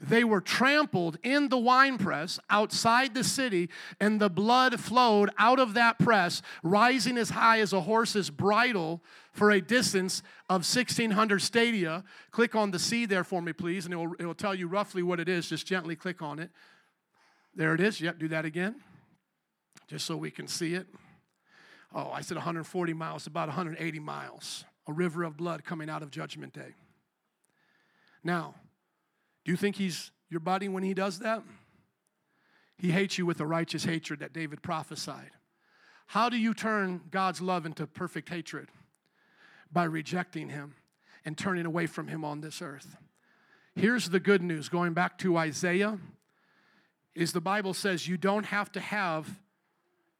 They 0.00 0.24
were 0.24 0.40
trampled 0.40 1.18
in 1.22 1.48
the 1.48 1.58
winepress 1.58 2.38
outside 2.48 3.14
the 3.14 3.24
city, 3.24 3.70
and 4.00 4.20
the 4.20 4.30
blood 4.30 4.80
flowed 4.80 5.30
out 5.38 5.58
of 5.58 5.74
that 5.74 5.98
press, 5.98 6.42
rising 6.62 7.16
as 7.16 7.30
high 7.30 7.60
as 7.60 7.72
a 7.72 7.82
horse's 7.82 8.30
bridle 8.30 9.02
for 9.32 9.50
a 9.50 9.60
distance 9.60 10.22
of 10.48 10.62
1,600 10.62 11.40
stadia. 11.40 12.04
Click 12.30 12.54
on 12.54 12.70
the 12.70 12.78
C 12.78 13.06
there 13.06 13.24
for 13.24 13.40
me, 13.40 13.52
please, 13.52 13.84
and 13.84 13.94
it 13.94 13.96
will, 13.96 14.14
it 14.18 14.24
will 14.24 14.34
tell 14.34 14.54
you 14.54 14.66
roughly 14.66 15.02
what 15.02 15.20
it 15.20 15.28
is. 15.28 15.48
Just 15.48 15.66
gently 15.66 15.96
click 15.96 16.22
on 16.22 16.38
it. 16.38 16.50
There 17.54 17.74
it 17.74 17.80
is. 17.80 18.00
Yep, 18.00 18.18
do 18.18 18.28
that 18.28 18.44
again, 18.44 18.76
just 19.88 20.06
so 20.06 20.16
we 20.16 20.30
can 20.30 20.46
see 20.46 20.74
it. 20.74 20.86
Oh, 21.94 22.10
I 22.10 22.20
said 22.20 22.36
140 22.36 22.92
miles, 22.92 23.26
about 23.26 23.48
180 23.48 23.98
miles. 23.98 24.64
A 24.86 24.92
river 24.92 25.24
of 25.24 25.36
blood 25.36 25.64
coming 25.64 25.90
out 25.90 26.02
of 26.02 26.10
Judgment 26.10 26.52
Day. 26.52 26.74
Now, 28.24 28.54
do 29.44 29.50
you 29.52 29.56
think 29.56 29.76
he's 29.76 30.10
your 30.28 30.40
buddy 30.40 30.68
when 30.68 30.82
he 30.82 30.94
does 30.94 31.20
that? 31.20 31.42
He 32.76 32.90
hates 32.90 33.18
you 33.18 33.26
with 33.26 33.40
a 33.40 33.46
righteous 33.46 33.84
hatred 33.84 34.20
that 34.20 34.32
David 34.32 34.62
prophesied. 34.62 35.30
How 36.06 36.28
do 36.28 36.36
you 36.36 36.54
turn 36.54 37.02
God's 37.10 37.40
love 37.40 37.66
into 37.66 37.86
perfect 37.86 38.30
hatred? 38.30 38.68
By 39.72 39.84
rejecting 39.84 40.48
him 40.48 40.74
and 41.24 41.36
turning 41.36 41.66
away 41.66 41.86
from 41.86 42.08
him 42.08 42.24
on 42.24 42.40
this 42.40 42.60
earth. 42.60 42.96
Here's 43.74 44.08
the 44.08 44.20
good 44.20 44.42
news 44.42 44.68
going 44.68 44.94
back 44.94 45.18
to 45.18 45.36
Isaiah 45.36 45.98
is 47.14 47.32
the 47.32 47.40
Bible 47.40 47.74
says 47.74 48.08
you 48.08 48.16
don't 48.16 48.46
have 48.46 48.72
to 48.72 48.80
have 48.80 49.40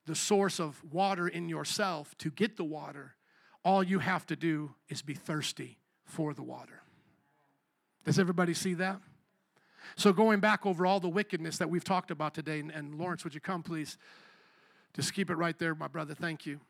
the 0.06 0.14
source 0.14 0.58
of 0.60 0.82
water 0.92 1.28
in 1.28 1.48
yourself 1.48 2.16
to 2.18 2.30
get 2.30 2.56
the 2.56 2.64
water. 2.64 3.14
All 3.64 3.82
you 3.82 3.98
have 3.98 4.26
to 4.26 4.36
do 4.36 4.74
is 4.88 5.02
be 5.02 5.14
thirsty 5.14 5.78
for 6.04 6.34
the 6.34 6.42
water. 6.42 6.82
Does 8.04 8.18
everybody 8.18 8.54
see 8.54 8.74
that? 8.74 9.00
So, 9.96 10.12
going 10.12 10.40
back 10.40 10.66
over 10.66 10.86
all 10.86 11.00
the 11.00 11.08
wickedness 11.08 11.58
that 11.58 11.68
we've 11.68 11.84
talked 11.84 12.10
about 12.10 12.34
today, 12.34 12.60
and, 12.60 12.94
Lawrence, 12.94 13.24
would 13.24 13.34
you 13.34 13.40
come, 13.40 13.62
please? 13.62 13.98
Just 14.94 15.14
keep 15.14 15.30
it 15.30 15.34
right 15.34 15.58
there, 15.58 15.74
my 15.74 15.88
brother. 15.88 16.14
Thank 16.14 16.46
you. 16.46 16.60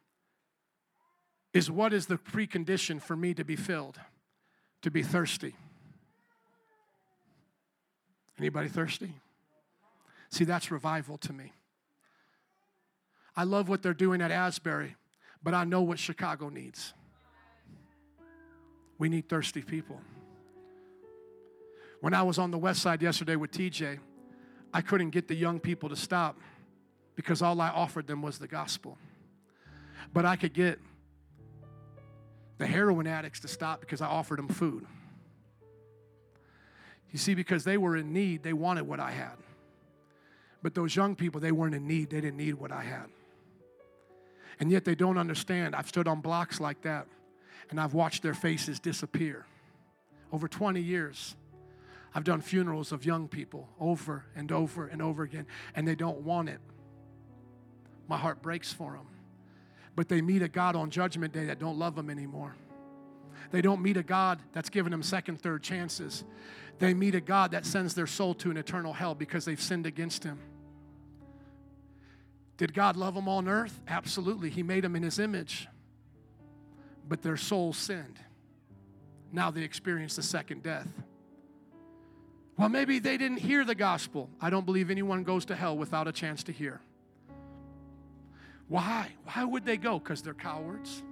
Is 1.52 1.70
what 1.70 1.92
is 1.92 2.06
the 2.06 2.16
precondition 2.16 3.02
for 3.02 3.16
me 3.16 3.34
to 3.34 3.44
be 3.44 3.56
filled? 3.56 3.98
To 4.82 4.90
be 4.90 5.02
thirsty. 5.02 5.54
Anybody 8.38 8.68
thirsty? 8.68 9.12
See, 10.30 10.44
that's 10.44 10.70
revival 10.70 11.18
to 11.18 11.32
me. 11.32 11.52
I 13.36 13.44
love 13.44 13.68
what 13.68 13.82
they're 13.82 13.94
doing 13.94 14.22
at 14.22 14.30
Asbury, 14.30 14.96
but 15.42 15.54
I 15.54 15.64
know 15.64 15.82
what 15.82 15.98
Chicago 15.98 16.48
needs. 16.48 16.94
We 18.98 19.08
need 19.08 19.28
thirsty 19.28 19.62
people. 19.62 20.00
When 22.00 22.14
I 22.14 22.22
was 22.22 22.38
on 22.38 22.50
the 22.50 22.58
west 22.58 22.80
side 22.80 23.02
yesterday 23.02 23.36
with 23.36 23.50
TJ, 23.50 23.98
I 24.72 24.80
couldn't 24.80 25.10
get 25.10 25.28
the 25.28 25.34
young 25.34 25.58
people 25.58 25.88
to 25.88 25.96
stop 25.96 26.38
because 27.16 27.42
all 27.42 27.60
I 27.60 27.68
offered 27.68 28.06
them 28.06 28.22
was 28.22 28.38
the 28.38 28.46
gospel. 28.46 28.96
But 30.12 30.24
I 30.24 30.36
could 30.36 30.54
get 30.54 30.78
the 32.60 32.66
heroin 32.66 33.06
addicts 33.06 33.40
to 33.40 33.48
stop 33.48 33.80
because 33.80 34.02
I 34.02 34.06
offered 34.06 34.38
them 34.38 34.46
food. 34.46 34.86
You 37.10 37.18
see, 37.18 37.34
because 37.34 37.64
they 37.64 37.78
were 37.78 37.96
in 37.96 38.12
need, 38.12 38.42
they 38.42 38.52
wanted 38.52 38.86
what 38.86 39.00
I 39.00 39.12
had. 39.12 39.36
But 40.62 40.74
those 40.74 40.94
young 40.94 41.16
people, 41.16 41.40
they 41.40 41.52
weren't 41.52 41.74
in 41.74 41.88
need, 41.88 42.10
they 42.10 42.20
didn't 42.20 42.36
need 42.36 42.54
what 42.54 42.70
I 42.70 42.82
had. 42.82 43.06
And 44.60 44.70
yet 44.70 44.84
they 44.84 44.94
don't 44.94 45.16
understand. 45.16 45.74
I've 45.74 45.88
stood 45.88 46.06
on 46.06 46.20
blocks 46.20 46.60
like 46.60 46.82
that 46.82 47.06
and 47.70 47.80
I've 47.80 47.94
watched 47.94 48.22
their 48.22 48.34
faces 48.34 48.78
disappear 48.78 49.46
over 50.30 50.46
20 50.46 50.82
years. 50.82 51.36
I've 52.14 52.24
done 52.24 52.42
funerals 52.42 52.92
of 52.92 53.06
young 53.06 53.26
people 53.26 53.70
over 53.80 54.26
and 54.36 54.52
over 54.52 54.86
and 54.86 55.00
over 55.00 55.22
again, 55.22 55.46
and 55.74 55.88
they 55.88 55.94
don't 55.94 56.20
want 56.22 56.50
it. 56.50 56.60
My 58.06 58.18
heart 58.18 58.42
breaks 58.42 58.70
for 58.70 58.92
them. 58.92 59.06
But 60.00 60.08
they 60.08 60.22
meet 60.22 60.40
a 60.40 60.48
God 60.48 60.76
on 60.76 60.88
Judgment 60.88 61.34
Day 61.34 61.44
that 61.44 61.58
don't 61.58 61.78
love 61.78 61.94
them 61.94 62.08
anymore. 62.08 62.56
They 63.50 63.60
don't 63.60 63.82
meet 63.82 63.98
a 63.98 64.02
God 64.02 64.40
that's 64.54 64.70
given 64.70 64.92
them 64.92 65.02
second, 65.02 65.42
third 65.42 65.62
chances. 65.62 66.24
They 66.78 66.94
meet 66.94 67.14
a 67.14 67.20
God 67.20 67.50
that 67.50 67.66
sends 67.66 67.92
their 67.92 68.06
soul 68.06 68.32
to 68.36 68.50
an 68.50 68.56
eternal 68.56 68.94
hell 68.94 69.14
because 69.14 69.44
they've 69.44 69.60
sinned 69.60 69.84
against 69.84 70.24
Him. 70.24 70.38
Did 72.56 72.72
God 72.72 72.96
love 72.96 73.14
them 73.14 73.28
on 73.28 73.46
earth? 73.46 73.78
Absolutely. 73.88 74.48
He 74.48 74.62
made 74.62 74.84
them 74.84 74.96
in 74.96 75.02
His 75.02 75.18
image. 75.18 75.68
But 77.06 77.20
their 77.20 77.36
soul 77.36 77.74
sinned. 77.74 78.18
Now 79.30 79.50
they 79.50 79.64
experience 79.64 80.16
the 80.16 80.22
second 80.22 80.62
death. 80.62 80.88
Well, 82.56 82.70
maybe 82.70 83.00
they 83.00 83.18
didn't 83.18 83.40
hear 83.40 83.66
the 83.66 83.74
gospel. 83.74 84.30
I 84.40 84.48
don't 84.48 84.64
believe 84.64 84.90
anyone 84.90 85.24
goes 85.24 85.44
to 85.44 85.54
hell 85.54 85.76
without 85.76 86.08
a 86.08 86.12
chance 86.12 86.42
to 86.44 86.52
hear. 86.52 86.80
Why? 88.70 89.08
Why 89.24 89.42
would 89.42 89.64
they 89.64 89.76
go? 89.76 89.98
Because 89.98 90.22
they're 90.22 90.32
cowards. 90.32 91.02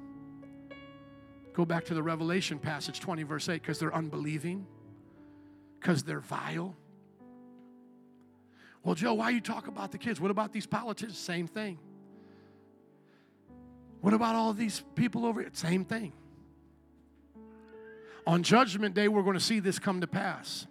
Go 1.54 1.64
back 1.64 1.84
to 1.86 1.94
the 1.94 2.02
Revelation 2.02 2.56
passage 2.56 3.00
20, 3.00 3.24
verse 3.24 3.48
8, 3.48 3.60
because 3.60 3.80
they're 3.80 3.92
unbelieving, 3.92 4.64
because 5.80 6.04
they're 6.04 6.20
vile. 6.20 6.76
Well, 8.84 8.94
Joe, 8.94 9.14
why 9.14 9.30
you 9.30 9.40
talk 9.40 9.66
about 9.66 9.90
the 9.90 9.98
kids? 9.98 10.20
What 10.20 10.30
about 10.30 10.52
these 10.52 10.68
politicians? 10.68 11.18
Same 11.18 11.48
thing. 11.48 11.80
What 14.02 14.14
about 14.14 14.36
all 14.36 14.52
these 14.52 14.84
people 14.94 15.26
over 15.26 15.40
here? 15.40 15.50
Same 15.52 15.84
thing. 15.84 16.12
On 18.24 18.44
Judgment 18.44 18.94
Day, 18.94 19.08
we're 19.08 19.24
going 19.24 19.34
to 19.34 19.40
see 19.40 19.58
this 19.58 19.80
come 19.80 20.00
to 20.00 20.06
pass. 20.06 20.68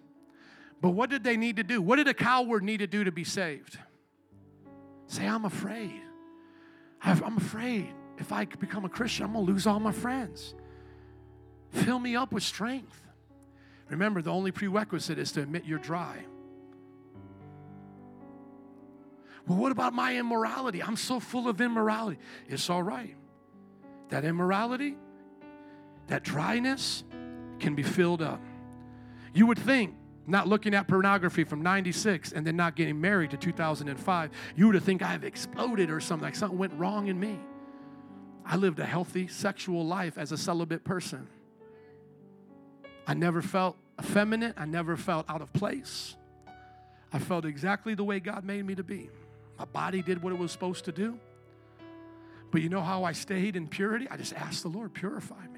But 0.80 0.90
what 0.90 1.10
did 1.10 1.22
they 1.22 1.36
need 1.36 1.56
to 1.56 1.64
do? 1.64 1.82
What 1.82 1.96
did 1.96 2.08
a 2.08 2.14
coward 2.14 2.62
need 2.62 2.78
to 2.78 2.86
do 2.86 3.04
to 3.04 3.12
be 3.12 3.24
saved? 3.24 3.78
Say, 5.06 5.26
I'm 5.26 5.44
afraid. 5.44 6.00
I'm 7.02 7.36
afraid 7.36 7.88
if 8.18 8.32
I 8.32 8.44
become 8.44 8.84
a 8.84 8.88
Christian, 8.88 9.26
I'm 9.26 9.32
going 9.32 9.46
to 9.46 9.52
lose 9.52 9.66
all 9.66 9.80
my 9.80 9.92
friends. 9.92 10.54
Fill 11.70 11.98
me 11.98 12.16
up 12.16 12.32
with 12.32 12.42
strength. 12.42 13.00
Remember, 13.88 14.20
the 14.20 14.30
only 14.30 14.50
prerequisite 14.50 15.18
is 15.18 15.32
to 15.32 15.42
admit 15.42 15.64
you're 15.64 15.78
dry. 15.78 16.24
Well, 19.46 19.58
what 19.58 19.72
about 19.72 19.94
my 19.94 20.16
immorality? 20.16 20.82
I'm 20.82 20.96
so 20.96 21.20
full 21.20 21.48
of 21.48 21.60
immorality. 21.60 22.18
It's 22.48 22.68
all 22.68 22.82
right. 22.82 23.16
That 24.10 24.24
immorality, 24.24 24.96
that 26.08 26.22
dryness 26.22 27.04
can 27.58 27.74
be 27.74 27.82
filled 27.82 28.20
up. 28.20 28.42
You 29.32 29.46
would 29.46 29.58
think, 29.58 29.94
not 30.28 30.46
looking 30.46 30.74
at 30.74 30.86
pornography 30.86 31.44
from 31.44 31.62
96 31.62 32.32
and 32.32 32.46
then 32.46 32.56
not 32.56 32.76
getting 32.76 33.00
married 33.00 33.30
to 33.30 33.36
2005, 33.36 34.30
you 34.56 34.68
would 34.68 34.82
think 34.82 35.02
I've 35.02 35.24
exploded 35.24 35.90
or 35.90 36.00
something, 36.00 36.24
like 36.24 36.36
something 36.36 36.58
went 36.58 36.74
wrong 36.74 37.08
in 37.08 37.18
me. 37.18 37.38
I 38.44 38.56
lived 38.56 38.78
a 38.78 38.84
healthy 38.84 39.28
sexual 39.28 39.86
life 39.86 40.16
as 40.16 40.32
a 40.32 40.36
celibate 40.36 40.84
person. 40.84 41.28
I 43.06 43.14
never 43.14 43.42
felt 43.42 43.76
effeminate. 44.00 44.54
I 44.56 44.64
never 44.64 44.96
felt 44.96 45.28
out 45.28 45.42
of 45.42 45.52
place. 45.52 46.16
I 47.12 47.18
felt 47.18 47.44
exactly 47.44 47.94
the 47.94 48.04
way 48.04 48.20
God 48.20 48.44
made 48.44 48.64
me 48.64 48.74
to 48.74 48.82
be. 48.82 49.10
My 49.58 49.64
body 49.64 50.02
did 50.02 50.22
what 50.22 50.32
it 50.32 50.38
was 50.38 50.52
supposed 50.52 50.84
to 50.84 50.92
do. 50.92 51.18
But 52.50 52.62
you 52.62 52.68
know 52.68 52.80
how 52.80 53.04
I 53.04 53.12
stayed 53.12 53.56
in 53.56 53.66
purity? 53.66 54.06
I 54.10 54.16
just 54.16 54.32
asked 54.32 54.62
the 54.62 54.68
Lord, 54.68 54.94
purify 54.94 55.46
me. 55.52 55.57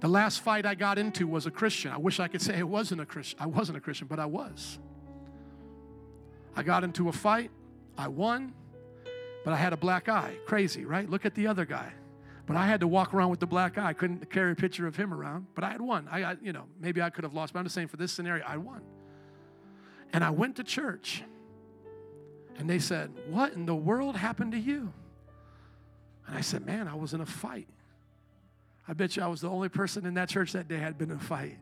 The 0.00 0.08
last 0.08 0.40
fight 0.40 0.66
I 0.66 0.74
got 0.74 0.98
into 0.98 1.26
was 1.26 1.46
a 1.46 1.50
Christian. 1.50 1.90
I 1.90 1.96
wish 1.96 2.20
I 2.20 2.28
could 2.28 2.42
say 2.42 2.58
it 2.58 2.68
wasn't 2.68 3.00
a 3.00 3.06
Christian. 3.06 3.38
I 3.40 3.46
wasn't 3.46 3.78
a 3.78 3.80
Christian, 3.80 4.06
but 4.06 4.18
I 4.18 4.26
was. 4.26 4.78
I 6.54 6.62
got 6.62 6.84
into 6.84 7.08
a 7.08 7.12
fight. 7.12 7.50
I 7.96 8.08
won, 8.08 8.52
but 9.44 9.54
I 9.54 9.56
had 9.56 9.72
a 9.72 9.76
black 9.76 10.08
eye. 10.08 10.36
Crazy, 10.46 10.84
right? 10.84 11.08
Look 11.08 11.24
at 11.24 11.34
the 11.34 11.46
other 11.46 11.64
guy. 11.64 11.92
But 12.46 12.56
I 12.56 12.66
had 12.66 12.80
to 12.80 12.86
walk 12.86 13.14
around 13.14 13.30
with 13.30 13.40
the 13.40 13.46
black 13.46 13.78
eye. 13.78 13.86
I 13.86 13.92
couldn't 13.92 14.30
carry 14.30 14.52
a 14.52 14.54
picture 14.54 14.86
of 14.86 14.96
him 14.96 15.12
around, 15.12 15.46
but 15.54 15.64
I 15.64 15.70
had 15.70 15.80
won. 15.80 16.08
I, 16.10 16.22
I 16.22 16.36
you 16.40 16.52
know, 16.52 16.64
maybe 16.80 17.02
I 17.02 17.10
could 17.10 17.24
have 17.24 17.34
lost, 17.34 17.52
but 17.52 17.58
I'm 17.58 17.64
just 17.64 17.74
saying 17.74 17.88
for 17.88 17.96
this 17.96 18.12
scenario, 18.12 18.44
I 18.46 18.58
won. 18.58 18.82
And 20.12 20.22
I 20.22 20.30
went 20.30 20.56
to 20.56 20.64
church. 20.64 21.24
And 22.58 22.70
they 22.70 22.78
said, 22.78 23.10
What 23.28 23.54
in 23.54 23.66
the 23.66 23.74
world 23.74 24.16
happened 24.16 24.52
to 24.52 24.58
you? 24.58 24.92
And 26.26 26.36
I 26.36 26.40
said, 26.40 26.64
Man, 26.64 26.86
I 26.86 26.94
was 26.94 27.14
in 27.14 27.20
a 27.20 27.26
fight. 27.26 27.68
I 28.88 28.92
bet 28.92 29.16
you 29.16 29.22
I 29.22 29.26
was 29.26 29.40
the 29.40 29.50
only 29.50 29.68
person 29.68 30.06
in 30.06 30.14
that 30.14 30.28
church 30.28 30.52
that 30.52 30.68
day 30.68 30.78
had 30.78 30.96
been 30.98 31.10
in 31.10 31.16
a 31.16 31.20
fight. 31.20 31.58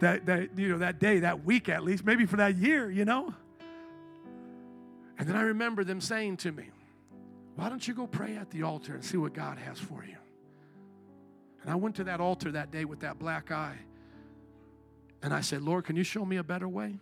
That, 0.00 0.26
that, 0.26 0.58
you 0.58 0.68
know, 0.68 0.78
that 0.78 0.98
day, 0.98 1.20
that 1.20 1.44
week 1.44 1.68
at 1.68 1.84
least, 1.84 2.04
maybe 2.04 2.26
for 2.26 2.36
that 2.36 2.56
year, 2.56 2.90
you 2.90 3.04
know? 3.04 3.34
And 5.18 5.28
then 5.28 5.36
I 5.36 5.42
remember 5.42 5.84
them 5.84 6.00
saying 6.00 6.38
to 6.38 6.52
me, 6.52 6.64
Why 7.54 7.68
don't 7.68 7.86
you 7.86 7.94
go 7.94 8.06
pray 8.06 8.36
at 8.36 8.50
the 8.50 8.62
altar 8.62 8.94
and 8.94 9.04
see 9.04 9.16
what 9.16 9.34
God 9.34 9.58
has 9.58 9.78
for 9.78 10.04
you? 10.04 10.16
And 11.62 11.70
I 11.70 11.76
went 11.76 11.96
to 11.96 12.04
that 12.04 12.20
altar 12.20 12.50
that 12.52 12.70
day 12.72 12.84
with 12.84 13.00
that 13.00 13.18
black 13.18 13.52
eye. 13.52 13.78
And 15.22 15.32
I 15.32 15.40
said, 15.40 15.62
Lord, 15.62 15.84
can 15.84 15.94
you 15.94 16.02
show 16.02 16.24
me 16.24 16.38
a 16.38 16.42
better 16.44 16.68
way? 16.68 16.98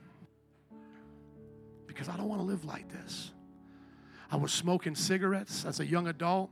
because 2.00 2.08
I 2.08 2.16
don't 2.16 2.28
want 2.28 2.40
to 2.40 2.46
live 2.46 2.64
like 2.64 2.88
this. 2.88 3.32
I 4.30 4.36
was 4.36 4.52
smoking 4.52 4.94
cigarettes 4.94 5.64
as 5.64 5.80
a 5.80 5.86
young 5.86 6.06
adult. 6.06 6.48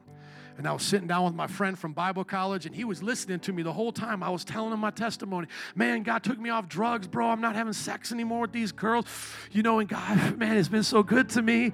And 0.58 0.66
I 0.66 0.72
was 0.72 0.82
sitting 0.82 1.06
down 1.06 1.24
with 1.24 1.34
my 1.34 1.46
friend 1.46 1.78
from 1.78 1.92
Bible 1.92 2.24
college, 2.24 2.66
and 2.66 2.74
he 2.74 2.82
was 2.82 3.00
listening 3.00 3.38
to 3.40 3.52
me 3.52 3.62
the 3.62 3.72
whole 3.72 3.92
time. 3.92 4.24
I 4.24 4.28
was 4.28 4.44
telling 4.44 4.72
him 4.72 4.80
my 4.80 4.90
testimony. 4.90 5.46
Man, 5.76 6.02
God 6.02 6.24
took 6.24 6.36
me 6.36 6.50
off 6.50 6.68
drugs, 6.68 7.06
bro. 7.06 7.28
I'm 7.28 7.40
not 7.40 7.54
having 7.54 7.72
sex 7.72 8.10
anymore 8.10 8.40
with 8.40 8.52
these 8.52 8.72
girls. 8.72 9.04
You 9.52 9.62
know, 9.62 9.78
and 9.78 9.88
God, 9.88 10.36
man, 10.36 10.56
it's 10.56 10.68
been 10.68 10.82
so 10.82 11.04
good 11.04 11.28
to 11.30 11.42
me. 11.42 11.70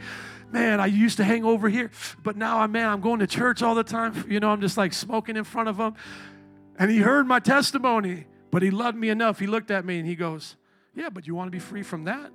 Man, 0.52 0.80
I 0.80 0.86
used 0.86 1.16
to 1.16 1.24
hang 1.24 1.46
over 1.46 1.70
here, 1.70 1.90
but 2.22 2.36
now 2.36 2.58
I'm, 2.58 2.72
man, 2.72 2.86
I'm 2.90 3.00
going 3.00 3.20
to 3.20 3.26
church 3.26 3.62
all 3.62 3.74
the 3.74 3.82
time. 3.82 4.12
You 4.34 4.38
know, 4.38 4.50
I'm 4.50 4.60
just 4.60 4.76
like 4.76 4.92
smoking 4.92 5.36
in 5.36 5.44
front 5.44 5.70
of 5.70 5.78
him. 5.78 5.94
And 6.78 6.90
he 6.90 6.98
heard 6.98 7.26
my 7.26 7.40
testimony, 7.40 8.26
but 8.50 8.62
he 8.62 8.70
loved 8.70 8.98
me 8.98 9.08
enough. 9.08 9.38
He 9.38 9.46
looked 9.46 9.70
at 9.70 9.86
me 9.86 9.98
and 9.98 10.06
he 10.06 10.14
goes, 10.14 10.56
Yeah, 10.94 11.08
but 11.08 11.26
you 11.26 11.34
want 11.34 11.46
to 11.46 11.52
be 11.52 11.58
free 11.58 11.82
from 11.82 12.04
that? 12.04 12.30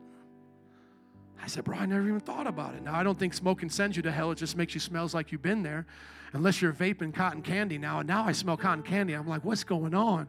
I 1.43 1.47
said, 1.47 1.63
Bro, 1.63 1.77
I 1.77 1.85
never 1.85 2.07
even 2.07 2.21
thought 2.21 2.47
about 2.47 2.73
it. 2.73 2.81
Now, 2.81 2.95
I 2.95 3.03
don't 3.03 3.19
think 3.19 3.35
smoking 3.35 3.69
sends 3.69 3.95
you 3.95 4.03
to 4.03 4.11
hell. 4.11 4.31
It 4.31 4.39
just 4.39 4.57
makes 4.57 4.73
you 4.73 4.79
smells 4.79 5.13
like 5.13 5.31
you've 5.31 5.43
been 5.43 5.61
there. 5.61 5.85
Unless 6.33 6.61
you're 6.61 6.73
vaping 6.73 7.13
cotton 7.13 7.41
candy 7.41 7.77
now. 7.77 7.99
And 7.99 8.07
now 8.07 8.25
I 8.25 8.31
smell 8.31 8.57
cotton 8.57 8.83
candy. 8.83 9.13
I'm 9.13 9.27
like, 9.27 9.43
What's 9.43 9.63
going 9.63 9.93
on? 9.93 10.27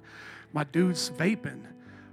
My 0.53 0.64
dude's 0.64 1.11
vaping. 1.11 1.64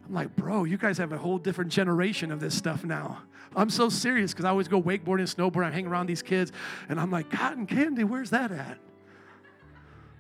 I'm 0.06 0.14
like, 0.14 0.36
Bro, 0.36 0.66
you 0.66 0.78
guys 0.78 0.98
have 0.98 1.12
a 1.12 1.18
whole 1.18 1.38
different 1.38 1.72
generation 1.72 2.32
of 2.32 2.40
this 2.40 2.56
stuff 2.56 2.84
now. 2.84 3.24
I'm 3.56 3.70
so 3.70 3.90
serious 3.90 4.34
because 4.34 4.46
I 4.46 4.50
always 4.50 4.68
go 4.68 4.82
wakeboarding 4.82 5.20
and 5.20 5.30
snowboarding. 5.30 5.66
I 5.66 5.72
hang 5.72 5.88
around 5.88 6.08
these 6.08 6.22
kids. 6.22 6.52
And 6.90 7.00
I'm 7.00 7.12
like, 7.12 7.30
Cotton 7.32 7.66
candy, 7.66 8.04
where's 8.04 8.30
that 8.32 8.52
at? 8.52 8.78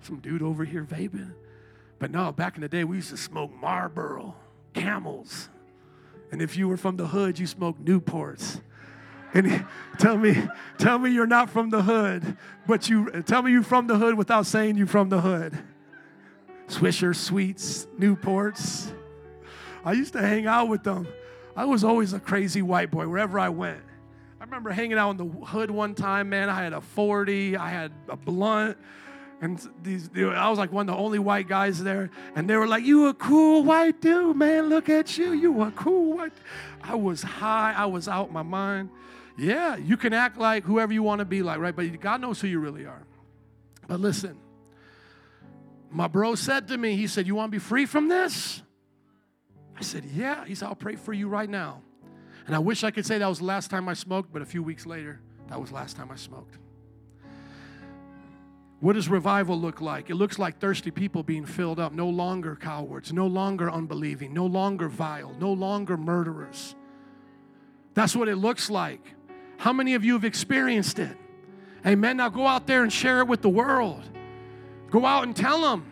Some 0.02 0.20
dude 0.20 0.42
over 0.42 0.64
here 0.64 0.84
vaping. 0.84 1.34
But 2.00 2.12
no, 2.12 2.32
back 2.32 2.56
in 2.56 2.62
the 2.62 2.70
day, 2.70 2.84
we 2.84 2.98
used 2.98 3.10
to 3.10 3.18
smoke 3.18 3.52
Marlboro, 3.54 4.36
camels. 4.74 5.50
And 6.32 6.42
if 6.42 6.58
you 6.58 6.68
were 6.68 6.78
from 6.78 6.98
the 6.98 7.08
hood, 7.08 7.40
you 7.40 7.48
smoked 7.48 7.84
Newports. 7.84 8.62
And 9.34 9.66
tell 10.00 10.18
me, 10.18 10.48
tell 10.78 10.98
me 11.00 11.12
you're 11.12 11.28
not 11.28 11.50
from 11.50 11.70
the 11.70 11.82
hood, 11.84 12.38
but 12.66 12.90
you 12.90 13.24
tell 13.24 13.42
me 13.42 13.52
you're 13.52 13.64
from 13.64 13.88
the 13.88 13.98
hood 13.98 14.16
without 14.16 14.46
saying 14.46 14.78
you're 14.78 14.88
from 14.88 15.10
the 15.10 15.22
hood. 15.22 15.58
Swisher 16.68 17.16
sweets, 17.16 17.88
Newports. 17.98 18.92
I 19.86 19.94
used 19.94 20.14
to 20.14 20.22
hang 20.22 20.48
out 20.48 20.68
with 20.68 20.84
them. 20.84 21.08
I 21.56 21.66
was 21.66 21.84
always 21.84 22.14
a 22.14 22.20
crazy 22.20 22.62
white 22.62 22.92
boy 22.92 23.08
wherever 23.08 23.40
I 23.40 23.50
went. 23.50 23.82
I 24.40 24.44
remember 24.44 24.70
hanging 24.70 24.98
out 24.98 25.12
in 25.12 25.18
the 25.18 25.46
hood 25.46 25.72
one 25.72 25.96
time, 25.96 26.30
man. 26.30 26.50
I 26.50 26.62
had 26.62 26.74
a 26.74 26.82
40, 26.82 27.58
I 27.58 27.70
had 27.70 27.92
a 28.08 28.16
blunt. 28.16 28.78
And 29.40 29.60
these, 29.84 30.10
I 30.16 30.50
was 30.50 30.58
like 30.58 30.72
one 30.72 30.90
of 30.90 30.96
the 30.96 31.02
only 31.02 31.20
white 31.20 31.48
guys 31.48 31.84
there. 31.84 32.10
And 32.36 32.50
they 32.50 32.56
were 32.56 32.68
like, 32.68 32.84
You 32.84 33.08
a 33.08 33.14
cool 33.14 33.64
white 33.64 34.02
dude, 34.02 34.36
man. 34.36 34.68
Look 34.68 34.90
at 34.90 35.18
you. 35.18 35.34
You 35.34 35.62
a 35.62 35.72
cool 35.72 36.18
white. 36.18 36.34
I 36.82 36.96
was 36.96 37.22
high. 37.22 37.74
I 37.78 37.86
was 37.86 38.08
out 38.08 38.32
my 38.32 38.42
mind. 38.42 38.90
Yeah, 39.38 39.76
you 39.76 39.98
can 39.98 40.14
act 40.14 40.38
like 40.38 40.64
whoever 40.64 40.92
you 40.92 41.04
want 41.04 41.20
to 41.20 41.26
be 41.26 41.44
like, 41.44 41.60
right? 41.60 41.76
But 41.76 42.00
God 42.02 42.22
knows 42.22 42.42
who 42.42 42.48
you 42.48 42.60
really 42.60 42.86
are. 42.86 43.04
But 43.88 44.00
listen, 44.00 44.38
my 45.92 46.08
bro 46.08 46.36
said 46.36 46.68
to 46.70 46.78
me, 46.78 46.96
He 46.96 47.08
said, 47.08 47.28
You 47.28 47.36
want 47.36 47.52
to 47.52 47.56
be 47.56 47.60
free 47.60 47.86
from 47.86 48.08
this? 48.08 48.62
I 49.78 49.82
said, 49.82 50.06
Yeah. 50.06 50.44
He 50.46 50.56
said, 50.56 50.68
I'll 50.68 50.76
pray 50.76 50.96
for 50.96 51.14
you 51.14 51.30
right 51.30 51.50
now. 51.50 51.82
And 52.48 52.56
I 52.56 52.60
wish 52.60 52.84
I 52.84 52.92
could 52.92 53.06
say 53.06 53.18
that 53.20 53.28
was 53.28 53.40
the 53.40 53.46
last 53.46 53.70
time 53.70 53.88
I 53.88 53.94
smoked, 53.94 54.34
but 54.34 54.42
a 54.42 54.46
few 54.46 54.64
weeks 54.64 54.86
later, 54.86 55.20
that 55.50 55.60
was 55.60 55.70
the 55.70 55.76
last 55.76 55.98
time 55.98 56.10
I 56.12 56.16
smoked. 56.16 56.58
What 58.80 58.94
does 58.94 59.10
revival 59.10 59.60
look 59.60 59.82
like? 59.82 60.10
It 60.10 60.16
looks 60.16 60.38
like 60.38 60.60
thirsty 60.60 60.92
people 60.92 61.24
being 61.24 61.46
filled 61.46 61.80
up, 61.80 61.94
no 61.94 62.10
longer 62.10 62.56
cowards, 62.56 63.12
no 63.12 63.28
longer 63.28 63.70
unbelieving, 63.70 64.34
no 64.34 64.46
longer 64.46 64.88
vile, 64.88 65.36
no 65.40 65.52
longer 65.52 65.98
murderers. 65.98 66.76
That's 67.96 68.16
what 68.16 68.28
it 68.28 68.36
looks 68.36 68.70
like. 68.70 69.02
How 69.58 69.74
many 69.74 69.96
of 69.96 70.06
you 70.06 70.14
have 70.14 70.24
experienced 70.26 71.00
it? 71.00 71.16
Amen. 71.86 72.18
Now 72.18 72.30
go 72.30 72.46
out 72.46 72.68
there 72.68 72.84
and 72.84 72.92
share 72.92 73.20
it 73.20 73.28
with 73.28 73.42
the 73.42 73.50
world. 73.50 74.04
Go 74.90 75.06
out 75.06 75.24
and 75.24 75.36
tell 75.36 75.62
them. 75.62 75.92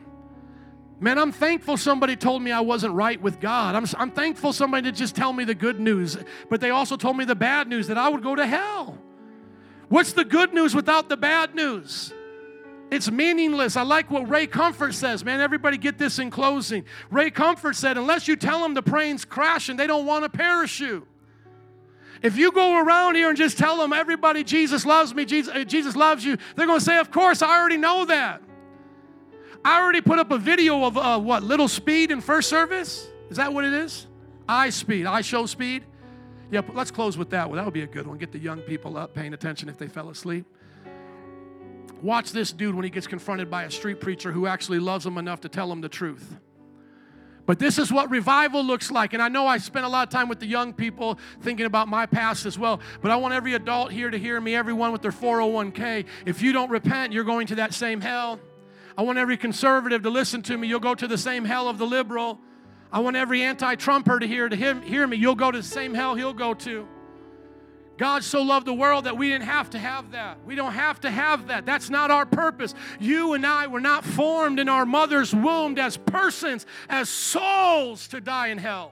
Man, 0.99 1.20
I'm 1.20 1.32
thankful 1.32 1.76
somebody 1.76 2.16
told 2.16 2.41
me 2.41 2.51
I 2.51 2.61
wasn't 2.61 2.93
right 2.93 3.22
with 3.22 3.41
God. 3.41 3.76
I'm, 3.76 3.86
I'm 3.97 4.11
thankful 4.11 4.53
somebody 4.53 4.84
did 4.84 4.95
just 4.95 5.16
tell 5.16 5.34
me 5.34 5.43
the 5.43 5.53
good 5.53 5.80
news, 5.80 6.18
but 6.49 6.61
they 6.61 6.70
also 6.70 6.95
told 6.95 7.18
me 7.18 7.26
the 7.26 7.36
bad 7.36 7.68
news 7.68 7.88
that 7.88 7.97
I 7.97 8.07
would 8.07 8.24
go 8.24 8.34
to 8.36 8.45
hell. 8.45 8.97
What's 9.89 10.13
the 10.13 10.24
good 10.24 10.53
news 10.53 10.74
without 10.74 11.09
the 11.09 11.18
bad 11.18 11.53
news? 11.53 12.13
It's 12.91 13.11
meaningless. 13.11 13.76
I 13.76 13.82
like 13.82 14.09
what 14.09 14.30
Ray 14.30 14.47
Comfort 14.47 14.93
says. 14.93 15.26
Man, 15.26 15.41
everybody 15.41 15.78
get 15.78 15.97
this 15.97 16.18
in 16.18 16.30
closing. 16.30 16.86
Ray 17.09 17.30
Comfort 17.30 17.76
said, 17.76 17.97
unless 17.97 18.28
you 18.28 18.36
tell 18.36 18.61
them 18.61 18.74
the 18.74 18.84
plane's 18.84 19.26
crashing, 19.26 19.76
they 19.76 19.88
don't 19.88 20.05
want 20.05 20.24
a 20.24 20.30
parachute. 20.30 21.05
If 22.26 22.38
you 22.38 22.51
go 22.51 22.84
around 22.84 23.13
here 23.13 23.30
and 23.30 23.38
just 23.38 23.55
tell 23.55 23.78
them, 23.78 23.93
everybody, 23.93 24.43
Jesus 24.43 24.84
loves 24.84 25.13
me, 25.13 25.26
Jesus, 25.26 25.53
uh, 25.53 25.63
Jesus 25.63 25.95
loves 25.95 26.26
you, 26.26 26.38
they're 26.55 26.65
going 26.65 26.80
to 26.80 26.84
say, 26.84 26.97
Of 26.97 27.11
course, 27.11 27.43
I 27.43 27.55
already 27.55 27.78
know 27.78 28.05
that. 28.05 28.41
I 29.63 29.80
already 29.80 30.01
put 30.01 30.17
up 30.17 30.32
a 30.32 30.39
video 30.39 30.86
of 30.86 30.97
uh, 30.97 31.19
what, 31.19 31.43
little 31.43 31.67
speed 31.67 32.09
in 32.09 32.21
first 32.21 32.49
service? 32.49 33.07
Is 33.30 33.38
that 33.38 33.53
what 33.53 33.63
it 33.63 33.73
is? 33.73 34.07
I 34.49 34.71
speed. 34.71 35.05
IShowSpeed. 35.05 35.84
Yeah, 36.49 36.61
let's 36.73 36.89
close 36.89 37.15
with 37.15 37.30
that 37.30 37.47
one. 37.47 37.57
That 37.57 37.65
would 37.65 37.76
be 37.76 37.84
a 37.84 37.88
good 37.88 38.07
one. 38.07 38.17
Get 38.17 38.32
the 38.32 38.39
young 38.39 38.61
people 38.61 38.97
up 38.97 39.13
paying 39.13 39.36
attention 39.36 39.69
if 39.69 39.78
they 39.78 39.88
fell 39.88 40.09
asleep. 40.09 40.45
Watch 42.01 42.32
this 42.32 42.51
dude 42.51 42.73
when 42.73 42.86
he 42.86 42.89
gets 42.89 43.05
confronted 43.05 43.51
by 43.51 43.65
a 43.65 43.71
street 43.71 43.99
preacher 43.99 44.32
who 44.32 44.47
actually 44.47 44.80
loves 44.80 45.05
him 45.05 45.19
enough 45.19 45.41
to 45.41 45.49
tell 45.49 45.71
him 45.71 45.82
the 45.82 45.89
truth. 45.89 46.39
But 47.46 47.60
this 47.60 47.78
is 47.78 47.91
what 47.91 48.10
revival 48.10 48.64
looks 48.64 48.89
like. 48.89 49.14
And 49.14 49.22
I 49.22 49.28
know 49.28 49.46
I 49.46 49.58
spent 49.58 49.86
a 49.86 49.89
lot 49.89 50.07
of 50.07 50.10
time 50.11 50.30
with 50.30 50.40
the 50.40 50.48
young 50.48 50.74
people 50.74 51.19
thinking 51.41 51.65
about 51.65 51.88
my 51.88 52.06
past 52.06 52.45
as 52.45 52.57
well. 52.57 52.80
But 53.02 53.11
I 53.11 53.18
want 53.18 53.34
every 53.34 53.53
adult 53.53 53.91
here 53.91 54.10
to 54.10 54.18
hear 54.18 54.40
me, 54.41 54.56
everyone 54.56 54.91
with 54.91 55.02
their 55.02 55.11
401k. 55.11 56.06
If 56.26 56.41
you 56.41 56.53
don't 56.53 56.69
repent, 56.69 57.14
you're 57.14 57.24
going 57.24 57.48
to 57.48 57.56
that 57.56 57.74
same 57.74 58.02
hell. 58.02 58.40
I 58.98 59.03
want 59.03 59.18
every 59.18 59.38
conservative 59.38 60.03
to 60.03 60.10
listen 60.10 60.41
to 60.44 60.57
me. 60.57 60.68
You'll 60.68 60.80
go 60.80 60.95
to 60.95 61.07
the 61.07 61.18
same 61.18 61.45
hell 61.45 61.68
of 61.68 61.78
the 61.78 61.86
liberal. 61.86 62.40
I 62.91 62.99
want 62.99 63.15
every 63.15 63.41
anti 63.41 63.76
Trumper 63.76 64.19
to 64.19 64.28
hear, 64.28 64.48
to 64.48 64.56
hear, 64.56 64.80
hear 64.82 65.06
me. 65.06 65.18
You'll 65.18 65.36
go 65.36 65.52
to 65.52 65.57
the 65.57 65.64
same 65.64 65.94
hell 65.94 66.15
he'll 66.15 66.34
go 66.34 66.53
to. 66.53 66.88
God 67.97 68.23
so 68.23 68.41
loved 68.41 68.67
the 68.67 68.73
world 68.73 69.05
that 69.05 69.17
we 69.17 69.30
didn't 69.30 69.45
have 69.45 69.69
to 69.69 69.80
have 69.80 70.11
that. 70.11 70.43
We 70.45 70.55
don't 70.55 70.73
have 70.73 70.99
to 71.01 71.11
have 71.11 71.47
that. 71.47 71.65
That's 71.65 71.89
not 71.89 72.11
our 72.11 72.26
purpose. 72.26 72.73
You 72.99 73.34
and 73.34 73.45
I 73.45 73.67
were 73.67 73.80
not 73.80 74.03
formed 74.03 74.59
in 74.59 74.67
our 74.67 74.85
mother's 74.85 75.34
womb 75.34 75.77
as 75.77 75.95
persons, 75.95 76.65
as 76.89 77.07
souls 77.07 78.09
to 78.09 78.19
die 78.19 78.47
in 78.47 78.57
hell. 78.57 78.91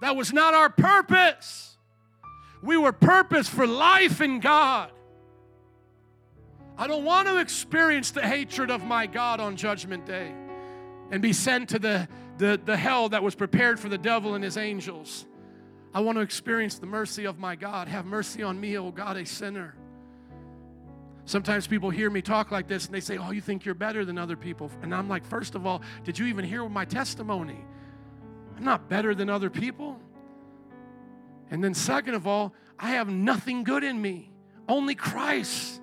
That 0.00 0.14
was 0.14 0.32
not 0.32 0.54
our 0.54 0.70
purpose. 0.70 1.76
We 2.62 2.76
were 2.76 2.92
purpose 2.92 3.48
for 3.48 3.66
life 3.66 4.20
in 4.20 4.38
God. 4.38 4.92
I 6.76 6.86
don't 6.86 7.04
want 7.04 7.26
to 7.26 7.38
experience 7.38 8.12
the 8.12 8.22
hatred 8.22 8.70
of 8.70 8.84
my 8.84 9.08
God 9.08 9.40
on 9.40 9.56
Judgment 9.56 10.06
Day 10.06 10.32
and 11.10 11.20
be 11.20 11.32
sent 11.32 11.70
to 11.70 11.80
the, 11.80 12.08
the, 12.36 12.60
the 12.64 12.76
hell 12.76 13.08
that 13.08 13.24
was 13.24 13.34
prepared 13.34 13.80
for 13.80 13.88
the 13.88 13.98
devil 13.98 14.34
and 14.36 14.44
his 14.44 14.56
angels. 14.56 15.26
I 15.98 16.00
want 16.00 16.14
to 16.14 16.22
experience 16.22 16.78
the 16.78 16.86
mercy 16.86 17.24
of 17.24 17.40
my 17.40 17.56
God. 17.56 17.88
Have 17.88 18.06
mercy 18.06 18.44
on 18.44 18.60
me, 18.60 18.78
oh 18.78 18.92
God, 18.92 19.16
a 19.16 19.26
sinner. 19.26 19.74
Sometimes 21.24 21.66
people 21.66 21.90
hear 21.90 22.08
me 22.08 22.22
talk 22.22 22.52
like 22.52 22.68
this 22.68 22.86
and 22.86 22.94
they 22.94 23.00
say, 23.00 23.18
Oh, 23.18 23.32
you 23.32 23.40
think 23.40 23.64
you're 23.64 23.74
better 23.74 24.04
than 24.04 24.16
other 24.16 24.36
people. 24.36 24.70
And 24.82 24.94
I'm 24.94 25.08
like, 25.08 25.24
First 25.24 25.56
of 25.56 25.66
all, 25.66 25.82
did 26.04 26.16
you 26.16 26.26
even 26.26 26.44
hear 26.44 26.68
my 26.68 26.84
testimony? 26.84 27.58
I'm 28.56 28.62
not 28.62 28.88
better 28.88 29.12
than 29.12 29.28
other 29.28 29.50
people. 29.50 29.98
And 31.50 31.64
then, 31.64 31.74
second 31.74 32.14
of 32.14 32.28
all, 32.28 32.54
I 32.78 32.90
have 32.90 33.08
nothing 33.08 33.64
good 33.64 33.82
in 33.82 34.00
me, 34.00 34.30
only 34.68 34.94
Christ. 34.94 35.80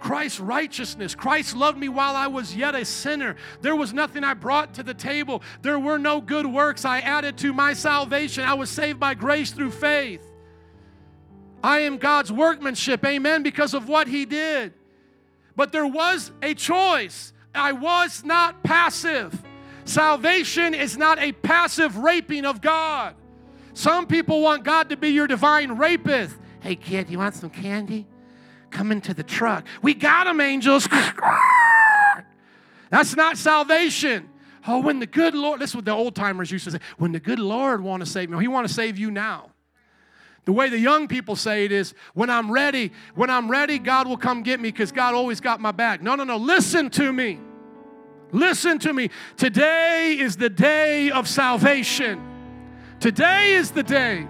Christ's 0.00 0.40
righteousness. 0.40 1.14
Christ 1.14 1.56
loved 1.56 1.78
me 1.78 1.88
while 1.88 2.16
I 2.16 2.26
was 2.26 2.54
yet 2.54 2.74
a 2.74 2.84
sinner. 2.84 3.36
There 3.60 3.76
was 3.76 3.92
nothing 3.92 4.24
I 4.24 4.34
brought 4.34 4.74
to 4.74 4.82
the 4.82 4.94
table. 4.94 5.42
There 5.62 5.78
were 5.78 5.98
no 5.98 6.20
good 6.20 6.46
works 6.46 6.84
I 6.84 7.00
added 7.00 7.36
to 7.38 7.52
my 7.52 7.72
salvation. 7.72 8.44
I 8.44 8.54
was 8.54 8.70
saved 8.70 8.98
by 9.00 9.14
grace 9.14 9.50
through 9.50 9.72
faith. 9.72 10.22
I 11.62 11.80
am 11.80 11.98
God's 11.98 12.32
workmanship, 12.32 13.04
amen, 13.04 13.42
because 13.42 13.74
of 13.74 13.88
what 13.88 14.08
He 14.08 14.24
did. 14.24 14.74
But 15.56 15.72
there 15.72 15.86
was 15.86 16.30
a 16.42 16.54
choice. 16.54 17.32
I 17.54 17.72
was 17.72 18.24
not 18.24 18.62
passive. 18.62 19.42
Salvation 19.84 20.74
is 20.74 20.96
not 20.96 21.18
a 21.18 21.32
passive 21.32 21.96
raping 21.96 22.44
of 22.44 22.60
God. 22.60 23.16
Some 23.72 24.06
people 24.06 24.42
want 24.42 24.64
God 24.64 24.90
to 24.90 24.96
be 24.96 25.08
your 25.08 25.26
divine 25.26 25.72
rapist. 25.72 26.36
Hey, 26.60 26.76
kid, 26.76 27.10
you 27.10 27.18
want 27.18 27.34
some 27.34 27.50
candy? 27.50 28.06
Come 28.70 28.92
into 28.92 29.14
the 29.14 29.22
truck. 29.22 29.64
We 29.82 29.94
got 29.94 30.24
them, 30.24 30.40
angels. 30.40 30.88
That's 32.90 33.16
not 33.16 33.36
salvation. 33.38 34.28
Oh, 34.66 34.80
when 34.80 35.00
the 35.00 35.06
good 35.06 35.34
Lord, 35.34 35.60
this 35.60 35.70
is 35.70 35.76
what 35.76 35.84
the 35.84 35.92
old 35.92 36.14
timers 36.14 36.50
used 36.50 36.64
to 36.64 36.72
say. 36.72 36.78
When 36.98 37.12
the 37.12 37.20
good 37.20 37.38
Lord 37.38 37.82
want 37.82 38.00
to 38.00 38.06
save 38.06 38.28
me, 38.28 38.36
oh, 38.36 38.38
He 38.38 38.48
want 38.48 38.66
to 38.68 38.72
save 38.72 38.98
you 38.98 39.10
now. 39.10 39.50
The 40.44 40.52
way 40.52 40.70
the 40.70 40.78
young 40.78 41.08
people 41.08 41.36
say 41.36 41.64
it 41.66 41.72
is, 41.72 41.94
when 42.14 42.30
I'm 42.30 42.50
ready, 42.50 42.92
when 43.14 43.28
I'm 43.28 43.50
ready, 43.50 43.78
God 43.78 44.08
will 44.08 44.16
come 44.16 44.42
get 44.42 44.60
me 44.60 44.70
because 44.70 44.92
God 44.92 45.14
always 45.14 45.40
got 45.40 45.60
my 45.60 45.72
back. 45.72 46.02
No, 46.02 46.14
no, 46.14 46.24
no. 46.24 46.36
Listen 46.36 46.90
to 46.90 47.12
me. 47.12 47.38
Listen 48.32 48.78
to 48.80 48.92
me. 48.92 49.10
Today 49.36 50.16
is 50.18 50.36
the 50.36 50.48
day 50.50 51.10
of 51.10 51.28
salvation. 51.28 52.22
Today 53.00 53.54
is 53.54 53.70
the 53.70 53.82
day. 53.82 54.26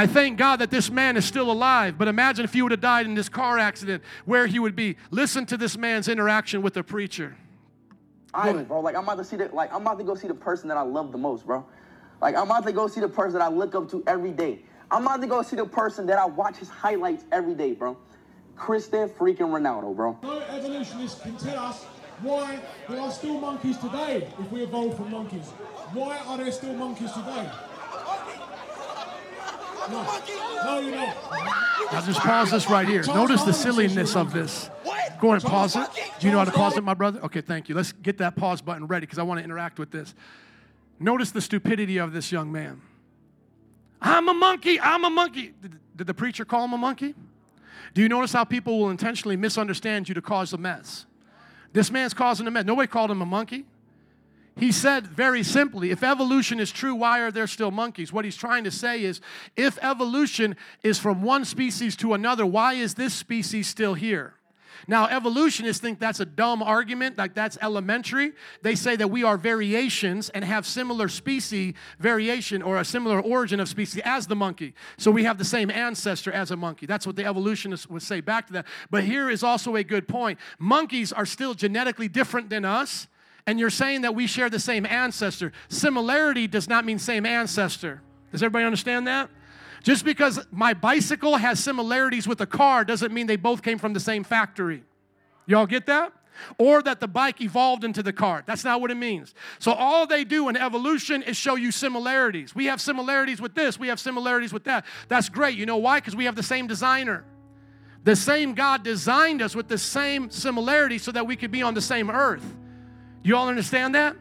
I 0.00 0.06
thank 0.06 0.38
God 0.38 0.60
that 0.60 0.70
this 0.70 0.90
man 0.90 1.18
is 1.18 1.26
still 1.26 1.50
alive, 1.50 1.98
but 1.98 2.08
imagine 2.08 2.42
if 2.46 2.54
he 2.54 2.62
would 2.62 2.70
have 2.70 2.80
died 2.80 3.04
in 3.04 3.12
this 3.12 3.28
car 3.28 3.58
accident, 3.58 4.02
where 4.24 4.46
he 4.46 4.58
would 4.58 4.74
be. 4.74 4.96
Listen 5.10 5.44
to 5.44 5.58
this 5.58 5.76
man's 5.76 6.08
interaction 6.08 6.62
with 6.62 6.72
the 6.72 6.82
preacher. 6.82 7.36
I 8.32 8.50
bro. 8.50 8.80
Like 8.80 8.96
I'm 8.96 9.02
about 9.02 9.18
to 9.18 9.24
see 9.24 9.36
the 9.36 9.50
like 9.52 9.70
I'm 9.74 9.82
about 9.82 9.98
to 9.98 10.04
go 10.04 10.14
see 10.14 10.26
the 10.26 10.32
person 10.32 10.68
that 10.68 10.78
I 10.78 10.80
love 10.80 11.12
the 11.12 11.18
most, 11.18 11.44
bro. 11.44 11.66
Like 12.22 12.34
I'm 12.34 12.44
about 12.44 12.64
to 12.64 12.72
go 12.72 12.88
see 12.88 13.02
the 13.02 13.10
person 13.10 13.34
that 13.34 13.42
I 13.42 13.48
look 13.48 13.74
up 13.74 13.90
to 13.90 14.02
every 14.06 14.30
day. 14.30 14.60
I'm 14.90 15.02
about 15.02 15.20
to 15.20 15.26
go 15.26 15.42
see 15.42 15.56
the 15.56 15.66
person 15.66 16.06
that 16.06 16.18
I 16.18 16.24
watch 16.24 16.56
his 16.56 16.70
highlights 16.70 17.26
every 17.30 17.54
day, 17.54 17.72
bro. 17.72 17.94
Cristiano 18.56 19.06
freaking 19.06 19.50
Ronaldo, 19.50 19.94
bro. 19.94 20.18
No 20.22 20.38
evolutionist 20.38 21.20
can 21.20 21.36
tell 21.36 21.58
us 21.58 21.84
why 22.22 22.58
there 22.88 23.00
are 23.00 23.12
still 23.12 23.38
monkeys 23.38 23.76
today 23.76 24.26
if 24.38 24.50
we 24.50 24.62
evolved 24.62 24.96
from 24.96 25.10
monkeys. 25.10 25.50
Why 25.92 26.16
are 26.20 26.38
there 26.38 26.50
still 26.52 26.72
monkeys 26.72 27.12
today? 27.12 27.50
No, 29.88 30.78
you 30.80 30.90
don't. 30.90 31.14
Now 31.92 32.00
just 32.04 32.20
pause 32.20 32.50
this 32.50 32.68
right 32.68 32.86
here. 32.86 33.02
Notice 33.02 33.42
the 33.42 33.52
silliness 33.52 34.14
of 34.14 34.32
this. 34.32 34.70
Go 35.20 35.32
ahead 35.32 35.42
and 35.42 35.50
pause 35.50 35.76
it. 35.76 35.88
Do 36.18 36.26
you 36.26 36.32
know 36.32 36.38
how 36.38 36.44
to 36.44 36.52
pause 36.52 36.76
it, 36.76 36.84
my 36.84 36.94
brother? 36.94 37.20
Okay, 37.20 37.40
thank 37.40 37.68
you. 37.68 37.74
Let's 37.74 37.92
get 37.92 38.18
that 38.18 38.36
pause 38.36 38.62
button 38.62 38.86
ready 38.86 39.06
because 39.06 39.18
I 39.18 39.22
want 39.22 39.38
to 39.38 39.44
interact 39.44 39.78
with 39.78 39.90
this. 39.90 40.14
Notice 40.98 41.30
the 41.30 41.40
stupidity 41.40 41.98
of 41.98 42.12
this 42.12 42.30
young 42.30 42.52
man. 42.52 42.80
I'm 44.00 44.28
a 44.28 44.34
monkey. 44.34 44.80
I'm 44.80 45.04
a 45.04 45.10
monkey. 45.10 45.52
Did 45.96 46.06
the 46.06 46.14
preacher 46.14 46.44
call 46.44 46.64
him 46.64 46.72
a 46.72 46.78
monkey? 46.78 47.14
Do 47.92 48.02
you 48.02 48.08
notice 48.08 48.32
how 48.32 48.44
people 48.44 48.78
will 48.78 48.90
intentionally 48.90 49.36
misunderstand 49.36 50.08
you 50.08 50.14
to 50.14 50.22
cause 50.22 50.52
a 50.52 50.58
mess? 50.58 51.06
This 51.72 51.90
man's 51.90 52.14
causing 52.14 52.46
a 52.46 52.50
mess. 52.50 52.64
Nobody 52.64 52.86
called 52.86 53.10
him 53.10 53.20
a 53.22 53.26
monkey. 53.26 53.64
He 54.56 54.72
said 54.72 55.06
very 55.06 55.42
simply, 55.42 55.90
if 55.90 56.02
evolution 56.02 56.60
is 56.60 56.70
true, 56.70 56.94
why 56.94 57.20
are 57.20 57.30
there 57.30 57.46
still 57.46 57.70
monkeys? 57.70 58.12
What 58.12 58.24
he's 58.24 58.36
trying 58.36 58.64
to 58.64 58.70
say 58.70 59.02
is, 59.02 59.20
if 59.56 59.78
evolution 59.80 60.56
is 60.82 60.98
from 60.98 61.22
one 61.22 61.44
species 61.44 61.96
to 61.96 62.14
another, 62.14 62.44
why 62.44 62.74
is 62.74 62.94
this 62.94 63.14
species 63.14 63.68
still 63.68 63.94
here? 63.94 64.34
Now, 64.86 65.06
evolutionists 65.06 65.80
think 65.80 65.98
that's 65.98 66.20
a 66.20 66.24
dumb 66.24 66.62
argument, 66.62 67.18
like 67.18 67.34
that's 67.34 67.58
elementary. 67.60 68.32
They 68.62 68.74
say 68.74 68.96
that 68.96 69.08
we 69.08 69.24
are 69.24 69.36
variations 69.36 70.30
and 70.30 70.44
have 70.44 70.66
similar 70.66 71.08
species 71.08 71.74
variation 71.98 72.62
or 72.62 72.78
a 72.78 72.84
similar 72.84 73.20
origin 73.20 73.60
of 73.60 73.68
species 73.68 74.02
as 74.04 74.26
the 74.26 74.36
monkey. 74.36 74.74
So 74.96 75.10
we 75.10 75.24
have 75.24 75.38
the 75.38 75.44
same 75.44 75.70
ancestor 75.70 76.32
as 76.32 76.50
a 76.50 76.56
monkey. 76.56 76.86
That's 76.86 77.06
what 77.06 77.16
the 77.16 77.24
evolutionists 77.24 77.88
would 77.88 78.02
say 78.02 78.20
back 78.20 78.46
to 78.48 78.52
that. 78.54 78.66
But 78.90 79.04
here 79.04 79.30
is 79.30 79.42
also 79.42 79.76
a 79.76 79.84
good 79.84 80.08
point 80.08 80.38
monkeys 80.58 81.12
are 81.12 81.26
still 81.26 81.54
genetically 81.54 82.08
different 82.08 82.50
than 82.50 82.64
us 82.64 83.06
and 83.46 83.58
you're 83.58 83.70
saying 83.70 84.02
that 84.02 84.14
we 84.14 84.26
share 84.26 84.50
the 84.50 84.60
same 84.60 84.86
ancestor. 84.86 85.52
Similarity 85.68 86.46
does 86.46 86.68
not 86.68 86.84
mean 86.84 86.98
same 86.98 87.26
ancestor. 87.26 88.02
Does 88.32 88.42
everybody 88.42 88.64
understand 88.64 89.06
that? 89.06 89.30
Just 89.82 90.04
because 90.04 90.46
my 90.50 90.74
bicycle 90.74 91.36
has 91.36 91.62
similarities 91.62 92.28
with 92.28 92.40
a 92.40 92.46
car 92.46 92.84
doesn't 92.84 93.12
mean 93.12 93.26
they 93.26 93.36
both 93.36 93.62
came 93.62 93.78
from 93.78 93.92
the 93.92 94.00
same 94.00 94.24
factory. 94.24 94.84
Y'all 95.46 95.66
get 95.66 95.86
that? 95.86 96.12
Or 96.58 96.82
that 96.82 97.00
the 97.00 97.08
bike 97.08 97.40
evolved 97.40 97.84
into 97.84 98.02
the 98.02 98.12
car. 98.12 98.42
That's 98.46 98.64
not 98.64 98.80
what 98.80 98.90
it 98.90 98.96
means. 98.96 99.34
So, 99.58 99.72
all 99.72 100.06
they 100.06 100.24
do 100.24 100.48
in 100.48 100.56
evolution 100.56 101.22
is 101.22 101.36
show 101.36 101.54
you 101.54 101.70
similarities. 101.70 102.54
We 102.54 102.66
have 102.66 102.80
similarities 102.80 103.40
with 103.40 103.54
this, 103.54 103.78
we 103.78 103.88
have 103.88 104.00
similarities 104.00 104.52
with 104.52 104.64
that. 104.64 104.86
That's 105.08 105.28
great. 105.28 105.58
You 105.58 105.66
know 105.66 105.76
why? 105.76 105.98
Because 105.98 106.16
we 106.16 106.24
have 106.26 106.36
the 106.36 106.42
same 106.42 106.66
designer. 106.66 107.24
The 108.04 108.16
same 108.16 108.54
God 108.54 108.82
designed 108.82 109.42
us 109.42 109.54
with 109.54 109.68
the 109.68 109.76
same 109.76 110.30
similarities 110.30 111.02
so 111.02 111.12
that 111.12 111.26
we 111.26 111.36
could 111.36 111.50
be 111.50 111.62
on 111.62 111.74
the 111.74 111.82
same 111.82 112.10
earth. 112.10 112.44
You 113.22 113.36
all 113.36 113.48
understand 113.48 113.94
that? 113.94 114.16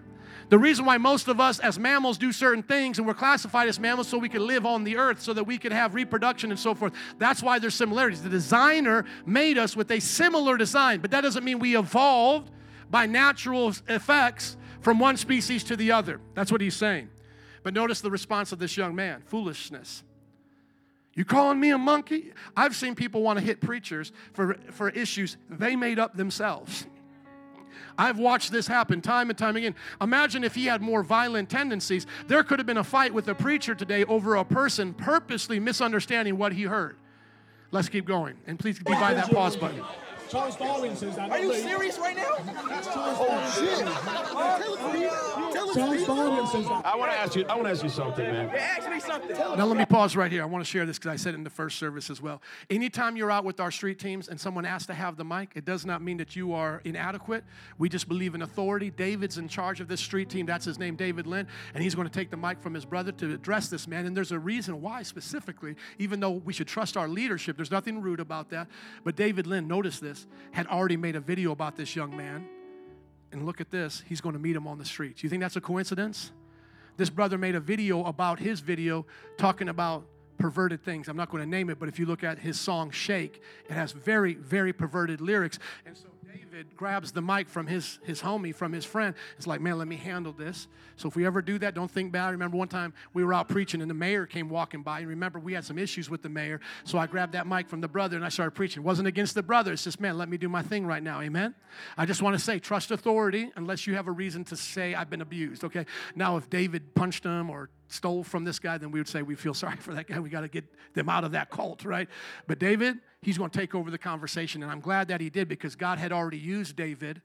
The 0.49 0.57
reason 0.57 0.83
why 0.83 0.97
most 0.97 1.27
of 1.27 1.39
us 1.39 1.59
as 1.59 1.77
mammals 1.77 2.17
do 2.17 2.31
certain 2.31 2.63
things 2.63 2.97
and 2.97 3.05
we're 3.05 3.13
classified 3.13 3.69
as 3.69 3.79
mammals 3.79 4.07
so 4.07 4.17
we 4.17 4.29
can 4.29 4.45
live 4.45 4.65
on 4.65 4.83
the 4.83 4.97
earth, 4.97 5.21
so 5.21 5.31
that 5.33 5.43
we 5.43 5.59
can 5.59 5.71
have 5.71 5.93
reproduction 5.93 6.49
and 6.49 6.59
so 6.59 6.73
forth. 6.73 6.93
That's 7.19 7.43
why 7.43 7.59
there's 7.59 7.75
similarities. 7.75 8.23
The 8.23 8.29
designer 8.29 9.05
made 9.27 9.59
us 9.59 9.75
with 9.75 9.91
a 9.91 9.99
similar 9.99 10.57
design, 10.57 11.01
but 11.01 11.11
that 11.11 11.21
doesn't 11.21 11.43
mean 11.43 11.59
we 11.59 11.77
evolved 11.77 12.49
by 12.89 13.05
natural 13.05 13.73
effects 13.87 14.57
from 14.81 14.97
one 14.97 15.17
species 15.17 15.63
to 15.65 15.75
the 15.75 15.91
other. 15.91 16.19
That's 16.33 16.51
what 16.51 16.61
he's 16.61 16.75
saying. 16.75 17.09
But 17.61 17.75
notice 17.75 18.01
the 18.01 18.09
response 18.09 18.51
of 18.51 18.57
this 18.57 18.75
young 18.75 18.95
man 18.95 19.21
foolishness. 19.27 20.03
You 21.13 21.25
calling 21.25 21.59
me 21.59 21.71
a 21.71 21.77
monkey? 21.77 22.31
I've 22.55 22.75
seen 22.75 22.95
people 22.95 23.21
want 23.21 23.37
to 23.37 23.45
hit 23.45 23.61
preachers 23.61 24.11
for, 24.33 24.55
for 24.71 24.89
issues 24.89 25.37
they 25.49 25.75
made 25.75 25.99
up 25.99 26.15
themselves. 26.15 26.87
I've 27.99 28.17
watched 28.17 28.53
this 28.53 28.65
happen 28.65 29.01
time 29.01 29.29
and 29.29 29.37
time 29.37 29.57
again. 29.57 29.75
Imagine 29.99 30.45
if 30.45 30.55
he 30.55 30.67
had 30.67 30.81
more 30.81 31.03
violent 31.03 31.49
tendencies. 31.49 32.07
There 32.27 32.41
could 32.43 32.57
have 32.57 32.65
been 32.65 32.77
a 32.77 32.83
fight 32.83 33.13
with 33.13 33.27
a 33.27 33.35
preacher 33.35 33.75
today 33.75 34.05
over 34.05 34.35
a 34.35 34.45
person 34.45 34.93
purposely 34.93 35.59
misunderstanding 35.59 36.37
what 36.37 36.53
he 36.53 36.63
heard. 36.63 36.95
Let's 37.71 37.89
keep 37.89 38.05
going. 38.05 38.37
And 38.47 38.57
please 38.57 38.79
be 38.79 38.93
by 38.93 39.13
that 39.13 39.29
pause 39.29 39.57
button. 39.57 39.83
Charles 40.29 40.55
Darwin 40.55 40.95
says 40.95 41.15
that. 41.15 41.31
Are 41.31 41.39
you 41.39 41.49
me. 41.49 41.59
serious 41.59 41.97
right 41.97 42.15
now? 42.15 42.35
That's 42.67 42.87
Charles 42.87 43.17
oh, 43.19 43.29
Darwin 46.05 46.47
says 46.47 46.67
that. 46.67 46.85
I 46.85 46.95
want 46.95 47.11
to 47.11 47.17
ask 47.17 47.35
you. 47.35 47.45
I 47.49 47.55
want 47.55 47.65
to 47.65 47.71
ask 47.71 47.83
you 47.83 47.89
something, 47.89 48.23
man. 48.23 48.49
Ask 48.49 48.89
me 48.89 48.99
something. 48.99 49.35
Now, 49.37 49.65
let 49.65 49.77
me 49.77 49.85
pause 49.85 50.15
right 50.15 50.31
here. 50.31 50.43
I 50.43 50.45
want 50.45 50.63
to 50.63 50.69
share 50.69 50.85
this 50.85 50.99
because 50.99 51.11
I 51.11 51.15
said 51.15 51.33
it 51.33 51.37
in 51.37 51.43
the 51.43 51.49
first 51.49 51.79
service 51.79 52.09
as 52.09 52.21
well. 52.21 52.41
Anytime 52.69 53.17
you're 53.17 53.31
out 53.31 53.43
with 53.43 53.59
our 53.59 53.71
street 53.71 53.97
teams 53.97 54.27
and 54.27 54.39
someone 54.39 54.65
asks 54.65 54.85
to 54.87 54.93
have 54.93 55.17
the 55.17 55.25
mic, 55.25 55.51
it 55.55 55.65
does 55.65 55.85
not 55.85 56.01
mean 56.01 56.17
that 56.17 56.35
you 56.35 56.53
are 56.53 56.81
inadequate. 56.83 57.43
We 57.77 57.89
just 57.89 58.07
believe 58.07 58.35
in 58.35 58.43
authority. 58.43 58.91
David's 58.91 59.39
in 59.39 59.47
charge 59.47 59.81
of 59.81 59.87
this 59.87 59.99
street 59.99 60.29
team. 60.29 60.45
That's 60.45 60.65
his 60.65 60.77
name, 60.77 60.95
David 60.95 61.25
Lynn. 61.25 61.47
And 61.73 61.83
he's 61.83 61.95
going 61.95 62.07
to 62.07 62.13
take 62.13 62.29
the 62.29 62.37
mic 62.37 62.61
from 62.61 62.73
his 62.75 62.85
brother 62.85 63.11
to 63.13 63.33
address 63.33 63.69
this 63.69 63.87
man. 63.87 64.05
And 64.05 64.15
there's 64.15 64.31
a 64.31 64.39
reason 64.39 64.79
why, 64.81 65.01
specifically, 65.01 65.75
even 65.97 66.19
though 66.19 66.31
we 66.31 66.53
should 66.53 66.67
trust 66.67 66.97
our 66.97 67.07
leadership, 67.07 67.55
there's 67.55 67.71
nothing 67.71 68.01
rude 68.01 68.19
about 68.19 68.49
that. 68.49 68.67
But 69.03 69.15
David 69.15 69.47
Lynn, 69.47 69.67
notice 69.67 69.99
this, 69.99 70.18
had 70.51 70.67
already 70.67 70.97
made 70.97 71.15
a 71.15 71.19
video 71.19 71.51
about 71.51 71.75
this 71.75 71.95
young 71.95 72.15
man. 72.15 72.47
And 73.31 73.45
look 73.45 73.61
at 73.61 73.69
this, 73.69 74.03
he's 74.07 74.21
going 74.21 74.33
to 74.33 74.39
meet 74.39 74.55
him 74.55 74.67
on 74.67 74.77
the 74.77 74.85
streets. 74.85 75.23
You 75.23 75.29
think 75.29 75.41
that's 75.41 75.55
a 75.55 75.61
coincidence? 75.61 76.31
This 76.97 77.09
brother 77.09 77.37
made 77.37 77.55
a 77.55 77.59
video 77.59 78.03
about 78.03 78.39
his 78.39 78.59
video 78.59 79.05
talking 79.37 79.69
about 79.69 80.05
perverted 80.37 80.83
things. 80.83 81.07
I'm 81.07 81.17
not 81.17 81.29
going 81.29 81.43
to 81.43 81.49
name 81.49 81.69
it, 81.69 81.79
but 81.79 81.89
if 81.89 81.99
you 81.99 82.05
look 82.05 82.23
at 82.23 82.39
his 82.39 82.59
song 82.59 82.91
Shake, 82.91 83.41
it 83.69 83.73
has 83.73 83.91
very, 83.91 84.33
very 84.33 84.73
perverted 84.73 85.21
lyrics. 85.21 85.59
And 85.85 85.95
so 85.95 86.07
David 86.31 86.75
grabs 86.75 87.11
the 87.11 87.21
mic 87.21 87.49
from 87.49 87.65
his, 87.65 87.97
his 88.03 88.21
homie, 88.21 88.53
from 88.53 88.71
his 88.71 88.85
friend. 88.85 89.15
It's 89.37 89.47
like, 89.47 89.61
man, 89.61 89.79
let 89.79 89.87
me 89.87 89.95
handle 89.95 90.31
this. 90.31 90.67
So 90.95 91.07
if 91.07 91.15
we 91.15 91.25
ever 91.25 91.41
do 91.41 91.57
that, 91.57 91.73
don't 91.73 91.89
think 91.89 92.11
bad. 92.11 92.27
I 92.27 92.29
remember 92.29 92.55
one 92.55 92.67
time 92.67 92.93
we 93.13 93.23
were 93.23 93.33
out 93.33 93.49
preaching 93.49 93.81
and 93.81 93.89
the 93.89 93.95
mayor 93.95 94.27
came 94.27 94.47
walking 94.47 94.83
by. 94.83 94.99
And 94.99 95.07
remember, 95.07 95.39
we 95.39 95.53
had 95.53 95.65
some 95.65 95.79
issues 95.79 96.07
with 96.07 96.21
the 96.21 96.29
mayor. 96.29 96.59
So 96.83 96.99
I 96.99 97.07
grabbed 97.07 97.33
that 97.33 97.47
mic 97.47 97.67
from 97.67 97.81
the 97.81 97.87
brother 97.87 98.15
and 98.15 98.23
I 98.23 98.29
started 98.29 98.51
preaching. 98.51 98.83
It 98.83 98.85
wasn't 98.85 99.07
against 99.07 99.33
the 99.33 99.41
brother. 99.41 99.73
It's 99.73 99.83
just, 99.83 99.99
man, 99.99 100.19
let 100.19 100.29
me 100.29 100.37
do 100.37 100.49
my 100.49 100.61
thing 100.61 100.85
right 100.85 101.01
now. 101.01 101.19
Amen. 101.21 101.55
I 101.97 102.05
just 102.05 102.21
want 102.21 102.37
to 102.37 102.39
say, 102.39 102.59
trust 102.59 102.91
authority 102.91 103.51
unless 103.55 103.87
you 103.87 103.95
have 103.95 104.05
a 104.05 104.11
reason 104.11 104.43
to 104.45 104.55
say 104.55 104.93
I've 104.93 105.09
been 105.09 105.21
abused. 105.21 105.63
Okay. 105.63 105.87
Now, 106.15 106.37
if 106.37 106.47
David 106.47 106.93
punched 106.93 107.23
him 107.23 107.49
or 107.49 107.71
stole 107.89 108.23
from 108.23 108.45
this 108.45 108.59
guy, 108.59 108.77
then 108.77 108.91
we 108.91 108.99
would 108.99 109.07
say 109.07 109.21
we 109.21 109.35
feel 109.35 109.53
sorry 109.53 109.77
for 109.79 109.93
that 109.93 110.07
guy. 110.07 110.19
We 110.19 110.29
got 110.29 110.41
to 110.41 110.47
get 110.47 110.65
them 110.93 111.09
out 111.09 111.23
of 111.23 111.33
that 111.33 111.49
cult, 111.49 111.83
right? 111.83 112.07
But 112.47 112.59
David, 112.59 112.99
he's 113.21 113.37
going 113.37 113.49
to 113.49 113.59
take 113.59 113.75
over 113.75 113.91
the 113.91 113.97
conversation. 113.97 114.63
And 114.63 114.71
I'm 114.71 114.79
glad 114.79 115.09
that 115.09 115.19
he 115.19 115.29
did 115.29 115.47
because 115.47 115.75
God 115.75 115.99
had 115.99 116.11
already 116.11 116.37
used 116.37 116.75
David 116.75 117.21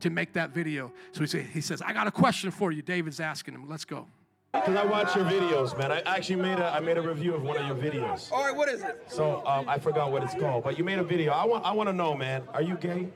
to 0.00 0.10
make 0.10 0.32
that 0.34 0.50
video. 0.50 0.92
So 1.12 1.20
he, 1.20 1.26
say, 1.26 1.42
he 1.42 1.60
says, 1.60 1.80
I 1.80 1.92
got 1.92 2.06
a 2.06 2.10
question 2.10 2.50
for 2.50 2.72
you. 2.72 2.82
David's 2.82 3.20
asking 3.20 3.54
him. 3.54 3.68
Let's 3.68 3.84
go. 3.84 4.06
Because 4.52 4.76
I 4.76 4.84
watch 4.86 5.14
your 5.14 5.24
videos, 5.26 5.76
man. 5.76 5.92
I 5.92 6.00
actually 6.00 6.36
made 6.36 6.58
a 6.58 6.66
I 6.66 6.80
made 6.80 6.96
a 6.96 7.02
review 7.02 7.34
of 7.34 7.42
one 7.42 7.58
of 7.58 7.66
your 7.66 7.76
videos. 7.76 8.32
All 8.32 8.42
right, 8.42 8.56
what 8.56 8.70
is 8.70 8.82
it? 8.82 9.04
So 9.06 9.44
um, 9.46 9.68
I 9.68 9.78
forgot 9.78 10.10
what 10.10 10.22
it's 10.22 10.34
called, 10.34 10.64
but 10.64 10.78
you 10.78 10.84
made 10.84 10.98
a 10.98 11.04
video. 11.04 11.32
I 11.32 11.44
want 11.44 11.66
I 11.66 11.72
want 11.72 11.90
to 11.90 11.92
know, 11.92 12.14
man. 12.14 12.42
Are 12.54 12.62
you 12.62 12.76
gay? 12.76 13.08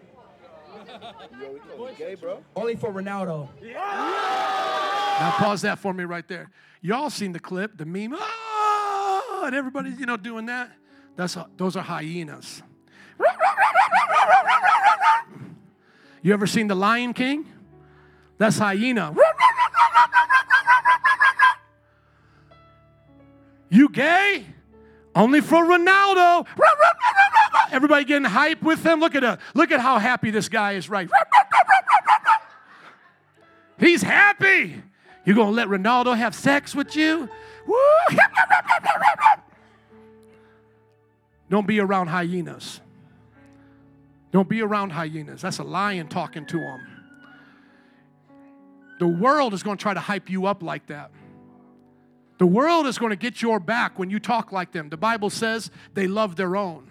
Gay, 1.97 2.15
bro. 2.15 2.43
Only 2.55 2.77
for 2.77 2.93
Ronaldo. 2.93 3.49
Now 3.63 5.31
pause 5.37 5.63
that 5.63 5.79
for 5.79 5.95
me 5.95 6.05
right 6.05 6.27
there. 6.29 6.51
Y'all 6.83 7.11
seen 7.11 7.33
the 7.33 7.41
clip, 7.41 7.77
the 7.77 7.85
meme, 7.85 8.15
oh, 8.17 9.43
and 9.45 9.55
everybody's, 9.55 9.99
you 9.99 10.07
know, 10.07 10.17
doing 10.17 10.47
that. 10.47 10.71
That's 11.17 11.37
those 11.57 11.77
are 11.77 11.83
hyenas. 11.83 12.63
You 16.23 16.33
ever 16.33 16.47
seen 16.47 16.69
The 16.69 16.75
Lion 16.75 17.13
King? 17.13 17.47
That's 18.39 18.59
hyena. 18.59 19.15
You 23.69 23.89
gay? 23.89 24.47
Only 25.15 25.41
for 25.41 25.65
Ronaldo. 25.65 26.47
Everybody 27.71 28.05
getting 28.05 28.25
hype 28.25 28.63
with 28.63 28.85
him. 28.85 29.01
Look 29.01 29.15
at 29.15 29.25
a, 29.25 29.39
look 29.55 29.71
at 29.71 29.81
how 29.81 29.99
happy 29.99 30.31
this 30.31 30.49
guy 30.49 30.73
is 30.73 30.89
right. 30.89 31.09
He's 33.79 34.03
happy. 34.03 34.83
You 35.25 35.35
gonna 35.35 35.51
let 35.51 35.69
Ronaldo 35.69 36.17
have 36.17 36.35
sex 36.35 36.75
with 36.75 36.97
you? 36.97 37.29
Woo! 37.67 37.77
Don't 41.51 41.67
be 41.67 41.81
around 41.81 42.07
hyenas. 42.07 42.81
Don't 44.33 44.49
be 44.49 44.63
around 44.63 44.91
hyenas. 44.91 45.43
That's 45.43 45.59
a 45.59 45.65
lion 45.65 46.09
talking 46.09 46.47
to 46.47 46.59
him. 46.59 46.81
The 49.01 49.09
world 49.09 49.55
is 49.55 49.63
going 49.63 49.77
to 49.77 49.83
try 49.83 49.95
to 49.95 50.01
hype 50.01 50.31
you 50.31 50.47
up 50.47 50.63
like 50.63 50.87
that. 50.87 51.11
The 52.39 52.47
world 52.47 52.87
is 52.87 52.99
going 52.99 53.11
to 53.11 53.17
get 53.17 53.43
your 53.43 53.59
back 53.59 53.99
when 53.99 54.11
you 54.11 54.21
talk 54.21 54.53
like 54.53 54.73
them. 54.73 54.89
The 54.89 54.97
Bible 54.97 55.31
says 55.31 55.71
they 55.95 56.07
love 56.07 56.37
their 56.37 56.55
own. 56.55 56.91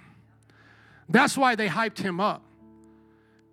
That's 1.07 1.37
why 1.37 1.55
they 1.55 1.67
hyped 1.67 1.99
him 1.99 2.19
up. 2.19 2.43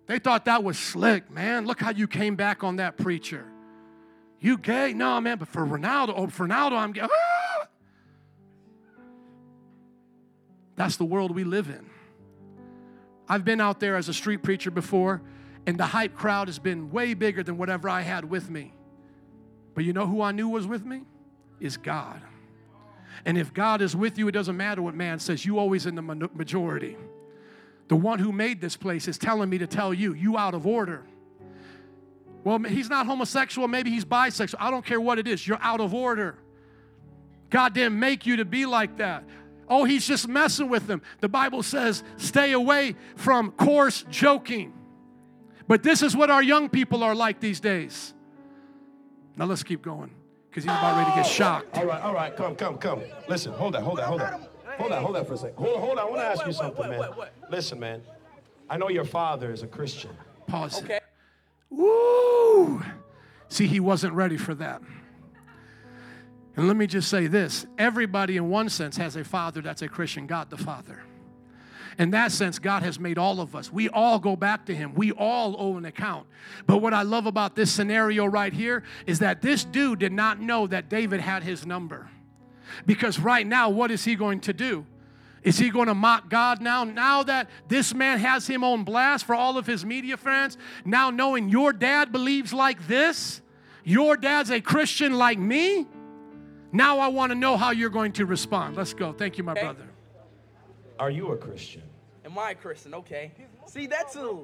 They 0.07 0.19
thought 0.19 0.45
that 0.45 0.63
was 0.63 0.77
slick, 0.77 1.29
man. 1.31 1.65
Look 1.65 1.79
how 1.79 1.91
you 1.91 2.07
came 2.07 2.35
back 2.35 2.63
on 2.63 2.77
that 2.77 2.97
preacher. 2.97 3.45
You 4.39 4.57
gay? 4.57 4.93
No, 4.93 5.19
man, 5.19 5.37
but 5.37 5.47
for 5.47 5.65
Ronaldo, 5.65 6.13
oh, 6.15 6.27
for 6.27 6.47
Ronaldo, 6.47 6.73
I'm 6.73 6.91
gay. 6.91 7.01
Ah! 7.03 7.67
That's 10.75 10.97
the 10.97 11.05
world 11.05 11.33
we 11.33 11.43
live 11.43 11.69
in. 11.69 11.89
I've 13.27 13.43
been 13.43 13.59
out 13.59 13.79
there 13.79 13.95
as 13.95 14.07
a 14.09 14.13
street 14.13 14.43
preacher 14.43 14.71
before, 14.71 15.21
and 15.65 15.77
the 15.77 15.87
hype 15.87 16.15
crowd 16.15 16.47
has 16.47 16.59
been 16.59 16.91
way 16.91 17.13
bigger 17.13 17.43
than 17.43 17.57
whatever 17.57 17.89
I 17.89 18.01
had 18.01 18.25
with 18.25 18.49
me. 18.49 18.73
But 19.73 19.83
you 19.83 19.93
know 19.93 20.05
who 20.05 20.21
I 20.21 20.31
knew 20.31 20.49
was 20.49 20.65
with 20.65 20.85
me? 20.85 21.01
Is 21.59 21.77
God. 21.77 22.21
And 23.25 23.37
if 23.37 23.53
God 23.53 23.81
is 23.81 23.95
with 23.95 24.17
you, 24.17 24.27
it 24.27 24.31
doesn't 24.31 24.55
matter 24.55 24.81
what 24.81 24.93
man 24.93 25.19
says, 25.19 25.45
you 25.45 25.57
always 25.57 25.85
in 25.85 25.95
the 25.95 26.01
majority. 26.01 26.95
The 27.87 27.95
one 27.95 28.19
who 28.19 28.31
made 28.31 28.61
this 28.61 28.77
place 28.77 29.07
is 29.07 29.17
telling 29.17 29.49
me 29.49 29.57
to 29.57 29.67
tell 29.67 29.93
you, 29.93 30.13
you 30.13 30.37
out 30.37 30.53
of 30.53 30.67
order. 30.67 31.05
Well, 32.47 32.59
he's 32.59 32.89
not 32.89 33.05
homosexual, 33.05 33.67
maybe 33.67 33.89
he's 33.89 34.05
bisexual. 34.05 34.55
I 34.57 34.71
don't 34.71 34.85
care 34.85 35.01
what 35.01 35.19
it 35.19 35.27
is, 35.27 35.45
you're 35.45 35.59
out 35.61 35.81
of 35.81 35.93
order. 35.93 36.37
God 37.49 37.73
didn't 37.73 37.99
make 37.99 38.25
you 38.25 38.37
to 38.37 38.45
be 38.45 38.65
like 38.65 38.99
that. 38.99 39.25
Oh, 39.67 39.83
he's 39.83 40.07
just 40.07 40.29
messing 40.29 40.69
with 40.69 40.87
them. 40.87 41.01
The 41.19 41.27
Bible 41.27 41.61
says, 41.61 42.05
stay 42.15 42.53
away 42.53 42.95
from 43.17 43.51
coarse 43.51 44.05
joking. 44.09 44.71
But 45.67 45.83
this 45.83 46.01
is 46.01 46.15
what 46.15 46.31
our 46.31 46.41
young 46.41 46.69
people 46.69 47.03
are 47.03 47.13
like 47.13 47.41
these 47.41 47.59
days. 47.59 48.13
Now 49.35 49.43
let's 49.43 49.63
keep 49.63 49.81
going 49.81 50.11
because 50.49 50.63
he's 50.63 50.71
about 50.71 50.99
ready 50.99 51.11
to 51.11 51.15
get 51.17 51.25
shocked. 51.25 51.77
All 51.77 51.85
right, 51.85 52.01
all 52.01 52.13
right. 52.13 52.33
Come, 52.33 52.55
come, 52.55 52.77
come. 52.77 53.01
Listen, 53.27 53.51
hold 53.51 53.73
that, 53.73 53.83
hold 53.83 53.97
that, 53.97 54.05
hold 54.05 54.21
that. 54.21 54.49
Hold 54.77 54.91
that, 54.93 55.01
hold 55.01 55.15
that 55.15 55.27
for 55.27 55.33
a 55.33 55.37
second. 55.37 55.57
Hold, 55.57 55.81
hold 55.81 55.99
on. 55.99 55.99
I 55.99 56.03
want 56.05 56.21
to 56.21 56.25
ask 56.27 56.45
you 56.45 56.53
something, 56.53 56.89
man. 56.89 57.09
Listen, 57.51 57.77
man. 57.77 58.03
I 58.69 58.77
know 58.77 58.87
your 58.87 59.03
father 59.03 59.51
is 59.51 59.63
a 59.63 59.67
Christian. 59.67 60.11
Pause. 60.47 60.83
Okay. 60.83 60.99
Woo! 61.69 62.81
See, 63.49 63.67
he 63.67 63.79
wasn't 63.79 64.13
ready 64.13 64.37
for 64.37 64.55
that. 64.55 64.81
And 66.55 66.67
let 66.67 66.75
me 66.75 66.87
just 66.87 67.09
say 67.09 67.27
this 67.27 67.65
everybody, 67.77 68.37
in 68.37 68.49
one 68.49 68.69
sense, 68.69 68.97
has 68.97 69.15
a 69.15 69.23
father 69.23 69.61
that's 69.61 69.81
a 69.81 69.87
Christian, 69.87 70.27
God 70.27 70.49
the 70.49 70.57
Father. 70.57 71.03
In 71.99 72.11
that 72.11 72.31
sense, 72.31 72.59
God 72.59 72.83
has 72.83 72.99
made 72.99 73.17
all 73.17 73.41
of 73.41 73.55
us. 73.55 73.71
We 73.71 73.89
all 73.89 74.19
go 74.19 74.35
back 74.35 74.67
to 74.67 74.75
Him. 74.75 74.93
We 74.93 75.11
all 75.11 75.55
owe 75.57 75.77
an 75.77 75.85
account. 75.85 76.27
But 76.67 76.77
what 76.77 76.93
I 76.93 77.01
love 77.01 77.25
about 77.25 77.55
this 77.55 77.71
scenario 77.71 78.25
right 78.25 78.53
here 78.53 78.83
is 79.07 79.19
that 79.19 79.41
this 79.41 79.63
dude 79.63 79.99
did 79.99 80.11
not 80.11 80.39
know 80.39 80.67
that 80.67 80.89
David 80.89 81.21
had 81.21 81.41
his 81.43 81.65
number. 81.65 82.09
Because 82.85 83.17
right 83.19 83.47
now, 83.47 83.69
what 83.69 83.89
is 83.89 84.03
he 84.05 84.15
going 84.15 84.41
to 84.41 84.53
do? 84.53 84.85
Is 85.47 85.57
he 85.57 85.69
going 85.69 85.87
to 85.87 85.93
mock 85.95 86.29
God 86.29 86.61
now? 86.61 86.83
Now 86.83 87.23
that 87.23 87.49
this 87.69 87.93
man 87.93 88.19
has 88.19 88.45
him 88.45 88.65
on 88.65 88.83
blast 88.83 89.23
for 89.23 89.33
all 89.33 89.57
of 89.57 89.65
his 89.65 89.85
media 89.85 90.17
friends, 90.17 90.57
now 90.83 91.09
knowing 91.09 91.47
your 91.47 91.71
dad 91.71 92.11
believes 92.11 92.51
like 92.51 92.85
this, 92.85 93.41
your 93.85 94.17
dad's 94.17 94.51
a 94.51 94.59
Christian 94.59 95.13
like 95.13 95.39
me, 95.39 95.87
now 96.73 96.99
I 96.99 97.07
want 97.07 97.31
to 97.31 97.35
know 97.37 97.55
how 97.55 97.71
you're 97.71 97.89
going 97.89 98.11
to 98.13 98.25
respond. 98.25 98.75
Let's 98.75 98.93
go. 98.93 99.13
Thank 99.13 99.37
you, 99.37 99.45
my 99.45 99.53
Okay. 99.53 99.61
brother. 99.61 99.87
Are 100.99 101.09
you 101.09 101.31
a 101.31 101.37
Christian? 101.37 101.83
Am 102.25 102.37
I 102.37 102.51
a 102.51 102.55
Christian? 102.55 102.93
Okay. 102.95 103.31
See, 103.67 103.87
that's 103.87 104.17
a 104.17 104.39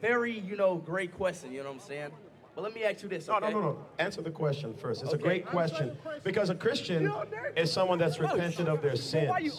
very, 0.00 0.40
you 0.40 0.56
know, 0.56 0.74
great 0.74 1.16
question. 1.16 1.52
You 1.52 1.62
know 1.62 1.68
what 1.68 1.82
I'm 1.82 1.88
saying? 1.88 2.10
But 2.58 2.64
let 2.64 2.74
me 2.74 2.82
ask 2.82 3.04
you 3.04 3.08
this. 3.08 3.28
No, 3.28 3.36
Okay? 3.36 3.52
no, 3.52 3.60
no, 3.60 3.70
no. 3.70 3.78
Answer 4.00 4.20
the 4.20 4.32
question 4.32 4.74
first. 4.74 5.04
It's 5.04 5.12
a 5.12 5.16
great 5.16 5.46
question 5.46 5.96
because 6.24 6.50
a 6.50 6.56
Christian 6.56 7.08
is 7.56 7.72
someone 7.72 8.00
that's 8.00 8.18
repented 8.18 8.66
of 8.66 8.82
their 8.82 8.96
sins, 8.96 9.56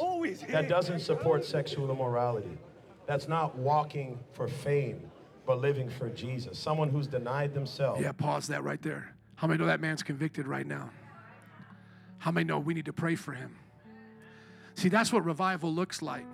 that 0.49 0.67
doesn't 0.67 0.99
support 0.99 1.45
sexual 1.45 1.89
immorality, 1.89 2.57
that's 3.05 3.29
not 3.29 3.57
walking 3.57 4.19
for 4.33 4.49
fame, 4.49 4.99
but 5.45 5.61
living 5.61 5.89
for 5.89 6.09
Jesus. 6.09 6.59
Someone 6.59 6.89
who's 6.89 7.07
denied 7.07 7.53
themselves. 7.53 8.01
Yeah, 8.01 8.11
pause 8.11 8.47
that 8.47 8.65
right 8.65 8.81
there. 8.81 9.15
How 9.35 9.47
many 9.47 9.59
know 9.59 9.67
that 9.67 9.79
man's 9.79 10.03
convicted 10.03 10.45
right 10.45 10.67
now? 10.67 10.89
How 12.17 12.31
many 12.31 12.43
know 12.43 12.59
we 12.59 12.73
need 12.73 12.87
to 12.87 12.93
pray 12.93 13.15
for 13.15 13.31
him? 13.31 13.55
See, 14.75 14.89
that's 14.89 15.13
what 15.13 15.23
revival 15.23 15.73
looks 15.73 16.01
like. 16.01 16.25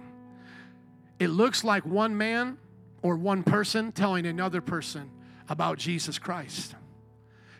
It 1.19 1.27
looks 1.27 1.63
like 1.63 1.85
one 1.85 2.17
man 2.17 2.57
or 3.03 3.17
one 3.17 3.43
person 3.43 3.91
telling 3.91 4.25
another 4.25 4.61
person 4.61 5.11
about 5.49 5.77
Jesus 5.77 6.19
Christ, 6.19 6.75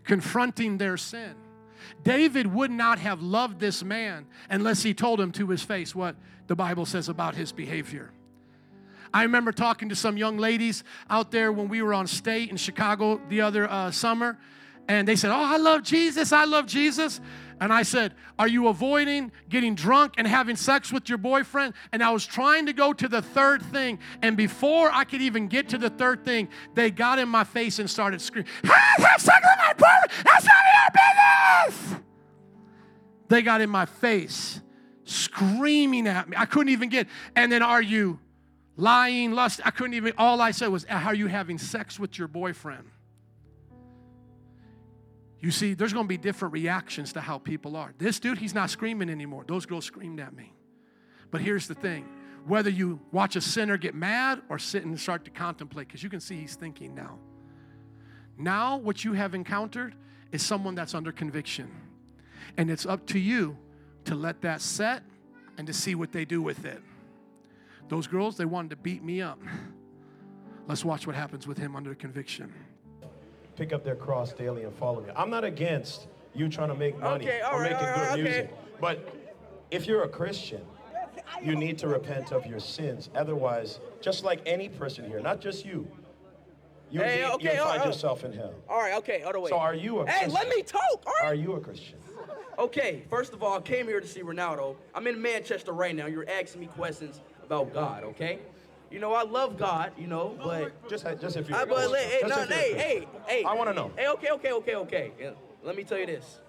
confronting 0.03 0.77
their 0.77 0.97
sin. 0.97 1.35
David 2.03 2.53
would 2.53 2.71
not 2.71 2.99
have 2.99 3.21
loved 3.21 3.59
this 3.59 3.83
man 3.83 4.25
unless 4.49 4.83
he 4.83 4.93
told 4.93 5.19
him 5.19 5.31
to 5.33 5.47
his 5.47 5.61
face 5.61 5.93
what 5.93 6.15
the 6.47 6.55
Bible 6.55 6.85
says 6.85 7.09
about 7.09 7.35
his 7.35 7.51
behavior. 7.51 8.11
I 9.13 9.23
remember 9.23 9.51
talking 9.51 9.89
to 9.89 9.95
some 9.95 10.17
young 10.17 10.37
ladies 10.37 10.83
out 11.09 11.31
there 11.31 11.51
when 11.51 11.69
we 11.69 11.81
were 11.81 11.93
on 11.93 12.05
state 12.07 12.49
in 12.49 12.57
Chicago 12.57 13.21
the 13.29 13.41
other 13.41 13.69
uh, 13.69 13.91
summer, 13.91 14.37
and 14.87 15.07
they 15.07 15.15
said, 15.15 15.31
Oh, 15.31 15.41
I 15.41 15.57
love 15.57 15.83
Jesus, 15.83 16.31
I 16.31 16.45
love 16.45 16.65
Jesus. 16.65 17.21
And 17.61 17.72
I 17.72 17.84
said, 17.84 18.14
Are 18.38 18.48
you 18.48 18.68
avoiding 18.68 19.32
getting 19.49 19.76
drunk 19.76 20.15
and 20.18 20.27
having 20.27 20.56
sex 20.56 20.91
with 20.91 21.07
your 21.07 21.18
boyfriend? 21.18 21.73
And 21.91 22.03
I 22.03 22.11
was 22.11 22.26
trying 22.26 22.65
to 22.65 22.73
go 22.73 22.94
to 22.94 23.07
the 23.07 23.22
third 23.22 23.61
thing. 23.61 23.99
And 24.22 24.36
before 24.36 24.91
I 24.91 25.03
could 25.03 25.22
even 25.22 25.48
get 25.48 25.69
to 25.69 25.77
the 25.77 25.90
third 25.90 26.26
thing, 26.26 26.49
they 26.73 26.91
got 26.91 27.19
in 27.19 27.30
my 27.30 27.44
face 27.44 27.80
and 27.80 27.90
started 27.90 28.22
screaming, 28.22 28.49
Have 28.64 29.22
sex 29.22 29.44
with 29.44 29.57
my 29.57 29.73
boyfriend! 29.73 30.26
That's 30.26 30.45
none 30.45 30.56
of 30.65 30.73
your 30.76 31.94
business! 31.94 32.02
They 33.27 33.41
got 33.41 33.61
in 33.61 33.69
my 33.69 33.86
face, 33.86 34.61
screaming 35.03 36.07
at 36.07 36.30
me. 36.30 36.38
I 36.38 36.45
couldn't 36.45 36.69
even 36.69 36.90
get, 36.90 37.07
and 37.36 37.52
then 37.52 37.64
are 37.64 37.82
you 37.82 38.19
lying, 38.77 39.32
lust? 39.32 39.61
I 39.65 39.72
couldn't 39.72 39.95
even, 39.95 40.14
all 40.18 40.41
I 40.41 40.52
said 40.52 40.68
was, 40.68 40.86
Are 40.86 41.15
you 41.15 41.27
having 41.27 41.57
sex 41.57 41.99
with 41.99 42.19
your 42.19 42.27
boyfriend? 42.27 42.91
You 45.45 45.51
see, 45.51 45.76
there's 45.76 45.93
going 45.93 46.05
to 46.05 46.09
be 46.09 46.17
different 46.17 46.55
reactions 46.55 47.13
to 47.13 47.22
how 47.22 47.38
people 47.38 47.76
are. 47.76 47.93
This 47.99 48.19
dude, 48.19 48.39
he's 48.39 48.55
not 48.55 48.72
screaming 48.72 49.11
anymore. 49.11 49.43
Those 49.47 49.67
girls 49.67 49.85
screamed 49.85 50.19
at 50.19 50.35
me. 50.35 50.51
But 51.30 51.41
here's 51.41 51.67
the 51.67 51.76
thing 51.76 52.07
whether 52.47 52.72
you 52.72 52.99
watch 53.11 53.35
a 53.35 53.41
sinner 53.41 53.77
get 53.77 53.93
mad 53.93 54.41
or 54.49 54.57
sit 54.57 54.84
and 54.85 54.99
start 54.99 55.23
to 55.26 55.30
contemplate, 55.30 55.88
because 55.88 56.01
you 56.01 56.09
can 56.09 56.19
see 56.19 56.35
he's 56.35 56.55
thinking 56.55 56.95
now. 56.95 57.19
Now, 58.39 58.77
what 58.77 59.05
you 59.05 59.13
have 59.13 59.35
encountered 59.35 59.93
is 60.31 60.43
someone 60.43 60.73
that's 60.73 60.95
under 60.95 61.11
conviction. 61.11 61.69
And 62.57 62.72
it's 62.72 62.88
up 62.88 63.05
to 63.07 63.19
you 63.19 63.55
to 64.05 64.15
let 64.15 64.41
that 64.41 64.61
set 64.61 65.03
and 65.59 65.67
to 65.67 65.73
see 65.73 65.93
what 65.93 66.11
they 66.11 66.26
do 66.26 66.41
with 66.41 66.65
it. 66.65 66.81
Those 67.88 68.07
girls, 68.07 68.35
they 68.35 68.45
wanted 68.45 68.72
to 68.72 68.77
beat 68.77 69.03
me 69.03 69.22
up. 69.22 69.39
Let's 70.67 70.84
watch 70.84 71.05
what 71.05 71.15
happens 71.15 71.45
with 71.45 71.59
him 71.59 71.76
under 71.76 71.93
conviction 71.93 72.51
pick 73.56 73.73
up 73.73 73.84
their 73.84 73.95
cross 73.95 74.34
daily 74.34 74.64
and 74.64 74.73
follow 74.76 75.02
me. 75.02 75.10
I'm 75.15 75.30
not 75.30 75.44
against 75.44 76.07
you 76.34 76.49
trying 76.49 76.69
to 76.69 76.76
make 76.76 76.99
money 76.99 77.26
Okay, 77.26 77.41
or 77.52 77.61
right, 77.61 77.72
making 77.72 77.88
all 77.88 77.95
good 77.95 78.10
okay. 78.11 78.22
music. 78.22 78.56
But 78.80 79.15
if 79.72 79.88
you're 79.88 80.03
a 80.03 80.10
Christian, 80.10 80.61
you 81.41 81.56
need 81.56 81.77
to 81.80 81.88
repent 81.88 82.32
of 82.32 82.45
your 82.45 82.60
sins. 82.60 83.10
Otherwise, 83.15 83.80
just 84.02 84.23
like 84.23 84.41
any 84.45 84.69
person 84.69 85.07
here, 85.07 85.19
not 85.19 85.40
just 85.40 85.65
you, 85.65 85.88
you 86.91 87.02
Hey, 87.02 87.22
need, 87.22 87.26
okay, 87.36 87.53
you'll 87.56 87.64
oh, 87.64 87.68
find 87.68 87.80
right. 87.80 87.88
yourself 87.88 88.23
in 88.23 88.34
hell. 88.34 88.53
All 88.69 88.80
right, 88.80 88.95
okay, 88.95 89.23
on, 89.23 89.41
wait. 89.41 89.49
So 89.49 89.57
are 89.57 89.73
you 89.73 89.99
a 89.99 90.06
Hey, 90.07 90.26
Christian? 90.26 90.34
let 90.34 90.49
me 90.49 90.61
talk, 90.61 91.06
right? 91.06 91.22
Are 91.23 91.36
you 91.36 91.53
a 91.53 91.60
Christian? 91.60 91.98
Okay, 92.57 93.03
first 93.10 93.34
of 93.34 93.44
all, 93.44 93.57
I 93.57 93.61
came 93.61 93.86
here 93.88 93.99
to 93.99 94.07
see 94.07 94.22
Ronaldo. 94.22 94.76
I'm 94.94 95.07
in 95.07 95.22
Manchester 95.22 95.73
right 95.73 95.95
now. 95.95 96.06
You're 96.06 96.30
asking 96.30 96.61
me 96.61 96.68
questions 96.68 97.19
about 97.44 97.73
God, 97.73 98.03
okay? 98.06 98.40
You 98.95 99.01
know, 99.01 99.13
I 99.13 99.23
love 99.23 99.57
God, 99.57 99.91
you 99.97 100.07
know, 100.07 100.38
but 100.41 100.89
Just, 100.89 101.03
just 101.19 101.35
if 101.35 101.49
you're 101.49 101.57
I, 101.57 101.63
a 101.63 101.65
but 101.65 101.93
hey, 101.93 102.19
Just 102.22 102.34
no, 102.34 102.43
if 102.43 102.49
a 102.49 102.53
hey, 102.53 102.73
hey, 102.73 103.07
hey. 103.27 103.43
I 103.43 103.53
wanna 103.53 103.73
know. 103.73 103.91
Hey, 103.97 104.07
okay, 104.07 104.30
okay, 104.30 104.53
okay, 104.53 104.76
okay. 104.76 105.11
Yeah, 105.19 105.31
Let 105.63 105.76
me 105.76 105.84
tell 105.84 105.97
you 105.97 106.05
this. 106.05 106.39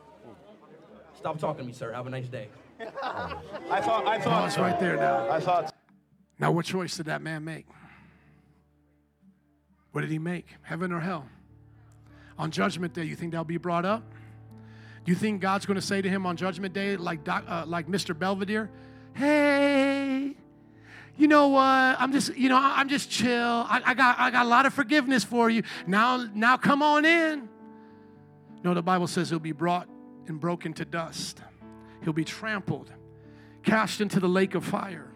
Stop 1.18 1.40
talking 1.40 1.62
to 1.62 1.66
me, 1.66 1.72
sir. 1.72 1.92
Have 1.92 2.06
a 2.06 2.10
nice 2.10 2.28
day. 2.28 2.46
I 2.80 3.80
thought, 3.80 4.06
I 4.06 4.20
thought, 4.20 4.44
Pause 4.44 4.58
right 4.58 4.78
there 4.78 4.94
now. 4.94 5.28
I 5.28 5.40
thought. 5.40 5.74
Now, 6.38 6.52
what 6.52 6.66
choice 6.66 6.96
did 6.96 7.06
that 7.06 7.20
man 7.20 7.42
make? 7.42 7.66
What 9.90 10.02
did 10.02 10.10
he 10.10 10.20
make? 10.20 10.46
Heaven 10.62 10.92
or 10.92 11.00
hell? 11.00 11.26
On 12.38 12.52
Judgment 12.52 12.94
Day, 12.94 13.02
you 13.06 13.16
think 13.16 13.32
that'll 13.32 13.44
be 13.44 13.56
brought 13.56 13.84
up? 13.84 14.04
Do 15.04 15.10
you 15.10 15.18
think 15.18 15.40
God's 15.40 15.66
going 15.66 15.80
to 15.80 15.84
say 15.84 16.00
to 16.00 16.08
him 16.08 16.24
on 16.26 16.36
Judgment 16.36 16.72
Day, 16.72 16.96
like, 16.96 17.24
doc, 17.24 17.42
uh, 17.48 17.64
like 17.66 17.88
Mr. 17.88 18.16
Belvedere, 18.16 18.70
hey, 19.14 20.36
you 21.16 21.28
know 21.28 21.48
what? 21.48 21.62
I'm 21.62 22.12
just, 22.12 22.36
you 22.36 22.48
know, 22.48 22.58
I'm 22.60 22.88
just 22.88 23.10
chill. 23.10 23.30
I, 23.68 23.82
I, 23.84 23.94
got, 23.94 24.18
I 24.18 24.30
got 24.30 24.44
a 24.44 24.48
lot 24.48 24.66
of 24.66 24.74
forgiveness 24.74 25.24
for 25.24 25.48
you. 25.48 25.62
Now, 25.86 26.26
now 26.34 26.56
come 26.56 26.82
on 26.82 27.04
in. 27.04 27.48
No, 28.62 28.74
the 28.74 28.82
Bible 28.82 29.06
says 29.06 29.30
he'll 29.30 29.38
be 29.38 29.52
brought 29.52 29.88
and 30.26 30.40
broken 30.40 30.72
to 30.74 30.84
dust. 30.84 31.40
He'll 32.02 32.12
be 32.12 32.24
trampled, 32.24 32.92
cast 33.62 34.00
into 34.00 34.20
the 34.20 34.28
lake 34.28 34.54
of 34.54 34.64
fire. 34.64 35.10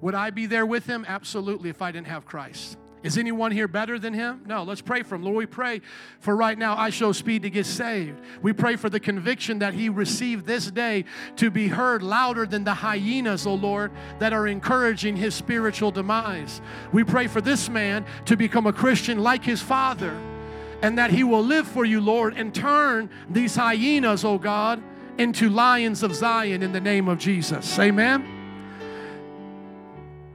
Would 0.00 0.14
I 0.14 0.30
be 0.30 0.46
there 0.46 0.66
with 0.66 0.86
him? 0.86 1.04
Absolutely, 1.08 1.70
if 1.70 1.82
I 1.82 1.92
didn't 1.92 2.08
have 2.08 2.24
Christ. 2.24 2.76
Is 3.02 3.18
anyone 3.18 3.50
here 3.50 3.66
better 3.66 3.98
than 3.98 4.14
him? 4.14 4.42
No, 4.46 4.62
let's 4.62 4.80
pray 4.80 5.02
for 5.02 5.16
him. 5.16 5.24
Lord, 5.24 5.36
we 5.36 5.46
pray 5.46 5.80
for 6.20 6.36
right 6.36 6.56
now, 6.56 6.76
IShowSpeed 6.76 7.42
to 7.42 7.50
get 7.50 7.66
saved. 7.66 8.20
We 8.42 8.52
pray 8.52 8.76
for 8.76 8.88
the 8.88 9.00
conviction 9.00 9.58
that 9.58 9.74
he 9.74 9.88
received 9.88 10.46
this 10.46 10.70
day 10.70 11.04
to 11.36 11.50
be 11.50 11.68
heard 11.68 12.02
louder 12.02 12.46
than 12.46 12.62
the 12.64 12.74
hyenas, 12.74 13.46
oh 13.46 13.54
Lord, 13.54 13.90
that 14.20 14.32
are 14.32 14.46
encouraging 14.46 15.16
his 15.16 15.34
spiritual 15.34 15.90
demise. 15.90 16.60
We 16.92 17.02
pray 17.02 17.26
for 17.26 17.40
this 17.40 17.68
man 17.68 18.04
to 18.26 18.36
become 18.36 18.66
a 18.66 18.72
Christian 18.72 19.18
like 19.18 19.44
his 19.44 19.60
father 19.60 20.16
and 20.82 20.98
that 20.98 21.10
he 21.10 21.24
will 21.24 21.42
live 21.42 21.66
for 21.66 21.84
you, 21.84 22.00
Lord, 22.00 22.34
and 22.36 22.54
turn 22.54 23.08
these 23.30 23.54
hyenas, 23.54 24.24
oh 24.24 24.38
God, 24.38 24.82
into 25.16 25.48
lions 25.48 26.02
of 26.02 26.14
Zion 26.14 26.62
in 26.62 26.72
the 26.72 26.80
name 26.80 27.08
of 27.08 27.18
Jesus. 27.18 27.78
Amen. 27.78 28.41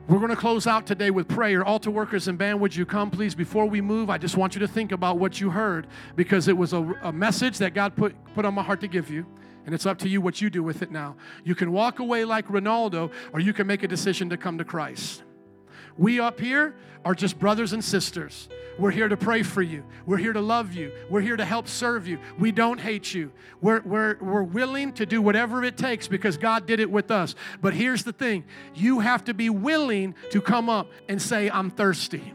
We're 0.08 0.20
going 0.20 0.30
to 0.30 0.38
close 0.38 0.68
out 0.68 0.88
today 0.88 1.12
with 1.12 1.28
prayer. 1.28 1.66
Altar 1.66 1.92
workers 1.92 2.30
and 2.30 2.38
band, 2.38 2.62
would 2.62 2.74
you 2.74 2.86
come, 2.86 3.12
please? 3.12 3.36
Before 3.36 3.66
we 3.66 3.82
move, 3.82 4.10
I 4.10 4.18
just 4.18 4.38
want 4.38 4.56
you 4.56 4.60
to 4.60 4.68
think 4.68 4.94
about 4.94 5.20
what 5.20 5.42
you 5.42 5.50
heard 5.50 5.86
because 6.16 6.48
it 6.48 6.56
was 6.56 6.72
a, 6.72 6.82
a 7.02 7.12
message 7.12 7.58
that 7.58 7.74
God 7.74 7.94
put, 7.94 8.16
put 8.34 8.46
on 8.46 8.54
my 8.54 8.64
heart 8.64 8.80
to 8.82 8.88
give 8.88 9.10
you. 9.10 9.26
And 9.66 9.76
it's 9.76 9.86
up 9.86 9.98
to 10.00 10.08
you 10.08 10.22
what 10.22 10.40
you 10.40 10.50
do 10.50 10.64
with 10.64 10.82
it 10.82 10.92
now. 10.92 11.18
You 11.44 11.56
can 11.56 11.74
walk 11.74 12.00
away 12.00 12.24
like 12.24 12.48
Ronaldo, 12.48 13.12
or 13.34 13.42
you 13.42 13.52
can 13.52 13.68
make 13.68 13.84
a 13.84 13.88
decision 13.88 14.30
to 14.30 14.38
come 14.38 14.58
to 14.60 14.64
Christ. 14.64 15.24
We 15.98 16.20
up 16.20 16.40
here 16.40 16.76
are 17.04 17.16
just 17.16 17.40
brothers 17.40 17.74
and 17.74 17.84
sisters. 17.84 18.50
We're 18.78 18.92
here 18.92 19.08
to 19.08 19.18
pray 19.18 19.42
for 19.42 19.62
you. 19.62 19.84
We're 20.06 20.18
here 20.18 20.34
to 20.34 20.42
love 20.42 20.74
you. 20.74 20.92
We're 21.10 21.22
here 21.22 21.38
to 21.38 21.46
help 21.46 21.68
serve 21.68 22.08
you. 22.08 22.20
We 22.38 22.52
don't 22.52 22.80
hate 22.80 23.14
you. 23.14 23.32
We're, 23.60 23.82
we're, 23.82 24.18
we're 24.22 24.44
willing 24.44 24.94
to 24.94 25.06
do 25.06 25.22
whatever 25.22 25.64
it 25.64 25.78
takes 25.78 26.08
because 26.08 26.38
God 26.38 26.68
did 26.68 26.80
it 26.80 26.92
with 26.92 27.10
us. 27.10 27.34
But 27.62 27.74
here's 27.74 28.04
the 28.04 28.14
thing 28.14 28.44
you 28.76 29.00
have 29.00 29.24
to 29.26 29.34
be 29.34 29.50
willing 29.50 30.16
to 30.30 30.42
come 30.42 30.70
up 30.70 30.92
and 31.10 31.20
say, 31.22 31.50
I'm 31.50 31.72
thirsty. 31.72 32.34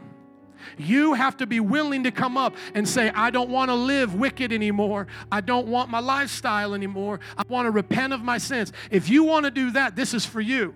You 0.77 1.13
have 1.13 1.37
to 1.37 1.45
be 1.45 1.59
willing 1.59 2.03
to 2.03 2.11
come 2.11 2.37
up 2.37 2.55
and 2.73 2.87
say, 2.87 3.09
I 3.09 3.29
don't 3.29 3.49
want 3.49 3.69
to 3.69 3.75
live 3.75 4.15
wicked 4.15 4.51
anymore. 4.51 5.07
I 5.31 5.41
don't 5.41 5.67
want 5.67 5.89
my 5.89 5.99
lifestyle 5.99 6.73
anymore. 6.73 7.19
I 7.37 7.43
want 7.47 7.67
to 7.67 7.71
repent 7.71 8.13
of 8.13 8.21
my 8.21 8.37
sins. 8.37 8.73
If 8.89 9.09
you 9.09 9.23
want 9.23 9.45
to 9.45 9.51
do 9.51 9.71
that, 9.71 9.95
this 9.95 10.13
is 10.13 10.25
for 10.25 10.41
you. 10.41 10.73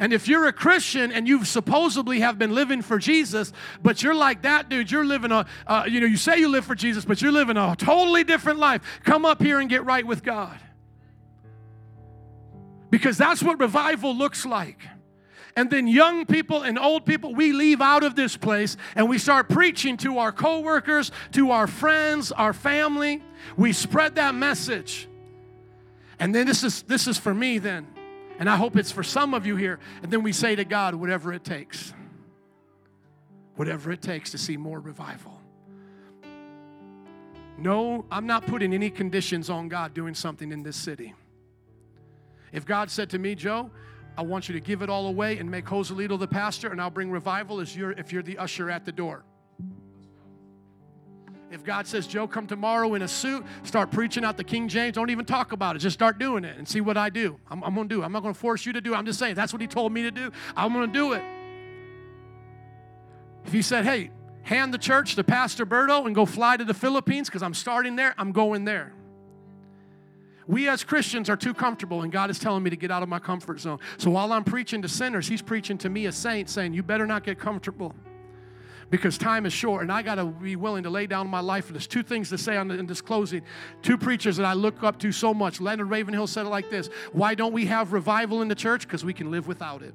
And 0.00 0.12
if 0.12 0.28
you're 0.28 0.46
a 0.46 0.52
Christian 0.52 1.10
and 1.10 1.26
you 1.26 1.44
supposedly 1.44 2.20
have 2.20 2.38
been 2.38 2.54
living 2.54 2.82
for 2.82 2.98
Jesus, 2.98 3.52
but 3.82 4.02
you're 4.02 4.14
like 4.14 4.42
that 4.42 4.68
dude, 4.68 4.90
you're 4.90 5.04
living 5.04 5.32
a, 5.32 5.46
uh, 5.66 5.84
you 5.88 6.00
know, 6.00 6.06
you 6.06 6.16
say 6.16 6.38
you 6.38 6.48
live 6.48 6.64
for 6.64 6.74
Jesus, 6.74 7.04
but 7.04 7.20
you're 7.20 7.32
living 7.32 7.56
a 7.56 7.74
totally 7.76 8.24
different 8.24 8.58
life. 8.58 8.82
Come 9.04 9.24
up 9.24 9.42
here 9.42 9.58
and 9.58 9.68
get 9.68 9.84
right 9.84 10.06
with 10.06 10.22
God. 10.22 10.58
Because 12.90 13.18
that's 13.18 13.42
what 13.42 13.58
revival 13.60 14.14
looks 14.14 14.46
like. 14.46 14.80
And 15.56 15.68
then 15.70 15.88
young 15.88 16.24
people 16.24 16.62
and 16.62 16.78
old 16.78 17.04
people, 17.04 17.34
we 17.34 17.52
leave 17.52 17.80
out 17.80 18.04
of 18.04 18.14
this 18.14 18.36
place 18.36 18.76
and 18.94 19.08
we 19.08 19.18
start 19.18 19.48
preaching 19.48 19.96
to 19.98 20.18
our 20.18 20.30
coworkers, 20.30 21.10
to 21.32 21.50
our 21.50 21.66
friends, 21.66 22.30
our 22.30 22.52
family. 22.52 23.22
We 23.56 23.72
spread 23.72 24.14
that 24.14 24.36
message. 24.36 25.08
And 26.20 26.32
then 26.32 26.46
this 26.46 26.62
is 26.62 26.82
this 26.82 27.08
is 27.08 27.18
for 27.18 27.34
me 27.34 27.58
then. 27.58 27.88
And 28.38 28.48
I 28.48 28.56
hope 28.56 28.76
it's 28.76 28.92
for 28.92 29.02
some 29.02 29.34
of 29.34 29.46
you 29.46 29.56
here. 29.56 29.80
And 30.02 30.12
then 30.12 30.22
we 30.22 30.32
say 30.32 30.54
to 30.54 30.64
God, 30.64 30.94
whatever 30.94 31.32
it 31.32 31.44
takes. 31.44 31.92
Whatever 33.56 33.90
it 33.90 34.00
takes 34.00 34.30
to 34.30 34.38
see 34.38 34.56
more 34.56 34.78
revival. 34.78 35.40
No, 37.58 38.04
I'm 38.10 38.26
not 38.26 38.46
putting 38.46 38.72
any 38.72 38.88
conditions 38.88 39.50
on 39.50 39.68
God 39.68 39.92
doing 39.92 40.14
something 40.14 40.52
in 40.52 40.62
this 40.62 40.76
city. 40.76 41.14
If 42.52 42.64
God 42.64 42.90
said 42.90 43.10
to 43.10 43.18
me, 43.18 43.34
Joe, 43.34 43.70
I 44.16 44.22
want 44.22 44.48
you 44.48 44.52
to 44.52 44.60
give 44.60 44.82
it 44.82 44.88
all 44.88 45.08
away 45.08 45.38
and 45.38 45.50
make 45.50 45.64
Joselito 45.66 46.18
the 46.18 46.28
pastor, 46.28 46.68
and 46.68 46.80
I'll 46.80 46.90
bring 46.90 47.10
revival 47.10 47.60
as 47.60 47.76
you're, 47.76 47.90
if 47.92 48.12
you're 48.12 48.22
the 48.22 48.38
usher 48.38 48.70
at 48.70 48.84
the 48.84 48.92
door. 48.92 49.24
If 51.50 51.64
God 51.64 51.86
says, 51.86 52.06
Joe, 52.06 52.28
come 52.28 52.46
tomorrow 52.46 52.94
in 52.94 53.02
a 53.02 53.08
suit, 53.08 53.44
start 53.62 53.90
preaching 53.90 54.24
out 54.24 54.36
the 54.36 54.44
King 54.44 54.68
James, 54.68 54.94
don't 54.94 55.08
even 55.08 55.24
talk 55.24 55.52
about 55.52 55.76
it. 55.76 55.78
Just 55.78 55.94
start 55.94 56.18
doing 56.18 56.44
it 56.44 56.58
and 56.58 56.68
see 56.68 56.80
what 56.80 56.98
I 56.98 57.08
do. 57.08 57.38
I'm, 57.50 57.64
I'm 57.64 57.74
going 57.74 57.88
to 57.88 57.94
do 57.94 58.02
it. 58.02 58.04
I'm 58.04 58.12
not 58.12 58.22
going 58.22 58.34
to 58.34 58.38
force 58.38 58.66
you 58.66 58.72
to 58.74 58.80
do 58.80 58.92
it. 58.92 58.96
I'm 58.96 59.06
just 59.06 59.18
saying, 59.18 59.34
that's 59.34 59.52
what 59.52 59.62
He 59.62 59.66
told 59.66 59.92
me 59.92 60.02
to 60.02 60.10
do. 60.10 60.30
I'm 60.56 60.72
going 60.74 60.86
to 60.86 60.92
do 60.92 61.12
it. 61.14 61.22
If 63.46 63.52
He 63.52 63.62
said, 63.62 63.86
hey, 63.86 64.10
hand 64.42 64.74
the 64.74 64.78
church 64.78 65.14
to 65.14 65.24
Pastor 65.24 65.64
Berto 65.64 66.04
and 66.04 66.14
go 66.14 66.26
fly 66.26 66.58
to 66.58 66.64
the 66.64 66.74
Philippines 66.74 67.28
because 67.28 67.42
I'm 67.42 67.54
starting 67.54 67.96
there, 67.96 68.14
I'm 68.18 68.32
going 68.32 68.66
there. 68.66 68.92
We 70.46 70.68
as 70.68 70.84
Christians 70.84 71.28
are 71.28 71.36
too 71.36 71.52
comfortable, 71.52 72.02
and 72.02 72.12
God 72.12 72.30
is 72.30 72.38
telling 72.38 72.62
me 72.62 72.70
to 72.70 72.76
get 72.76 72.90
out 72.90 73.02
of 73.02 73.08
my 73.08 73.18
comfort 73.18 73.60
zone. 73.60 73.80
So 73.98 74.10
while 74.10 74.32
I'm 74.32 74.44
preaching 74.44 74.80
to 74.82 74.88
sinners, 74.88 75.28
He's 75.28 75.42
preaching 75.42 75.78
to 75.78 75.88
me, 75.88 76.06
a 76.06 76.12
saint, 76.12 76.48
saying, 76.50 76.72
You 76.74 76.82
better 76.82 77.06
not 77.06 77.22
get 77.22 77.38
comfortable 77.38 77.94
because 78.90 79.18
time 79.18 79.46
is 79.46 79.52
short 79.52 79.82
and 79.82 79.92
I 79.92 80.02
got 80.02 80.16
to 80.16 80.26
be 80.26 80.56
willing 80.56 80.82
to 80.84 80.90
lay 80.90 81.06
down 81.06 81.28
my 81.28 81.40
life. 81.40 81.66
And 81.66 81.74
there's 81.74 81.86
two 81.86 82.02
things 82.02 82.30
to 82.30 82.38
say 82.38 82.56
on 82.56 82.70
in 82.70 82.86
this 82.86 83.00
closing. 83.00 83.42
Two 83.82 83.98
preachers 83.98 84.36
that 84.36 84.46
I 84.46 84.54
look 84.54 84.82
up 84.82 84.98
to 85.00 85.12
so 85.12 85.34
much. 85.34 85.60
Leonard 85.60 85.90
Ravenhill 85.90 86.26
said 86.26 86.46
it 86.46 86.50
like 86.50 86.70
this 86.70 86.88
Why 87.12 87.34
don't 87.34 87.52
we 87.52 87.66
have 87.66 87.92
revival 87.92 88.42
in 88.42 88.48
the 88.48 88.54
church? 88.54 88.82
Because 88.82 89.04
we 89.04 89.12
can 89.12 89.30
live 89.30 89.46
without 89.46 89.82
it. 89.82 89.94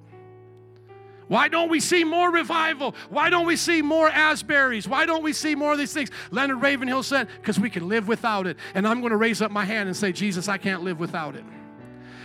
Why 1.28 1.48
don't 1.48 1.70
we 1.70 1.80
see 1.80 2.03
more 2.03 2.30
revival? 2.32 2.95
Why 3.10 3.30
don't 3.30 3.45
we 3.45 3.56
see 3.56 3.82
more 3.82 4.10
Asbury's? 4.10 4.88
Why 4.88 5.06
don't 5.06 5.24
we 5.24 5.34
see 5.34 5.56
more 5.56 5.72
of 5.72 5.80
these 5.80 5.94
things? 5.94 6.11
Leonard 6.32 6.61
Ravenhill 6.61 7.02
said, 7.02 7.28
because 7.38 7.60
we 7.60 7.70
can 7.70 7.88
live 7.88 8.07
without 8.07 8.45
it. 8.45 8.57
And 8.76 8.88
I'm 8.88 8.99
going 8.99 9.11
to 9.11 9.18
raise 9.18 9.41
up 9.41 9.49
my 9.49 9.65
hand 9.65 9.88
and 9.88 9.98
say, 9.98 10.11
Jesus, 10.11 10.48
I 10.48 10.57
can't 10.57 10.84
live 10.84 10.99
without 10.99 11.36
it. 11.36 11.45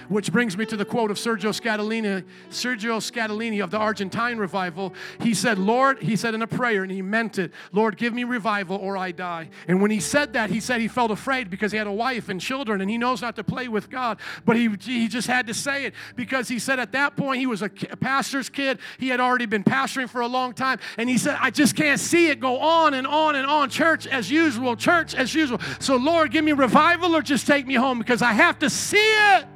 Which 0.09 0.33
brings 0.33 0.57
me 0.57 0.65
to 0.67 0.77
the 0.77 0.85
quote 0.85 1.11
of 1.11 1.17
Sergio 1.17 1.53
Scataglini, 1.53 2.25
Sergio 2.51 2.99
Scataglini 2.99 3.63
of 3.63 3.71
the 3.71 3.79
Argentine 3.79 4.39
revival. 4.39 4.95
He 5.21 5.35
said, 5.35 5.59
Lord, 5.59 6.03
he 6.03 6.17
said 6.17 6.35
in 6.35 6.43
a 6.43 6.47
prayer, 6.47 6.83
and 6.83 6.91
he 6.91 7.03
meant 7.03 7.39
it, 7.39 7.53
Lord, 7.73 7.97
give 7.97 8.15
me 8.15 8.25
revival 8.25 8.77
or 8.77 8.97
I 8.97 9.13
die. 9.13 9.51
And 9.67 9.83
when 9.83 9.91
he 9.91 10.01
said 10.01 10.33
that, 10.33 10.51
he 10.51 10.61
said 10.61 10.81
he 10.81 10.89
felt 10.89 11.11
afraid 11.11 11.51
because 11.51 11.73
he 11.73 11.79
had 11.79 11.87
a 11.87 11.93
wife 11.93 12.29
and 12.29 12.41
children 12.41 12.81
and 12.81 12.91
he 12.91 12.99
knows 12.99 13.23
not 13.23 13.37
to 13.37 13.45
play 13.45 13.69
with 13.69 13.91
God. 13.91 14.19
But 14.45 14.57
he, 14.57 14.69
he 14.81 15.09
just 15.09 15.27
had 15.27 15.47
to 15.47 15.55
say 15.55 15.85
it 15.85 15.95
because 16.17 16.49
he 16.49 16.59
said 16.59 16.79
at 16.79 16.93
that 16.93 17.17
point 17.17 17.41
he 17.41 17.47
was 17.47 17.63
a 17.63 17.69
pastor's 17.69 18.49
kid. 18.49 18.79
He 18.99 19.09
had 19.09 19.21
already 19.21 19.47
been 19.47 19.65
pastoring 19.65 20.09
for 20.09 20.21
a 20.21 20.27
long 20.27 20.55
time. 20.55 20.79
And 20.97 21.09
he 21.09 21.19
said, 21.19 21.37
I 21.41 21.51
just 21.51 21.77
can't 21.77 22.01
see 22.01 22.29
it 22.29 22.41
go 22.41 22.59
on 22.59 22.95
and 22.95 23.07
on 23.07 23.37
and 23.37 23.47
on. 23.47 23.71
Church 23.71 24.07
as 24.07 24.31
usual, 24.31 24.77
church 24.77 25.15
as 25.15 25.35
usual. 25.35 25.61
So, 25.81 25.97
Lord, 25.97 26.31
give 26.31 26.45
me 26.45 26.53
revival 26.53 27.15
or 27.15 27.23
just 27.23 27.47
take 27.47 27.67
me 27.67 27.75
home 27.75 27.99
because 27.99 28.23
I 28.23 28.33
have 28.33 28.59
to 28.61 28.71
see 28.71 28.97
it 28.97 29.47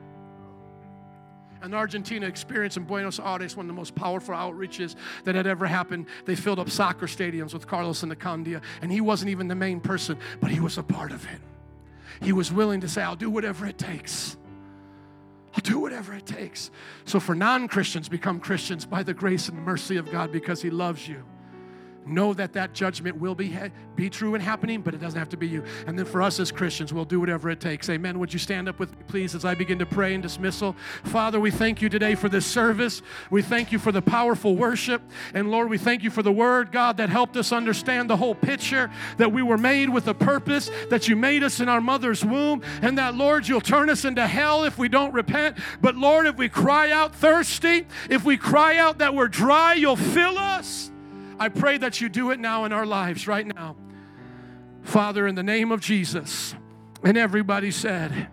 an 1.63 1.75
Argentina 1.75 2.27
experience 2.27 2.77
in 2.77 2.85
Buenos 2.85 3.21
Aires, 3.21 3.57
one 3.57 3.67
of 3.67 3.69
the 3.69 3.79
most 3.79 3.95
powerful 3.95 4.35
outreaches 4.35 4.97
that 5.25 5.35
had 5.35 5.47
ever 5.47 5.67
happened. 5.67 6.07
They 6.25 6.35
filled 6.35 6.59
up 6.59 6.69
soccer 6.69 7.07
stadiums 7.07 7.55
with 7.55 7.67
Carlos 7.67 8.03
and 8.03 8.13
Annacondia, 8.13 8.61
and 8.83 8.91
he 8.91 9.01
wasn't 9.01 9.31
even 9.31 9.49
the 9.49 9.55
main 9.55 9.81
person, 9.81 10.19
but 10.41 10.51
he 10.51 10.61
was 10.61 10.77
a 10.77 10.83
part 10.83 11.13
of 11.13 11.25
it. 11.27 11.41
He 12.21 12.33
was 12.33 12.53
willing 12.53 12.81
to 12.81 12.89
say, 12.89 13.03
I'll 13.03 13.17
do 13.17 13.31
whatever 13.31 13.67
it 13.67 13.79
takes. 13.79 14.37
I'll 15.55 15.63
do 15.63 15.79
whatever 15.79 16.15
it 16.15 16.27
takes. 16.27 16.71
So, 17.05 17.21
for 17.21 17.35
non 17.35 17.69
Christians, 17.69 18.09
become 18.09 18.41
Christians 18.41 18.87
by 18.87 19.03
the 19.03 19.15
grace 19.15 19.49
and 19.49 19.59
mercy 19.59 19.97
of 19.97 20.11
God 20.11 20.33
because 20.33 20.63
He 20.63 20.71
loves 20.71 21.07
you. 21.07 21.25
Know 22.05 22.35
that 22.35 22.53
that 22.55 22.73
judgment 22.73 23.19
will 23.19 23.35
be, 23.35 23.57
be 23.95 24.11
true 24.11 24.35
and 24.35 24.43
happening, 24.43 24.83
but 24.83 24.93
it 24.93 25.01
doesn't 25.01 25.19
have 25.19 25.29
to 25.31 25.37
be 25.37 25.47
you. 25.47 25.63
And 25.87 25.97
then 25.99 26.05
for 26.05 26.21
us 26.21 26.41
as 26.41 26.51
Christians, 26.51 26.93
we'll 26.93 27.05
do 27.05 27.21
whatever 27.21 27.49
it 27.49 27.61
takes. 27.61 27.89
Amen. 27.89 28.19
Would 28.19 28.33
you 28.33 28.39
stand 28.39 28.69
up 28.69 28.79
with 28.79 28.91
me, 28.91 29.05
please, 29.07 29.35
as 29.35 29.45
I 29.45 29.55
begin 29.55 29.79
to 29.79 29.87
pray 29.87 30.15
in 30.15 30.21
dismissal? 30.21 30.75
Father, 31.05 31.39
we 31.39 31.51
thank 31.51 31.81
you 31.81 31.89
today 31.89 32.15
for 32.15 32.29
this 32.29 32.45
service. 32.45 33.03
We 33.31 33.43
thank 33.43 33.73
you 33.73 33.79
for 33.79 33.93
the 33.93 34.03
powerful 34.03 34.57
worship. 34.57 35.03
And 35.33 35.51
Lord, 35.51 35.71
we 35.71 35.79
thank 35.79 36.03
you 36.03 36.11
for 36.11 36.23
the 36.23 36.33
word, 36.33 36.73
God, 36.73 36.97
that 36.97 37.09
helped 37.09 37.37
us 37.37 37.53
understand 37.53 38.11
the 38.11 38.17
whole 38.17 38.35
picture, 38.35 38.91
that 39.19 39.33
we 39.33 39.43
were 39.43 39.59
made 39.59 39.89
with 39.89 40.09
a 40.09 40.15
purpose, 40.15 40.71
that 40.91 41.09
you 41.09 41.17
made 41.17 41.43
us 41.43 41.61
in 41.61 41.69
our 41.69 41.81
mother's 41.81 42.25
womb, 42.25 42.63
and 42.83 42.99
that, 42.99 43.15
Lord, 43.15 43.49
you'll 43.49 43.61
turn 43.61 43.91
us 43.91 44.05
into 44.05 44.27
hell 44.27 44.65
if 44.65 44.79
we 44.79 44.89
don't 44.89 45.15
repent. 45.15 45.59
But 45.81 45.97
Lord, 45.97 46.27
if 46.27 46.37
we 46.37 46.49
cry 46.49 46.91
out 46.91 47.15
thirsty, 47.15 47.87
if 48.11 48.25
we 48.25 48.37
cry 48.37 48.77
out 48.77 48.99
that 48.99 49.15
we're 49.15 49.29
dry, 49.29 49.75
you'll 49.75 49.97
fill 49.97 50.39
us. 50.39 50.92
I 51.43 51.49
pray 51.49 51.77
that 51.79 52.01
you 52.01 52.09
do 52.09 52.31
it 52.31 52.39
now 52.39 52.67
in 52.67 52.73
our 52.73 52.87
lives 52.87 53.27
right 53.27 53.45
now. 53.45 53.75
Father, 54.83 55.27
in 55.27 55.35
the 55.35 55.43
name 55.43 55.73
of 55.73 55.81
Jesus. 55.81 56.55
And 57.03 57.19
everybody 57.19 57.73
said, 57.73 58.29